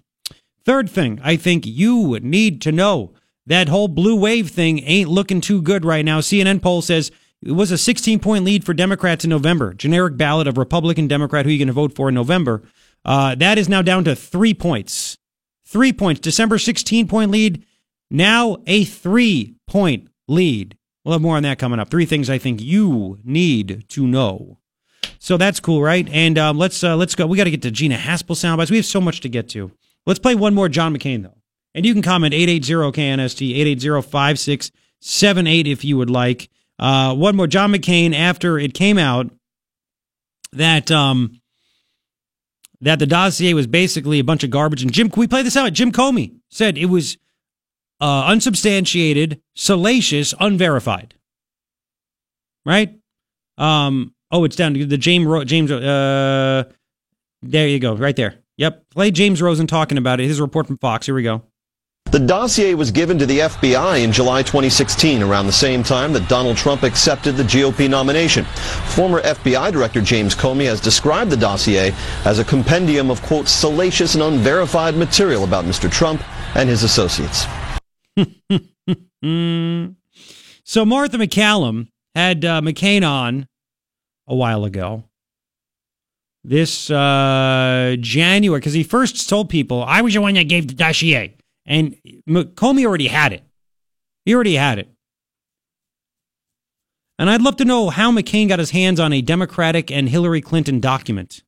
Third 0.66 0.90
thing 0.90 1.20
I 1.24 1.36
think 1.36 1.66
you 1.66 2.18
need 2.22 2.62
to 2.62 2.72
know 2.72 3.14
that 3.46 3.68
whole 3.68 3.90
blue 3.90 4.16
wave 4.16 4.50
thing 4.50 4.80
ain't 4.80 5.10
looking 5.10 5.42
too 5.42 5.62
good 5.62 5.84
right 5.84 6.06
now. 6.06 6.22
CNN 6.22 6.62
poll 6.62 6.82
says 6.82 7.12
it 7.42 7.52
was 7.52 7.72
a 7.72 7.78
16 7.78 8.20
point 8.20 8.46
lead 8.46 8.64
for 8.64 8.74
Democrats 8.74 9.26
in 9.26 9.30
November. 9.30 9.74
Generic 9.74 10.16
ballot 10.16 10.48
of 10.48 10.58
Republican, 10.58 11.08
Democrat, 11.08 11.46
who 11.46 11.52
you 11.52 11.58
going 11.58 11.68
to 11.68 11.74
vote 11.74 11.94
for 11.94 12.08
in 12.10 12.16
November. 12.16 12.64
Uh, 13.04 13.36
that 13.36 13.58
is 13.58 13.68
now 13.68 13.82
down 13.82 14.06
to 14.06 14.16
three 14.16 14.54
points. 14.54 15.18
Three 15.66 15.92
points. 15.92 16.22
December 16.22 16.58
16 16.58 17.08
point 17.08 17.32
lead. 17.32 17.66
Now 18.14 18.58
a 18.68 18.86
three 18.86 19.56
point 19.66 20.08
lead. 20.28 20.78
We'll 21.04 21.14
have 21.14 21.22
more 21.22 21.36
on 21.36 21.44
that 21.44 21.58
coming 21.58 21.80
up. 21.80 21.90
Three 21.90 22.06
things 22.06 22.30
I 22.30 22.38
think 22.38 22.62
you 22.62 23.18
need 23.24 23.86
to 23.90 24.06
know. 24.08 24.60
So 25.18 25.36
that's 25.36 25.60
cool, 25.60 25.82
right? 25.82 26.08
And 26.12 26.38
um, 26.38 26.60
let's 26.60 26.84
uh, 26.84 26.96
let's 26.96 27.16
go. 27.16 27.26
We 27.26 27.38
got 27.38 27.46
to 27.46 27.52
get 27.52 27.64
to 27.64 27.72
Gina 27.72 27.98
Haspel 27.98 28.36
soundbites. 28.36 28.70
We 28.70 28.78
have 28.78 28.86
so 28.86 29.02
much 29.02 29.22
to 29.22 29.30
get 29.30 29.50
to. 29.50 29.72
Let's 30.06 30.20
play 30.20 30.36
one 30.36 30.54
more 30.54 30.70
John 30.70 30.96
McCain 30.96 31.24
though, 31.24 31.40
and 31.74 31.88
you 31.88 31.94
can 31.94 32.04
comment 32.04 32.36
880-KNST 32.36 33.56
880-5678 33.80 35.66
if 35.66 35.84
you 35.84 35.98
would 35.98 36.12
like. 36.12 36.50
Uh, 36.78 37.16
one 37.16 37.36
more 37.36 37.48
John 37.48 37.74
McCain 37.74 38.14
after 38.14 38.60
it 38.60 38.76
came 38.76 39.00
out 39.00 39.32
that 40.52 40.92
um 40.92 41.42
that 42.82 43.00
the 43.00 43.08
dossier 43.08 43.56
was 43.56 43.66
basically 43.66 44.20
a 44.20 44.24
bunch 44.24 44.44
of 44.44 44.52
garbage. 44.52 44.84
And 44.84 44.92
Jim, 44.92 45.10
can 45.10 45.20
we 45.20 45.28
play 45.28 45.42
this 45.42 45.58
out? 45.58 45.74
Jim 45.74 45.92
Comey 45.92 46.36
said 46.50 46.78
it 46.78 46.86
was 46.88 47.18
uh, 48.02 48.26
unsubstantiated, 48.28 49.42
salacious, 49.56 50.34
unverified. 50.40 51.16
Right? 52.66 52.98
Um. 53.58 54.14
Oh, 54.32 54.46
it's 54.46 54.56
down 54.56 54.74
to 54.74 54.86
the 54.86 54.98
James 54.98 55.46
James. 55.46 55.72
Uh, 55.72 56.64
there 57.44 57.68
you 57.68 57.80
go, 57.80 57.96
right 57.96 58.16
there. 58.16 58.36
Yep. 58.58 58.86
Play 58.92 59.12
James 59.12 59.42
Rosen 59.42 59.68
talking 59.68 59.98
about 59.98 60.20
it. 60.20 60.28
His 60.28 60.42
report 60.42 60.68
from 60.68 60.78
Fox. 60.78 61.06
Here 61.06 61.16
we 61.16 61.24
go. 61.24 61.44
The 62.12 62.20
dossier 62.20 62.76
was 62.76 62.92
given 62.92 63.18
to 63.18 63.26
the 63.26 63.40
FBI 63.40 64.04
in 64.04 64.12
July 64.12 64.44
2016, 64.44 65.24
around 65.24 65.48
the 65.48 65.52
same 65.52 65.82
time 65.82 66.14
that 66.14 66.30
Donald 66.30 66.58
Trump 66.58 66.84
accepted 66.84 67.36
the 67.36 67.44
GOP 67.44 67.90
nomination. 67.90 68.46
Former 68.86 69.20
FBI 69.22 69.72
Director 69.72 70.00
James 70.00 70.36
Comey 70.36 70.66
has 70.66 70.80
described 70.80 71.32
the 71.32 71.38
dossier 71.38 71.92
as 72.26 72.38
a 72.38 72.46
compendium 72.46 73.10
of, 73.10 73.20
quote, 73.24 73.48
salacious 73.48 74.14
and 74.14 74.24
unverified 74.24 74.96
material 74.96 75.44
about 75.44 75.66
Mr. 75.66 75.92
Trump 75.92 76.22
and 76.56 76.70
his 76.70 76.84
associates. 76.84 77.46
So 80.66 80.86
Martha 80.86 81.18
McCallum 81.18 81.88
had 82.16 82.46
uh, 82.46 82.62
McCain 82.62 83.08
on 83.08 83.48
a 84.28 84.36
while 84.36 84.66
ago. 84.66 85.04
This 86.44 86.90
uh, 86.90 87.96
January, 88.00 88.60
because 88.60 88.74
he 88.74 88.84
first 88.84 89.30
told 89.30 89.50
people, 89.50 89.84
I 89.84 90.02
was 90.02 90.14
the 90.14 90.22
one 90.22 90.34
that 90.36 90.50
gave 90.50 90.68
the 90.68 90.74
dossier. 90.74 91.36
And 91.66 91.96
Comey 92.28 92.86
already 92.86 93.08
had 93.08 93.34
it. 93.34 93.44
He 94.26 94.34
already 94.34 94.56
had 94.56 94.80
it. 94.80 94.90
And 97.20 97.30
I'd 97.30 97.42
love 97.42 97.58
to 97.58 97.66
know 97.66 97.90
how 97.90 98.12
McCain 98.12 98.50
got 98.50 98.60
his 98.60 98.72
hands 98.72 99.00
on 99.00 99.14
a 99.14 99.22
Democratic 99.22 99.92
and 99.92 100.10
Hillary 100.10 100.42
Clinton 100.42 100.80
document. 100.80 101.44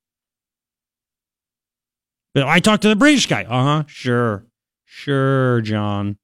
But 2.34 2.44
I 2.44 2.60
talked 2.60 2.84
to 2.84 2.90
the 2.90 2.96
British 2.96 3.28
guy. 3.28 3.44
Uh 3.44 3.64
huh. 3.64 3.84
Sure. 3.88 4.46
Sure, 4.86 5.62
John. 5.62 6.18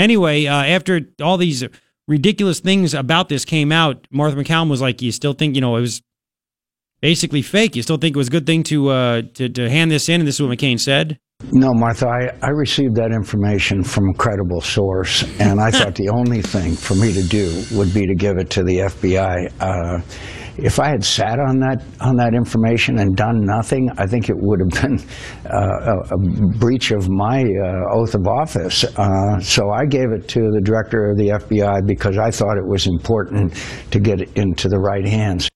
Anyway, 0.00 0.46
uh, 0.46 0.64
after 0.64 1.02
all 1.22 1.36
these 1.36 1.62
ridiculous 2.08 2.58
things 2.58 2.94
about 2.94 3.28
this 3.28 3.44
came 3.44 3.70
out, 3.70 4.06
Martha 4.10 4.34
McCallum 4.34 4.70
was 4.70 4.80
like, 4.80 5.02
"You 5.02 5.12
still 5.12 5.34
think 5.34 5.54
you 5.54 5.60
know 5.60 5.76
it 5.76 5.82
was 5.82 6.00
basically 7.02 7.42
fake? 7.42 7.76
You 7.76 7.82
still 7.82 7.98
think 7.98 8.16
it 8.16 8.18
was 8.18 8.28
a 8.28 8.30
good 8.30 8.46
thing 8.46 8.62
to 8.64 8.88
uh, 8.88 9.22
to, 9.34 9.50
to 9.50 9.68
hand 9.68 9.90
this 9.90 10.08
in?" 10.08 10.22
And 10.22 10.26
this 10.26 10.36
is 10.36 10.42
what 10.42 10.56
McCain 10.56 10.80
said. 10.80 11.18
No, 11.52 11.74
Martha, 11.74 12.06
I, 12.06 12.46
I 12.46 12.50
received 12.50 12.96
that 12.96 13.12
information 13.12 13.82
from 13.82 14.08
a 14.08 14.14
credible 14.14 14.62
source, 14.62 15.22
and 15.38 15.60
I 15.60 15.70
thought 15.70 15.94
the 15.94 16.08
only 16.10 16.40
thing 16.42 16.76
for 16.76 16.94
me 16.94 17.12
to 17.12 17.22
do 17.22 17.62
would 17.72 17.92
be 17.92 18.06
to 18.06 18.14
give 18.14 18.38
it 18.38 18.48
to 18.50 18.62
the 18.62 18.78
FBI. 18.78 19.52
Uh, 19.60 20.00
if 20.62 20.78
I 20.78 20.88
had 20.88 21.04
sat 21.04 21.38
on 21.38 21.58
that 21.60 21.82
on 22.00 22.16
that 22.16 22.34
information 22.34 22.98
and 22.98 23.16
done 23.16 23.44
nothing, 23.44 23.90
I 23.98 24.06
think 24.06 24.28
it 24.28 24.36
would 24.36 24.60
have 24.60 24.82
been 24.82 24.98
uh, 25.46 25.96
a, 26.10 26.14
a, 26.14 26.58
breach 26.58 26.90
of 26.90 27.08
my 27.08 27.42
uh, 27.42 27.94
oath 27.94 28.14
of 28.14 28.26
office. 28.26 28.84
Uh, 28.84 29.40
so 29.40 29.70
I 29.70 29.86
gave 29.86 30.12
it 30.12 30.28
to 30.28 30.40
the 30.52 30.60
director 30.62 31.10
of 31.10 31.16
the 31.16 31.28
FBI 31.28 31.86
because 31.86 32.18
I 32.18 32.30
thought 32.30 32.56
it 32.56 32.66
was 32.66 32.86
important 32.86 33.54
to 33.90 34.00
get 34.00 34.20
it 34.20 34.36
into 34.36 34.68
the 34.68 34.78
right 34.78 35.06
hands. 35.06 35.48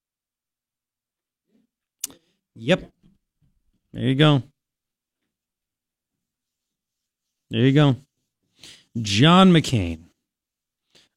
Yep. 2.55 2.90
There 3.93 4.02
you 4.02 4.14
go. 4.14 4.43
There 7.51 7.60
you 7.60 7.72
go. 7.72 7.97
John 9.01 9.52
McCain. 9.52 10.05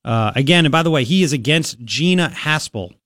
Uh, 0.04 0.32
again, 0.36 0.66
and 0.66 0.72
by 0.72 0.84
the 0.84 0.92
way, 0.92 1.04
he 1.04 1.22
is 1.22 1.34
against 1.34 1.84
Gina 1.84 2.30
Haspel 2.30 2.97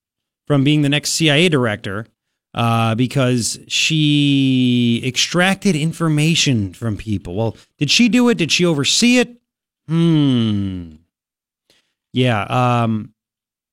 from 0.51 0.65
being 0.65 0.81
the 0.81 0.89
next 0.89 1.11
CIA 1.11 1.47
director 1.47 2.05
uh, 2.53 2.93
because 2.95 3.57
she 3.69 5.01
extracted 5.05 5.77
information 5.77 6.73
from 6.73 6.97
people. 6.97 7.35
Well, 7.35 7.55
did 7.77 7.89
she 7.89 8.09
do 8.09 8.27
it? 8.27 8.37
Did 8.37 8.51
she 8.51 8.65
oversee 8.65 9.19
it? 9.19 9.41
Hmm. 9.87 10.95
Yeah. 12.11 12.41
Um, 12.43 13.13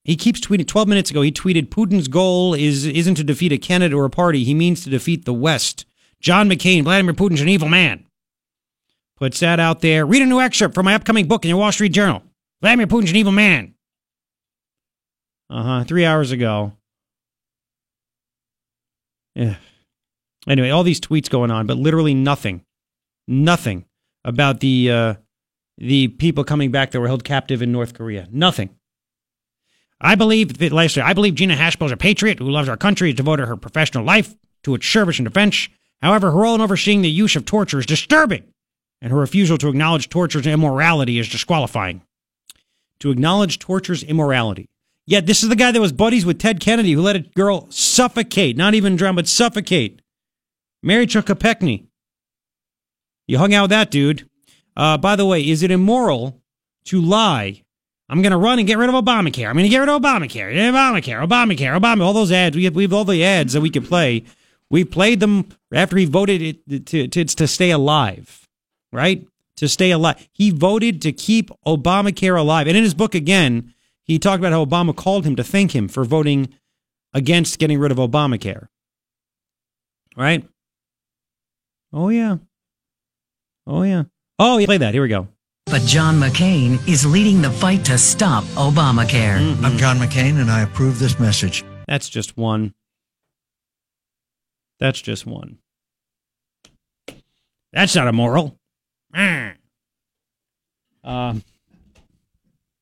he 0.05 0.15
keeps 0.15 0.39
tweeting. 0.39 0.67
Twelve 0.67 0.87
minutes 0.87 1.11
ago, 1.11 1.21
he 1.21 1.33
tweeted, 1.33 1.67
"Putin's 1.67 2.07
goal 2.07 2.53
is 2.53 2.85
isn't 2.85 3.15
to 3.15 3.25
defeat 3.25 3.51
a 3.51 3.57
candidate 3.57 3.93
or 3.93 4.05
a 4.05 4.09
party. 4.09 4.45
He 4.45 4.53
means 4.53 4.81
to 4.85 4.89
defeat 4.89 5.25
the 5.25 5.33
West." 5.33 5.83
John 6.21 6.49
McCain, 6.49 6.83
Vladimir 6.83 7.13
Putin's 7.13 7.41
an 7.41 7.49
evil 7.49 7.67
man. 7.67 8.05
Puts 9.17 9.41
that 9.41 9.59
out 9.59 9.81
there. 9.81 10.05
Read 10.05 10.21
a 10.21 10.25
new 10.25 10.39
excerpt 10.39 10.75
from 10.75 10.85
my 10.85 10.95
upcoming 10.95 11.27
book 11.27 11.43
in 11.43 11.49
your 11.49 11.57
Wall 11.57 11.73
Street 11.73 11.91
Journal. 11.91 12.23
Vladimir 12.61 12.87
Putin's 12.87 13.09
an 13.09 13.17
evil 13.17 13.33
man. 13.33 13.73
Uh 15.49 15.63
huh. 15.63 15.83
Three 15.83 16.05
hours 16.05 16.31
ago. 16.31 16.73
Yeah. 19.35 19.55
Anyway, 20.47 20.69
all 20.69 20.83
these 20.83 20.99
tweets 21.01 21.29
going 21.29 21.51
on, 21.51 21.67
but 21.67 21.77
literally 21.77 22.13
nothing, 22.13 22.63
nothing 23.27 23.85
about 24.23 24.59
the 24.59 24.91
uh, 24.91 25.13
the 25.77 26.07
people 26.09 26.43
coming 26.43 26.71
back 26.71 26.91
that 26.91 26.99
were 26.99 27.07
held 27.07 27.23
captive 27.23 27.61
in 27.61 27.71
North 27.71 27.93
Korea. 27.93 28.27
Nothing. 28.31 28.69
I 30.01 30.15
believe 30.15 30.57
that 30.59 30.71
last 30.71 30.95
year, 30.95 31.05
I 31.05 31.13
believe 31.13 31.35
Gina 31.35 31.55
Haspel 31.55 31.87
is 31.87 31.91
a 31.91 31.97
patriot 31.97 32.39
who 32.39 32.49
loves 32.49 32.69
our 32.69 32.77
country, 32.77 33.09
has 33.09 33.17
devoted 33.17 33.47
her 33.47 33.57
professional 33.57 34.05
life 34.05 34.35
to 34.63 34.75
its 34.75 34.87
service 34.87 35.19
and 35.19 35.27
defense. 35.27 35.67
However, 36.01 36.31
her 36.31 36.37
role 36.37 36.55
in 36.55 36.61
overseeing 36.61 37.01
the 37.01 37.11
use 37.11 37.35
of 37.35 37.45
torture 37.45 37.79
is 37.79 37.85
disturbing, 37.85 38.43
and 39.01 39.11
her 39.11 39.17
refusal 39.17 39.57
to 39.57 39.67
acknowledge 39.67 40.07
torture's 40.07 40.47
immorality 40.47 41.19
is 41.19 41.27
disqualifying. 41.27 42.01
To 43.01 43.11
acknowledge 43.11 43.59
torture's 43.59 44.03
immorality. 44.03 44.69
Yet 45.09 45.25
this 45.25 45.41
is 45.41 45.49
the 45.49 45.55
guy 45.55 45.71
that 45.71 45.81
was 45.81 45.91
buddies 45.91 46.23
with 46.23 46.37
Ted 46.37 46.59
Kennedy 46.59 46.91
who 46.91 47.01
let 47.01 47.15
a 47.15 47.21
girl 47.21 47.65
suffocate, 47.71 48.55
not 48.55 48.75
even 48.75 48.95
drown, 48.95 49.15
but 49.15 49.27
suffocate. 49.27 50.03
Mary 50.83 51.07
Chuck 51.07 51.25
Kopechne. 51.25 51.87
You 53.25 53.39
hung 53.39 53.51
out 53.51 53.63
with 53.63 53.69
that 53.71 53.89
dude. 53.89 54.29
Uh, 54.77 54.99
by 54.99 55.15
the 55.15 55.25
way, 55.25 55.41
is 55.41 55.63
it 55.63 55.71
immoral 55.71 56.39
to 56.85 57.01
lie? 57.01 57.63
I'm 58.07 58.21
going 58.21 58.33
to 58.33 58.37
run 58.37 58.59
and 58.59 58.67
get 58.67 58.77
rid 58.77 58.87
of 58.87 58.93
Obamacare. 58.93 59.47
I'm 59.47 59.55
going 59.55 59.63
to 59.63 59.69
get 59.69 59.79
rid 59.79 59.89
of 59.89 59.99
Obamacare. 59.99 60.53
Obamacare, 60.53 61.27
Obamacare, 61.27 61.79
Obama. 61.79 62.03
All 62.03 62.13
those 62.13 62.31
ads. 62.31 62.55
We 62.55 62.65
have, 62.65 62.75
we 62.75 62.83
have 62.83 62.93
all 62.93 63.03
the 63.03 63.23
ads 63.23 63.53
that 63.53 63.61
we 63.61 63.71
could 63.71 63.85
play. 63.85 64.25
We 64.69 64.85
played 64.85 65.21
them 65.21 65.49
after 65.73 65.97
he 65.97 66.05
voted 66.05 66.41
it 66.43 66.85
to, 66.85 67.07
to, 67.07 67.25
to 67.25 67.47
stay 67.47 67.71
alive, 67.71 68.47
right? 68.93 69.27
To 69.57 69.67
stay 69.67 69.89
alive. 69.89 70.29
He 70.33 70.51
voted 70.51 71.01
to 71.01 71.11
keep 71.11 71.49
Obamacare 71.65 72.37
alive. 72.37 72.67
And 72.67 72.77
in 72.77 72.83
his 72.83 72.93
book, 72.93 73.15
again, 73.15 73.73
he 74.09 74.17
talked 74.17 74.39
about 74.39 74.51
how 74.51 74.65
Obama 74.65 74.93
called 74.95 75.23
him 75.23 75.35
to 75.35 75.43
thank 75.43 75.75
him 75.75 75.87
for 75.87 76.03
voting 76.03 76.49
against 77.13 77.59
getting 77.59 77.77
rid 77.77 77.91
of 77.91 77.99
Obamacare. 77.99 78.67
Right? 80.17 80.43
Oh, 81.93 82.09
yeah. 82.09 82.37
Oh, 83.67 83.83
yeah. 83.83 84.05
Oh, 84.39 84.57
yeah. 84.57 84.65
Play 84.65 84.79
that. 84.79 84.95
Here 84.95 85.03
we 85.03 85.09
go. 85.09 85.27
But 85.67 85.83
John 85.83 86.19
McCain 86.19 86.85
is 86.87 87.05
leading 87.05 87.43
the 87.43 87.51
fight 87.51 87.85
to 87.85 87.99
stop 87.99 88.43
Obamacare. 88.55 89.37
Mm-hmm. 89.37 89.63
I'm 89.63 89.77
John 89.77 89.97
McCain, 89.97 90.41
and 90.41 90.49
I 90.49 90.61
approve 90.61 90.97
this 90.97 91.19
message. 91.19 91.63
That's 91.87 92.09
just 92.09 92.35
one. 92.35 92.73
That's 94.79 94.99
just 94.99 95.27
one. 95.27 95.59
That's 97.71 97.95
not 97.95 98.07
immoral. 98.07 98.57
Mm. 99.13 99.55
Um, 101.03 101.43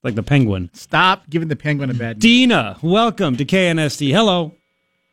like 0.08 0.16
the 0.16 0.24
penguin. 0.24 0.70
Stop 0.74 1.30
giving 1.30 1.50
the 1.50 1.56
penguin 1.56 1.90
a 1.90 1.94
bad 1.94 2.16
name. 2.16 2.20
Dina, 2.20 2.78
welcome 2.82 3.36
to 3.38 3.46
KNST. 3.46 4.12
Hello. 4.12 4.54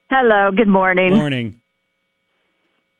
Hello. 0.08 0.50
Good 0.52 0.68
morning. 0.68 1.12
Morning. 1.12 1.60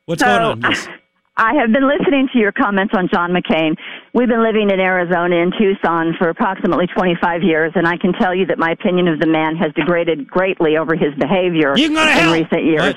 What's 0.05 0.21
so, 0.21 0.27
going 0.27 0.41
on? 0.41 0.61
Yes. 0.61 0.87
I 1.37 1.53
have 1.55 1.73
been 1.73 1.87
listening 1.87 2.29
to 2.31 2.39
your 2.39 2.53
comments 2.53 2.93
on 2.95 3.09
John 3.13 3.31
McCain. 3.31 3.75
We've 4.13 4.27
been 4.27 4.43
living 4.43 4.69
in 4.69 4.79
Arizona 4.79 5.35
in 5.35 5.51
Tucson 5.57 6.15
for 6.17 6.29
approximately 6.29 6.87
25 6.87 7.43
years, 7.43 7.73
and 7.75 7.85
I 7.85 7.97
can 7.97 8.13
tell 8.13 8.33
you 8.33 8.45
that 8.45 8.57
my 8.57 8.71
opinion 8.71 9.09
of 9.09 9.19
the 9.19 9.27
man 9.27 9.57
has 9.57 9.73
degraded 9.73 10.29
greatly 10.29 10.77
over 10.77 10.95
his 10.95 11.13
behavior 11.15 11.75
in 11.75 11.93
hell. 11.93 12.33
recent 12.33 12.63
years. 12.63 12.95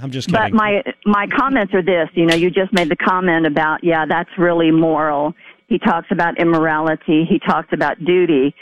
I'm 0.00 0.12
just 0.12 0.28
kidding. 0.28 0.40
But 0.40 0.52
my 0.52 0.82
my 1.04 1.26
comments 1.26 1.74
are 1.74 1.82
this. 1.82 2.08
You 2.14 2.26
know, 2.26 2.36
you 2.36 2.50
just 2.50 2.72
made 2.72 2.88
the 2.88 2.96
comment 2.96 3.46
about 3.46 3.82
yeah, 3.82 4.06
that's 4.06 4.30
really 4.38 4.70
moral. 4.70 5.34
He 5.68 5.78
talks 5.78 6.08
about 6.10 6.38
immorality. 6.38 7.24
He 7.28 7.38
talks 7.38 7.68
about 7.72 8.04
duty. 8.04 8.54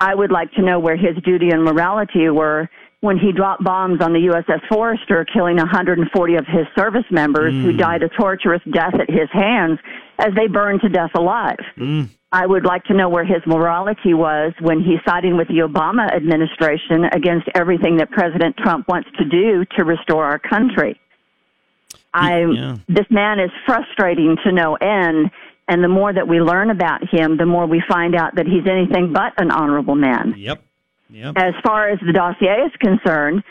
I 0.00 0.14
would 0.14 0.30
like 0.30 0.52
to 0.52 0.62
know 0.62 0.78
where 0.78 0.96
his 0.96 1.16
duty 1.24 1.50
and 1.50 1.64
morality 1.64 2.28
were 2.28 2.68
when 3.00 3.18
he 3.18 3.30
dropped 3.32 3.62
bombs 3.62 4.00
on 4.00 4.12
the 4.12 4.18
USS 4.18 4.60
Forrestal, 4.70 5.24
killing 5.32 5.56
140 5.56 6.34
of 6.34 6.46
his 6.46 6.66
service 6.76 7.04
members 7.10 7.54
mm. 7.54 7.62
who 7.62 7.72
died 7.72 8.02
a 8.02 8.08
torturous 8.08 8.62
death 8.72 8.94
at 8.94 9.08
his 9.08 9.28
hands 9.32 9.78
as 10.18 10.34
they 10.34 10.48
burned 10.48 10.80
to 10.80 10.88
death 10.88 11.10
alive. 11.14 11.58
Mm. 11.76 12.08
I 12.32 12.44
would 12.46 12.64
like 12.64 12.84
to 12.84 12.94
know 12.94 13.08
where 13.08 13.24
his 13.24 13.42
morality 13.46 14.12
was 14.12 14.52
when 14.60 14.80
he's 14.80 14.98
siding 15.08 15.36
with 15.36 15.48
the 15.48 15.58
Obama 15.58 16.12
administration 16.14 17.04
against 17.12 17.46
everything 17.54 17.98
that 17.98 18.10
President 18.10 18.56
Trump 18.56 18.88
wants 18.88 19.08
to 19.18 19.24
do 19.24 19.64
to 19.76 19.84
restore 19.84 20.24
our 20.24 20.38
country. 20.38 21.00
I 22.12 22.40
yeah. 22.40 22.76
this 22.88 23.06
man 23.10 23.38
is 23.38 23.50
frustrating 23.66 24.36
to 24.44 24.52
no 24.52 24.74
end 24.74 25.30
and 25.68 25.82
the 25.82 25.88
more 25.88 26.12
that 26.12 26.28
we 26.28 26.40
learn 26.40 26.70
about 26.70 27.00
him, 27.10 27.36
the 27.36 27.46
more 27.46 27.66
we 27.66 27.82
find 27.88 28.14
out 28.14 28.36
that 28.36 28.46
he's 28.46 28.66
anything 28.70 29.12
but 29.12 29.32
an 29.38 29.50
honorable 29.50 29.94
man. 29.94 30.34
Yep. 30.36 30.62
Yep. 31.10 31.34
As 31.36 31.54
far 31.64 31.88
as 31.88 31.98
the 32.04 32.12
dossier 32.12 32.66
is 32.66 32.72
concerned, 32.80 33.42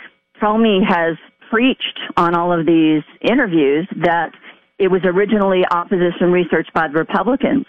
Comey 0.41 0.79
has 0.85 1.17
preached 1.49 1.99
on 2.17 2.35
all 2.35 2.57
of 2.57 2.65
these 2.65 3.03
interviews 3.21 3.87
that 3.97 4.31
it 4.77 4.89
was 4.89 5.01
originally 5.03 5.63
opposition 5.71 6.31
research 6.31 6.67
by 6.73 6.87
the 6.87 6.95
Republicans. 6.95 7.65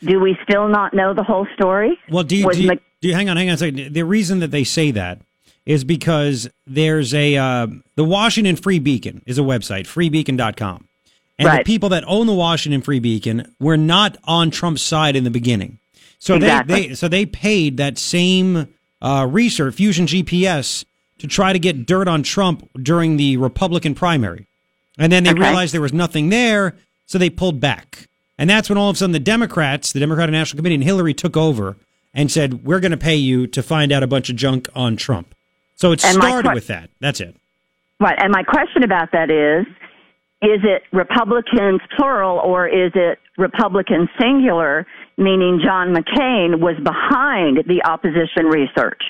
Do 0.00 0.20
we 0.20 0.36
still 0.42 0.68
not 0.68 0.94
know 0.94 1.14
the 1.14 1.22
whole 1.22 1.46
story? 1.54 1.98
Well, 2.10 2.24
do 2.24 2.36
you, 2.36 2.50
do 2.50 2.62
you, 2.62 2.68
Mc- 2.68 2.82
do 3.00 3.08
you 3.08 3.14
hang 3.14 3.28
on, 3.28 3.36
hang 3.36 3.48
on 3.48 3.54
a 3.54 3.58
second. 3.58 3.94
The 3.94 4.04
reason 4.04 4.40
that 4.40 4.50
they 4.50 4.64
say 4.64 4.90
that 4.90 5.20
is 5.64 5.84
because 5.84 6.48
there's 6.66 7.14
a 7.14 7.36
uh, 7.36 7.68
the 7.94 8.04
Washington 8.04 8.56
Free 8.56 8.78
Beacon 8.78 9.22
is 9.26 9.38
a 9.38 9.42
website, 9.42 9.86
freebeacon.com. 9.86 10.88
And 11.42 11.48
right. 11.48 11.64
the 11.64 11.72
people 11.72 11.88
that 11.88 12.04
own 12.06 12.28
the 12.28 12.34
Washington 12.34 12.82
Free 12.82 13.00
Beacon 13.00 13.52
were 13.58 13.76
not 13.76 14.16
on 14.24 14.52
Trump's 14.52 14.82
side 14.82 15.16
in 15.16 15.24
the 15.24 15.30
beginning. 15.30 15.80
So 16.20 16.36
exactly. 16.36 16.74
they, 16.74 16.88
they 16.88 16.94
so 16.94 17.08
they 17.08 17.26
paid 17.26 17.78
that 17.78 17.98
same 17.98 18.68
uh, 19.00 19.26
research, 19.28 19.74
Fusion 19.74 20.06
GPS, 20.06 20.84
to 21.18 21.26
try 21.26 21.52
to 21.52 21.58
get 21.58 21.84
dirt 21.84 22.06
on 22.06 22.22
Trump 22.22 22.70
during 22.80 23.16
the 23.16 23.38
Republican 23.38 23.96
primary. 23.96 24.46
And 24.98 25.10
then 25.10 25.24
they 25.24 25.30
okay. 25.30 25.40
realized 25.40 25.74
there 25.74 25.80
was 25.80 25.92
nothing 25.92 26.28
there, 26.28 26.76
so 27.06 27.18
they 27.18 27.28
pulled 27.28 27.58
back. 27.58 28.08
And 28.38 28.48
that's 28.48 28.68
when 28.68 28.78
all 28.78 28.88
of 28.88 28.94
a 28.94 28.98
sudden 29.00 29.12
the 29.12 29.18
Democrats, 29.18 29.92
the 29.92 29.98
Democratic 29.98 30.32
National 30.32 30.58
Committee, 30.58 30.76
and 30.76 30.84
Hillary 30.84 31.12
took 31.12 31.36
over 31.36 31.76
and 32.14 32.30
said, 32.30 32.64
"We're 32.64 32.80
going 32.80 32.92
to 32.92 32.96
pay 32.96 33.16
you 33.16 33.48
to 33.48 33.62
find 33.62 33.90
out 33.90 34.04
a 34.04 34.06
bunch 34.06 34.30
of 34.30 34.36
junk 34.36 34.68
on 34.76 34.96
Trump." 34.96 35.34
So 35.74 35.90
it 35.90 36.04
And 36.04 36.14
started 36.14 36.48
que- 36.48 36.54
with 36.54 36.68
that. 36.68 36.90
That's 37.00 37.20
it. 37.20 37.34
Right. 37.98 38.16
And 38.16 38.30
my 38.30 38.44
question 38.44 38.84
about 38.84 39.10
that 39.10 39.28
is 39.28 39.66
is 40.42 40.60
it 40.64 40.82
Republicans 40.92 41.80
plural 41.96 42.38
or 42.38 42.66
is 42.66 42.90
it 42.94 43.18
Republican 43.38 44.08
singular, 44.20 44.86
meaning 45.16 45.60
John 45.64 45.94
McCain 45.94 46.60
was 46.60 46.76
behind 46.82 47.64
the 47.68 47.82
opposition 47.84 48.46
research? 48.46 49.00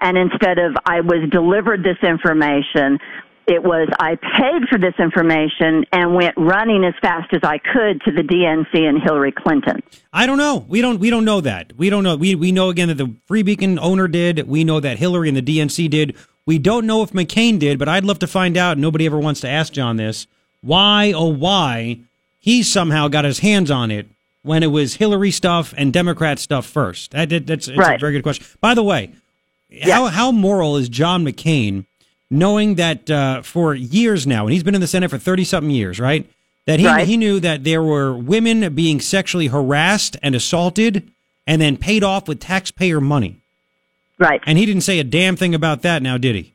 And 0.00 0.16
instead 0.16 0.58
of 0.58 0.76
I 0.86 1.00
was 1.00 1.28
delivered 1.32 1.82
this 1.82 1.98
information, 2.08 3.00
it 3.48 3.62
was 3.62 3.88
I 3.98 4.14
paid 4.14 4.68
for 4.70 4.78
this 4.78 4.94
information 5.00 5.84
and 5.90 6.14
went 6.14 6.34
running 6.36 6.84
as 6.84 6.94
fast 7.02 7.32
as 7.32 7.40
I 7.42 7.58
could 7.58 8.00
to 8.02 8.12
the 8.12 8.22
DNC 8.22 8.88
and 8.88 9.02
Hillary 9.02 9.32
Clinton. 9.32 9.82
I 10.12 10.26
don't 10.26 10.38
know. 10.38 10.64
We 10.68 10.80
don't. 10.80 11.00
We 11.00 11.10
don't 11.10 11.24
know 11.24 11.40
that. 11.40 11.72
We 11.76 11.90
don't 11.90 12.04
know. 12.04 12.14
We 12.14 12.36
we 12.36 12.52
know 12.52 12.68
again 12.68 12.88
that 12.88 12.98
the 12.98 13.16
Free 13.26 13.42
Beacon 13.42 13.78
owner 13.80 14.06
did. 14.06 14.46
We 14.46 14.62
know 14.62 14.78
that 14.78 14.98
Hillary 14.98 15.28
and 15.28 15.36
the 15.36 15.42
DNC 15.42 15.90
did. 15.90 16.14
We 16.46 16.58
don't 16.58 16.86
know 16.86 17.02
if 17.02 17.10
McCain 17.10 17.58
did, 17.58 17.78
but 17.78 17.88
I'd 17.88 18.04
love 18.04 18.20
to 18.20 18.26
find 18.26 18.56
out. 18.56 18.78
Nobody 18.78 19.06
ever 19.06 19.18
wants 19.18 19.40
to 19.40 19.48
ask 19.48 19.72
John 19.72 19.96
this. 19.96 20.28
Why 20.62 21.12
oh 21.14 21.28
why 21.28 21.98
he 22.40 22.62
somehow 22.62 23.08
got 23.08 23.24
his 23.24 23.40
hands 23.40 23.70
on 23.70 23.90
it 23.90 24.06
when 24.42 24.62
it 24.62 24.68
was 24.68 24.94
Hillary 24.96 25.30
stuff 25.30 25.74
and 25.76 25.92
Democrat 25.92 26.38
stuff 26.38 26.66
first. 26.66 27.10
That, 27.12 27.28
that- 27.30 27.46
that's 27.46 27.68
it's 27.68 27.78
a 27.78 27.98
very 27.98 28.12
good 28.12 28.22
question. 28.22 28.46
By 28.60 28.74
the 28.74 28.82
way, 28.82 29.10
how 29.82 30.06
how 30.06 30.32
moral 30.32 30.76
is 30.76 30.88
John 30.88 31.24
McCain, 31.24 31.84
knowing 32.30 32.76
that 32.76 33.10
uh, 33.10 33.42
for 33.42 33.74
years 33.74 34.26
now, 34.26 34.44
and 34.46 34.52
he's 34.52 34.62
been 34.62 34.74
in 34.74 34.80
the 34.80 34.86
Senate 34.86 35.10
for 35.10 35.18
thirty 35.18 35.44
something 35.44 35.70
years, 35.70 36.00
right? 36.00 36.28
That 36.66 36.80
he 36.80 36.86
Right. 36.86 37.06
he 37.06 37.16
knew 37.16 37.40
that 37.40 37.64
there 37.64 37.82
were 37.82 38.14
women 38.14 38.74
being 38.74 39.00
sexually 39.00 39.46
harassed 39.48 40.16
and 40.22 40.34
assaulted, 40.34 41.08
and 41.46 41.60
then 41.62 41.76
paid 41.76 42.02
off 42.04 42.28
with 42.28 42.40
taxpayer 42.40 43.00
money. 43.00 43.36
Right. 44.18 44.40
And 44.46 44.58
he 44.58 44.66
didn't 44.66 44.82
say 44.82 44.98
a 44.98 45.04
damn 45.04 45.36
thing 45.36 45.54
about 45.54 45.82
that. 45.82 46.02
Now, 46.02 46.18
did 46.18 46.34
he? 46.34 46.52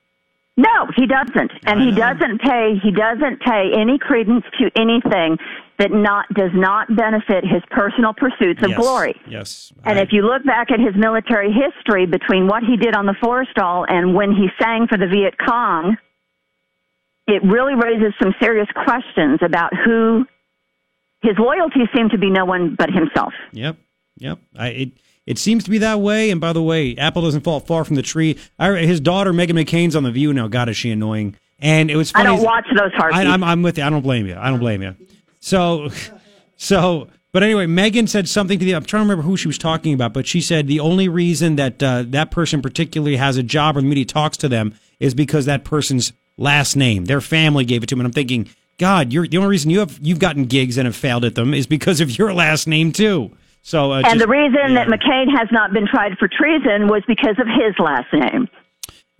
He 0.95 1.05
doesn't. 1.07 1.51
And 1.65 1.81
he 1.81 1.91
doesn't 1.91 2.41
pay 2.41 2.79
he 2.81 2.91
doesn't 2.91 3.41
pay 3.41 3.71
any 3.75 3.97
credence 3.99 4.45
to 4.59 4.69
anything 4.75 5.37
that 5.79 5.91
not 5.91 6.25
does 6.33 6.51
not 6.53 6.95
benefit 6.95 7.43
his 7.43 7.61
personal 7.71 8.13
pursuits 8.13 8.61
of 8.63 8.69
Yes. 8.71 8.79
glory. 8.79 9.15
Yes. 9.27 9.73
And 9.85 9.97
if 9.99 10.09
you 10.11 10.21
look 10.21 10.45
back 10.45 10.71
at 10.71 10.79
his 10.79 10.95
military 10.95 11.51
history 11.51 12.05
between 12.05 12.47
what 12.47 12.63
he 12.63 12.77
did 12.77 12.95
on 12.95 13.05
the 13.05 13.15
Forrestal 13.21 13.85
and 13.89 14.13
when 14.13 14.31
he 14.31 14.47
sang 14.61 14.87
for 14.87 14.97
the 14.97 15.07
Viet 15.07 15.35
Cong, 15.37 15.97
it 17.27 17.41
really 17.43 17.75
raises 17.75 18.13
some 18.21 18.35
serious 18.41 18.67
questions 18.85 19.39
about 19.41 19.71
who 19.85 20.25
his 21.21 21.37
loyalties 21.39 21.87
seem 21.95 22.09
to 22.09 22.17
be 22.17 22.29
no 22.29 22.45
one 22.45 22.75
but 22.77 22.89
himself. 22.91 23.33
Yep. 23.53 23.77
Yep. 24.17 24.39
I, 24.57 24.67
it 24.67 24.89
it 25.25 25.37
seems 25.37 25.63
to 25.63 25.69
be 25.69 25.77
that 25.79 25.99
way. 25.99 26.29
And 26.29 26.41
by 26.41 26.53
the 26.53 26.61
way, 26.61 26.95
apple 26.97 27.21
doesn't 27.21 27.41
fall 27.41 27.59
far 27.59 27.83
from 27.85 27.95
the 27.95 28.01
tree. 28.01 28.37
I, 28.59 28.71
his 28.77 28.99
daughter 28.99 29.33
Meghan 29.33 29.51
McCain's 29.51 29.95
on 29.95 30.03
the 30.03 30.11
View 30.11 30.33
now. 30.33 30.47
God, 30.47 30.69
is 30.69 30.77
she 30.77 30.91
annoying? 30.91 31.35
And 31.59 31.89
it 31.89 31.95
was. 31.95 32.11
I 32.13 32.23
Funny 32.23 32.35
don't 32.35 32.45
watch 32.45 32.65
those 32.77 32.91
heartbeats. 32.93 33.25
I, 33.25 33.31
I'm, 33.31 33.43
I'm 33.43 33.61
with 33.61 33.77
you. 33.77 33.83
I 33.83 33.89
don't 33.89 34.01
blame 34.01 34.25
you. 34.25 34.35
I 34.37 34.49
don't 34.49 34.59
blame 34.59 34.81
you. 34.81 34.95
So, 35.39 35.89
so, 36.57 37.07
but 37.31 37.41
anyway, 37.43 37.67
Meghan 37.67 38.09
said 38.09 38.27
something 38.27 38.59
to 38.59 38.65
the. 38.65 38.75
I'm 38.75 38.83
trying 38.83 39.01
to 39.01 39.09
remember 39.09 39.23
who 39.23 39.37
she 39.37 39.47
was 39.47 39.57
talking 39.57 39.93
about, 39.93 40.13
but 40.13 40.27
she 40.27 40.41
said 40.41 40.67
the 40.67 40.81
only 40.81 41.07
reason 41.07 41.55
that 41.55 41.81
uh, 41.81 42.03
that 42.07 42.31
person 42.31 42.61
particularly 42.61 43.15
has 43.15 43.37
a 43.37 43.43
job 43.43 43.77
or 43.77 43.81
the 43.81 43.87
media 43.87 44.05
talks 44.05 44.37
to 44.37 44.49
them 44.49 44.75
is 44.99 45.13
because 45.13 45.45
that 45.45 45.63
person's 45.63 46.11
last 46.37 46.75
name. 46.75 47.05
Their 47.05 47.21
family 47.21 47.65
gave 47.65 47.83
it 47.83 47.87
to 47.87 47.95
them. 47.95 48.01
And 48.01 48.07
I'm 48.07 48.13
thinking, 48.13 48.49
God, 48.77 49.13
you're 49.13 49.27
the 49.27 49.37
only 49.37 49.49
reason 49.49 49.69
you 49.71 49.79
have 49.79 49.99
you've 50.01 50.19
gotten 50.19 50.45
gigs 50.45 50.77
and 50.77 50.85
have 50.85 50.95
failed 50.95 51.25
at 51.25 51.35
them 51.35 51.53
is 51.53 51.67
because 51.67 52.01
of 52.01 52.17
your 52.17 52.33
last 52.33 52.67
name 52.67 52.91
too. 52.91 53.31
So, 53.63 53.91
uh, 53.93 53.95
and 53.97 54.05
just- 54.05 54.19
the 54.19 54.27
reason 54.27 54.75
that 54.75 54.87
McCain 54.87 55.35
has 55.37 55.47
not 55.51 55.73
been 55.73 55.87
tried 55.87 56.17
for 56.19 56.27
treason 56.27 56.87
was 56.87 57.01
because 57.07 57.39
of 57.39 57.47
his 57.47 57.73
last 57.79 58.11
name. 58.13 58.47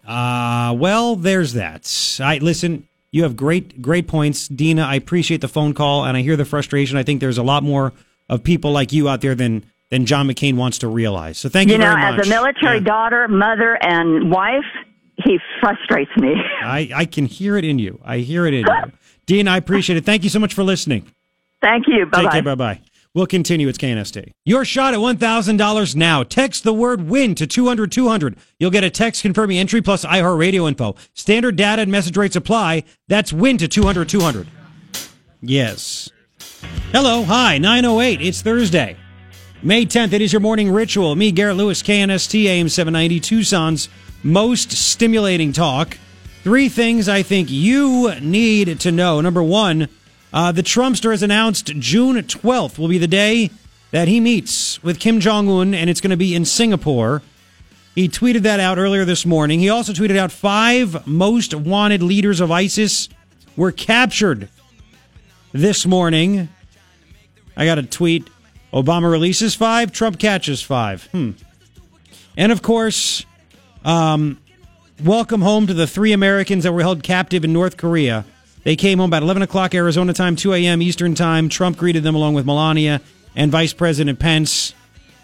Uh, 0.06 0.74
well, 0.78 1.16
there's 1.16 1.54
that. 1.54 2.20
I 2.22 2.38
listen. 2.40 2.84
You 3.12 3.24
have 3.24 3.36
great, 3.38 3.82
great 3.82 4.08
points, 4.08 4.48
Dina. 4.48 4.82
I 4.84 4.96
appreciate 4.96 5.40
the 5.42 5.48
phone 5.48 5.74
call, 5.74 6.04
and 6.04 6.18
I 6.18 6.22
hear 6.22 6.36
the 6.36 6.46
frustration. 6.46 6.98
I 6.98 7.04
think 7.04 7.22
there's 7.22 7.38
a 7.38 7.44
lot 7.44 7.64
more 7.64 7.94
of 8.28 8.44
people 8.44 8.72
like 8.72 8.92
you 8.92 9.08
out 9.08 9.22
there 9.22 9.36
than 9.36 9.64
than 9.92 10.06
John 10.06 10.28
McCain 10.28 10.56
wants 10.56 10.80
to 10.80 10.88
realize. 10.88 11.38
So 11.38 11.48
thank 11.48 11.70
you, 11.70 11.76
you 11.76 11.80
know, 11.80 11.96
as 11.96 12.26
a 12.26 12.30
military 12.30 12.80
daughter, 12.82 13.28
mother, 13.28 13.78
and 13.82 14.32
wife, 14.32 14.66
he 15.24 15.40
frustrates 15.62 16.12
me. 16.18 16.34
I 16.64 16.90
I 16.94 17.06
can 17.06 17.26
hear 17.28 17.56
it 17.56 17.64
in 17.64 17.80
you. 17.80 18.00
I 18.04 18.18
hear 18.18 18.46
it 18.46 18.54
in 18.54 18.66
you, 18.66 18.92
Dina. 19.26 19.52
I 19.52 19.58
appreciate 19.58 19.96
it. 19.96 20.04
Thank 20.06 20.24
you 20.24 20.30
so 20.30 20.40
much 20.40 20.54
for 20.54 20.64
listening. 20.64 21.06
Thank 21.62 21.86
you. 21.88 22.06
Bye 22.08 22.18
Take 22.18 22.26
bye. 22.26 22.32
care. 22.34 22.42
Bye 22.44 22.56
bye. 22.56 22.93
We'll 23.16 23.28
continue. 23.28 23.68
It's 23.68 23.78
KNST. 23.78 24.32
Your 24.44 24.66
shot 24.66 24.96
at 24.96 25.00
$1,000 25.00 25.96
now. 25.96 26.24
Text 26.24 26.64
the 26.64 26.74
word 26.74 27.08
win 27.08 27.36
to 27.36 27.46
200 27.46 27.92
200. 27.92 28.36
You'll 28.60 28.72
get 28.72 28.84
a 28.84 28.90
text 28.90 29.22
confirming 29.22 29.60
entry 29.60 29.82
plus 29.84 30.04
iHeartRadio 30.04 30.68
info. 30.68 30.96
Standard 31.14 31.56
data 31.56 31.84
and 31.84 31.92
message 31.92 32.18
rates 32.18 32.36
apply. 32.36 32.84
That's 33.08 33.32
win 33.32 33.60
to 33.60 33.68
200 33.68 34.10
200. 34.10 34.48
Yes. 35.42 36.10
Hello. 36.92 37.24
Hi. 37.24 37.60
908. 37.60 38.22
It's 38.22 38.42
Thursday. 38.42 38.98
May 39.62 39.86
10th. 39.86 40.14
It 40.14 40.22
is 40.22 40.34
your 40.34 40.40
morning 40.40 40.72
ritual. 40.72 41.16
Me, 41.16 41.32
Garrett 41.32 41.56
Lewis, 41.56 41.84
KNST 41.84 42.46
AM 42.46 42.68
790, 42.68 43.20
Tucson's 43.20 43.90
most 44.24 44.72
stimulating 44.72 45.54
talk. 45.54 45.98
Three 46.44 46.68
things 46.68 47.08
I 47.08 47.24
think 47.24 47.50
you 47.50 48.14
need 48.20 48.80
to 48.82 48.92
know. 48.92 49.22
Number 49.22 49.44
one, 49.44 49.88
uh, 50.34 50.52
the 50.52 50.64
Trumpster 50.64 51.12
has 51.12 51.22
announced 51.22 51.68
June 51.68 52.16
12th 52.16 52.80
will 52.80 52.88
be 52.88 52.98
the 52.98 53.08
day 53.08 53.52
that 53.92 54.08
he 54.08 54.20
meets 54.20 54.82
with 54.82 55.00
Kim 55.00 55.20
Jong 55.20 55.48
un, 55.48 55.74
and 55.76 55.90
it's 55.90 56.02
going 56.02 56.10
to 56.10 56.18
be 56.18 56.34
in 56.34 56.46
Singapore. 56.46 57.22
He 57.94 58.10
tweeted 58.10 58.42
that 58.42 58.60
out 58.60 58.80
earlier 58.80 59.06
this 59.06 59.24
morning. 59.24 59.60
He 59.60 59.70
also 59.70 59.94
tweeted 59.94 60.18
out 60.18 60.32
five 60.32 61.06
most 61.06 61.54
wanted 61.54 62.02
leaders 62.02 62.40
of 62.40 62.50
ISIS 62.50 63.08
were 63.56 63.72
captured 63.72 64.50
this 65.52 65.86
morning. 65.86 66.50
I 67.56 67.66
got 67.66 67.78
a 67.78 67.84
tweet. 67.84 68.28
Obama 68.74 69.12
releases 69.12 69.54
five, 69.54 69.92
Trump 69.92 70.18
catches 70.18 70.64
five. 70.64 71.06
Hmm. 71.12 71.32
And 72.36 72.52
of 72.52 72.64
course, 72.64 73.24
um, 73.86 74.40
welcome 75.04 75.42
home 75.42 75.68
to 75.68 75.76
the 75.76 75.86
three 75.86 76.12
Americans 76.12 76.64
that 76.64 76.72
were 76.72 76.82
held 76.82 77.04
captive 77.04 77.46
in 77.46 77.54
North 77.54 77.78
Korea. 77.78 78.26
They 78.64 78.76
came 78.76 79.00
home 79.00 79.10
about 79.10 79.24
11 79.24 79.44
o'clock 79.44 79.76
Arizona 79.76 80.14
time, 80.14 80.36
2 80.36 80.54
a.m. 80.54 80.82
Eastern 80.82 81.16
time. 81.16 81.50
Trump 81.50 81.78
greeted 81.78 82.04
them 82.04 82.16
along 82.16 82.34
with 82.34 82.46
Melania 82.46 83.02
and 83.36 83.52
Vice 83.52 83.74
President 83.74 84.20
Pence. 84.20 84.74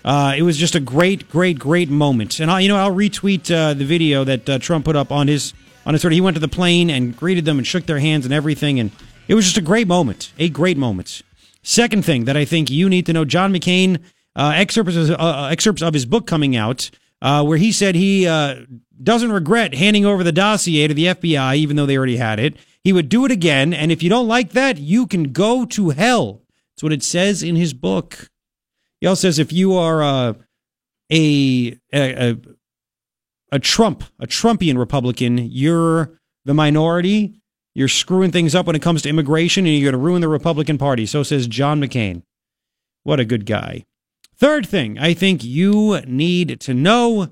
Uh, 0.03 0.33
it 0.37 0.43
was 0.43 0.57
just 0.57 0.75
a 0.75 0.79
great, 0.79 1.29
great, 1.29 1.59
great 1.59 1.89
moment. 1.89 2.39
And 2.39 2.49
I, 2.51 2.61
you 2.61 2.67
know, 2.67 2.77
I'll 2.77 2.93
retweet 2.93 3.53
uh, 3.53 3.73
the 3.73 3.85
video 3.85 4.23
that 4.23 4.49
uh, 4.49 4.59
Trump 4.59 4.85
put 4.85 4.95
up 4.95 5.11
on 5.11 5.27
his 5.27 5.53
on 5.85 5.93
his. 5.93 6.01
Twitter. 6.01 6.13
he 6.13 6.21
went 6.21 6.35
to 6.35 6.41
the 6.41 6.47
plane 6.47 6.89
and 6.89 7.15
greeted 7.15 7.45
them 7.45 7.57
and 7.57 7.65
shook 7.67 7.85
their 7.85 7.99
hands 7.99 8.25
and 8.25 8.33
everything, 8.33 8.79
and 8.79 8.91
it 9.27 9.35
was 9.35 9.45
just 9.45 9.57
a 9.57 9.61
great 9.61 9.87
moment. 9.87 10.33
A 10.37 10.49
great 10.49 10.77
moment. 10.77 11.21
Second 11.63 12.05
thing 12.05 12.25
that 12.25 12.37
I 12.37 12.45
think 12.45 12.69
you 12.69 12.89
need 12.89 13.05
to 13.07 13.13
know: 13.13 13.25
John 13.25 13.53
McCain 13.53 13.99
uh, 14.35 14.53
excerpts 14.55 14.95
uh, 14.95 15.15
uh, 15.19 15.49
excerpts 15.51 15.81
of 15.81 15.93
his 15.93 16.05
book 16.05 16.27
coming 16.27 16.55
out, 16.55 16.89
where 17.21 17.57
he 17.57 17.71
said 17.71 17.95
he 17.95 18.25
doesn't 19.01 19.31
regret 19.31 19.75
handing 19.75 20.05
over 20.05 20.23
the 20.23 20.31
dossier 20.31 20.87
to 20.87 20.93
the 20.93 21.05
FBI, 21.05 21.55
even 21.55 21.75
though 21.75 21.85
they 21.85 21.97
already 21.97 22.17
had 22.17 22.39
it. 22.39 22.55
He 22.83 22.93
would 22.93 23.09
do 23.09 23.25
it 23.25 23.31
again, 23.31 23.73
and 23.73 23.91
if 23.91 24.01
you 24.01 24.09
don't 24.09 24.27
like 24.27 24.51
that, 24.51 24.77
you 24.77 25.05
can 25.05 25.31
go 25.31 25.65
to 25.65 25.89
hell. 25.89 26.41
That's 26.75 26.83
what 26.83 26.93
it 26.93 27.03
says 27.03 27.43
in 27.43 27.55
his 27.55 27.73
book. 27.73 28.29
He 29.01 29.07
also 29.07 29.27
says 29.27 29.39
if 29.39 29.51
you 29.51 29.73
are 29.75 30.01
uh, 30.01 30.33
a, 31.11 31.77
a 31.93 32.29
a 32.29 32.37
a 33.51 33.59
Trump, 33.59 34.03
a 34.19 34.27
Trumpian 34.27 34.77
Republican, 34.77 35.37
you're 35.37 36.19
the 36.45 36.53
minority. 36.53 37.41
You're 37.75 37.87
screwing 37.87 38.31
things 38.31 38.55
up 38.55 38.65
when 38.65 38.75
it 38.75 38.81
comes 38.81 39.01
to 39.03 39.09
immigration, 39.09 39.65
and 39.65 39.75
you're 39.75 39.91
going 39.91 39.99
to 39.99 40.05
ruin 40.05 40.21
the 40.21 40.27
Republican 40.27 40.77
Party. 40.77 41.05
So 41.05 41.23
says 41.23 41.47
John 41.47 41.81
McCain. 41.81 42.23
What 43.03 43.19
a 43.19 43.25
good 43.25 43.45
guy. 43.45 43.85
Third 44.35 44.65
thing 44.67 44.97
I 44.99 45.13
think 45.13 45.43
you 45.43 45.99
need 46.05 46.59
to 46.61 46.73
know. 46.73 47.29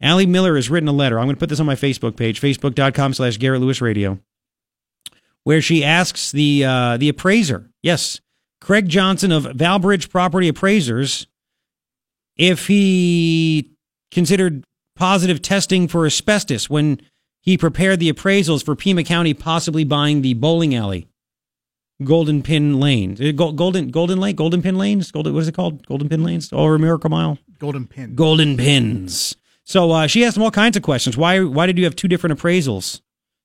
Ally 0.00 0.24
Miller 0.24 0.56
has 0.56 0.70
written 0.70 0.88
a 0.88 0.92
letter. 0.92 1.18
I'm 1.18 1.26
going 1.26 1.36
to 1.36 1.40
put 1.40 1.48
this 1.48 1.60
on 1.60 1.66
my 1.66 1.74
Facebook 1.74 2.16
page, 2.16 2.40
facebook.com 2.40 3.14
slash 3.14 3.36
Garrett 3.36 3.60
Lewis 3.60 3.80
Radio, 3.80 4.18
where 5.44 5.60
she 5.60 5.84
asks 5.84 6.32
the 6.32 6.64
uh, 6.64 6.96
the 6.96 7.08
appraiser, 7.08 7.70
yes, 7.82 8.20
Craig 8.60 8.88
Johnson 8.88 9.32
of 9.32 9.44
Valbridge 9.44 10.08
Property 10.10 10.48
Appraisers, 10.48 11.26
if 12.36 12.66
he 12.66 13.72
considered 14.10 14.64
positive 14.96 15.40
testing 15.42 15.88
for 15.88 16.06
asbestos 16.06 16.68
when 16.70 17.00
he 17.42 17.56
prepared 17.56 18.00
the 18.00 18.12
appraisals 18.12 18.64
for 18.64 18.74
Pima 18.76 19.02
County 19.02 19.32
possibly 19.34 19.84
buying 19.84 20.20
the 20.22 20.34
bowling 20.34 20.74
alley, 20.74 21.08
Golden 22.02 22.42
Pin 22.42 22.80
Lane, 22.80 23.16
Uh, 23.22 23.32
Golden 23.32 23.90
Golden 23.90 24.18
Lane, 24.18 24.36
Golden 24.36 24.62
Pin 24.62 24.76
Lanes, 24.76 25.10
Golden 25.10 25.34
what 25.34 25.40
is 25.40 25.48
it 25.48 25.54
called? 25.54 25.86
Golden 25.86 26.08
Pin 26.08 26.22
Lanes, 26.24 26.50
over 26.52 26.78
Miracle 26.78 27.10
Mile, 27.10 27.38
Golden 27.58 27.86
pin. 27.86 28.14
Golden 28.14 28.56
Pins. 28.56 29.36
So 29.70 29.92
uh, 29.92 30.06
she 30.08 30.24
asked 30.24 30.36
him 30.36 30.42
all 30.42 30.50
kinds 30.50 30.76
of 30.76 30.82
questions. 30.82 31.16
Why 31.16 31.40
why 31.44 31.66
did 31.66 31.78
you 31.78 31.84
have 31.84 31.94
two 31.94 32.08
different 32.08 32.36
appraisals? 32.36 33.00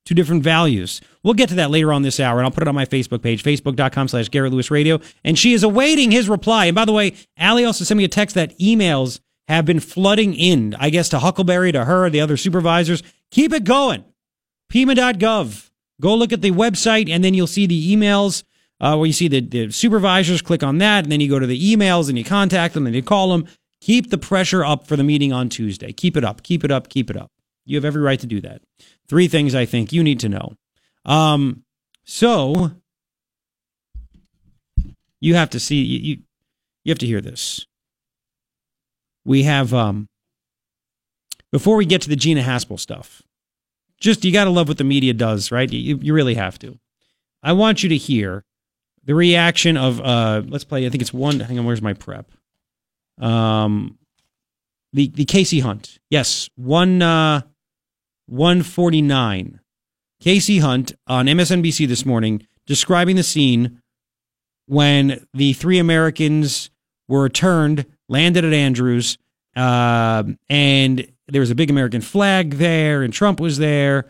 two 0.06 0.16
different 0.16 0.44
values. 0.44 1.02
We'll 1.24 1.34
get 1.34 1.50
to 1.50 1.56
that 1.56 1.72
later 1.72 1.92
on 1.92 2.04
this 2.04 2.20
hour, 2.20 2.38
and 2.38 2.46
I'll 2.46 2.52
put 2.52 2.62
it 2.62 2.68
on 2.68 2.76
my 2.76 2.86
Facebook 2.86 3.24
page, 3.24 3.44
facebook.com 3.44 4.08
slash 4.08 4.30
Garrett 4.30 4.54
Lewis 4.54 4.72
Radio. 4.72 5.00
And 5.24 5.38
she 5.38 5.54
is 5.54 5.64
awaiting 5.64 6.12
his 6.12 6.30
reply. 6.30 6.66
And 6.66 6.76
by 6.76 6.86
the 6.86 6.94
way, 6.94 7.16
Ally 7.38 7.64
also 7.64 7.84
sent 7.84 7.98
me 7.98 8.04
a 8.04 8.08
text 8.08 8.36
that 8.36 8.58
emails 8.60 9.20
have 9.48 9.66
been 9.66 9.80
flooding 9.80 10.34
in, 10.34 10.76
I 10.80 10.90
guess, 10.92 11.10
to 11.10 11.18
Huckelberry, 11.18 11.72
to 11.74 11.86
her, 11.86 12.10
the 12.10 12.22
other 12.22 12.38
supervisors. 12.38 13.04
Keep 13.32 13.54
it 13.54 13.64
going. 13.64 14.06
Pima.gov. 14.70 15.70
Go 16.02 16.16
look 16.16 16.34
at 16.34 16.42
the 16.42 16.52
website, 16.52 17.10
and 17.10 17.24
then 17.24 17.34
you'll 17.34 17.48
see 17.48 17.66
the 17.66 17.96
emails 17.96 18.44
uh, 18.80 18.96
where 18.96 19.08
you 19.08 19.14
see 19.14 19.28
the, 19.28 19.42
the 19.42 19.72
supervisors. 19.72 20.42
Click 20.42 20.62
on 20.62 20.78
that, 20.80 21.06
and 21.06 21.12
then 21.12 21.20
you 21.20 21.30
go 21.30 21.40
to 21.40 21.48
the 21.48 21.76
emails 21.76 22.10
and 22.10 22.18
you 22.18 22.24
contact 22.24 22.74
them 22.74 22.86
and 22.86 22.96
you 22.96 23.02
call 23.02 23.30
them. 23.30 23.48
Keep 23.82 24.10
the 24.10 24.18
pressure 24.18 24.64
up 24.64 24.88
for 24.88 24.96
the 24.96 25.04
meeting 25.04 25.32
on 25.32 25.50
Tuesday. 25.50 25.92
Keep 25.92 26.18
it 26.18 26.24
up, 26.24 26.44
keep 26.44 26.64
it 26.64 26.72
up, 26.72 26.90
keep 26.90 27.10
it 27.10 27.18
up. 27.18 27.32
You 27.66 27.78
have 27.78 27.86
every 27.86 28.02
right 28.02 28.20
to 28.20 28.28
do 28.28 28.42
that. 28.42 28.62
Three 29.08 29.28
things 29.28 29.54
I 29.54 29.66
think 29.66 29.92
you 29.92 30.04
need 30.04 30.20
to 30.22 30.30
know. 30.30 30.54
Um, 31.06 31.64
so 32.04 32.72
you 35.20 35.36
have 35.36 35.50
to 35.52 35.60
see 35.60 35.82
you, 35.84 36.18
you 36.84 36.92
have 36.92 37.00
to 37.00 37.08
hear 37.08 37.22
this. 37.22 37.66
We 39.26 39.44
have 39.44 39.74
um 39.74 40.08
before 41.52 41.76
we 41.76 41.86
get 41.86 42.02
to 42.04 42.10
the 42.10 42.16
Gina 42.16 42.42
Haspel 42.42 42.80
stuff. 42.80 43.24
Just 44.00 44.24
you 44.26 44.32
got 44.32 44.44
to 44.44 44.50
love 44.50 44.68
what 44.68 44.78
the 44.78 44.84
media 44.84 45.14
does, 45.14 45.52
right? 45.52 45.72
You 45.72 45.98
you 46.02 46.14
really 46.14 46.36
have 46.36 46.60
to. 46.60 46.78
I 47.42 47.54
want 47.54 47.82
you 47.82 47.90
to 47.90 47.98
hear 47.98 48.44
the 49.04 49.16
reaction 49.16 49.78
of 49.78 50.00
uh 50.02 50.44
let's 50.46 50.64
play 50.64 50.86
I 50.86 50.90
think 50.90 51.02
it's 51.02 51.14
one 51.14 51.40
hang 51.40 51.58
on 51.58 51.66
where's 51.66 51.82
my 51.82 51.94
prep? 51.94 52.32
Um 53.20 53.98
the 54.94 55.10
the 55.10 55.26
Kasie 55.26 55.62
Hunt. 55.62 56.00
Yes, 56.10 56.50
one 56.56 57.02
uh 57.02 57.42
149. 58.28 59.60
Kasie 60.24 60.62
Hunt 60.62 60.94
on 61.08 61.28
MSNBC 61.28 61.88
this 61.88 62.06
morning 62.06 62.48
describing 62.66 63.16
the 63.16 63.24
scene 63.24 63.82
when 64.68 65.28
the 65.34 65.54
three 65.54 65.78
Americans 65.78 66.72
were 67.08 67.24
returned, 67.24 67.86
landed 68.10 68.44
at 68.44 68.54
Andrews, 68.54 69.18
uh, 69.56 70.24
and 70.50 71.08
there 71.28 71.42
was 71.42 71.52
a 71.52 71.56
big 71.56 71.70
American 71.70 72.02
flag 72.02 72.56
there, 72.56 73.04
and 73.04 73.14
Trump 73.14 73.40
was 73.40 73.58
there. 73.58 74.06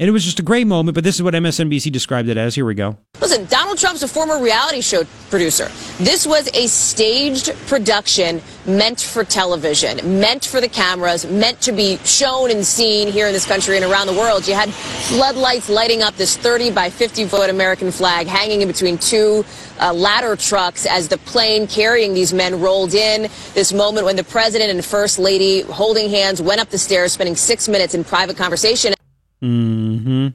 And 0.00 0.08
it 0.08 0.12
was 0.12 0.24
just 0.24 0.38
a 0.38 0.44
great 0.44 0.68
moment, 0.68 0.94
but 0.94 1.02
this 1.02 1.16
is 1.16 1.24
what 1.24 1.34
MSNBC 1.34 1.90
described 1.90 2.28
it 2.28 2.36
as. 2.36 2.54
Here 2.54 2.64
we 2.64 2.74
go. 2.74 2.96
Listen, 3.20 3.46
Donald 3.46 3.78
Trump's 3.78 4.04
a 4.04 4.08
former 4.08 4.40
reality 4.40 4.80
show 4.80 5.02
producer. 5.28 5.64
This 5.98 6.24
was 6.24 6.48
a 6.54 6.68
staged 6.68 7.52
production 7.66 8.40
meant 8.64 9.00
for 9.00 9.24
television, 9.24 10.20
meant 10.20 10.44
for 10.44 10.60
the 10.60 10.68
cameras, 10.68 11.26
meant 11.26 11.60
to 11.62 11.72
be 11.72 11.96
shown 12.04 12.52
and 12.52 12.64
seen 12.64 13.08
here 13.08 13.26
in 13.26 13.32
this 13.32 13.44
country 13.44 13.74
and 13.74 13.84
around 13.84 14.06
the 14.06 14.12
world. 14.12 14.46
You 14.46 14.54
had 14.54 14.72
floodlights 14.72 15.68
lighting 15.68 16.02
up 16.02 16.14
this 16.14 16.36
30 16.36 16.70
by 16.70 16.90
50 16.90 17.24
foot 17.24 17.50
American 17.50 17.90
flag 17.90 18.28
hanging 18.28 18.62
in 18.62 18.68
between 18.68 18.98
two 18.98 19.44
uh, 19.80 19.92
ladder 19.92 20.36
trucks 20.36 20.86
as 20.86 21.08
the 21.08 21.18
plane 21.18 21.66
carrying 21.66 22.14
these 22.14 22.32
men 22.32 22.60
rolled 22.60 22.94
in. 22.94 23.22
This 23.54 23.72
moment 23.72 24.06
when 24.06 24.14
the 24.14 24.22
president 24.22 24.70
and 24.70 24.84
first 24.84 25.18
lady 25.18 25.62
holding 25.62 26.08
hands 26.08 26.40
went 26.40 26.60
up 26.60 26.68
the 26.68 26.78
stairs, 26.78 27.14
spending 27.14 27.34
six 27.34 27.66
minutes 27.66 27.94
in 27.94 28.04
private 28.04 28.36
conversation. 28.36 28.94
Hmm. 29.40 30.28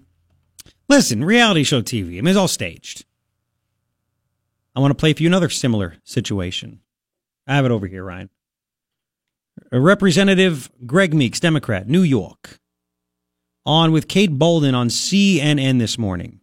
Listen, 0.89 1.23
reality 1.23 1.63
show 1.63 1.81
TV. 1.81 2.17
I 2.17 2.21
mean, 2.21 2.27
it's 2.27 2.37
all 2.37 2.47
staged. 2.47 3.05
I 4.75 4.79
want 4.79 4.91
to 4.91 4.95
play 4.95 5.13
for 5.13 5.23
you 5.23 5.29
another 5.29 5.49
similar 5.49 5.95
situation. 6.03 6.79
I 7.47 7.55
have 7.55 7.65
it 7.65 7.71
over 7.71 7.87
here, 7.87 8.03
Ryan. 8.03 8.29
Representative 9.71 10.71
Greg 10.85 11.13
Meeks, 11.13 11.39
Democrat, 11.39 11.87
New 11.87 12.01
York, 12.01 12.59
on 13.65 13.91
with 13.91 14.07
Kate 14.07 14.37
Bolduan 14.37 14.73
on 14.73 14.87
CNN 14.87 15.79
this 15.79 15.97
morning. 15.97 16.39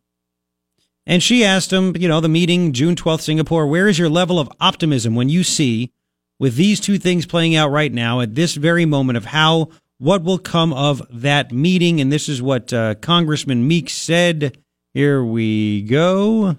And 1.07 1.23
she 1.23 1.45
asked 1.45 1.73
him, 1.73 1.97
you 1.97 2.09
know, 2.09 2.21
the 2.21 2.29
meeting, 2.29 2.73
June 2.73 2.95
12th, 2.95 3.23
Singapore, 3.23 3.67
where 3.67 3.89
is 3.89 3.99
your 3.99 4.09
level 4.09 4.39
of 4.39 4.51
optimism 4.61 5.15
when 5.15 5.29
you 5.29 5.43
see, 5.43 5.93
with 6.39 6.55
these 6.55 6.79
two 6.79 6.99
things 6.99 7.27
playing 7.27 7.57
out 7.57 7.71
right 7.71 7.93
now 7.93 8.21
at 8.21 8.35
this 8.35 8.55
very 8.55 8.87
moment, 8.87 9.17
of 9.17 9.27
how 9.27 9.71
what 10.01 10.25
will 10.25 10.39
come 10.39 10.73
of 10.73 11.03
that 11.11 11.53
meeting. 11.53 12.01
And 12.01 12.11
this 12.11 12.29
is 12.29 12.41
what 12.43 12.73
uh, 12.73 12.95
Congressman 12.97 13.69
Meeks 13.69 13.93
said. 13.93 14.57
Here 14.95 15.23
we 15.23 15.83
go. 15.83 16.57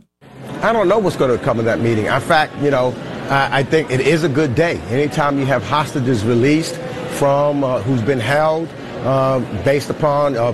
I 0.61 0.71
don't 0.71 0.87
know 0.87 0.99
what's 0.99 1.15
going 1.17 1.35
to 1.37 1.43
come 1.43 1.57
of 1.57 1.65
that 1.65 1.79
meeting. 1.79 2.05
In 2.05 2.21
fact, 2.21 2.55
you 2.61 2.69
know, 2.69 2.93
I, 3.29 3.59
I 3.59 3.63
think 3.63 3.89
it 3.89 3.99
is 3.99 4.23
a 4.23 4.29
good 4.29 4.53
day. 4.53 4.77
Anytime 4.89 5.39
you 5.39 5.45
have 5.47 5.63
hostages 5.63 6.23
released 6.23 6.75
from 7.17 7.63
uh, 7.63 7.81
who's 7.81 8.01
been 8.03 8.19
held 8.19 8.69
uh, 9.03 9.39
based 9.63 9.89
upon 9.89 10.35
uh, 10.35 10.51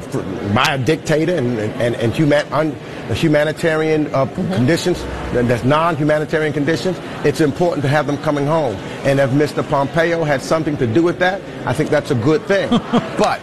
by 0.53 0.75
a 0.75 0.77
dictator 0.77 1.35
and 1.35 1.59
and, 1.59 1.95
and 1.95 2.13
human, 2.13 2.45
un, 2.53 2.71
humanitarian 3.13 4.07
uh, 4.07 4.25
mm-hmm. 4.25 4.53
conditions, 4.53 5.03
that's 5.33 5.63
non-humanitarian 5.63 6.53
conditions, 6.53 6.97
it's 7.25 7.41
important 7.41 7.81
to 7.83 7.89
have 7.89 8.07
them 8.07 8.17
coming 8.17 8.45
home. 8.45 8.75
And 9.03 9.19
if 9.19 9.29
Mr. 9.31 9.67
Pompeo 9.67 10.23
had 10.23 10.41
something 10.41 10.77
to 10.77 10.87
do 10.87 11.03
with 11.03 11.19
that, 11.19 11.41
I 11.67 11.73
think 11.73 11.89
that's 11.89 12.11
a 12.11 12.15
good 12.15 12.43
thing. 12.45 12.69
but 13.17 13.41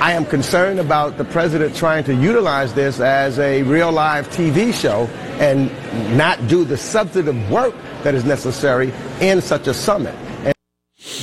I 0.00 0.12
am 0.12 0.26
concerned 0.26 0.80
about 0.80 1.16
the 1.16 1.24
president 1.24 1.74
trying 1.74 2.04
to 2.04 2.14
utilize 2.14 2.74
this 2.74 3.00
as 3.00 3.38
a 3.38 3.62
real 3.62 3.90
live 3.90 4.28
TV 4.28 4.74
show 4.74 5.06
and 5.40 5.70
not 6.16 6.46
do 6.46 6.64
the 6.64 6.76
substantive 6.76 7.50
work 7.50 7.74
that 8.02 8.14
is 8.14 8.24
necessary 8.24 8.92
in 9.20 9.40
such 9.40 9.66
a 9.66 9.74
summit. 9.74 10.14
And 10.44 10.54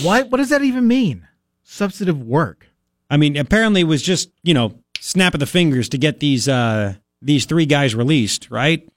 what, 0.03 0.29
what 0.29 0.37
does 0.37 0.49
that 0.49 0.63
even 0.63 0.87
mean? 0.87 1.27
Substantive 1.63 2.23
work? 2.23 2.70
I 3.11 3.17
mean, 3.17 3.35
apparently 3.35 3.81
it 3.81 3.85
was 3.85 4.01
just, 4.01 4.31
you 4.41 4.53
know, 4.53 4.79
snap 5.01 5.33
of 5.33 5.41
the 5.41 5.45
fingers 5.45 5.89
to 5.89 5.97
get 5.97 6.21
these 6.21 6.47
uh, 6.47 6.95
these 7.21 7.45
three 7.45 7.65
guys 7.65 7.93
released, 7.93 8.49
right? 8.49 8.87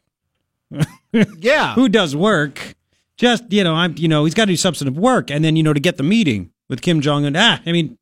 yeah. 1.12 1.74
Who 1.74 1.88
does 1.88 2.14
work? 2.14 2.76
Just, 3.16 3.52
you 3.52 3.64
know, 3.64 3.74
I'm, 3.74 3.96
you 3.98 4.08
know, 4.08 4.24
he's 4.24 4.34
got 4.34 4.44
to 4.44 4.52
do 4.52 4.56
substantive 4.56 4.96
work. 4.96 5.30
And 5.30 5.44
then, 5.44 5.56
you 5.56 5.62
know, 5.62 5.72
to 5.72 5.80
get 5.80 5.96
the 5.96 6.02
meeting 6.04 6.52
with 6.68 6.80
Kim 6.80 7.00
Jong 7.00 7.24
un, 7.24 7.36
ah, 7.36 7.60
I 7.66 7.72
mean, 7.72 7.98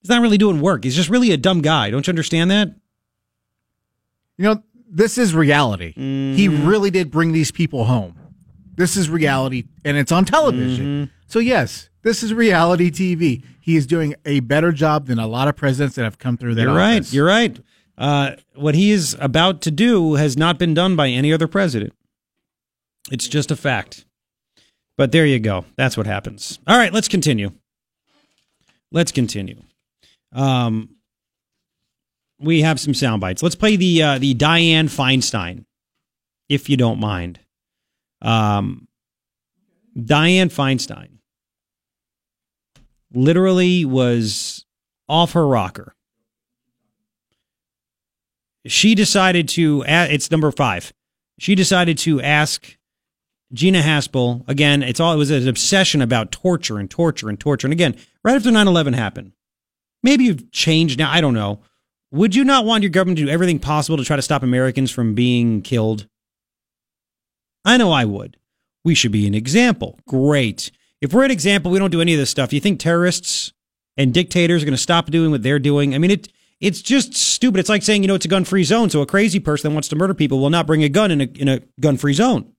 he's 0.00 0.10
not 0.10 0.22
really 0.22 0.38
doing 0.38 0.60
work. 0.60 0.84
He's 0.84 0.96
just 0.96 1.08
really 1.08 1.30
a 1.30 1.36
dumb 1.36 1.62
guy. 1.62 1.90
Don't 1.90 2.06
you 2.06 2.10
understand 2.10 2.50
that? 2.50 2.74
You 4.36 4.44
know, 4.44 4.62
this 4.90 5.18
is 5.18 5.34
reality. 5.34 5.92
Mm-hmm. 5.94 6.36
He 6.36 6.48
really 6.48 6.90
did 6.90 7.10
bring 7.10 7.32
these 7.32 7.50
people 7.50 7.84
home. 7.84 8.18
This 8.74 8.96
is 8.96 9.08
reality, 9.08 9.64
and 9.84 9.96
it's 9.96 10.12
on 10.12 10.26
television. 10.26 10.86
Mm-hmm. 10.86 11.12
So, 11.28 11.38
yes, 11.38 11.88
this 12.06 12.22
is 12.22 12.32
reality 12.32 12.88
TV. 12.88 13.42
He 13.60 13.74
is 13.74 13.84
doing 13.84 14.14
a 14.24 14.38
better 14.38 14.70
job 14.70 15.06
than 15.06 15.18
a 15.18 15.26
lot 15.26 15.48
of 15.48 15.56
presidents 15.56 15.96
that 15.96 16.04
have 16.04 16.18
come 16.20 16.36
through 16.36 16.54
that. 16.54 16.62
You're 16.62 16.70
office. 16.70 17.08
right. 17.08 17.12
You're 17.12 17.26
right. 17.26 17.60
Uh, 17.98 18.30
what 18.54 18.76
he 18.76 18.92
is 18.92 19.16
about 19.20 19.60
to 19.62 19.72
do 19.72 20.14
has 20.14 20.36
not 20.36 20.56
been 20.56 20.72
done 20.72 20.94
by 20.94 21.08
any 21.08 21.32
other 21.32 21.48
president. 21.48 21.92
It's 23.10 23.26
just 23.26 23.50
a 23.50 23.56
fact. 23.56 24.04
But 24.96 25.10
there 25.10 25.26
you 25.26 25.40
go. 25.40 25.64
That's 25.76 25.96
what 25.96 26.06
happens. 26.06 26.60
All 26.68 26.78
right, 26.78 26.92
let's 26.92 27.08
continue. 27.08 27.50
Let's 28.92 29.10
continue. 29.10 29.60
Um, 30.32 30.90
we 32.38 32.62
have 32.62 32.78
some 32.78 32.94
sound 32.94 33.20
bites. 33.20 33.42
Let's 33.42 33.56
play 33.56 33.74
the 33.74 34.02
uh, 34.02 34.18
the 34.18 34.32
Dianne 34.32 34.84
Feinstein, 34.84 35.64
if 36.48 36.70
you 36.70 36.76
don't 36.76 37.00
mind. 37.00 37.40
Um, 38.22 38.86
Dianne 39.98 40.52
Feinstein 40.54 41.15
literally 43.12 43.84
was 43.84 44.64
off 45.08 45.32
her 45.32 45.46
rocker 45.46 45.96
she 48.66 48.94
decided 48.94 49.48
to, 49.50 49.84
it's 49.86 50.30
number 50.30 50.50
five. 50.50 50.92
She 51.38 51.54
decided 51.54 51.98
to 51.98 52.20
ask 52.20 52.76
Gina 53.52 53.80
Haspel, 53.80 54.48
again, 54.48 54.82
it's 54.82 55.00
all, 55.00 55.12
it 55.12 55.16
was 55.16 55.30
an 55.30 55.48
obsession 55.48 56.02
about 56.02 56.32
torture 56.32 56.78
and 56.78 56.90
torture 56.90 57.28
and 57.28 57.38
torture. 57.38 57.66
And 57.66 57.72
again, 57.72 57.96
right 58.24 58.34
after 58.34 58.50
9 58.50 58.66
11 58.66 58.94
happened, 58.94 59.32
maybe 60.02 60.24
you've 60.24 60.50
changed 60.50 60.98
now. 60.98 61.10
I 61.10 61.20
don't 61.20 61.34
know. 61.34 61.60
Would 62.12 62.34
you 62.34 62.44
not 62.44 62.64
want 62.64 62.82
your 62.82 62.90
government 62.90 63.18
to 63.18 63.26
do 63.26 63.30
everything 63.30 63.58
possible 63.58 63.96
to 63.98 64.04
try 64.04 64.16
to 64.16 64.22
stop 64.22 64.42
Americans 64.42 64.90
from 64.90 65.14
being 65.14 65.62
killed? 65.62 66.08
I 67.64 67.76
know 67.76 67.92
I 67.92 68.04
would. 68.04 68.36
We 68.84 68.94
should 68.94 69.12
be 69.12 69.26
an 69.26 69.34
example. 69.34 69.98
Great. 70.06 70.70
If 71.06 71.14
we're 71.14 71.24
an 71.24 71.30
example, 71.30 71.70
we 71.70 71.78
don't 71.78 71.92
do 71.92 72.00
any 72.00 72.14
of 72.14 72.18
this 72.18 72.30
stuff. 72.30 72.52
You 72.52 72.58
think 72.58 72.80
terrorists 72.80 73.52
and 73.96 74.12
dictators 74.12 74.64
are 74.64 74.66
going 74.66 74.74
to 74.74 74.76
stop 74.76 75.08
doing 75.08 75.30
what 75.30 75.40
they're 75.40 75.60
doing? 75.60 75.94
I 75.94 75.98
mean, 75.98 76.10
it 76.10 76.32
it's 76.58 76.82
just 76.82 77.14
stupid. 77.14 77.60
It's 77.60 77.68
like 77.68 77.84
saying, 77.84 78.02
you 78.02 78.08
know, 78.08 78.16
it's 78.16 78.24
a 78.24 78.28
gun 78.28 78.44
free 78.44 78.64
zone. 78.64 78.90
So 78.90 79.02
a 79.02 79.06
crazy 79.06 79.38
person 79.38 79.70
that 79.70 79.74
wants 79.74 79.86
to 79.90 79.96
murder 79.96 80.14
people 80.14 80.40
will 80.40 80.50
not 80.50 80.66
bring 80.66 80.82
a 80.82 80.88
gun 80.88 81.12
in 81.12 81.20
a, 81.20 81.24
in 81.24 81.48
a 81.48 81.60
gun 81.78 81.96
free 81.96 82.12
zone. 82.12 82.54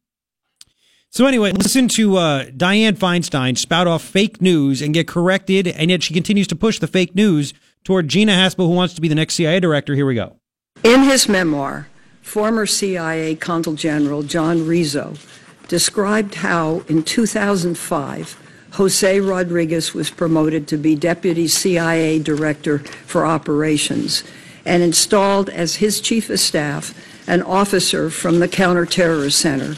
So 1.09 1.25
anyway, 1.25 1.51
listen 1.51 1.89
to 1.89 2.15
uh, 2.15 2.45
Dianne 2.45 2.97
Feinstein 2.97 3.57
spout 3.57 3.85
off 3.85 4.01
fake 4.01 4.41
news 4.41 4.81
and 4.81 4.93
get 4.93 5.09
corrected, 5.09 5.67
and 5.67 5.91
yet 5.91 6.03
she 6.03 6.13
continues 6.13 6.47
to 6.47 6.55
push 6.55 6.79
the 6.79 6.87
fake 6.87 7.15
news 7.15 7.53
toward 7.83 8.07
Gina 8.07 8.31
Haspel, 8.31 8.67
who 8.67 8.75
wants 8.75 8.93
to 8.93 9.01
be 9.01 9.09
the 9.09 9.15
next 9.15 9.33
CIA 9.33 9.59
director. 9.59 9.93
Here 9.93 10.05
we 10.05 10.15
go. 10.15 10.37
In 10.85 11.03
his 11.03 11.27
memoir, 11.27 11.89
former 12.21 12.65
CIA 12.65 13.35
Consul 13.35 13.73
General 13.73 14.23
John 14.23 14.65
Rizzo 14.65 15.15
described 15.67 16.35
how 16.35 16.83
in 16.87 17.03
2005 17.03 18.43
Jose 18.73 19.19
Rodriguez 19.19 19.93
was 19.93 20.09
promoted 20.09 20.67
to 20.67 20.77
be 20.77 20.95
Deputy 20.95 21.47
CIA 21.47 22.19
Director 22.19 22.79
for 22.79 23.25
Operations. 23.25 24.23
and 24.67 24.83
installed 24.83 25.49
as 25.49 25.77
his 25.77 26.01
chief 26.01 26.29
of 26.29 26.39
staff 26.39 26.93
an 27.25 27.41
officer 27.41 28.09
from 28.09 28.39
the 28.39 28.49
Counterterrorist 28.49 29.31
Center 29.31 29.75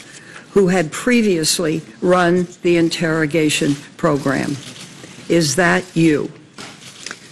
who 0.51 0.67
had 0.69 0.91
previously 0.91 1.81
run 2.01 2.47
the 2.63 2.75
interrogation 2.75 3.75
program. 3.97 4.57
Is 5.29 5.55
that 5.57 5.85
you? 5.95 6.31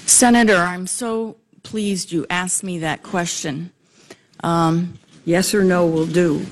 Senator, 0.06 0.58
I'm 0.58 0.86
so 0.86 1.38
pleased 1.64 2.12
you 2.12 2.28
asked 2.30 2.64
me 2.64 2.78
that 2.80 3.02
question. 3.02 3.72
Um, 4.44 5.00
yes 5.26 5.56
or 5.56 5.64
no 5.64 5.88
will 5.88 6.06
do. 6.06 6.46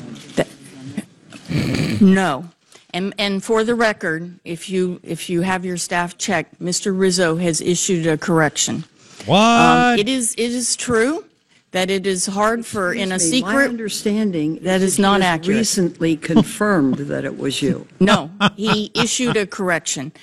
No. 1.49 2.45
And, 2.93 3.13
and 3.17 3.43
for 3.43 3.63
the 3.63 3.76
record, 3.76 4.39
if 4.45 4.69
you 4.69 4.99
if 5.03 5.30
you 5.30 5.41
have 5.41 5.65
your 5.65 5.76
staff 5.77 6.17
check, 6.17 6.57
Mr. 6.59 6.97
Rizzo 6.97 7.35
has 7.35 7.59
issued 7.59 8.07
a 8.07 8.17
correction. 8.17 8.85
What? 9.26 9.38
Um, 9.38 9.99
it 9.99 10.07
is 10.07 10.34
it 10.38 10.51
is 10.51 10.76
true 10.77 11.26
that 11.72 11.89
it 11.89 12.07
is 12.07 12.26
hard 12.26 12.65
for 12.65 12.93
in 12.93 13.11
a 13.11 13.15
Excuse 13.15 13.34
me, 13.34 13.41
My 13.41 13.51
secret. 13.51 13.67
understanding 13.69 14.55
That 14.61 14.81
is 14.81 14.93
is 14.93 14.99
not 14.99 15.17
he 15.19 15.26
has 15.26 15.34
accurate. 15.39 15.57
recently 15.57 16.15
confirmed 16.31 16.95
that 16.99 17.26
it 17.26 17.38
was 17.38 17.61
you. 17.61 17.85
No, 17.99 18.30
he 18.55 18.91
issued 18.95 19.35
a 19.35 19.45
correction. 19.45 20.13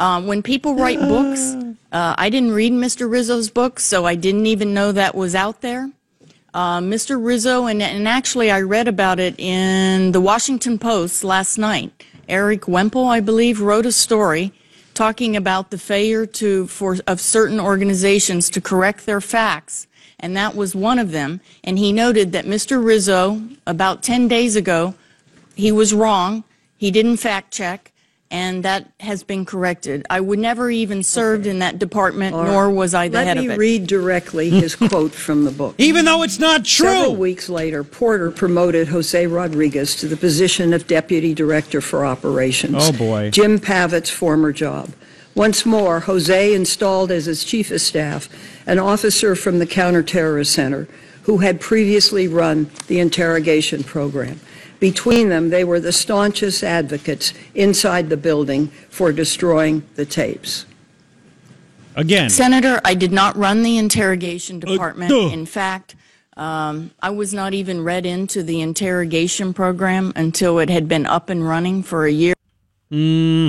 Um, 0.00 0.26
when 0.26 0.42
people 0.42 0.74
write 0.74 0.98
books, 0.98 1.54
uh, 1.92 2.14
I 2.18 2.28
didn't 2.28 2.52
read 2.52 2.72
Mr. 2.72 3.08
Rizzo's 3.10 3.50
book, 3.50 3.78
so 3.78 4.04
I 4.04 4.14
didn't 4.16 4.46
even 4.46 4.74
know 4.74 4.90
that 4.92 5.14
was 5.14 5.34
out 5.36 5.60
there. 5.60 5.90
Uh, 6.56 6.80
Mr. 6.80 7.22
Rizzo, 7.22 7.66
and, 7.66 7.82
and 7.82 8.08
actually 8.08 8.50
I 8.50 8.62
read 8.62 8.88
about 8.88 9.20
it 9.20 9.38
in 9.38 10.12
the 10.12 10.22
Washington 10.22 10.78
Post 10.78 11.22
last 11.22 11.58
night. 11.58 11.92
Erik 12.30 12.66
Wemple, 12.66 13.04
I 13.04 13.20
believe, 13.20 13.60
wrote 13.60 13.84
a 13.84 13.92
story 13.92 14.54
talking 14.94 15.36
about 15.36 15.70
the 15.70 15.76
failure 15.76 16.24
to 16.24 16.66
for 16.66 16.96
of 17.06 17.20
certain 17.20 17.60
organizations 17.60 18.48
to 18.48 18.62
correct 18.62 19.04
their 19.04 19.20
facts, 19.20 19.86
and 20.18 20.34
that 20.34 20.56
was 20.56 20.74
one 20.74 20.98
of 20.98 21.10
them. 21.12 21.42
And 21.62 21.78
he 21.78 21.92
noted 21.92 22.32
that 22.32 22.46
Mr. 22.46 22.82
Rizzo, 22.82 23.42
about 23.66 24.02
10 24.02 24.26
days 24.26 24.56
ago, 24.56 24.94
he 25.56 25.70
was 25.70 25.92
wrong. 25.92 26.42
He 26.78 26.90
didn't 26.90 27.18
fact 27.18 27.52
check, 27.52 27.92
and 28.30 28.62
that 28.64 28.90
has 29.00 29.22
been 29.22 29.44
corrected. 29.44 30.04
I 30.10 30.20
would 30.20 30.38
never 30.38 30.70
even 30.70 31.02
served 31.02 31.46
in 31.46 31.60
that 31.60 31.78
department, 31.78 32.34
All 32.34 32.42
right. 32.42 32.50
nor 32.50 32.70
was 32.70 32.94
I 32.94 33.08
the 33.08 33.18
Let 33.18 33.26
head 33.28 33.36
me 33.38 33.46
of 33.46 33.52
it. 33.52 33.58
read 33.58 33.86
directly 33.86 34.50
his 34.50 34.74
quote 34.88 35.12
from 35.12 35.44
the 35.44 35.50
book. 35.50 35.74
Even 35.78 36.04
though 36.04 36.22
it's 36.22 36.38
not 36.38 36.64
true. 36.64 36.88
Several 36.88 37.16
weeks 37.16 37.48
later, 37.48 37.84
Porter 37.84 38.30
promoted 38.30 38.88
Jose 38.88 39.26
Rodriguez 39.26 39.94
to 39.96 40.08
the 40.08 40.16
position 40.16 40.72
of 40.74 40.86
Deputy 40.86 41.34
Director 41.34 41.80
for 41.80 42.04
Operations. 42.04 42.74
Oh, 42.78 42.92
boy. 42.92 43.30
Jim 43.30 43.58
Pavitt's 43.58 44.10
former 44.10 44.52
job. 44.52 44.90
Once 45.34 45.66
more, 45.66 46.00
Jose 46.00 46.54
installed 46.54 47.10
as 47.10 47.26
his 47.26 47.44
chief 47.44 47.70
of 47.70 47.80
staff 47.80 48.28
an 48.66 48.78
officer 48.78 49.36
from 49.36 49.58
the 49.60 49.66
Counterterrorist 49.66 50.46
Center 50.48 50.88
who 51.22 51.38
had 51.38 51.60
previously 51.60 52.26
run 52.26 52.70
the 52.88 52.98
interrogation 53.00 53.84
program. 53.84 54.40
Between 54.80 55.28
them, 55.30 55.50
they 55.50 55.64
were 55.64 55.80
the 55.80 55.92
staunchest 55.92 56.62
advocates 56.62 57.32
inside 57.54 58.08
the 58.10 58.16
building 58.16 58.68
for 58.90 59.12
destroying 59.12 59.82
the 59.94 60.04
tapes. 60.04 60.66
Again. 61.94 62.28
Senator, 62.28 62.80
I 62.84 62.94
did 62.94 63.10
not 63.12 63.36
run 63.36 63.62
the 63.62 63.78
interrogation 63.78 64.56
Uh, 64.62 64.72
department. 64.72 65.08
duh. 65.10 65.30
In 65.32 65.46
fact, 65.46 65.96
um, 66.36 66.90
I 67.02 67.08
was 67.08 67.32
not 67.32 67.54
even 67.54 67.82
read 67.82 68.04
into 68.04 68.42
the 68.42 68.60
interrogation 68.60 69.54
program 69.54 70.12
until 70.14 70.58
it 70.58 70.68
had 70.68 70.88
been 70.88 71.06
up 71.06 71.30
and 71.30 71.46
running 71.48 71.82
for 71.82 72.04
a 72.04 72.12
year. 72.12 72.34
Hmm. 72.90 73.48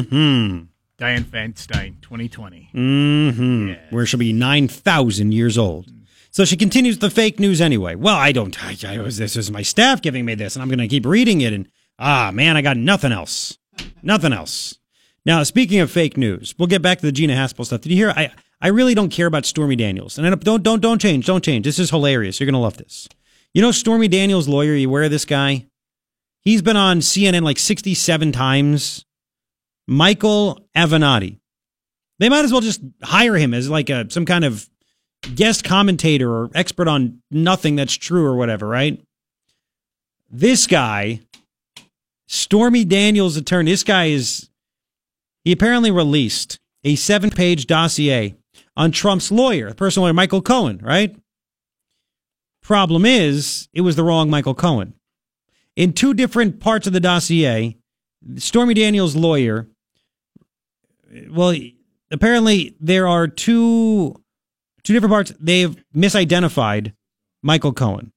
Dianne 0.97 1.25
Feinstein, 1.25 1.95
2020. 2.01 2.69
Hmm. 2.71 3.73
Where 3.89 4.05
she'll 4.05 4.17
be 4.19 4.33
nine 4.33 4.67
thousand 4.67 5.33
years 5.33 5.57
old. 5.57 5.91
So 6.37 6.45
she 6.45 6.55
continues 6.55 6.99
the 6.99 7.09
fake 7.09 7.39
news 7.39 7.61
anyway. 7.61 7.95
Well, 7.95 8.15
I 8.15 8.31
don't. 8.31 8.63
I, 8.63 8.77
I 8.87 8.99
was 8.99 9.17
this 9.17 9.35
is 9.35 9.49
my 9.49 9.63
staff 9.63 10.03
giving 10.03 10.23
me 10.23 10.35
this, 10.35 10.55
and 10.55 10.61
I'm 10.61 10.69
going 10.69 10.77
to 10.77 10.87
keep 10.87 11.03
reading 11.03 11.41
it. 11.41 11.51
And 11.51 11.67
ah, 11.97 12.29
man, 12.31 12.55
I 12.55 12.61
got 12.61 12.77
nothing 12.77 13.11
else. 13.11 13.57
Nothing 14.03 14.33
else. 14.33 14.77
Now, 15.25 15.41
speaking 15.41 15.79
of 15.79 15.89
fake 15.89 16.15
news, 16.15 16.53
we'll 16.59 16.67
get 16.67 16.83
back 16.83 16.99
to 16.99 17.07
the 17.07 17.11
Gina 17.11 17.33
Haspel 17.33 17.65
stuff. 17.65 17.81
Did 17.81 17.91
you 17.91 17.97
hear? 17.97 18.11
I 18.11 18.29
I 18.61 18.67
really 18.67 18.93
don't 18.93 19.09
care 19.09 19.25
about 19.25 19.47
Stormy 19.47 19.75
Daniels, 19.75 20.19
and 20.19 20.27
I 20.27 20.29
don't 20.29 20.43
don't 20.43 20.61
don't, 20.61 20.79
don't 20.79 21.01
change. 21.01 21.25
Don't 21.25 21.43
change. 21.43 21.65
This 21.65 21.79
is 21.79 21.89
hilarious. 21.89 22.39
You're 22.39 22.45
going 22.45 22.53
to 22.53 22.59
love 22.59 22.77
this. 22.77 23.09
You 23.55 23.63
know, 23.63 23.71
Stormy 23.71 24.07
Daniels' 24.07 24.47
lawyer. 24.47 24.75
You 24.75 24.95
of 24.95 25.09
this 25.09 25.25
guy? 25.25 25.65
He's 26.41 26.61
been 26.61 26.77
on 26.77 26.99
CNN 26.99 27.41
like 27.41 27.57
67 27.57 28.31
times. 28.31 29.05
Michael 29.87 30.67
Avenatti. 30.77 31.39
They 32.19 32.29
might 32.29 32.45
as 32.45 32.51
well 32.51 32.61
just 32.61 32.81
hire 33.01 33.37
him 33.37 33.55
as 33.55 33.71
like 33.71 33.89
a 33.89 34.07
some 34.11 34.27
kind 34.27 34.45
of 34.45 34.69
guest 35.35 35.63
commentator 35.63 36.31
or 36.31 36.49
expert 36.53 36.87
on 36.87 37.21
nothing 37.31 37.75
that's 37.75 37.95
true 37.95 38.25
or 38.25 38.35
whatever, 38.35 38.67
right? 38.67 39.01
This 40.29 40.67
guy, 40.67 41.21
Stormy 42.27 42.85
Daniels' 42.85 43.37
attorney, 43.37 43.71
this 43.71 43.83
guy 43.83 44.05
is 44.05 44.49
he 45.43 45.51
apparently 45.51 45.91
released 45.91 46.59
a 46.83 46.95
seven-page 46.95 47.67
dossier 47.67 48.35
on 48.75 48.91
Trump's 48.91 49.31
lawyer, 49.31 49.69
the 49.69 49.75
personal 49.75 50.05
lawyer 50.05 50.13
Michael 50.13 50.41
Cohen, 50.41 50.79
right? 50.83 51.15
Problem 52.61 53.05
is, 53.05 53.69
it 53.73 53.81
was 53.81 53.95
the 53.95 54.03
wrong 54.03 54.29
Michael 54.29 54.53
Cohen. 54.53 54.93
In 55.75 55.93
two 55.93 56.13
different 56.13 56.59
parts 56.59 56.85
of 56.85 56.93
the 56.93 56.99
dossier, 56.99 57.77
Stormy 58.37 58.73
Daniels' 58.73 59.15
lawyer 59.15 59.67
well, 61.29 61.55
apparently 62.11 62.75
there 62.79 63.07
are 63.07 63.27
two 63.27 64.15
two 64.87 64.93
different 64.93 65.11
parts. 65.11 65.33
They've 65.39 65.75
misidentified 65.95 66.93
Michael 67.43 67.73
Cohen. 67.73 68.11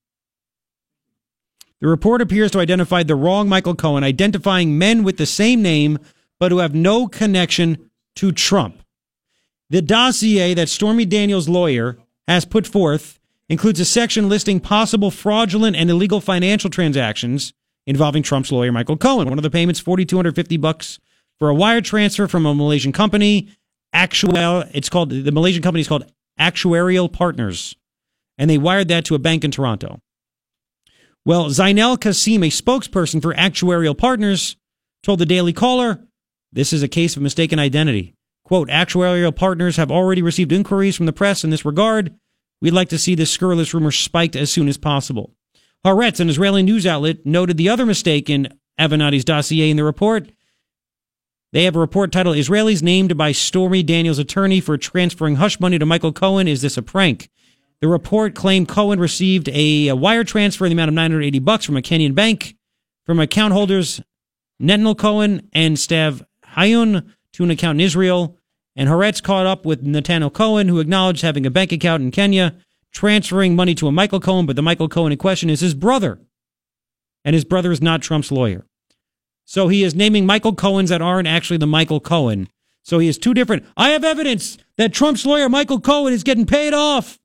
The 1.81 1.89
report 1.89 2.21
appears 2.21 2.51
to 2.53 2.59
identify 2.59 3.03
the 3.03 3.15
wrong 3.15 3.49
Michael 3.49 3.75
Cohen, 3.75 4.05
identifying 4.05 4.79
men 4.79 5.03
with 5.03 5.17
the 5.17 5.27
same 5.27 5.63
name 5.63 5.99
but 6.39 6.53
who 6.53 6.59
have 6.59 6.75
no 6.75 7.07
connection 7.07 7.91
to 8.17 8.33
Trump. 8.33 8.83
The 9.71 9.83
dossier 9.83 10.55
that 10.55 10.69
Stormy 10.69 11.05
Daniels' 11.05 11.49
lawyer 11.49 11.99
has 12.27 12.45
put 12.45 12.67
forth 12.67 13.19
includes 13.49 13.81
a 13.81 13.85
section 13.85 14.29
listing 14.29 14.61
possible 14.61 15.11
fraudulent 15.11 15.77
and 15.77 15.91
illegal 15.91 16.21
financial 16.21 16.71
transactions 16.71 17.53
involving 17.87 18.23
Trump's 18.23 18.53
lawyer 18.53 18.73
Michael 18.73 18.97
Cohen. 18.97 19.29
One 19.29 19.39
of 19.39 19.43
the 19.43 19.51
payments, 19.51 19.81
forty 19.81 20.05
two 20.05 20.17
hundred 20.17 20.35
fifty 20.35 20.57
bucks 20.57 20.99
for 21.39 21.49
a 21.49 21.55
wire 21.55 21.81
transfer 21.81 22.29
from 22.29 22.47
a 22.47 22.55
Malaysian 22.55 22.93
company. 22.93 23.49
Actual, 23.93 24.65
it's 24.73 24.89
called 24.89 25.11
the 25.11 25.33
Malaysian 25.33 25.63
company 25.63 25.81
is 25.81 25.89
called 25.89 26.11
Actuarial 26.41 27.12
Partners, 27.12 27.77
and 28.39 28.49
they 28.49 28.59
wired 28.59 28.89
that 28.89 29.05
to 29.05 29.15
a 29.15 29.19
bank 29.19 29.45
in 29.45 29.51
Toronto. 29.51 30.01
Well, 31.25 31.51
Zainel 31.51 32.01
Kasim, 32.01 32.43
a 32.43 32.49
spokesperson 32.49 33.21
for 33.21 33.35
Actuarial 33.35 33.97
Partners, 33.97 34.57
told 35.03 35.19
the 35.19 35.27
Daily 35.27 35.53
Caller, 35.53 36.07
"This 36.51 36.73
is 36.73 36.83
a 36.83 36.89
case 36.89 37.15
of 37.17 37.23
mistaken 37.23 37.59
identity." 37.59 38.15
Quote: 38.45 38.69
Actuarial 38.69 39.37
Partners 39.37 39.77
have 39.77 39.93
already 39.93 40.23
received 40.23 40.51
inquiries 40.51 40.97
from 40.97 41.07
the 41.07 41.12
press 41.12 41.45
in 41.45 41.51
this 41.51 41.65
regard. 41.65 42.15
We'd 42.62 42.73
like 42.73 42.89
to 42.89 42.99
see 42.99 43.15
this 43.15 43.31
scurrilous 43.31 43.73
rumor 43.73 43.91
spiked 43.91 44.35
as 44.35 44.51
soon 44.51 44.67
as 44.67 44.77
possible. 44.77 45.35
Haaretz, 45.87 46.21
an 46.21 46.29
Israeli 46.29 46.62
news 46.62 46.87
outlet, 46.87 47.25
noted 47.25 47.57
the 47.57 47.69
other 47.69 47.87
mistake 47.87 48.29
in 48.29 48.49
Avenatti's 48.79 49.25
dossier 49.25 49.71
in 49.71 49.77
the 49.77 49.85
report. 49.85 50.33
They 51.53 51.65
have 51.65 51.75
a 51.75 51.81
report 51.81 52.13
titled 52.13 52.37
Israelis 52.37 52.83
named 52.83 53.17
by 53.17 53.33
Stormy 53.33 53.83
Daniels' 53.83 54.19
attorney 54.19 54.61
for 54.61 54.77
transferring 54.77 55.37
hush 55.37 55.59
money 55.59 55.79
to 55.79 55.87
Michael 55.87 56.13
Cohen. 56.13 56.47
Is 56.47 56.63
this 56.63 56.77
a 56.77 56.83
prank? 56.83 57.29
The 57.81 57.89
report 57.89 58.35
claimed 58.35 58.69
Cohen 58.69 59.01
received 59.01 59.49
a, 59.49 59.89
a 59.89 59.97
wire 59.97 60.23
transfer 60.23 60.67
in 60.67 60.71
the 60.71 60.75
amount 60.75 60.91
of 60.91 60.95
980 60.95 61.39
bucks 61.41 61.65
from 61.65 61.77
a 61.77 61.83
Kenyan 61.83 62.15
bank 62.15 62.55
from 63.05 63.19
account 63.19 63.53
holders 63.53 64.01
Netanel 64.63 64.97
Cohen 64.97 65.49
and 65.53 65.77
Stav 65.77 66.23
Hayun 66.55 67.11
to 67.33 67.43
an 67.43 67.51
account 67.51 67.81
in 67.81 67.85
Israel. 67.85 68.37
And 68.77 68.89
Haaretz 68.89 69.23
caught 69.23 69.47
up 69.47 69.67
with 69.67 69.83
Nathaniel 69.83 70.31
Cohen, 70.31 70.69
who 70.69 70.79
acknowledged 70.79 71.23
having 71.23 71.45
a 71.45 71.51
bank 71.51 71.73
account 71.73 72.03
in 72.03 72.13
Kenya, 72.13 72.55
transferring 72.93 73.57
money 73.57 73.75
to 73.75 73.89
a 73.89 73.93
Michael 73.93 74.21
Cohen, 74.21 74.47
but 74.47 74.55
the 74.57 74.63
Michael 74.63 74.89
Cohen 74.89 75.11
in 75.11 75.19
question 75.19 75.51
is 75.51 75.61
his 75.61 75.75
brother. 75.75 76.21
And 77.25 77.35
his 77.35 77.45
brother 77.45 77.73
is 77.73 77.83
not 77.83 78.03
Trump's 78.03 78.31
lawyer. 78.31 78.67
So 79.51 79.67
he 79.67 79.83
is 79.83 79.97
naming 79.97 80.27
Michael 80.27 80.55
Cohens 80.55 80.91
that 80.91 81.03
aren't 81.03 81.27
actually 81.27 81.57
the 81.57 81.67
Michael 81.67 81.99
Cohen. 81.99 82.49
So 82.85 83.01
he 83.01 83.09
is 83.09 83.19
two 83.19 83.35
different. 83.35 83.67
I 83.77 83.89
have 83.89 84.05
evidence 84.05 84.57
that 84.77 84.93
Trump's 84.93 85.27
lawyer, 85.27 85.49
Michael 85.49 85.81
Cohen, 85.81 86.13
is 86.13 86.23
getting 86.23 86.47
paid 86.47 86.73
off. 86.73 87.19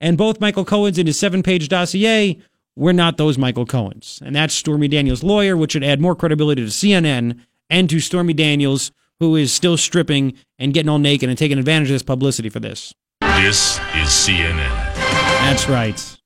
And 0.00 0.16
both 0.16 0.40
Michael 0.40 0.64
Cohens 0.64 0.96
in 0.96 1.08
his 1.08 1.18
seven 1.18 1.42
page 1.42 1.68
dossier 1.68 2.38
were 2.76 2.92
not 2.92 3.16
those 3.16 3.36
Michael 3.36 3.66
Cohens. 3.66 4.22
And 4.22 4.36
that's 4.36 4.54
Stormy 4.54 4.86
Daniels' 4.86 5.24
lawyer, 5.24 5.56
which 5.56 5.72
should 5.72 5.82
add 5.82 6.00
more 6.00 6.14
credibility 6.14 6.62
to 6.62 6.68
CNN 6.68 7.40
and 7.68 7.90
to 7.90 7.98
Stormy 7.98 8.32
Daniels, 8.32 8.92
who 9.18 9.34
is 9.34 9.52
still 9.52 9.76
stripping 9.76 10.34
and 10.60 10.72
getting 10.72 10.88
all 10.88 11.00
naked 11.00 11.28
and 11.28 11.36
taking 11.36 11.58
advantage 11.58 11.88
of 11.88 11.94
this 11.94 12.04
publicity 12.04 12.48
for 12.48 12.60
this. 12.60 12.94
This 13.22 13.80
is 13.96 14.06
CNN. 14.06 14.54
That's 14.54 15.68
right. 15.68 16.16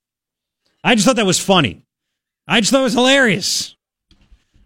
I 0.83 0.93
just 0.93 1.07
thought 1.07 1.15
that 1.15 1.25
was 1.25 1.39
funny. 1.39 1.81
I 2.47 2.59
just 2.59 2.71
thought 2.71 2.81
it 2.81 2.83
was 2.83 2.93
hilarious. 2.93 3.75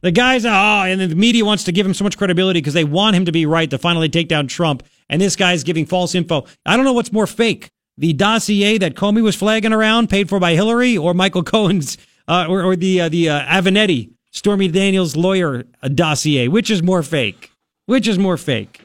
The 0.02 0.12
guy's, 0.12 0.46
oh, 0.46 0.50
and 0.50 1.00
the 1.00 1.16
media 1.16 1.46
wants 1.46 1.64
to 1.66 1.72
give 1.72 1.86
him 1.86 1.94
so 1.94 2.04
much 2.04 2.18
credibility 2.18 2.60
because 2.60 2.74
they 2.74 2.84
want 2.84 3.16
him 3.16 3.26
to 3.26 3.32
be 3.32 3.46
right 3.46 3.70
to 3.70 3.78
finally 3.78 4.10
take 4.10 4.28
down 4.28 4.48
Trump. 4.48 4.84
And 5.10 5.22
this 5.22 5.36
guy's 5.36 5.64
giving 5.64 5.86
false 5.86 6.16
info. 6.16 6.46
I 6.66 6.76
don't 6.76 6.86
know 6.86 6.94
what's 6.94 7.12
more 7.12 7.28
fake 7.28 7.72
the 7.98 8.14
dossier 8.14 8.78
that 8.80 8.96
Comey 8.96 9.22
was 9.22 9.36
flagging 9.36 9.74
around, 9.74 10.10
paid 10.10 10.28
for 10.28 10.40
by 10.40 10.54
Hillary, 10.54 10.98
or 10.98 11.14
Michael 11.14 11.44
Cohen's, 11.54 11.98
uh, 12.28 12.48
or, 12.50 12.64
or 12.64 12.76
the 12.76 13.02
uh, 13.02 13.10
the 13.10 13.30
uh, 13.30 13.42
Avenatti, 13.42 14.12
Stormy 14.32 14.68
Daniels' 14.68 15.16
lawyer 15.16 15.66
uh, 15.82 15.88
dossier? 15.88 16.48
Which 16.48 16.70
is 16.70 16.82
more 16.82 17.04
fake? 17.04 17.52
Which 17.86 18.08
is 18.08 18.18
more 18.18 18.38
fake? 18.38 18.82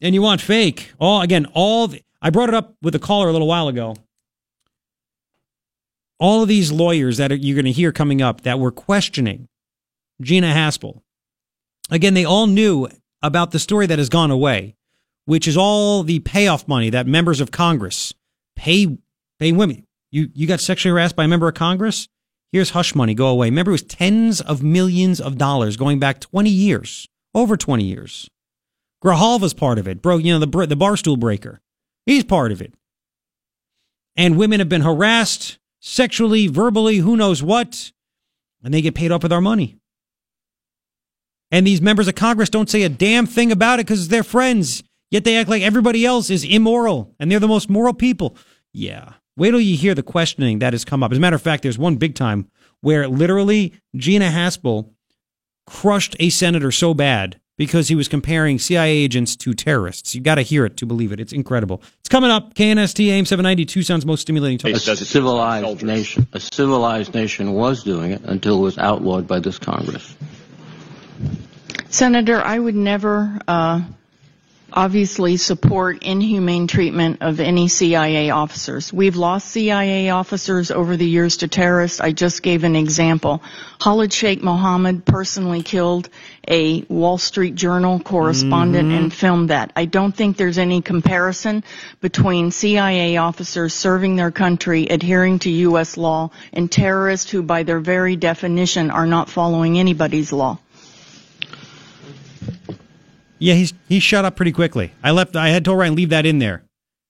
And 0.00 0.14
you 0.14 0.22
want 0.22 0.40
fake? 0.40 0.92
All 0.98 1.22
again, 1.22 1.46
all 1.54 1.88
the, 1.88 2.02
I 2.22 2.30
brought 2.30 2.48
it 2.48 2.54
up 2.54 2.74
with 2.82 2.94
a 2.94 2.98
caller 2.98 3.28
a 3.28 3.32
little 3.32 3.48
while 3.48 3.68
ago. 3.68 3.96
All 6.18 6.42
of 6.42 6.48
these 6.48 6.72
lawyers 6.72 7.18
that 7.18 7.30
you're 7.42 7.56
going 7.56 7.66
to 7.66 7.72
hear 7.72 7.92
coming 7.92 8.22
up 8.22 8.42
that 8.42 8.58
were 8.58 8.70
questioning 8.70 9.48
Gina 10.20 10.48
Haspel. 10.48 11.00
Again, 11.90 12.14
they 12.14 12.24
all 12.24 12.46
knew 12.46 12.88
about 13.22 13.50
the 13.50 13.58
story 13.58 13.86
that 13.86 13.98
has 13.98 14.08
gone 14.08 14.30
away, 14.30 14.76
which 15.24 15.46
is 15.46 15.56
all 15.56 16.02
the 16.02 16.20
payoff 16.20 16.66
money 16.66 16.90
that 16.90 17.06
members 17.06 17.40
of 17.40 17.50
Congress 17.50 18.14
pay 18.56 18.98
pay 19.38 19.52
women. 19.52 19.86
You 20.10 20.30
you 20.34 20.46
got 20.46 20.60
sexually 20.60 20.92
harassed 20.92 21.16
by 21.16 21.24
a 21.24 21.28
member 21.28 21.48
of 21.48 21.54
Congress? 21.54 22.08
Here's 22.52 22.70
hush 22.70 22.94
money, 22.94 23.14
go 23.14 23.28
away. 23.28 23.48
Remember, 23.48 23.70
it 23.70 23.72
was 23.72 23.82
tens 23.82 24.40
of 24.40 24.62
millions 24.62 25.20
of 25.20 25.36
dollars 25.36 25.76
going 25.76 25.98
back 25.98 26.20
20 26.20 26.48
years, 26.48 27.08
over 27.34 27.56
20 27.56 27.84
years. 27.84 28.30
Grijalva's 29.04 29.52
part 29.52 29.78
of 29.78 29.86
it. 29.86 30.00
Broke, 30.00 30.22
you 30.22 30.32
know, 30.32 30.44
the 30.44 30.66
the 30.66 30.76
barstool 30.76 31.18
breaker. 31.18 31.60
He's 32.06 32.24
part 32.24 32.52
of 32.52 32.62
it. 32.62 32.72
And 34.16 34.38
women 34.38 34.60
have 34.60 34.68
been 34.68 34.82
harassed 34.82 35.58
sexually, 35.80 36.46
verbally, 36.46 36.98
who 36.98 37.16
knows 37.16 37.42
what, 37.42 37.92
and 38.62 38.72
they 38.72 38.80
get 38.80 38.94
paid 38.94 39.12
off 39.12 39.22
with 39.22 39.32
our 39.32 39.40
money. 39.40 39.76
And 41.50 41.66
these 41.66 41.80
members 41.80 42.08
of 42.08 42.14
Congress 42.14 42.50
don't 42.50 42.70
say 42.70 42.82
a 42.82 42.88
damn 42.88 43.26
thing 43.26 43.52
about 43.52 43.78
it 43.78 43.86
because 43.86 44.08
they're 44.08 44.24
friends. 44.24 44.82
Yet 45.10 45.24
they 45.24 45.36
act 45.36 45.48
like 45.48 45.62
everybody 45.62 46.04
else 46.04 46.30
is 46.30 46.44
immoral 46.44 47.14
and 47.20 47.30
they're 47.30 47.38
the 47.38 47.48
most 47.48 47.70
moral 47.70 47.94
people. 47.94 48.36
Yeah. 48.72 49.14
Wait 49.36 49.50
till 49.50 49.60
you 49.60 49.76
hear 49.76 49.94
the 49.94 50.02
questioning 50.02 50.58
that 50.58 50.72
has 50.72 50.84
come 50.84 51.02
up. 51.02 51.12
As 51.12 51.18
a 51.18 51.20
matter 51.20 51.36
of 51.36 51.42
fact, 51.42 51.62
there's 51.62 51.78
one 51.78 51.96
big 51.96 52.14
time 52.14 52.50
where 52.80 53.06
literally 53.06 53.74
Gina 53.94 54.30
Haspel 54.30 54.90
crushed 55.66 56.16
a 56.18 56.30
senator 56.30 56.72
so 56.72 56.94
bad 56.94 57.40
because 57.58 57.88
he 57.88 57.94
was 57.94 58.08
comparing 58.08 58.58
CIA 58.58 58.90
agents 58.90 59.36
to 59.36 59.54
terrorists. 59.54 60.14
You 60.14 60.20
got 60.20 60.36
to 60.36 60.42
hear 60.42 60.66
it 60.66 60.76
to 60.78 60.86
believe 60.86 61.12
it. 61.12 61.20
It's 61.20 61.32
incredible. 61.32 61.82
It's 62.00 62.08
coming 62.08 62.30
up. 62.30 62.54
KNST 62.54 63.08
AIM 63.10 63.24
790 63.24 63.64
Tucson's 63.66 64.04
most 64.04 64.22
stimulating 64.22 64.58
talk. 64.58 64.72
A 64.72 64.78
civilized 64.78 65.82
nation, 65.82 66.26
a 66.32 66.40
civilized 66.40 67.14
nation 67.14 67.52
was 67.52 67.82
doing 67.82 68.12
it 68.12 68.22
until 68.24 68.58
it 68.58 68.62
was 68.62 68.78
outlawed 68.78 69.26
by 69.26 69.40
this 69.40 69.58
Congress. 69.58 70.14
Senator, 71.88 72.40
I 72.42 72.58
would 72.58 72.74
never 72.74 73.38
uh, 73.48 73.80
obviously 74.72 75.36
support 75.36 76.02
inhumane 76.02 76.66
treatment 76.66 77.18
of 77.22 77.40
any 77.40 77.68
CIA 77.68 78.30
officers. 78.30 78.92
We've 78.92 79.16
lost 79.16 79.48
CIA 79.48 80.10
officers 80.10 80.70
over 80.70 80.96
the 80.96 81.06
years 81.08 81.38
to 81.38 81.48
terrorists. 81.48 82.00
I 82.00 82.12
just 82.12 82.42
gave 82.42 82.64
an 82.64 82.76
example. 82.76 83.42
Khalid 83.78 84.12
Sheikh 84.12 84.42
Mohammed 84.42 85.04
personally 85.06 85.62
killed 85.62 86.08
a 86.48 86.82
Wall 86.88 87.16
Street 87.18 87.54
Journal 87.54 88.00
correspondent 88.00 88.90
Mhm. 88.90 88.98
and 88.98 89.12
filmed 89.12 89.50
that. 89.50 89.72
I 89.76 89.84
don't 89.86 90.14
think 90.14 90.36
there's 90.36 90.58
any 90.58 90.82
comparison 90.82 91.64
between 92.00 92.50
CIA 92.50 93.16
officers 93.16 93.72
serving 93.72 94.16
their 94.16 94.30
country, 94.30 94.86
adhering 94.88 95.38
to 95.40 95.50
U.S. 95.50 95.96
law, 95.96 96.30
and 96.52 96.70
terrorists 96.70 97.30
who 97.30 97.42
by 97.42 97.62
their 97.62 97.80
very 97.80 98.16
definition 98.16 98.90
are 98.90 99.06
not 99.06 99.30
following 99.30 99.78
anybody's 99.78 100.32
law. 100.32 100.58
Yeah, 103.38 103.54
he's 103.54 103.74
he 103.88 104.00
shut 104.00 104.24
up 104.24 104.36
pretty 104.36 104.52
quickly. 104.52 104.92
I 105.02 105.10
left. 105.10 105.36
I 105.36 105.50
had 105.50 105.64
told 105.64 105.78
Ryan 105.78 105.94
leave 105.94 106.10
that 106.10 106.26
in 106.26 106.38
there. 106.38 106.64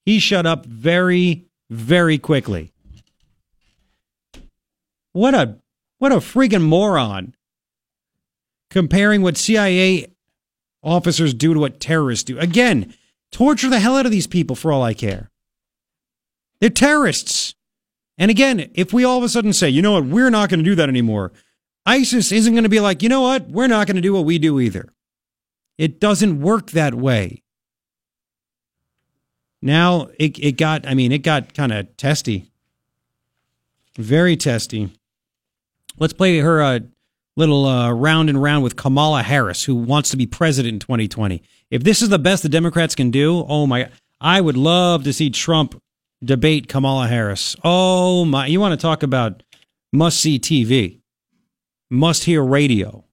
He 0.05 0.19
shut 0.19 0.45
up 0.45 0.65
very, 0.65 1.45
very 1.69 2.17
quickly. 2.17 2.71
What 5.13 5.33
a 5.33 5.57
what 5.99 6.11
a 6.11 6.17
freaking 6.17 6.63
moron! 6.63 7.35
Comparing 8.69 9.21
what 9.21 9.37
CIA 9.37 10.07
officers 10.83 11.33
do 11.33 11.53
to 11.53 11.59
what 11.59 11.79
terrorists 11.79 12.23
do. 12.23 12.37
Again, 12.39 12.93
torture 13.31 13.69
the 13.69 13.79
hell 13.79 13.97
out 13.97 14.05
of 14.05 14.11
these 14.11 14.27
people 14.27 14.55
for 14.55 14.71
all 14.71 14.83
I 14.83 14.93
care. 14.93 15.29
They're 16.59 16.69
terrorists. 16.69 17.55
And 18.17 18.31
again, 18.31 18.71
if 18.73 18.93
we 18.93 19.03
all 19.03 19.17
of 19.17 19.23
a 19.23 19.29
sudden 19.29 19.53
say, 19.53 19.69
you 19.69 19.81
know 19.81 19.93
what, 19.93 20.05
we're 20.05 20.29
not 20.29 20.49
going 20.49 20.59
to 20.59 20.63
do 20.63 20.75
that 20.75 20.89
anymore, 20.89 21.31
ISIS 21.85 22.31
isn't 22.31 22.53
going 22.53 22.63
to 22.63 22.69
be 22.69 22.79
like, 22.79 23.03
you 23.03 23.09
know 23.09 23.21
what, 23.21 23.47
we're 23.47 23.67
not 23.67 23.85
going 23.85 23.95
to 23.95 24.01
do 24.01 24.13
what 24.13 24.25
we 24.25 24.39
do 24.39 24.59
either. 24.59 24.89
It 25.77 25.99
doesn't 25.99 26.41
work 26.41 26.71
that 26.71 26.95
way. 26.95 27.43
Now 29.61 30.09
it 30.19 30.37
it 30.39 30.57
got 30.57 30.87
I 30.87 30.93
mean 30.93 31.11
it 31.11 31.19
got 31.19 31.53
kind 31.53 31.71
of 31.71 31.95
testy. 31.97 32.51
Very 33.97 34.37
testy. 34.37 34.91
Let's 35.97 36.13
play 36.13 36.39
her 36.39 36.61
a 36.61 36.81
little 37.35 37.65
uh, 37.65 37.91
round 37.91 38.29
and 38.29 38.41
round 38.41 38.63
with 38.63 38.75
Kamala 38.75 39.23
Harris 39.23 39.63
who 39.63 39.75
wants 39.75 40.09
to 40.09 40.17
be 40.17 40.27
president 40.27 40.73
in 40.73 40.79
2020. 40.79 41.41
If 41.71 41.83
this 41.83 42.01
is 42.01 42.09
the 42.09 42.19
best 42.19 42.43
the 42.43 42.49
Democrats 42.49 42.95
can 42.95 43.11
do, 43.11 43.45
oh 43.47 43.65
my 43.65 43.89
I 44.21 44.41
would 44.41 44.57
love 44.57 45.03
to 45.03 45.13
see 45.13 45.29
Trump 45.29 45.81
debate 46.23 46.67
Kamala 46.67 47.07
Harris. 47.07 47.55
Oh 47.63 48.25
my, 48.25 48.47
you 48.47 48.59
want 48.59 48.79
to 48.79 48.81
talk 48.81 49.03
about 49.03 49.43
must 49.93 50.19
see 50.19 50.39
TV. 50.39 50.99
Must 51.89 52.23
hear 52.23 52.43
radio. 52.43 53.05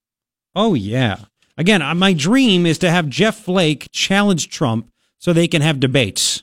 Oh 0.55 0.75
yeah. 0.75 1.17
Again, 1.57 1.83
uh, 1.83 1.95
my 1.95 2.13
dream 2.13 2.67
is 2.67 2.79
to 2.79 2.91
have 2.91 3.09
Jeff 3.09 3.37
Flake 3.39 3.89
challenge 3.93 4.49
Trump 4.49 4.91
so 5.19 5.33
they 5.33 5.49
can 5.49 5.63
have 5.63 5.79
debates. 5.81 6.43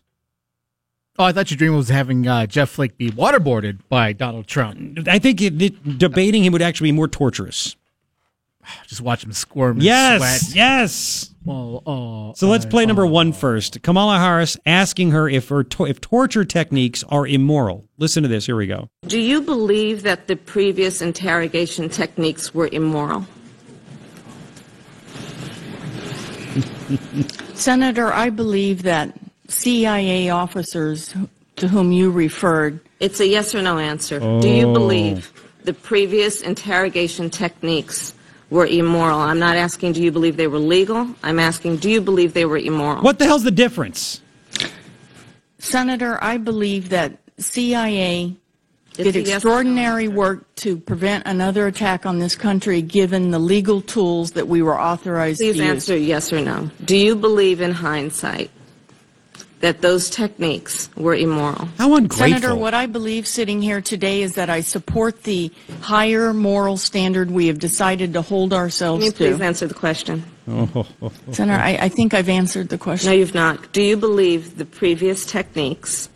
Oh, 1.19 1.25
I 1.25 1.33
thought 1.33 1.51
your 1.51 1.57
dream 1.57 1.75
was 1.75 1.89
having 1.89 2.25
uh, 2.27 2.45
Jeff 2.47 2.69
Flake 2.69 2.97
be 2.97 3.11
waterboarded 3.11 3.79
by 3.89 4.13
Donald 4.13 4.47
Trump. 4.47 5.07
I 5.07 5.19
think 5.19 5.41
it, 5.41 5.61
it- 5.61 5.97
debating 5.99 6.43
him 6.45 6.53
would 6.53 6.61
actually 6.61 6.87
be 6.91 6.95
more 6.95 7.09
torturous. 7.09 7.75
Just 8.87 9.01
watch 9.01 9.23
him 9.23 9.33
squirm. 9.33 9.77
and 9.77 9.83
Yes, 9.83 10.41
sweat. 10.47 10.55
yes. 10.55 11.35
Well, 11.43 11.83
oh, 11.85 12.33
So 12.35 12.47
let's 12.47 12.65
I- 12.65 12.69
play 12.69 12.85
number 12.85 13.03
oh. 13.03 13.09
one 13.09 13.33
first. 13.33 13.81
Kamala 13.83 14.17
Harris 14.17 14.55
asking 14.65 15.11
her 15.11 15.27
if 15.27 15.49
her 15.49 15.63
to- 15.65 15.85
if 15.85 15.99
torture 15.99 16.45
techniques 16.45 17.03
are 17.09 17.27
immoral. 17.27 17.85
Listen 17.97 18.23
to 18.23 18.29
this. 18.29 18.45
Here 18.45 18.55
we 18.55 18.65
go. 18.67 18.87
Do 19.05 19.19
you 19.19 19.41
believe 19.41 20.03
that 20.03 20.27
the 20.27 20.37
previous 20.37 21.01
interrogation 21.01 21.89
techniques 21.89 22.53
were 22.53 22.69
immoral? 22.71 23.27
Senator, 27.53 28.11
I 28.13 28.29
believe 28.29 28.83
that 28.83 29.17
CIA 29.47 30.29
officers 30.29 31.13
to 31.57 31.67
whom 31.67 31.91
you 31.91 32.11
referred. 32.11 32.79
It's 32.99 33.19
a 33.19 33.27
yes 33.27 33.53
or 33.55 33.61
no 33.61 33.77
answer. 33.77 34.19
Do 34.19 34.47
you 34.47 34.67
Oh. 34.67 34.73
believe 34.73 35.31
the 35.63 35.73
previous 35.73 36.41
interrogation 36.41 37.29
techniques 37.29 38.13
were 38.49 38.65
immoral? 38.65 39.19
I'm 39.19 39.39
not 39.39 39.55
asking 39.57 39.93
do 39.93 40.01
you 40.03 40.11
believe 40.11 40.37
they 40.37 40.47
were 40.47 40.59
legal. 40.59 41.07
I'm 41.23 41.39
asking 41.39 41.77
do 41.77 41.89
you 41.89 42.01
believe 42.01 42.33
they 42.33 42.45
were 42.45 42.57
immoral? 42.57 43.01
What 43.03 43.19
the 43.19 43.25
hell's 43.25 43.43
the 43.43 43.51
difference? 43.51 44.21
Senator, 45.59 46.17
I 46.23 46.37
believe 46.37 46.89
that 46.89 47.17
CIA 47.37 48.35
It's 48.97 49.03
did 49.03 49.15
a 49.15 49.19
yes 49.19 49.29
no 49.29 49.35
extraordinary 49.35 50.07
work 50.07 50.53
to 50.55 50.77
prevent 50.77 51.25
another 51.25 51.67
attack 51.67 52.05
on 52.05 52.19
this 52.19 52.35
country 52.35 52.81
given 52.81 53.31
the 53.31 53.39
legal 53.39 53.81
tools 53.81 54.31
that 54.31 54.47
we 54.47 54.61
were 54.61 54.79
authorized 54.79 55.39
Please 55.39 55.55
to 55.55 55.63
use. 55.63 55.65
Please 55.65 55.69
answer 55.69 55.97
yes 55.97 56.33
or 56.33 56.41
no. 56.41 56.69
Do 56.83 56.97
you 56.97 57.15
believe 57.15 57.61
in 57.61 57.71
hindsight 57.71 58.51
that 59.61 59.81
those 59.81 60.09
techniques 60.09 60.89
were 60.97 61.15
immoral? 61.15 61.69
How 61.77 61.95
ungrateful. 61.95 62.27
Senator, 62.27 62.55
what 62.55 62.73
I 62.73 62.85
believe 62.87 63.27
sitting 63.27 63.61
here 63.61 63.79
today 63.79 64.23
is 64.23 64.33
that 64.35 64.49
I 64.49 64.61
support 64.61 65.23
the 65.23 65.51
higher 65.81 66.33
moral 66.33 66.77
standard 66.77 67.31
we 67.31 67.47
have 67.47 67.59
decided 67.59 68.11
to 68.13 68.21
hold 68.21 68.49
Can 68.49 68.59
ourselves 68.59 69.05
you 69.05 69.11
please 69.11 69.37
to. 69.37 69.43
answer 69.43 69.67
the 69.67 69.73
question? 69.73 70.23
Senator, 71.31 71.61
I, 71.61 71.77
I 71.79 71.89
think 71.89 72.13
I've 72.13 72.27
answered 72.27 72.69
the 72.69 72.77
question. 72.77 73.09
No, 73.09 73.15
you've 73.15 73.35
not. 73.35 73.71
Do 73.71 73.81
you 73.81 73.95
believe 73.95 74.57
the 74.57 74.65
previous 74.65 75.25
techniques, 75.25 76.09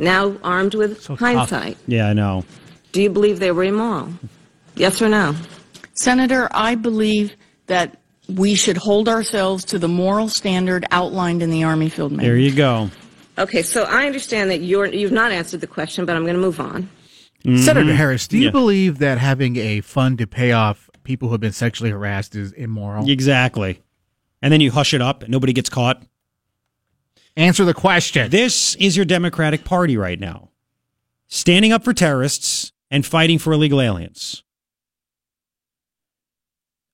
now 0.00 0.36
armed 0.42 0.74
with 0.74 1.06
hindsight, 1.06 1.76
Yeah, 1.86 2.08
I 2.08 2.12
know. 2.12 2.44
do 2.92 3.02
you 3.02 3.10
believe 3.10 3.38
they 3.38 3.52
were 3.52 3.64
immoral? 3.64 4.08
Yes 4.74 5.00
or 5.00 5.08
no? 5.08 5.34
Senator, 5.94 6.48
I 6.52 6.74
believe 6.74 7.34
that 7.66 7.98
we 8.28 8.54
should 8.54 8.76
hold 8.76 9.08
ourselves 9.08 9.64
to 9.66 9.78
the 9.78 9.88
moral 9.88 10.28
standard 10.28 10.84
outlined 10.90 11.42
in 11.42 11.50
the 11.50 11.64
Army 11.64 11.88
Field 11.88 12.12
Manual. 12.12 12.26
There 12.34 12.38
you 12.40 12.54
go. 12.54 12.90
Okay, 13.38 13.62
so 13.62 13.84
I 13.84 14.06
understand 14.06 14.50
that 14.50 14.60
you're, 14.60 14.86
you've 14.86 15.12
not 15.12 15.32
answered 15.32 15.60
the 15.60 15.66
question, 15.66 16.04
but 16.06 16.16
I'm 16.16 16.22
going 16.22 16.34
to 16.36 16.40
move 16.40 16.60
on. 16.60 16.88
Mm-hmm. 17.44 17.56
Senator 17.58 17.94
Harris, 17.94 18.28
do 18.28 18.38
you 18.38 18.46
Yeah. 18.46 18.50
believe 18.50 18.98
that 18.98 19.18
having 19.18 19.56
a 19.56 19.80
fund 19.80 20.18
to 20.18 20.26
pay 20.26 20.52
off 20.52 20.88
people 21.04 21.28
who 21.28 21.32
have 21.34 21.40
been 21.40 21.52
sexually 21.52 21.90
harassed 21.90 22.36
is 22.36 22.52
immoral? 22.52 23.08
Exactly. 23.10 23.80
And 24.42 24.52
then 24.52 24.60
you 24.60 24.70
hush 24.70 24.94
it 24.94 25.02
up 25.02 25.22
and 25.22 25.30
nobody 25.32 25.52
gets 25.52 25.68
caught. 25.70 26.02
Answer 27.40 27.64
the 27.64 27.72
question. 27.72 28.30
This 28.30 28.74
is 28.74 28.98
your 28.98 29.06
Democratic 29.06 29.64
Party 29.64 29.96
right 29.96 30.20
now. 30.20 30.50
Standing 31.28 31.72
up 31.72 31.82
for 31.82 31.94
terrorists 31.94 32.70
and 32.90 33.06
fighting 33.06 33.38
for 33.38 33.54
illegal 33.54 33.80
aliens. 33.80 34.44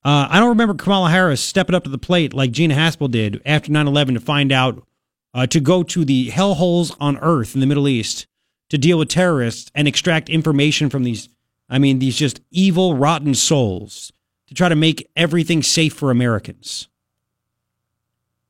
Uh, 0.05 0.28
I 0.31 0.39
don't 0.39 0.51
remember 0.51 0.74
Kamala 0.74 1.10
Harris 1.10 1.40
stepping 1.40 1.74
up 1.74 1.82
to 1.82 1.90
the 1.90 1.98
plate 1.98 2.32
like 2.32 2.52
Gina 2.52 2.77
Haspel 2.77 3.10
did 3.10 3.43
after 3.44 3.73
9 3.73 3.89
11 3.89 4.14
to 4.14 4.20
find 4.20 4.52
out 4.52 4.86
uh, 5.35 5.48
to 5.48 5.59
go 5.59 5.82
to 5.82 6.05
the 6.05 6.28
hellholes 6.28 6.94
on 7.01 7.18
earth 7.18 7.55
in 7.55 7.60
the 7.60 7.66
Middle 7.66 7.89
East 7.89 8.28
to 8.70 8.78
deal 8.78 8.98
with 8.98 9.09
terrorists 9.09 9.73
and 9.74 9.89
extract 9.89 10.28
information 10.28 10.90
from 10.90 11.02
these, 11.02 11.28
I 11.68 11.81
mean, 11.81 11.98
these 11.98 12.16
just 12.16 12.40
evil, 12.52 12.94
rotten 12.94 13.35
souls 13.35 14.12
to 14.47 14.55
try 14.55 14.68
to 14.68 14.77
make 14.77 15.10
everything 15.16 15.64
safe 15.64 15.94
for 15.94 16.12
Americans. 16.12 16.86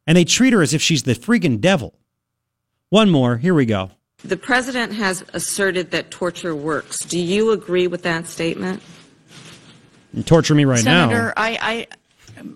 And 0.06 0.16
they 0.16 0.24
treat 0.24 0.52
her 0.52 0.62
as 0.62 0.72
if 0.72 0.80
she's 0.80 1.02
the 1.02 1.14
freaking 1.14 1.60
devil. 1.60 1.94
One 2.90 3.10
more. 3.10 3.38
Here 3.38 3.54
we 3.54 3.66
go. 3.66 3.90
The 4.24 4.36
president 4.36 4.92
has 4.92 5.24
asserted 5.32 5.90
that 5.90 6.10
torture 6.10 6.54
works. 6.54 7.00
Do 7.00 7.18
you 7.18 7.50
agree 7.50 7.86
with 7.86 8.02
that 8.02 8.26
statement? 8.26 8.82
You 10.14 10.22
torture 10.22 10.54
me 10.54 10.64
right 10.64 10.78
Senator, 10.78 11.26
now. 11.26 11.32
I, 11.36 11.58
I, 11.60 11.86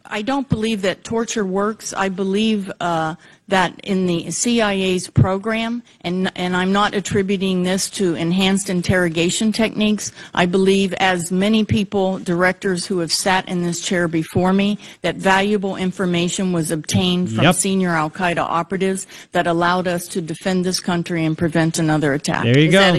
I 0.04 0.22
don't 0.22 0.48
believe 0.48 0.82
that 0.82 1.04
torture 1.04 1.44
works. 1.44 1.92
I 1.92 2.08
believe 2.08 2.70
uh, 2.80 3.14
that 3.48 3.78
in 3.84 4.06
the 4.06 4.30
CIA's 4.30 5.08
program, 5.08 5.82
and, 6.02 6.30
and 6.36 6.56
I'm 6.56 6.72
not 6.72 6.94
attributing 6.94 7.62
this 7.62 7.90
to 7.90 8.14
enhanced 8.14 8.70
interrogation 8.70 9.52
techniques. 9.52 10.12
I 10.34 10.46
believe, 10.46 10.92
as 10.94 11.30
many 11.30 11.64
people, 11.64 12.18
directors 12.18 12.86
who 12.86 12.98
have 12.98 13.12
sat 13.12 13.48
in 13.48 13.62
this 13.62 13.80
chair 13.80 14.08
before 14.08 14.52
me, 14.52 14.78
that 15.02 15.16
valuable 15.16 15.76
information 15.76 16.52
was 16.52 16.70
obtained 16.70 17.30
from 17.32 17.44
Yep. 17.44 17.54
senior 17.54 17.90
Al 17.90 18.10
Qaeda 18.10 18.38
operatives 18.38 19.06
that 19.32 19.46
allowed 19.46 19.86
us 19.86 20.06
to 20.08 20.20
defend 20.20 20.64
this 20.64 20.80
country 20.80 21.24
and 21.24 21.36
prevent 21.36 21.78
another 21.78 22.12
attack. 22.14 22.44
There 22.44 22.58
you 22.58 22.68
Is 22.68 22.72
go. 22.72 22.92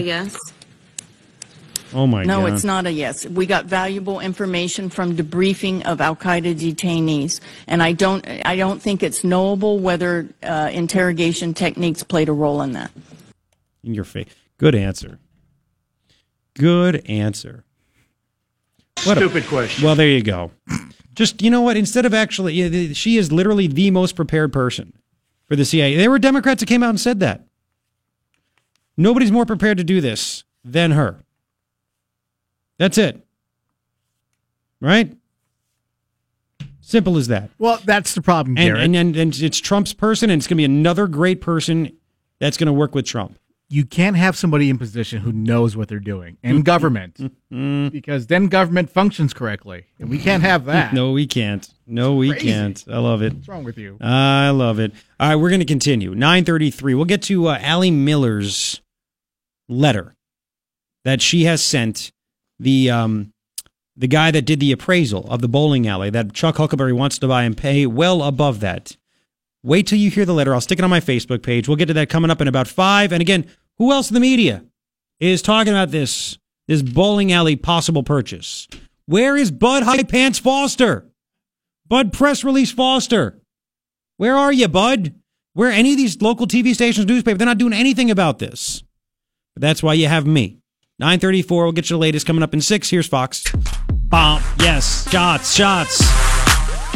That 1.92 1.98
a 1.98 2.00
yes? 2.00 2.02
Oh 2.02 2.06
my 2.06 2.22
no, 2.24 2.40
god. 2.40 2.48
No, 2.48 2.54
it's 2.54 2.64
not 2.64 2.86
a 2.86 2.92
yes. 2.92 3.26
We 3.26 3.46
got 3.46 3.66
valuable 3.66 4.20
information 4.20 4.88
from 4.90 5.16
debriefing 5.16 5.84
of 5.84 6.00
Al 6.00 6.16
Qaeda 6.16 6.54
detainees, 6.54 7.40
and 7.66 7.82
I 7.82 7.92
don't, 7.92 8.26
I 8.44 8.56
don't 8.56 8.80
think 8.80 9.02
it's 9.02 9.24
knowable 9.24 9.78
whether 9.78 10.28
uh, 10.42 10.70
interrogation 10.72 11.54
techniques 11.54 12.02
played 12.02 12.28
a 12.28 12.32
role 12.32 12.62
in 12.62 12.72
that. 12.72 12.90
In 13.84 13.94
your 13.94 14.04
face. 14.04 14.28
Good 14.58 14.74
answer. 14.74 15.18
Good 16.54 17.04
answer. 17.08 17.64
What 19.04 19.16
a- 19.16 19.20
Stupid 19.20 19.46
question. 19.46 19.84
well, 19.84 19.94
there 19.96 20.08
you 20.08 20.22
go. 20.22 20.50
Just 21.14 21.42
you 21.42 21.50
know 21.50 21.62
what? 21.62 21.76
Instead 21.76 22.06
of 22.06 22.14
actually, 22.14 22.54
yeah, 22.54 22.68
the- 22.68 22.94
she 22.94 23.16
is 23.16 23.32
literally 23.32 23.66
the 23.66 23.90
most 23.90 24.14
prepared 24.16 24.52
person 24.52 24.92
for 25.48 25.56
the 25.56 25.64
CIA. 25.64 25.96
There 25.96 26.10
were 26.10 26.18
Democrats 26.18 26.60
that 26.60 26.66
came 26.66 26.82
out 26.82 26.90
and 26.90 27.00
said 27.00 27.20
that. 27.20 27.44
Nobody's 28.96 29.32
more 29.32 29.46
prepared 29.46 29.78
to 29.78 29.84
do 29.84 30.00
this 30.00 30.44
than 30.64 30.92
her. 30.92 31.21
That's 32.78 32.98
it. 32.98 33.24
Right? 34.80 35.16
Simple 36.80 37.16
as 37.16 37.28
that. 37.28 37.50
Well, 37.58 37.80
that's 37.84 38.14
the 38.14 38.22
problem, 38.22 38.58
And, 38.58 38.76
and, 38.76 38.96
and, 38.96 39.16
and 39.16 39.40
it's 39.40 39.58
Trump's 39.58 39.92
person, 39.92 40.30
and 40.30 40.40
it's 40.40 40.46
going 40.46 40.56
to 40.56 40.60
be 40.60 40.64
another 40.64 41.06
great 41.06 41.40
person 41.40 41.96
that's 42.40 42.56
going 42.56 42.66
to 42.66 42.72
work 42.72 42.94
with 42.94 43.06
Trump. 43.06 43.38
you 43.68 43.86
can't 43.86 44.16
have 44.16 44.36
somebody 44.36 44.68
in 44.68 44.76
position 44.76 45.20
who 45.22 45.32
knows 45.32 45.76
what 45.76 45.88
they're 45.88 46.00
doing 46.00 46.36
in 46.42 46.62
government 46.62 47.16
because 47.92 48.26
then 48.26 48.48
government 48.48 48.90
functions 48.90 49.32
correctly, 49.32 49.86
and 50.00 50.10
we 50.10 50.18
can't 50.18 50.42
have 50.42 50.64
that. 50.66 50.92
No, 50.92 51.12
we 51.12 51.26
can't. 51.26 51.66
No, 51.86 52.16
we 52.16 52.34
can't. 52.34 52.84
I 52.90 52.98
love 52.98 53.22
it. 53.22 53.32
What's 53.32 53.48
wrong 53.48 53.64
with 53.64 53.78
you? 53.78 53.96
I 54.00 54.50
love 54.50 54.78
it. 54.80 54.92
All 55.20 55.28
right, 55.30 55.36
we're 55.36 55.48
going 55.50 55.60
to 55.60 55.64
continue. 55.66 56.10
933. 56.14 56.94
We'll 56.94 57.04
get 57.06 57.22
to 57.22 57.46
uh, 57.46 57.58
Ally 57.62 57.90
Miller's 57.90 58.82
letter 59.68 60.14
that 61.04 61.22
she 61.22 61.44
has 61.44 61.62
sent 61.62 62.12
the 62.62 62.90
um, 62.90 63.32
the 63.96 64.08
guy 64.08 64.30
that 64.30 64.42
did 64.42 64.60
the 64.60 64.72
appraisal 64.72 65.26
of 65.30 65.40
the 65.40 65.48
bowling 65.48 65.86
alley 65.86 66.10
that 66.10 66.32
Chuck 66.32 66.56
Huckelberry 66.56 66.92
wants 66.92 67.18
to 67.18 67.28
buy 67.28 67.42
and 67.42 67.56
pay 67.56 67.86
well 67.86 68.22
above 68.22 68.60
that. 68.60 68.96
Wait 69.62 69.86
till 69.86 69.98
you 69.98 70.10
hear 70.10 70.24
the 70.24 70.34
letter. 70.34 70.54
I'll 70.54 70.60
stick 70.60 70.78
it 70.78 70.84
on 70.84 70.90
my 70.90 71.00
Facebook 71.00 71.42
page. 71.42 71.68
We'll 71.68 71.76
get 71.76 71.86
to 71.86 71.94
that 71.94 72.08
coming 72.08 72.30
up 72.30 72.40
in 72.40 72.48
about 72.48 72.68
five. 72.68 73.12
And 73.12 73.20
again, 73.20 73.46
who 73.78 73.92
else 73.92 74.10
in 74.10 74.14
the 74.14 74.20
media 74.20 74.64
is 75.20 75.42
talking 75.42 75.72
about 75.72 75.90
this 75.90 76.38
this 76.68 76.82
bowling 76.82 77.32
alley 77.32 77.56
possible 77.56 78.02
purchase? 78.02 78.66
Where 79.06 79.36
is 79.36 79.50
Bud 79.50 79.82
High 79.82 80.04
Pants 80.04 80.38
Foster? 80.38 81.06
Bud 81.86 82.12
Press 82.12 82.44
Release 82.44 82.72
Foster. 82.72 83.40
Where 84.16 84.36
are 84.36 84.52
you, 84.52 84.68
Bud? 84.68 85.14
Where 85.54 85.70
any 85.70 85.92
of 85.92 85.98
these 85.98 86.22
local 86.22 86.46
TV 86.46 86.74
stations, 86.74 87.06
newspaper, 87.06 87.36
They're 87.36 87.46
not 87.46 87.58
doing 87.58 87.74
anything 87.74 88.10
about 88.10 88.38
this. 88.38 88.82
But 89.54 89.60
that's 89.60 89.82
why 89.82 89.94
you 89.94 90.06
have 90.08 90.26
me. 90.26 90.61
934, 91.02 91.64
we'll 91.64 91.72
get 91.72 91.90
you 91.90 91.96
the 91.96 92.00
latest 92.00 92.26
coming 92.28 92.44
up 92.44 92.54
in 92.54 92.60
six. 92.60 92.88
Here's 92.88 93.08
Fox. 93.08 93.42
Bomb. 93.90 94.40
Yes. 94.60 95.10
Shots. 95.10 95.52
Shots. 95.52 96.00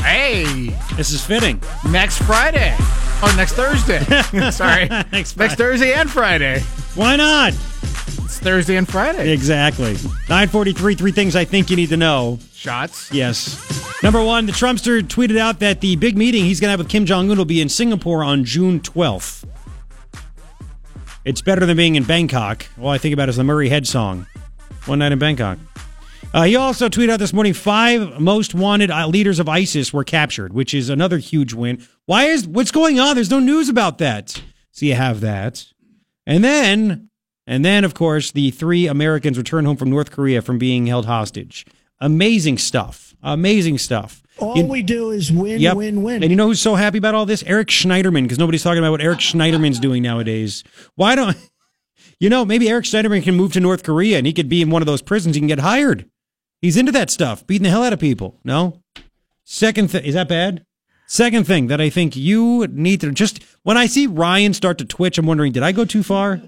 Hey, 0.01 0.69
This 0.95 1.11
is 1.11 1.27
fitting. 1.27 1.61
next 1.91 2.19
Friday. 2.23 2.73
Oh, 2.79 3.35
next 3.37 3.55
Thursday. 3.55 3.99
Sorry. 4.53 4.87
Next 5.11 5.37
next 5.37 5.57
Thursday 5.57 5.93
and 5.95 6.09
Friday. 6.09 6.61
Why 6.95 7.17
not? 7.17 7.53
It's 7.53 8.39
Thursday 8.39 8.77
and 8.77 8.87
Friday. 8.89 9.33
Exactly. 9.33 9.95
943, 10.29 10.95
three 10.95 11.11
things 11.11 11.35
I 11.35 11.45
think 11.45 11.69
you 11.69 11.75
need 11.75 11.89
to 11.89 11.97
know. 11.97 12.39
Shots. 12.55 13.13
Yes. 13.13 13.59
Number 14.05 14.23
one, 14.23 14.47
the 14.47 14.53
Trumpster 14.53 15.03
tweeted 15.03 15.37
out 15.37 15.59
that 15.59 15.81
the 15.81 15.97
big 15.97 16.17
meeting 16.17 16.45
he's 16.45 16.61
going 16.61 16.69
to 16.69 16.73
have 16.73 16.79
with 16.79 16.89
Kim 16.89 17.07
Jong 17.07 17.29
un 17.29 17.37
will 17.39 17.45
be 17.45 17.61
in 17.61 17.69
Singapore 17.69 18.23
on 18.23 18.45
June 18.45 18.79
12th. 18.79 19.43
It's 21.27 21.43
better 21.43 21.67
than 21.67 21.77
being 21.77 21.97
in 21.97 22.05
Bangkok. 22.05 22.67
All 22.81 22.89
I 22.89 22.99
think 22.99 23.13
about 23.13 23.29
is 23.29 23.35
the 23.35 23.43
Murray 23.43 23.69
Head 23.69 23.85
song, 23.85 24.29
One 24.85 25.01
Night 25.01 25.11
in 25.11 25.19
Bangkok. 25.19 25.59
Uh, 26.33 26.45
he 26.45 26.55
also 26.55 26.89
tweeted 26.89 27.11
out 27.11 27.19
this 27.19 27.33
morning 27.33 27.53
five 27.53 28.21
most 28.21 28.55
wanted 28.55 28.93
uh, 28.93 29.09
leaders 29.09 29.41
of 29.41 29.49
ISIS 29.49 29.93
were 29.93 30.05
captured, 30.05 30.53
which 30.53 30.73
is 30.73 30.89
another 30.89 31.19
huge 31.19 31.53
win. 31.53 31.85
Why 32.05 32.27
is 32.27 32.47
what's 32.47 32.71
going 32.71 33.01
on? 33.01 33.17
There's 33.17 33.29
no 33.29 33.41
news 33.41 33.69
about 33.69 33.99
that. 33.99 34.41
So 34.71 34.87
you 34.87 34.95
have 34.95 35.21
that. 35.21 35.67
And 36.29 36.45
then, 36.45 37.11
and 37.45 37.65
then, 37.65 37.83
of 37.83 37.93
course, 37.93 38.31
the 38.31 38.53
three 38.53 38.87
Americans 38.87 39.37
returned 39.37 39.67
home 39.67 39.77
from 39.77 39.91
North 39.91 40.13
Korea 40.13 40.43
from 40.43 40.59
being 40.59 40.87
held 40.87 41.07
hostage. 41.07 41.67
Amazing 41.99 42.59
stuff. 42.59 43.17
Amazing 43.21 43.79
stuff. 43.79 44.23
All 44.39 44.57
You- 44.59 44.65
we 44.67 44.83
do 44.83 45.11
is 45.11 45.33
win, 45.33 45.61
Yep. 45.61 45.77
win, 45.77 46.03
win. 46.03 46.23
And 46.23 46.31
you 46.31 46.37
know 46.37 46.47
who's 46.49 46.61
so 46.61 46.75
happy 46.75 46.99
about 46.99 47.15
all 47.15 47.25
this? 47.27 47.43
Eric 47.47 47.69
Schneiderman, 47.69 48.23
because 48.25 48.39
nobody's 48.39 48.63
talking 48.63 48.79
about 48.79 48.91
what 48.93 49.01
Eric 49.01 49.21
Schneiderman's 49.21 49.81
doing 49.81 50.03
nowadays. 50.03 50.63
Why 50.95 51.15
don't 51.15 51.37
you 52.21 52.29
know? 52.29 52.45
Maybe 52.45 52.69
Eric 52.69 52.85
Schneiderman 52.85 53.23
can 53.23 53.35
move 53.35 53.53
to 53.55 53.61
North 53.61 53.83
Korea 53.83 54.19
and 54.19 54.27
he 54.27 54.33
could 54.33 54.49
be 54.49 54.61
in 54.63 54.71
one 54.71 54.83
of 54.83 54.87
those 54.87 55.03
prisons. 55.03 55.37
He 55.37 55.41
can 55.41 55.49
get 55.49 55.61
hired. 55.61 56.05
He's 56.61 56.77
into 56.77 56.93
that 56.93 57.11
stuff, 57.11 57.47
beating 57.47 57.65
the 57.65 57.71
hell 57.71 57.85
out 57.85 57.93
of 57.93 57.99
people. 58.01 58.39
No. 58.45 58.81
Second 59.45 59.91
thing 59.91 60.05
is 60.05 60.15
that 60.15 60.29
bad? 60.29 60.65
Second 61.07 61.47
thing 61.47 61.69
that 61.69 61.81
I 61.81 61.89
think 61.89 62.17
you 62.17 62.67
need 62.69 63.01
to 63.03 63.13
just 63.13 63.41
when 63.63 63.77
I 63.77 63.87
see 63.87 64.07
Ryan 64.07 64.53
start 64.55 64.79
to 64.79 64.85
twitch, 64.85 65.19
I'm 65.19 65.27
wondering, 65.27 65.53
did 65.53 65.63
I 65.63 65.73
go 65.73 65.85
too 65.85 66.03
far? 66.03 66.43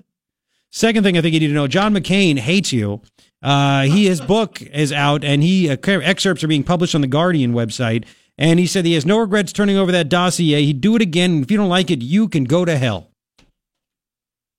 Second 0.71 1.05
thing 1.05 1.17
I 1.17 1.21
think 1.23 1.33
you 1.33 1.41
need 1.41 1.47
to 1.49 1.53
know: 1.55 1.69
John 1.69 1.95
McCain 1.95 2.39
hates 2.39 2.73
you. 2.73 3.01
Uh, 3.43 3.83
he 3.83 4.07
his 4.07 4.21
book 4.21 4.61
is 4.63 4.93
out, 4.93 5.25
and 5.25 5.43
he 5.43 5.71
uh, 5.71 5.77
excerpts 5.87 6.43
are 6.43 6.49
being 6.49 6.65
published 6.65 6.95
on 6.95 7.01
the 7.01 7.07
Guardian 7.07 7.53
website. 7.53 8.05
And 8.37 8.61
he 8.61 8.67
said 8.67 8.85
he 8.85 8.95
has 8.95 9.05
no 9.05 9.19
regrets 9.19 9.53
turning 9.53 9.77
over 9.77 9.91
that 9.91 10.09
dossier. 10.09 10.63
He'd 10.63 10.81
do 10.81 10.95
it 10.95 11.03
again. 11.03 11.43
If 11.43 11.51
you 11.51 11.57
don't 11.57 11.69
like 11.69 11.91
it, 11.91 12.03
you 12.03 12.29
can 12.29 12.45
go 12.45 12.65
to 12.65 12.79
hell. 12.79 13.11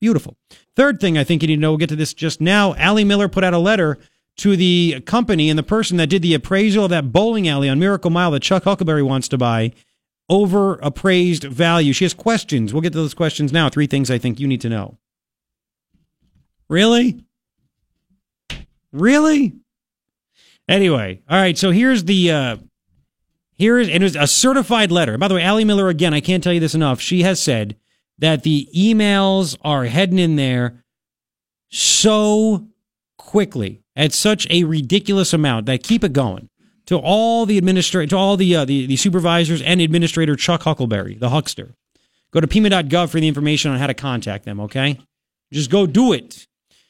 Beautiful. 0.01 0.38
Third 0.76 0.99
thing 0.99 1.18
I 1.18 1.23
think 1.23 1.41
you 1.41 1.47
need 1.47 1.56
to 1.56 1.61
know. 1.61 1.72
We'll 1.72 1.77
get 1.77 1.89
to 1.89 1.95
this 1.95 2.14
just 2.14 2.41
now. 2.41 2.73
Ally 2.76 3.03
Miller 3.03 3.30
put 3.30 3.43
out 3.43 3.53
a 3.53 3.57
letter 3.57 3.97
to 4.38 4.56
the 4.56 5.01
company 5.06 5.49
and 5.49 5.60
the 5.60 5.64
person 5.64 5.97
that 5.97 6.07
did 6.07 6.22
the 6.22 6.34
appraisal 6.34 6.85
of 6.85 6.89
that 6.89 7.11
bowling 7.11 7.47
alley 7.47 7.69
on 7.69 7.80
Miracle 7.80 8.10
Mile 8.10 8.31
that 8.31 8.41
Chuck 8.41 8.64
Huckelberry 8.64 9.06
wants 9.06 9.27
to 9.30 9.38
buy 9.38 9.73
over 10.30 10.76
appraised 10.76 11.43
value. 11.43 11.91
She 11.91 12.06
has 12.06 12.14
questions. 12.14 12.73
We'll 12.73 12.81
get 12.81 12.93
to 12.93 12.99
those 12.99 13.14
questions 13.14 13.51
now. 13.51 13.69
Three 13.69 13.88
things 13.88 14.11
I 14.11 14.18
think 14.18 14.39
you 14.39 14.47
need 14.47 14.61
to 14.61 14.69
know. 14.69 14.97
Really? 16.69 17.26
Really? 18.91 19.53
Anyway, 20.68 21.22
all 21.30 21.40
right. 21.40 21.57
So 21.57 21.72
here's 21.72 22.03
the 22.03 22.32
uh 22.32 22.57
here 23.56 23.78
is 23.78 23.90
it 23.90 24.02
was 24.02 24.16
a 24.16 24.28
certified 24.28 24.91
letter. 24.91 25.18
By 25.18 25.28
the 25.28 25.36
way, 25.36 25.44
Ally 25.44 25.64
Miller 25.64 25.90
again. 25.90 26.14
I 26.14 26.22
can't 26.22 26.44
tell 26.44 26.53
you 26.53 26.60
this 26.60 26.76
enough. 26.76 27.02
She 27.02 27.24
has 27.24 27.41
said 27.41 27.76
that 28.20 28.44
the 28.44 28.70
emails 28.76 29.57
are 29.64 29.86
heading 29.86 30.20
in 30.20 30.36
there 30.36 30.84
so 31.70 32.68
quickly 33.18 33.82
at 33.95 34.14
such 34.14 34.48
a 34.49 34.64
ridiculous 34.64 35.34
amount 35.34 35.66
that 35.66 35.84
keep 35.84 36.03
it 36.03 36.14
going 36.14 36.49
to 36.86 36.98
all 36.98 37.45
the 37.45 37.57
administrator 37.57 38.10
to 38.10 38.18
all 38.18 38.38
the, 38.38 38.56
uh, 38.56 38.66
the 38.66 38.86
the 38.86 38.95
supervisors 38.95 39.61
and 39.61 39.82
administrator 39.82 40.36
Chuck 40.36 40.61
Huckelberry, 40.61 41.20
the 41.20 41.30
huckster. 41.30 41.76
Go 42.32 42.40
to 42.40 42.48
pima.gov 42.48 43.10
for 43.10 43.20
the 43.20 43.28
information 43.28 43.72
on 43.72 43.78
how 43.78 43.88
to 43.88 43.94
contact 43.94 44.45
them. 44.45 44.60
Okay, 44.61 44.99
just 45.52 45.70
go 45.70 45.86
do 45.86 46.14
it. 46.14 46.48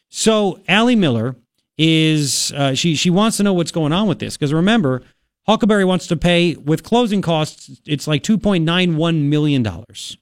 So 0.09 0.61
Ally 0.67 0.95
Miller 0.95 1.35
is 1.81 2.51
uh, 2.57 2.73
she 2.75 2.93
she 2.93 3.09
wants 3.09 3.37
to 3.37 3.43
know 3.43 3.53
what's 3.53 3.71
going 3.71 3.93
on 3.93 4.05
with 4.05 4.19
this 4.19 4.35
because 4.35 4.53
remember 4.53 5.01
Huckelberry 5.47 5.87
wants 5.87 6.07
to 6.07 6.17
pay 6.17 6.55
with 6.55 6.83
closing 6.83 7.21
costs. 7.21 7.79
It's 7.85 8.05
like 8.05 8.21
two 8.21 8.37
point 8.37 8.65
nine 8.65 8.97
one 8.97 9.29
million 9.29 9.63
dollars. 9.63 10.17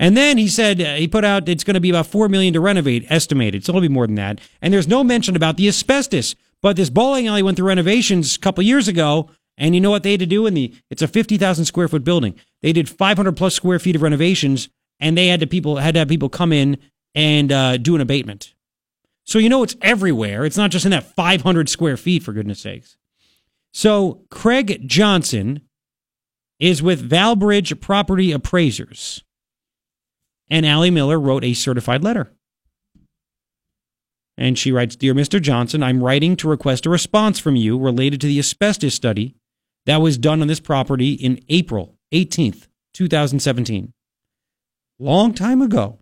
And 0.00 0.16
then 0.16 0.38
he 0.38 0.48
said 0.48 0.80
uh, 0.80 0.94
he 0.94 1.06
put 1.06 1.24
out 1.24 1.48
it's 1.50 1.64
going 1.64 1.74
to 1.74 1.80
be 1.80 1.90
about 1.90 2.06
four 2.06 2.30
million 2.30 2.54
to 2.54 2.60
renovate, 2.60 3.04
estimated. 3.10 3.64
So 3.64 3.70
it'll 3.70 3.82
be 3.82 3.88
more 3.88 4.06
than 4.06 4.16
that. 4.16 4.40
And 4.62 4.72
there's 4.72 4.88
no 4.88 5.04
mention 5.04 5.36
about 5.36 5.58
the 5.58 5.68
asbestos. 5.68 6.34
But 6.62 6.76
this 6.76 6.88
bowling 6.88 7.28
alley 7.28 7.42
went 7.42 7.58
through 7.58 7.68
renovations 7.68 8.36
a 8.36 8.38
couple 8.38 8.64
years 8.64 8.88
ago, 8.88 9.28
And 9.58 9.74
you 9.74 9.80
know 9.80 9.90
what 9.90 10.02
they 10.02 10.12
had 10.12 10.20
to 10.20 10.26
do 10.26 10.46
in 10.46 10.54
the? 10.54 10.74
It's 10.90 11.02
a 11.02 11.08
fifty 11.08 11.38
thousand 11.38 11.64
square 11.64 11.88
foot 11.88 12.04
building. 12.04 12.34
They 12.62 12.72
did 12.72 12.88
five 12.88 13.16
hundred 13.16 13.36
plus 13.36 13.54
square 13.54 13.78
feet 13.78 13.96
of 13.96 14.02
renovations, 14.02 14.68
and 15.00 15.16
they 15.16 15.28
had 15.28 15.40
to 15.40 15.46
people 15.46 15.76
had 15.76 15.94
to 15.94 16.00
have 16.00 16.08
people 16.08 16.28
come 16.28 16.52
in 16.52 16.78
and 17.14 17.50
uh, 17.50 17.76
do 17.78 17.94
an 17.94 18.00
abatement. 18.00 18.54
So 19.26 19.40
you 19.40 19.48
know 19.48 19.64
it's 19.64 19.76
everywhere. 19.82 20.44
It's 20.44 20.56
not 20.56 20.70
just 20.70 20.84
in 20.84 20.92
that 20.92 21.14
five 21.14 21.42
hundred 21.42 21.68
square 21.68 21.96
feet, 21.96 22.22
for 22.22 22.32
goodness 22.32 22.60
sakes. 22.60 22.96
So 23.72 24.22
Craig 24.30 24.88
Johnson 24.88 25.60
is 26.58 26.82
with 26.82 27.08
Valbridge 27.08 27.78
Property 27.80 28.32
Appraisers, 28.32 29.22
and 30.48 30.64
Ally 30.64 30.90
Miller 30.90 31.20
wrote 31.20 31.44
a 31.44 31.54
certified 31.54 32.02
letter. 32.02 32.32
And 34.38 34.58
she 34.58 34.70
writes 34.70 34.96
Dear 34.96 35.14
Mr. 35.14 35.40
Johnson, 35.40 35.82
I'm 35.82 36.02
writing 36.02 36.36
to 36.36 36.48
request 36.48 36.86
a 36.86 36.90
response 36.90 37.38
from 37.38 37.56
you 37.56 37.78
related 37.78 38.20
to 38.20 38.26
the 38.26 38.38
asbestos 38.38 38.94
study 38.94 39.34
that 39.86 40.00
was 40.00 40.18
done 40.18 40.40
on 40.40 40.48
this 40.48 40.60
property 40.60 41.12
in 41.12 41.40
April 41.48 41.96
18th, 42.12 42.68
2017. 42.94 43.92
Long 44.98 45.34
time 45.34 45.62
ago. 45.62 45.98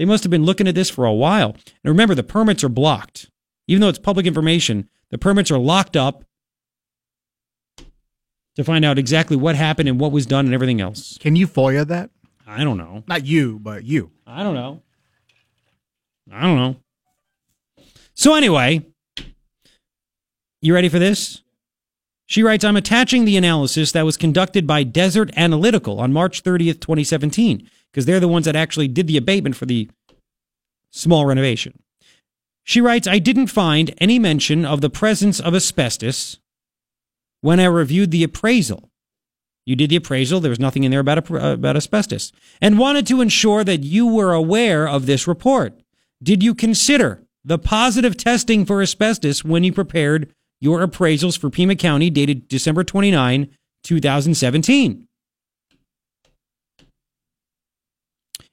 They 0.00 0.06
must 0.06 0.24
have 0.24 0.30
been 0.30 0.46
looking 0.46 0.66
at 0.66 0.74
this 0.74 0.88
for 0.88 1.04
a 1.04 1.12
while. 1.12 1.50
And 1.50 1.84
remember, 1.84 2.14
the 2.14 2.22
permits 2.22 2.64
are 2.64 2.70
blocked. 2.70 3.30
Even 3.68 3.82
though 3.82 3.90
it's 3.90 3.98
public 3.98 4.24
information, 4.24 4.88
the 5.10 5.18
permits 5.18 5.50
are 5.50 5.58
locked 5.58 5.94
up 5.94 6.24
to 8.56 8.64
find 8.64 8.82
out 8.82 8.98
exactly 8.98 9.36
what 9.36 9.56
happened 9.56 9.90
and 9.90 10.00
what 10.00 10.10
was 10.10 10.24
done 10.24 10.46
and 10.46 10.54
everything 10.54 10.80
else. 10.80 11.18
Can 11.18 11.36
you 11.36 11.46
FOIA 11.46 11.86
that? 11.88 12.08
I 12.46 12.64
don't 12.64 12.78
know. 12.78 13.04
Not 13.08 13.26
you, 13.26 13.58
but 13.58 13.84
you. 13.84 14.10
I 14.26 14.42
don't 14.42 14.54
know. 14.54 14.80
I 16.32 16.44
don't 16.44 16.56
know. 16.56 16.76
So, 18.14 18.34
anyway, 18.34 18.86
you 20.62 20.72
ready 20.72 20.88
for 20.88 20.98
this? 20.98 21.42
She 22.24 22.42
writes 22.42 22.64
I'm 22.64 22.76
attaching 22.78 23.26
the 23.26 23.36
analysis 23.36 23.92
that 23.92 24.06
was 24.06 24.16
conducted 24.16 24.66
by 24.66 24.82
Desert 24.82 25.30
Analytical 25.36 26.00
on 26.00 26.10
March 26.10 26.42
30th, 26.42 26.80
2017, 26.80 27.68
because 27.92 28.06
they're 28.06 28.20
the 28.20 28.28
ones 28.28 28.44
that 28.44 28.56
actually 28.56 28.88
did 28.88 29.06
the 29.06 29.16
abatement 29.16 29.56
for 29.56 29.66
the 29.66 29.88
small 30.90 31.26
renovation. 31.26 31.82
She 32.64 32.80
writes 32.80 33.08
I 33.08 33.18
didn't 33.18 33.48
find 33.48 33.94
any 33.98 34.18
mention 34.18 34.64
of 34.64 34.80
the 34.80 34.90
presence 34.90 35.40
of 35.40 35.54
asbestos 35.54 36.38
when 37.40 37.58
I 37.58 37.64
reviewed 37.64 38.10
the 38.10 38.24
appraisal. 38.24 38.90
You 39.66 39.76
did 39.76 39.90
the 39.90 39.96
appraisal, 39.96 40.40
there 40.40 40.50
was 40.50 40.58
nothing 40.60 40.84
in 40.84 40.90
there 40.90 41.00
about, 41.00 41.30
about 41.30 41.76
asbestos, 41.76 42.32
and 42.60 42.78
wanted 42.78 43.06
to 43.08 43.20
ensure 43.20 43.62
that 43.64 43.84
you 43.84 44.06
were 44.06 44.32
aware 44.32 44.88
of 44.88 45.06
this 45.06 45.26
report. 45.28 45.80
Did 46.22 46.42
you 46.42 46.54
consider 46.54 47.22
the 47.44 47.58
positive 47.58 48.16
testing 48.16 48.64
for 48.64 48.82
asbestos 48.82 49.44
when 49.44 49.64
you 49.64 49.72
prepared 49.72 50.32
your 50.60 50.86
appraisals 50.86 51.38
for 51.38 51.48
Pima 51.48 51.74
County 51.74 52.10
dated 52.10 52.48
December 52.48 52.84
29, 52.84 53.48
2017. 53.82 55.08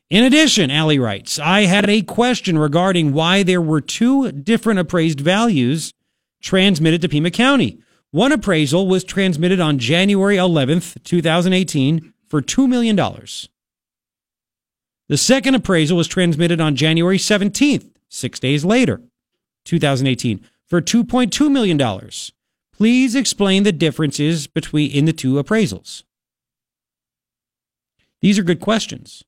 In 0.10 0.24
addition, 0.24 0.72
Ally 0.72 0.98
writes, 0.98 1.38
I 1.38 1.62
had 1.62 1.90
a 1.90 2.02
question 2.02 2.58
regarding 2.58 3.12
why 3.12 3.44
there 3.44 3.62
were 3.62 3.82
two 3.82 4.32
different 4.32 4.80
appraised 4.80 5.20
values 5.20 5.94
transmitted 6.42 7.02
to 7.02 7.10
Pima 7.10 7.30
County. 7.30 7.80
One 8.12 8.32
appraisal 8.32 8.88
was 8.88 9.04
transmitted 9.04 9.60
on 9.60 9.80
January 9.80 10.38
11th, 10.38 11.04
2018 11.04 12.14
for 12.26 12.42
$2 12.42 12.70
million. 12.70 12.96
The 15.10 15.18
second 15.18 15.56
appraisal 15.56 15.98
was 15.98 16.08
transmitted 16.08 16.62
on 16.62 16.78
January 16.78 17.18
17th, 17.18 17.90
six 18.08 18.40
days 18.40 18.64
later, 18.64 19.02
2018, 19.66 20.42
for 20.66 20.82
$2.2 20.82 21.52
million. 21.52 22.10
Please 22.74 23.14
explain 23.14 23.64
the 23.64 23.72
differences 23.74 24.48
between 24.48 24.90
in 24.92 25.06
the 25.06 25.14
two 25.14 25.34
appraisals. 25.34 26.04
These 28.22 28.40
are 28.40 28.44
good 28.44 28.62
questions. 28.62 29.24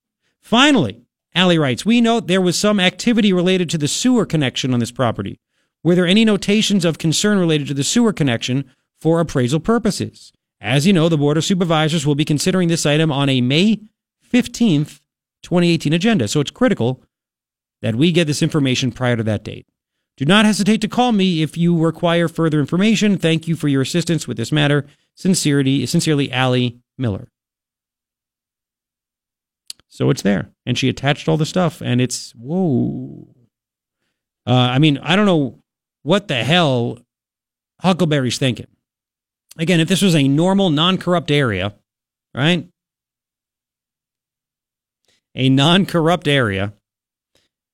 Finally, 0.50 1.06
Ally 1.36 1.56
writes, 1.56 1.86
we 1.86 2.02
note 2.02 2.26
there 2.26 2.42
was 2.42 2.58
some 2.58 2.80
activity 2.80 3.32
related 3.32 3.70
to 3.70 3.78
the 3.78 3.88
sewer 3.88 4.26
connection 4.26 4.74
on 4.74 4.80
this 4.80 4.90
property. 4.90 5.40
Were 5.84 5.94
there 5.94 6.08
any 6.08 6.26
notations 6.26 6.86
of 6.86 6.98
concern 6.98 7.38
related 7.38 7.68
to 7.68 7.76
the 7.76 7.84
sewer 7.84 8.12
connection 8.12 8.66
for 9.00 9.20
appraisal 9.20 9.60
purposes? 9.60 10.34
As 10.60 10.88
you 10.88 10.92
know, 10.92 11.08
the 11.08 11.20
Board 11.20 11.38
of 11.38 11.46
Supervisors 11.46 12.04
will 12.04 12.16
be 12.16 12.26
considering 12.26 12.68
this 12.68 12.88
item 12.88 13.12
on 13.12 13.30
a 13.30 13.42
May 13.42 13.82
15th, 14.28 15.02
2018 15.44 15.94
agenda, 15.94 16.28
so 16.28 16.40
it's 16.40 16.50
critical 16.50 17.04
that 17.84 17.94
we 17.94 18.12
get 18.12 18.26
this 18.26 18.42
information 18.42 18.92
prior 18.92 19.18
to 19.18 19.24
that 19.24 19.44
date. 19.44 19.68
Do 20.18 20.26
not 20.26 20.46
hesitate 20.46 20.82
to 20.82 20.88
call 20.88 21.12
me 21.12 21.44
if 21.44 21.60
you 21.60 21.78
require 21.78 22.28
further 22.28 22.60
information. 22.60 23.20
Thank 23.20 23.48
you 23.48 23.56
for 23.56 23.68
your 23.68 23.84
assistance 23.84 24.28
with 24.28 24.38
this 24.38 24.52
matter. 24.52 24.88
Sincerity, 25.14 25.86
sincerely, 25.86 26.32
Ally 26.32 26.70
Miller. 26.98 27.28
So 29.90 30.10
it's 30.10 30.22
there. 30.22 30.52
And 30.66 30.78
she 30.78 30.88
attached 30.88 31.28
all 31.28 31.38
the 31.38 31.46
stuff, 31.46 31.82
and 31.82 32.00
it's, 32.00 32.32
whoa. 32.36 33.28
Uh, 34.48 34.54
I 34.54 34.80
mean, 34.80 35.00
I 35.00 35.16
don't 35.16 35.26
know 35.26 35.60
what 36.04 36.28
the 36.28 36.44
hell 36.44 37.00
Huckelberry's 37.84 38.38
thinking. 38.38 38.68
Again, 39.58 39.80
if 39.80 39.88
this 39.88 40.02
was 40.02 40.16
a 40.16 40.28
normal, 40.28 40.70
non 40.70 40.98
corrupt 40.98 41.32
area, 41.32 41.76
right? 42.34 42.68
A 45.36 45.50
non 45.50 45.86
corrupt 45.86 46.28
area, 46.28 46.74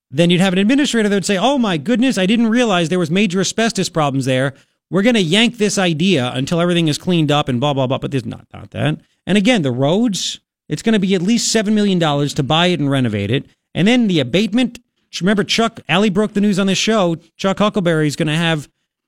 then 0.09 0.29
you'd 0.29 0.41
have 0.41 0.53
an 0.53 0.59
administrator 0.59 1.09
that 1.09 1.15
would 1.15 1.25
say, 1.25 1.37
"Oh 1.37 1.57
my 1.57 1.77
goodness, 1.77 2.17
I 2.17 2.25
didn't 2.25 2.47
realize 2.47 2.89
there 2.89 2.99
was 2.99 3.11
major 3.11 3.39
asbestos 3.39 3.89
problems 3.89 4.25
there. 4.25 4.53
We're 4.89 5.01
going 5.01 5.15
to 5.15 5.21
yank 5.21 5.57
this 5.57 5.77
idea 5.77 6.31
until 6.33 6.61
everything 6.61 6.87
is 6.87 6.97
cleaned 6.97 7.31
up 7.31 7.49
and 7.49 7.59
blah 7.59 7.73
blah 7.73 7.87
blah." 7.87 7.97
But 7.97 8.11
there's 8.11 8.25
not 8.25 8.47
not 8.53 8.71
that. 8.71 8.99
And 9.27 9.37
again, 9.37 9.61
the 9.61 9.71
roads, 9.71 10.39
it's 10.67 10.81
going 10.81 10.93
to 10.93 10.99
be 10.99 11.15
at 11.15 11.21
least 11.21 11.51
seven 11.51 11.75
million 11.75 11.99
dollars 11.99 12.33
to 12.35 12.43
buy 12.43 12.67
it 12.67 12.79
and 12.79 12.89
renovate 12.89 13.31
it, 13.31 13.45
and 13.73 13.87
then 13.87 14.07
the 14.07 14.19
abatement. 14.19 14.79
Remember, 15.21 15.45
Chuck 15.45 15.79
Ally 15.87 16.09
broke 16.09 16.33
the 16.33 16.41
news 16.41 16.59
on 16.59 16.67
this 16.67 16.77
show. 16.77 17.15
Chuck 17.37 17.57
Huckelberry 17.57 18.07
is 18.07 18.17
going 18.17 18.27
to 18.27 18.35
have 18.35 18.67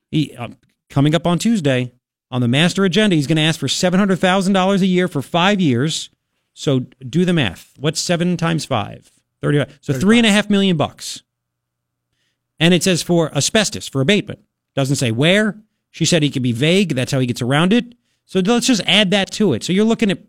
he, 0.10 0.34
uh, 0.38 0.48
coming 0.90 1.14
up 1.14 1.28
on 1.28 1.38
Tuesday 1.38 1.92
on 2.32 2.40
the 2.40 2.48
master 2.48 2.86
agenda. 2.86 3.16
He's 3.16 3.28
going 3.28 3.36
to 3.36 3.42
ask 3.42 3.60
for 3.60 3.68
seven 3.68 4.00
hundred 4.00 4.20
thousand 4.20 4.54
dollars 4.54 4.82
a 4.82 4.88
year 4.88 5.10
for 5.10 5.22
five 5.22 5.60
years. 5.60 6.10
So 6.54 6.86
do 7.08 7.26
the 7.26 7.34
math. 7.34 7.74
What's 7.78 8.00
seven 8.00 8.38
times 8.38 8.66
five? 8.66 9.12
35. 9.42 9.80
So 9.82 9.94
three 9.94 10.18
and 10.18 10.26
a 10.26 10.32
half 10.32 10.50
million 10.50 10.78
bucks. 10.78 11.22
And 12.60 12.74
it 12.74 12.84
says 12.84 13.04
for 13.04 13.36
asbestos, 13.36 13.88
for 13.88 14.02
abatement. 14.02 14.40
Doesn't 14.76 14.96
say 14.96 15.12
where. 15.12 15.60
She 15.92 16.06
said 16.06 16.24
he 16.24 16.30
could 16.30 16.44
be 16.44 16.52
vague. 16.52 16.96
That's 16.96 17.12
how 17.12 17.20
he 17.20 17.28
gets 17.28 17.42
around 17.42 17.74
it. 17.74 17.94
So 18.26 18.40
let's 18.40 18.68
just 18.68 18.82
add 18.88 19.12
that 19.12 19.32
to 19.34 19.54
it. 19.54 19.64
So 19.64 19.74
you're 19.74 19.86
looking 19.86 20.12
at 20.12 20.20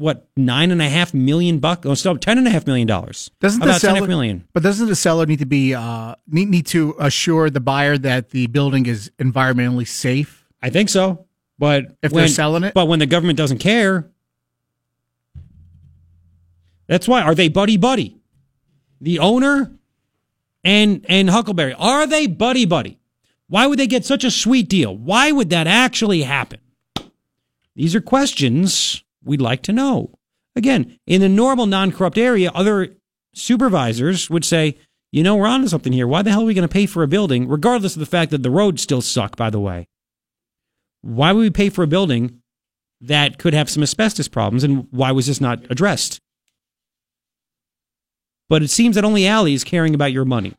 what 0.00 0.28
nine 0.36 0.70
and 0.70 0.80
a 0.80 0.88
half 0.88 1.14
million 1.14 1.58
bucks? 1.58 1.86
Oh, 1.86 1.94
still 1.94 2.16
ten 2.16 2.38
and 2.38 2.46
a 2.46 2.50
half 2.50 2.66
million 2.66 2.86
dollars. 2.86 3.30
Doesn't 3.40 3.62
About 3.62 3.74
the 3.74 3.80
seller, 3.80 4.06
million? 4.06 4.46
But 4.52 4.62
doesn't 4.62 4.88
the 4.88 4.96
seller 4.96 5.26
need 5.26 5.40
to 5.40 5.46
be 5.46 5.74
uh, 5.74 6.14
need 6.26 6.48
need 6.48 6.66
to 6.66 6.96
assure 6.98 7.50
the 7.50 7.60
buyer 7.60 7.98
that 7.98 8.30
the 8.30 8.46
building 8.48 8.86
is 8.86 9.10
environmentally 9.18 9.86
safe? 9.86 10.46
I 10.62 10.70
think 10.70 10.88
so. 10.88 11.26
But 11.58 11.96
if 12.02 12.12
when, 12.12 12.22
they're 12.22 12.28
selling 12.28 12.64
it, 12.64 12.74
but 12.74 12.86
when 12.86 12.98
the 12.98 13.06
government 13.06 13.36
doesn't 13.36 13.58
care, 13.58 14.10
that's 16.86 17.06
why. 17.06 17.22
Are 17.22 17.34
they 17.34 17.48
buddy 17.48 17.76
buddy? 17.76 18.20
the 19.00 19.18
owner 19.18 19.72
and 20.62 21.04
and 21.08 21.28
Huckelberry 21.28 21.74
are 21.78 22.06
they 22.06 22.26
buddy 22.26 22.66
buddy? 22.66 22.98
Why 23.48 23.66
would 23.66 23.78
they 23.78 23.86
get 23.86 24.04
such 24.04 24.22
a 24.22 24.30
sweet 24.30 24.68
deal? 24.68 24.96
Why 24.96 25.32
would 25.32 25.50
that 25.50 25.66
actually 25.66 26.22
happen? 26.22 26.60
These 27.74 27.94
are 27.94 28.00
questions 28.00 29.02
we'd 29.24 29.40
like 29.40 29.62
to 29.62 29.72
know. 29.72 30.18
Again, 30.56 30.98
in 31.06 31.22
a 31.22 31.28
normal 31.28 31.66
non-corrupt 31.66 32.18
area, 32.18 32.50
other 32.54 32.96
supervisors 33.34 34.28
would 34.28 34.44
say, 34.44 34.76
"You 35.12 35.22
know, 35.22 35.36
we're 35.36 35.46
on 35.46 35.62
to 35.62 35.68
something 35.68 35.92
here. 35.92 36.06
Why 36.06 36.22
the 36.22 36.30
hell 36.30 36.42
are 36.42 36.46
we 36.46 36.54
going 36.54 36.68
to 36.68 36.72
pay 36.72 36.86
for 36.86 37.02
a 37.02 37.08
building, 37.08 37.48
regardless 37.48 37.94
of 37.94 38.00
the 38.00 38.06
fact 38.06 38.30
that 38.32 38.42
the 38.42 38.50
roads 38.50 38.82
still 38.82 39.00
suck? 39.00 39.36
By 39.36 39.50
the 39.50 39.60
way, 39.60 39.86
why 41.02 41.32
would 41.32 41.40
we 41.40 41.50
pay 41.50 41.70
for 41.70 41.82
a 41.82 41.86
building 41.86 42.42
that 43.00 43.38
could 43.38 43.54
have 43.54 43.70
some 43.70 43.82
asbestos 43.82 44.28
problems, 44.28 44.64
and 44.64 44.86
why 44.90 45.12
was 45.12 45.26
this 45.26 45.40
not 45.40 45.64
addressed?" 45.70 46.20
But 48.48 48.62
it 48.62 48.68
seems 48.68 48.96
that 48.96 49.04
only 49.04 49.26
Ally 49.26 49.52
is 49.52 49.62
caring 49.62 49.94
about 49.94 50.12
your 50.12 50.24
money. 50.24 50.54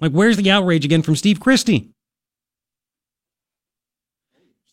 Like, 0.00 0.12
where's 0.12 0.38
the 0.38 0.50
outrage 0.50 0.84
again 0.84 1.02
from 1.02 1.14
Steve 1.14 1.38
Christie? 1.38 1.91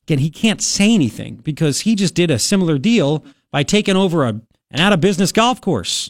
Again, 0.10 0.18
he 0.18 0.32
can't 0.32 0.60
say 0.60 0.92
anything 0.92 1.36
because 1.36 1.82
he 1.82 1.94
just 1.94 2.16
did 2.16 2.32
a 2.32 2.40
similar 2.40 2.80
deal 2.80 3.24
by 3.52 3.62
taking 3.62 3.96
over 3.96 4.26
a, 4.26 4.42
an 4.72 4.80
out 4.80 4.92
of 4.92 5.02
business 5.02 5.32
golf 5.32 5.62
course. 5.62 6.10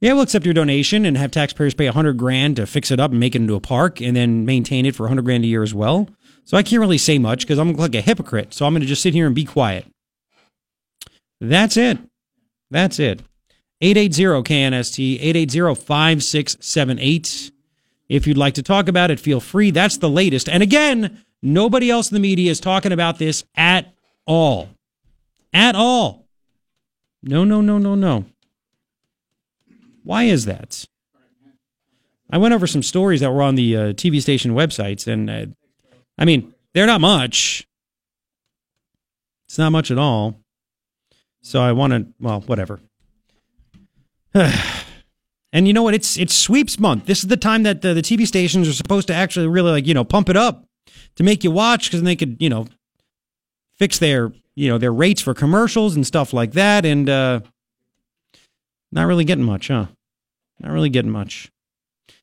Yeah, 0.00 0.14
we'll 0.14 0.22
accept 0.22 0.44
your 0.44 0.54
donation 0.54 1.06
and 1.06 1.16
have 1.16 1.30
taxpayers 1.30 1.72
pay 1.72 1.86
a 1.86 1.92
hundred 1.92 2.16
grand 2.16 2.56
to 2.56 2.66
fix 2.66 2.90
it 2.90 2.98
up 2.98 3.12
and 3.12 3.20
make 3.20 3.36
it 3.36 3.42
into 3.42 3.54
a 3.54 3.60
park 3.60 4.00
and 4.00 4.16
then 4.16 4.44
maintain 4.44 4.86
it 4.86 4.96
for 4.96 5.04
a 5.04 5.08
hundred 5.08 5.24
grand 5.24 5.44
a 5.44 5.46
year 5.46 5.62
as 5.62 5.72
well. 5.72 6.08
So 6.42 6.56
I 6.56 6.64
can't 6.64 6.80
really 6.80 6.98
say 6.98 7.16
much 7.16 7.42
because 7.42 7.60
I'm 7.60 7.74
like 7.74 7.94
a 7.94 8.00
hypocrite. 8.00 8.52
So 8.52 8.66
I'm 8.66 8.72
going 8.72 8.80
to 8.80 8.88
just 8.88 9.02
sit 9.02 9.14
here 9.14 9.26
and 9.26 9.34
be 9.36 9.44
quiet. 9.44 9.86
That's 11.40 11.76
it. 11.76 11.98
That's 12.72 12.98
it. 12.98 13.22
880-KNST, 13.84 15.20
880-5678. 15.20 17.52
If 18.08 18.26
you'd 18.26 18.36
like 18.36 18.54
to 18.54 18.64
talk 18.64 18.88
about 18.88 19.12
it, 19.12 19.20
feel 19.20 19.38
free. 19.38 19.70
That's 19.70 19.98
the 19.98 20.10
latest. 20.10 20.48
And 20.48 20.60
again, 20.60 21.24
Nobody 21.46 21.90
else 21.90 22.10
in 22.10 22.14
the 22.14 22.20
media 22.20 22.50
is 22.50 22.58
talking 22.58 22.90
about 22.90 23.18
this 23.18 23.44
at 23.54 23.92
all. 24.26 24.70
At 25.52 25.76
all. 25.76 26.26
No, 27.22 27.44
no, 27.44 27.60
no, 27.60 27.76
no, 27.76 27.94
no. 27.94 28.24
Why 30.04 30.24
is 30.24 30.46
that? 30.46 30.86
I 32.30 32.38
went 32.38 32.54
over 32.54 32.66
some 32.66 32.82
stories 32.82 33.20
that 33.20 33.30
were 33.30 33.42
on 33.42 33.56
the 33.56 33.76
uh, 33.76 33.80
TV 33.92 34.22
station 34.22 34.54
websites, 34.54 35.06
and 35.06 35.28
uh, 35.28 35.46
I 36.16 36.24
mean, 36.24 36.54
they're 36.72 36.86
not 36.86 37.02
much. 37.02 37.68
It's 39.46 39.58
not 39.58 39.70
much 39.70 39.90
at 39.90 39.98
all. 39.98 40.36
So 41.42 41.60
I 41.60 41.72
want 41.72 41.92
to, 41.92 42.06
well, 42.20 42.40
whatever. 42.40 42.80
and 44.34 45.66
you 45.66 45.74
know 45.74 45.82
what? 45.82 45.92
It's 45.92 46.16
it's 46.16 46.34
sweeps 46.34 46.78
month. 46.78 47.04
This 47.04 47.18
is 47.18 47.28
the 47.28 47.36
time 47.36 47.64
that 47.64 47.82
the, 47.82 47.92
the 47.92 48.00
TV 48.00 48.26
stations 48.26 48.66
are 48.66 48.72
supposed 48.72 49.08
to 49.08 49.14
actually 49.14 49.46
really 49.46 49.72
like 49.72 49.86
you 49.86 49.92
know 49.92 50.04
pump 50.04 50.30
it 50.30 50.38
up 50.38 50.63
to 51.16 51.22
make 51.22 51.44
you 51.44 51.50
watch 51.50 51.90
because 51.90 52.02
they 52.02 52.16
could 52.16 52.36
you 52.40 52.48
know 52.48 52.66
fix 53.74 53.98
their 53.98 54.32
you 54.54 54.68
know 54.68 54.78
their 54.78 54.92
rates 54.92 55.20
for 55.20 55.34
commercials 55.34 55.96
and 55.96 56.06
stuff 56.06 56.32
like 56.32 56.52
that. 56.52 56.84
And 56.84 57.08
uh, 57.08 57.40
not 58.92 59.06
really 59.06 59.24
getting 59.24 59.44
much, 59.44 59.68
huh? 59.68 59.86
Not 60.60 60.72
really 60.72 60.90
getting 60.90 61.10
much. 61.10 61.50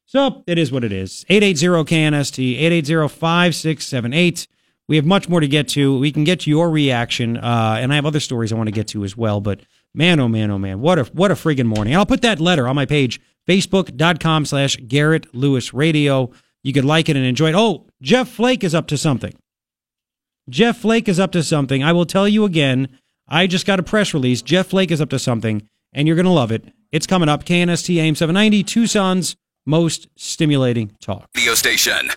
So 0.06 0.44
it 0.48 0.58
is 0.58 0.72
what 0.72 0.84
it 0.84 0.92
is. 0.92 1.26
880-KNST, 1.30 2.60
880-5678. 2.60 4.48
We 4.88 4.98
have 4.98 5.06
much 5.06 5.30
more 5.30 5.40
to 5.40 5.48
get 5.48 5.70
to. 5.70 5.98
We 5.98 6.12
can 6.12 6.26
get 6.26 6.42
to 6.42 6.50
your 6.50 6.70
reaction, 6.70 7.38
uh, 7.38 7.78
and 7.80 7.94
I 7.94 7.96
have 7.96 8.06
other 8.06 8.20
stories 8.20 8.52
I 8.52 8.56
want 8.56 8.68
to 8.68 8.74
get 8.74 8.90
to 8.90 9.06
as 9.06 9.16
well. 9.16 9.40
But 9.40 9.62
man, 9.94 10.20
oh 10.20 10.28
man, 10.28 10.52
oh 10.52 10.58
man, 10.58 10.82
what 10.82 11.00
a 11.00 11.06
what 11.14 11.32
a 11.32 11.36
friggin' 11.36 11.66
morning! 11.66 11.96
I'll 11.96 12.06
put 12.06 12.22
that 12.24 12.42
letter 12.42 12.68
on 12.68 12.76
my 12.76 12.86
page, 12.86 13.22
facebook.com 13.48 14.46
slash 14.46 14.76
Garrett 14.88 15.34
Lewis 15.34 15.74
Radio. 15.74 16.32
You 16.64 16.74
could 16.74 16.86
like 16.86 17.10
it 17.10 17.16
and 17.16 17.26
enjoy 17.26 17.50
it. 17.50 17.56
Oh, 17.56 17.88
Jeff 18.02 18.30
Flake 18.30 18.64
is 18.64 18.76
up 18.76 18.88
to 18.88 18.98
something. 18.98 19.34
Jeff 20.50 20.78
Flake 20.78 21.08
is 21.08 21.20
up 21.20 21.32
to 21.32 21.44
something. 21.44 21.84
I 21.84 21.94
will 21.94 22.06
tell 22.06 22.28
you 22.28 22.46
again. 22.46 22.88
I 23.28 23.48
just 23.48 23.66
got 23.66 23.80
a 23.80 23.84
press 23.84 24.14
release. 24.14 24.42
Jeff 24.42 24.68
Flake 24.68 24.92
is 24.92 25.02
up 25.02 25.10
to 25.12 25.20
something, 25.20 25.68
and 25.94 26.08
you're 26.08 26.18
gonna 26.18 26.34
love 26.34 26.52
it. 26.52 26.66
It's 26.92 27.08
coming 27.08 27.30
up. 27.30 27.46
KNST 27.46 27.98
AM 27.98 28.16
790, 28.16 28.64
Tucson's 28.64 29.36
most 29.66 30.08
stimulating 30.18 30.96
talk. 31.02 31.28
Radio 31.36 31.54
station. 31.54 32.10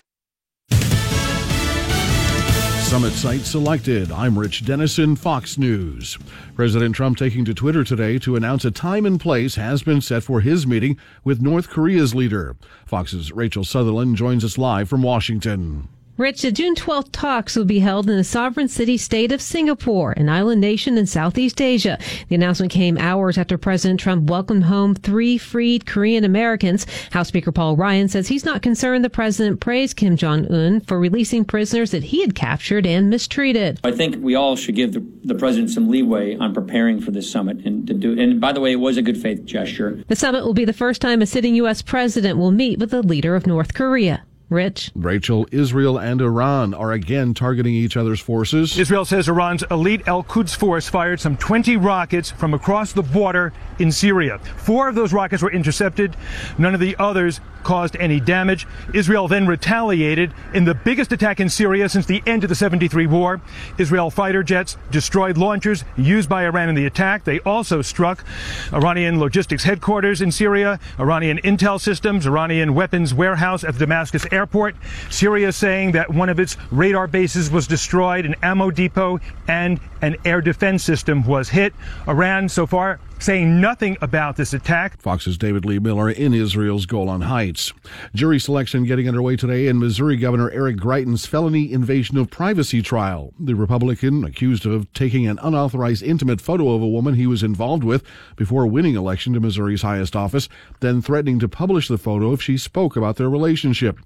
Summit 2.85 3.13
site 3.13 3.41
selected. 3.41 4.11
I'm 4.11 4.37
Rich 4.37 4.63
Denison, 4.63 5.15
Fox 5.15 5.57
News. 5.57 6.19
President 6.55 6.95
Trump 6.95 7.17
taking 7.17 7.43
to 7.45 7.53
Twitter 7.55 7.83
today 7.83 8.19
to 8.19 8.35
announce 8.35 8.63
a 8.63 8.69
time 8.69 9.07
and 9.07 9.19
place 9.19 9.55
has 9.55 9.81
been 9.81 10.01
set 10.01 10.21
for 10.21 10.41
his 10.41 10.67
meeting 10.67 10.95
with 11.23 11.41
North 11.41 11.67
Korea's 11.67 12.13
leader. 12.13 12.55
Fox's 12.85 13.31
Rachel 13.31 13.63
Sutherland 13.63 14.17
joins 14.17 14.45
us 14.45 14.59
live 14.59 14.87
from 14.87 15.01
Washington. 15.01 15.87
Rich, 16.17 16.43
the 16.43 16.51
June 16.53 16.75
12th 16.75 17.09
talks 17.11 17.57
will 17.57 17.65
be 17.65 17.79
held 17.79 18.09
in 18.09 18.15
the 18.15 18.23
sovereign 18.23 18.69
city 18.69 18.95
state 18.95 19.33
of 19.33 19.41
Singapore, 19.41 20.13
an 20.13 20.29
island 20.29 20.61
nation 20.61 20.97
in 20.97 21.05
Southeast 21.07 21.59
Asia. 21.59 21.99
The 22.29 22.35
announcement 22.35 22.71
came 22.71 22.97
hours 22.97 23.37
after 23.37 23.57
President 23.57 23.99
Trump 23.99 24.29
welcomed 24.29 24.63
home 24.63 24.95
three 24.95 25.37
freed 25.37 25.85
Korean 25.85 26.23
Americans. 26.23 26.87
House 27.11 27.27
Speaker 27.27 27.51
Paul 27.51 27.75
Ryan 27.75 28.07
says 28.07 28.29
he's 28.29 28.45
not 28.45 28.61
concerned 28.61 29.03
the 29.03 29.09
president 29.09 29.59
praised 29.59 29.97
Kim 29.97 30.15
Jong 30.15 30.49
un 30.49 30.79
for 30.79 30.97
releasing 30.97 31.43
prisoners 31.43 31.91
that 31.91 32.05
he 32.05 32.21
had 32.21 32.33
captured 32.33 32.85
and 32.85 33.09
mistreated. 33.09 33.81
I 33.83 33.91
think 33.91 34.15
we 34.23 34.35
all 34.35 34.55
should 34.55 34.75
give 34.75 34.93
the, 34.93 35.05
the 35.25 35.35
president 35.35 35.71
some 35.71 35.89
leeway 35.89 36.37
on 36.37 36.53
preparing 36.53 37.01
for 37.01 37.11
this 37.11 37.29
summit 37.29 37.57
and 37.65 37.85
to 37.87 37.93
do. 37.93 38.17
And 38.17 38.39
by 38.39 38.53
the 38.53 38.61
way, 38.61 38.71
it 38.71 38.77
was 38.77 38.95
a 38.95 39.01
good 39.01 39.21
faith 39.21 39.43
gesture. 39.43 40.01
The 40.07 40.15
summit 40.15 40.45
will 40.45 40.53
be 40.53 40.63
the 40.63 40.71
first 40.71 41.01
time 41.01 41.21
a 41.21 41.25
sitting 41.25 41.55
U.S. 41.55 41.81
president 41.81 42.39
will 42.39 42.51
meet 42.51 42.79
with 42.79 42.91
the 42.91 43.03
leader 43.03 43.35
of 43.35 43.45
North 43.45 43.73
Korea. 43.73 44.23
Rich. 44.49 44.91
Rachel, 44.95 45.47
Israel 45.51 45.97
and 45.97 46.21
Iran 46.21 46.73
are 46.73 46.91
again 46.91 47.33
targeting 47.33 47.73
each 47.73 47.97
other's 47.97 48.19
forces. 48.19 48.77
Israel 48.77 49.05
says 49.05 49.27
Iran's 49.27 49.63
elite 49.71 50.07
Al 50.07 50.23
Quds 50.23 50.55
force 50.55 50.87
fired 50.87 51.19
some 51.19 51.35
20 51.35 51.77
rockets 51.77 52.29
from 52.29 52.53
across 52.53 52.93
the 52.93 53.01
border 53.01 53.53
in 53.79 53.91
Syria. 53.91 54.37
Four 54.57 54.87
of 54.87 54.95
those 54.95 55.13
rockets 55.13 55.41
were 55.41 55.51
intercepted. 55.51 56.15
None 56.57 56.75
of 56.75 56.79
the 56.79 56.95
others 56.97 57.41
caused 57.65 57.97
any 57.97 58.19
damage. 58.19 58.67
Israel 58.93 59.27
then 59.27 59.47
retaliated 59.47 60.31
in 60.53 60.63
the 60.63 60.75
biggest 60.75 61.11
attack 61.11 61.39
in 61.39 61.49
Syria 61.49 61.89
since 61.89 62.05
the 62.05 62.21
end 62.25 62.43
of 62.43 62.49
the 62.49 62.55
73 62.55 63.07
war. 63.07 63.41
Israel 63.77 64.11
fighter 64.11 64.43
jets 64.43 64.77
destroyed 64.91 65.37
launchers 65.37 65.83
used 65.97 66.29
by 66.29 66.45
Iran 66.45 66.69
in 66.69 66.75
the 66.75 66.85
attack. 66.85 67.23
They 67.23 67.39
also 67.39 67.81
struck 67.81 68.23
Iranian 68.71 69.19
logistics 69.19 69.63
headquarters 69.63 70.21
in 70.21 70.31
Syria, 70.31 70.79
Iranian 70.99 71.39
intel 71.39 71.81
systems, 71.81 72.27
Iranian 72.27 72.75
weapons 72.75 73.13
warehouse 73.13 73.63
at 73.63 73.77
Damascus 73.79 74.25
airport. 74.35 74.75
Syria 75.09 75.51
saying 75.51 75.93
that 75.93 76.13
one 76.13 76.29
of 76.29 76.39
its 76.39 76.57
radar 76.71 77.07
bases 77.07 77.49
was 77.49 77.65
destroyed, 77.65 78.25
an 78.25 78.35
ammo 78.43 78.69
depot, 78.69 79.19
and 79.47 79.79
an 80.05 80.15
air 80.23 80.39
defense 80.39 80.83
system 80.83 81.25
was 81.25 81.49
hit. 81.49 81.73
Iran 82.07 82.47
so 82.47 82.67
far 82.67 82.99
saying 83.17 83.59
nothing 83.59 83.97
about 84.01 84.35
this 84.35 84.53
attack. 84.53 84.99
Fox's 85.01 85.37
David 85.37 85.65
Lee 85.65 85.79
Miller 85.79 86.11
in 86.11 86.31
Israel's 86.31 86.85
Golan 86.85 87.21
Heights. 87.21 87.73
Jury 88.13 88.39
selection 88.39 88.83
getting 88.83 89.07
underway 89.07 89.35
today 89.35 89.67
in 89.67 89.79
Missouri 89.79 90.15
Governor 90.15 90.51
Eric 90.51 90.77
Greitens' 90.77 91.25
felony 91.25 91.71
invasion 91.71 92.17
of 92.17 92.29
privacy 92.29 92.83
trial. 92.83 93.33
The 93.39 93.55
Republican 93.55 94.23
accused 94.23 94.67
of 94.67 94.91
taking 94.93 95.25
an 95.25 95.39
unauthorized 95.41 96.03
intimate 96.03 96.39
photo 96.39 96.75
of 96.75 96.83
a 96.83 96.87
woman 96.87 97.15
he 97.15 97.25
was 97.25 97.41
involved 97.41 97.83
with 97.83 98.03
before 98.35 98.67
winning 98.67 98.95
election 98.95 99.33
to 99.33 99.39
Missouri's 99.39 99.81
highest 99.81 100.15
office, 100.15 100.47
then 100.81 101.01
threatening 101.01 101.39
to 101.39 101.49
publish 101.49 101.87
the 101.87 101.97
photo 101.97 102.31
if 102.31 102.43
she 102.43 102.57
spoke 102.57 102.95
about 102.95 103.15
their 103.15 103.29
relationship. 103.29 103.97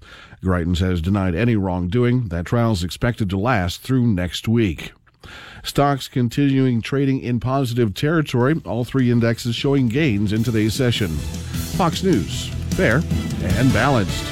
Greitens 0.42 0.78
has 0.78 1.02
denied 1.02 1.34
any 1.34 1.56
wrongdoing. 1.56 2.28
That 2.28 2.46
trial 2.46 2.72
is 2.72 2.84
expected 2.84 3.28
to 3.30 3.38
last 3.38 3.82
through 3.82 4.06
next 4.06 4.48
week. 4.48 4.92
Stocks 5.62 6.08
continuing 6.08 6.80
trading 6.80 7.20
in 7.20 7.40
positive 7.40 7.94
territory, 7.94 8.60
all 8.64 8.84
three 8.84 9.10
indexes 9.10 9.54
showing 9.54 9.88
gains 9.88 10.32
in 10.32 10.42
today's 10.42 10.74
session. 10.74 11.08
Fox 11.76 12.02
News, 12.02 12.48
fair 12.70 13.02
and 13.42 13.72
balanced. 13.72 14.24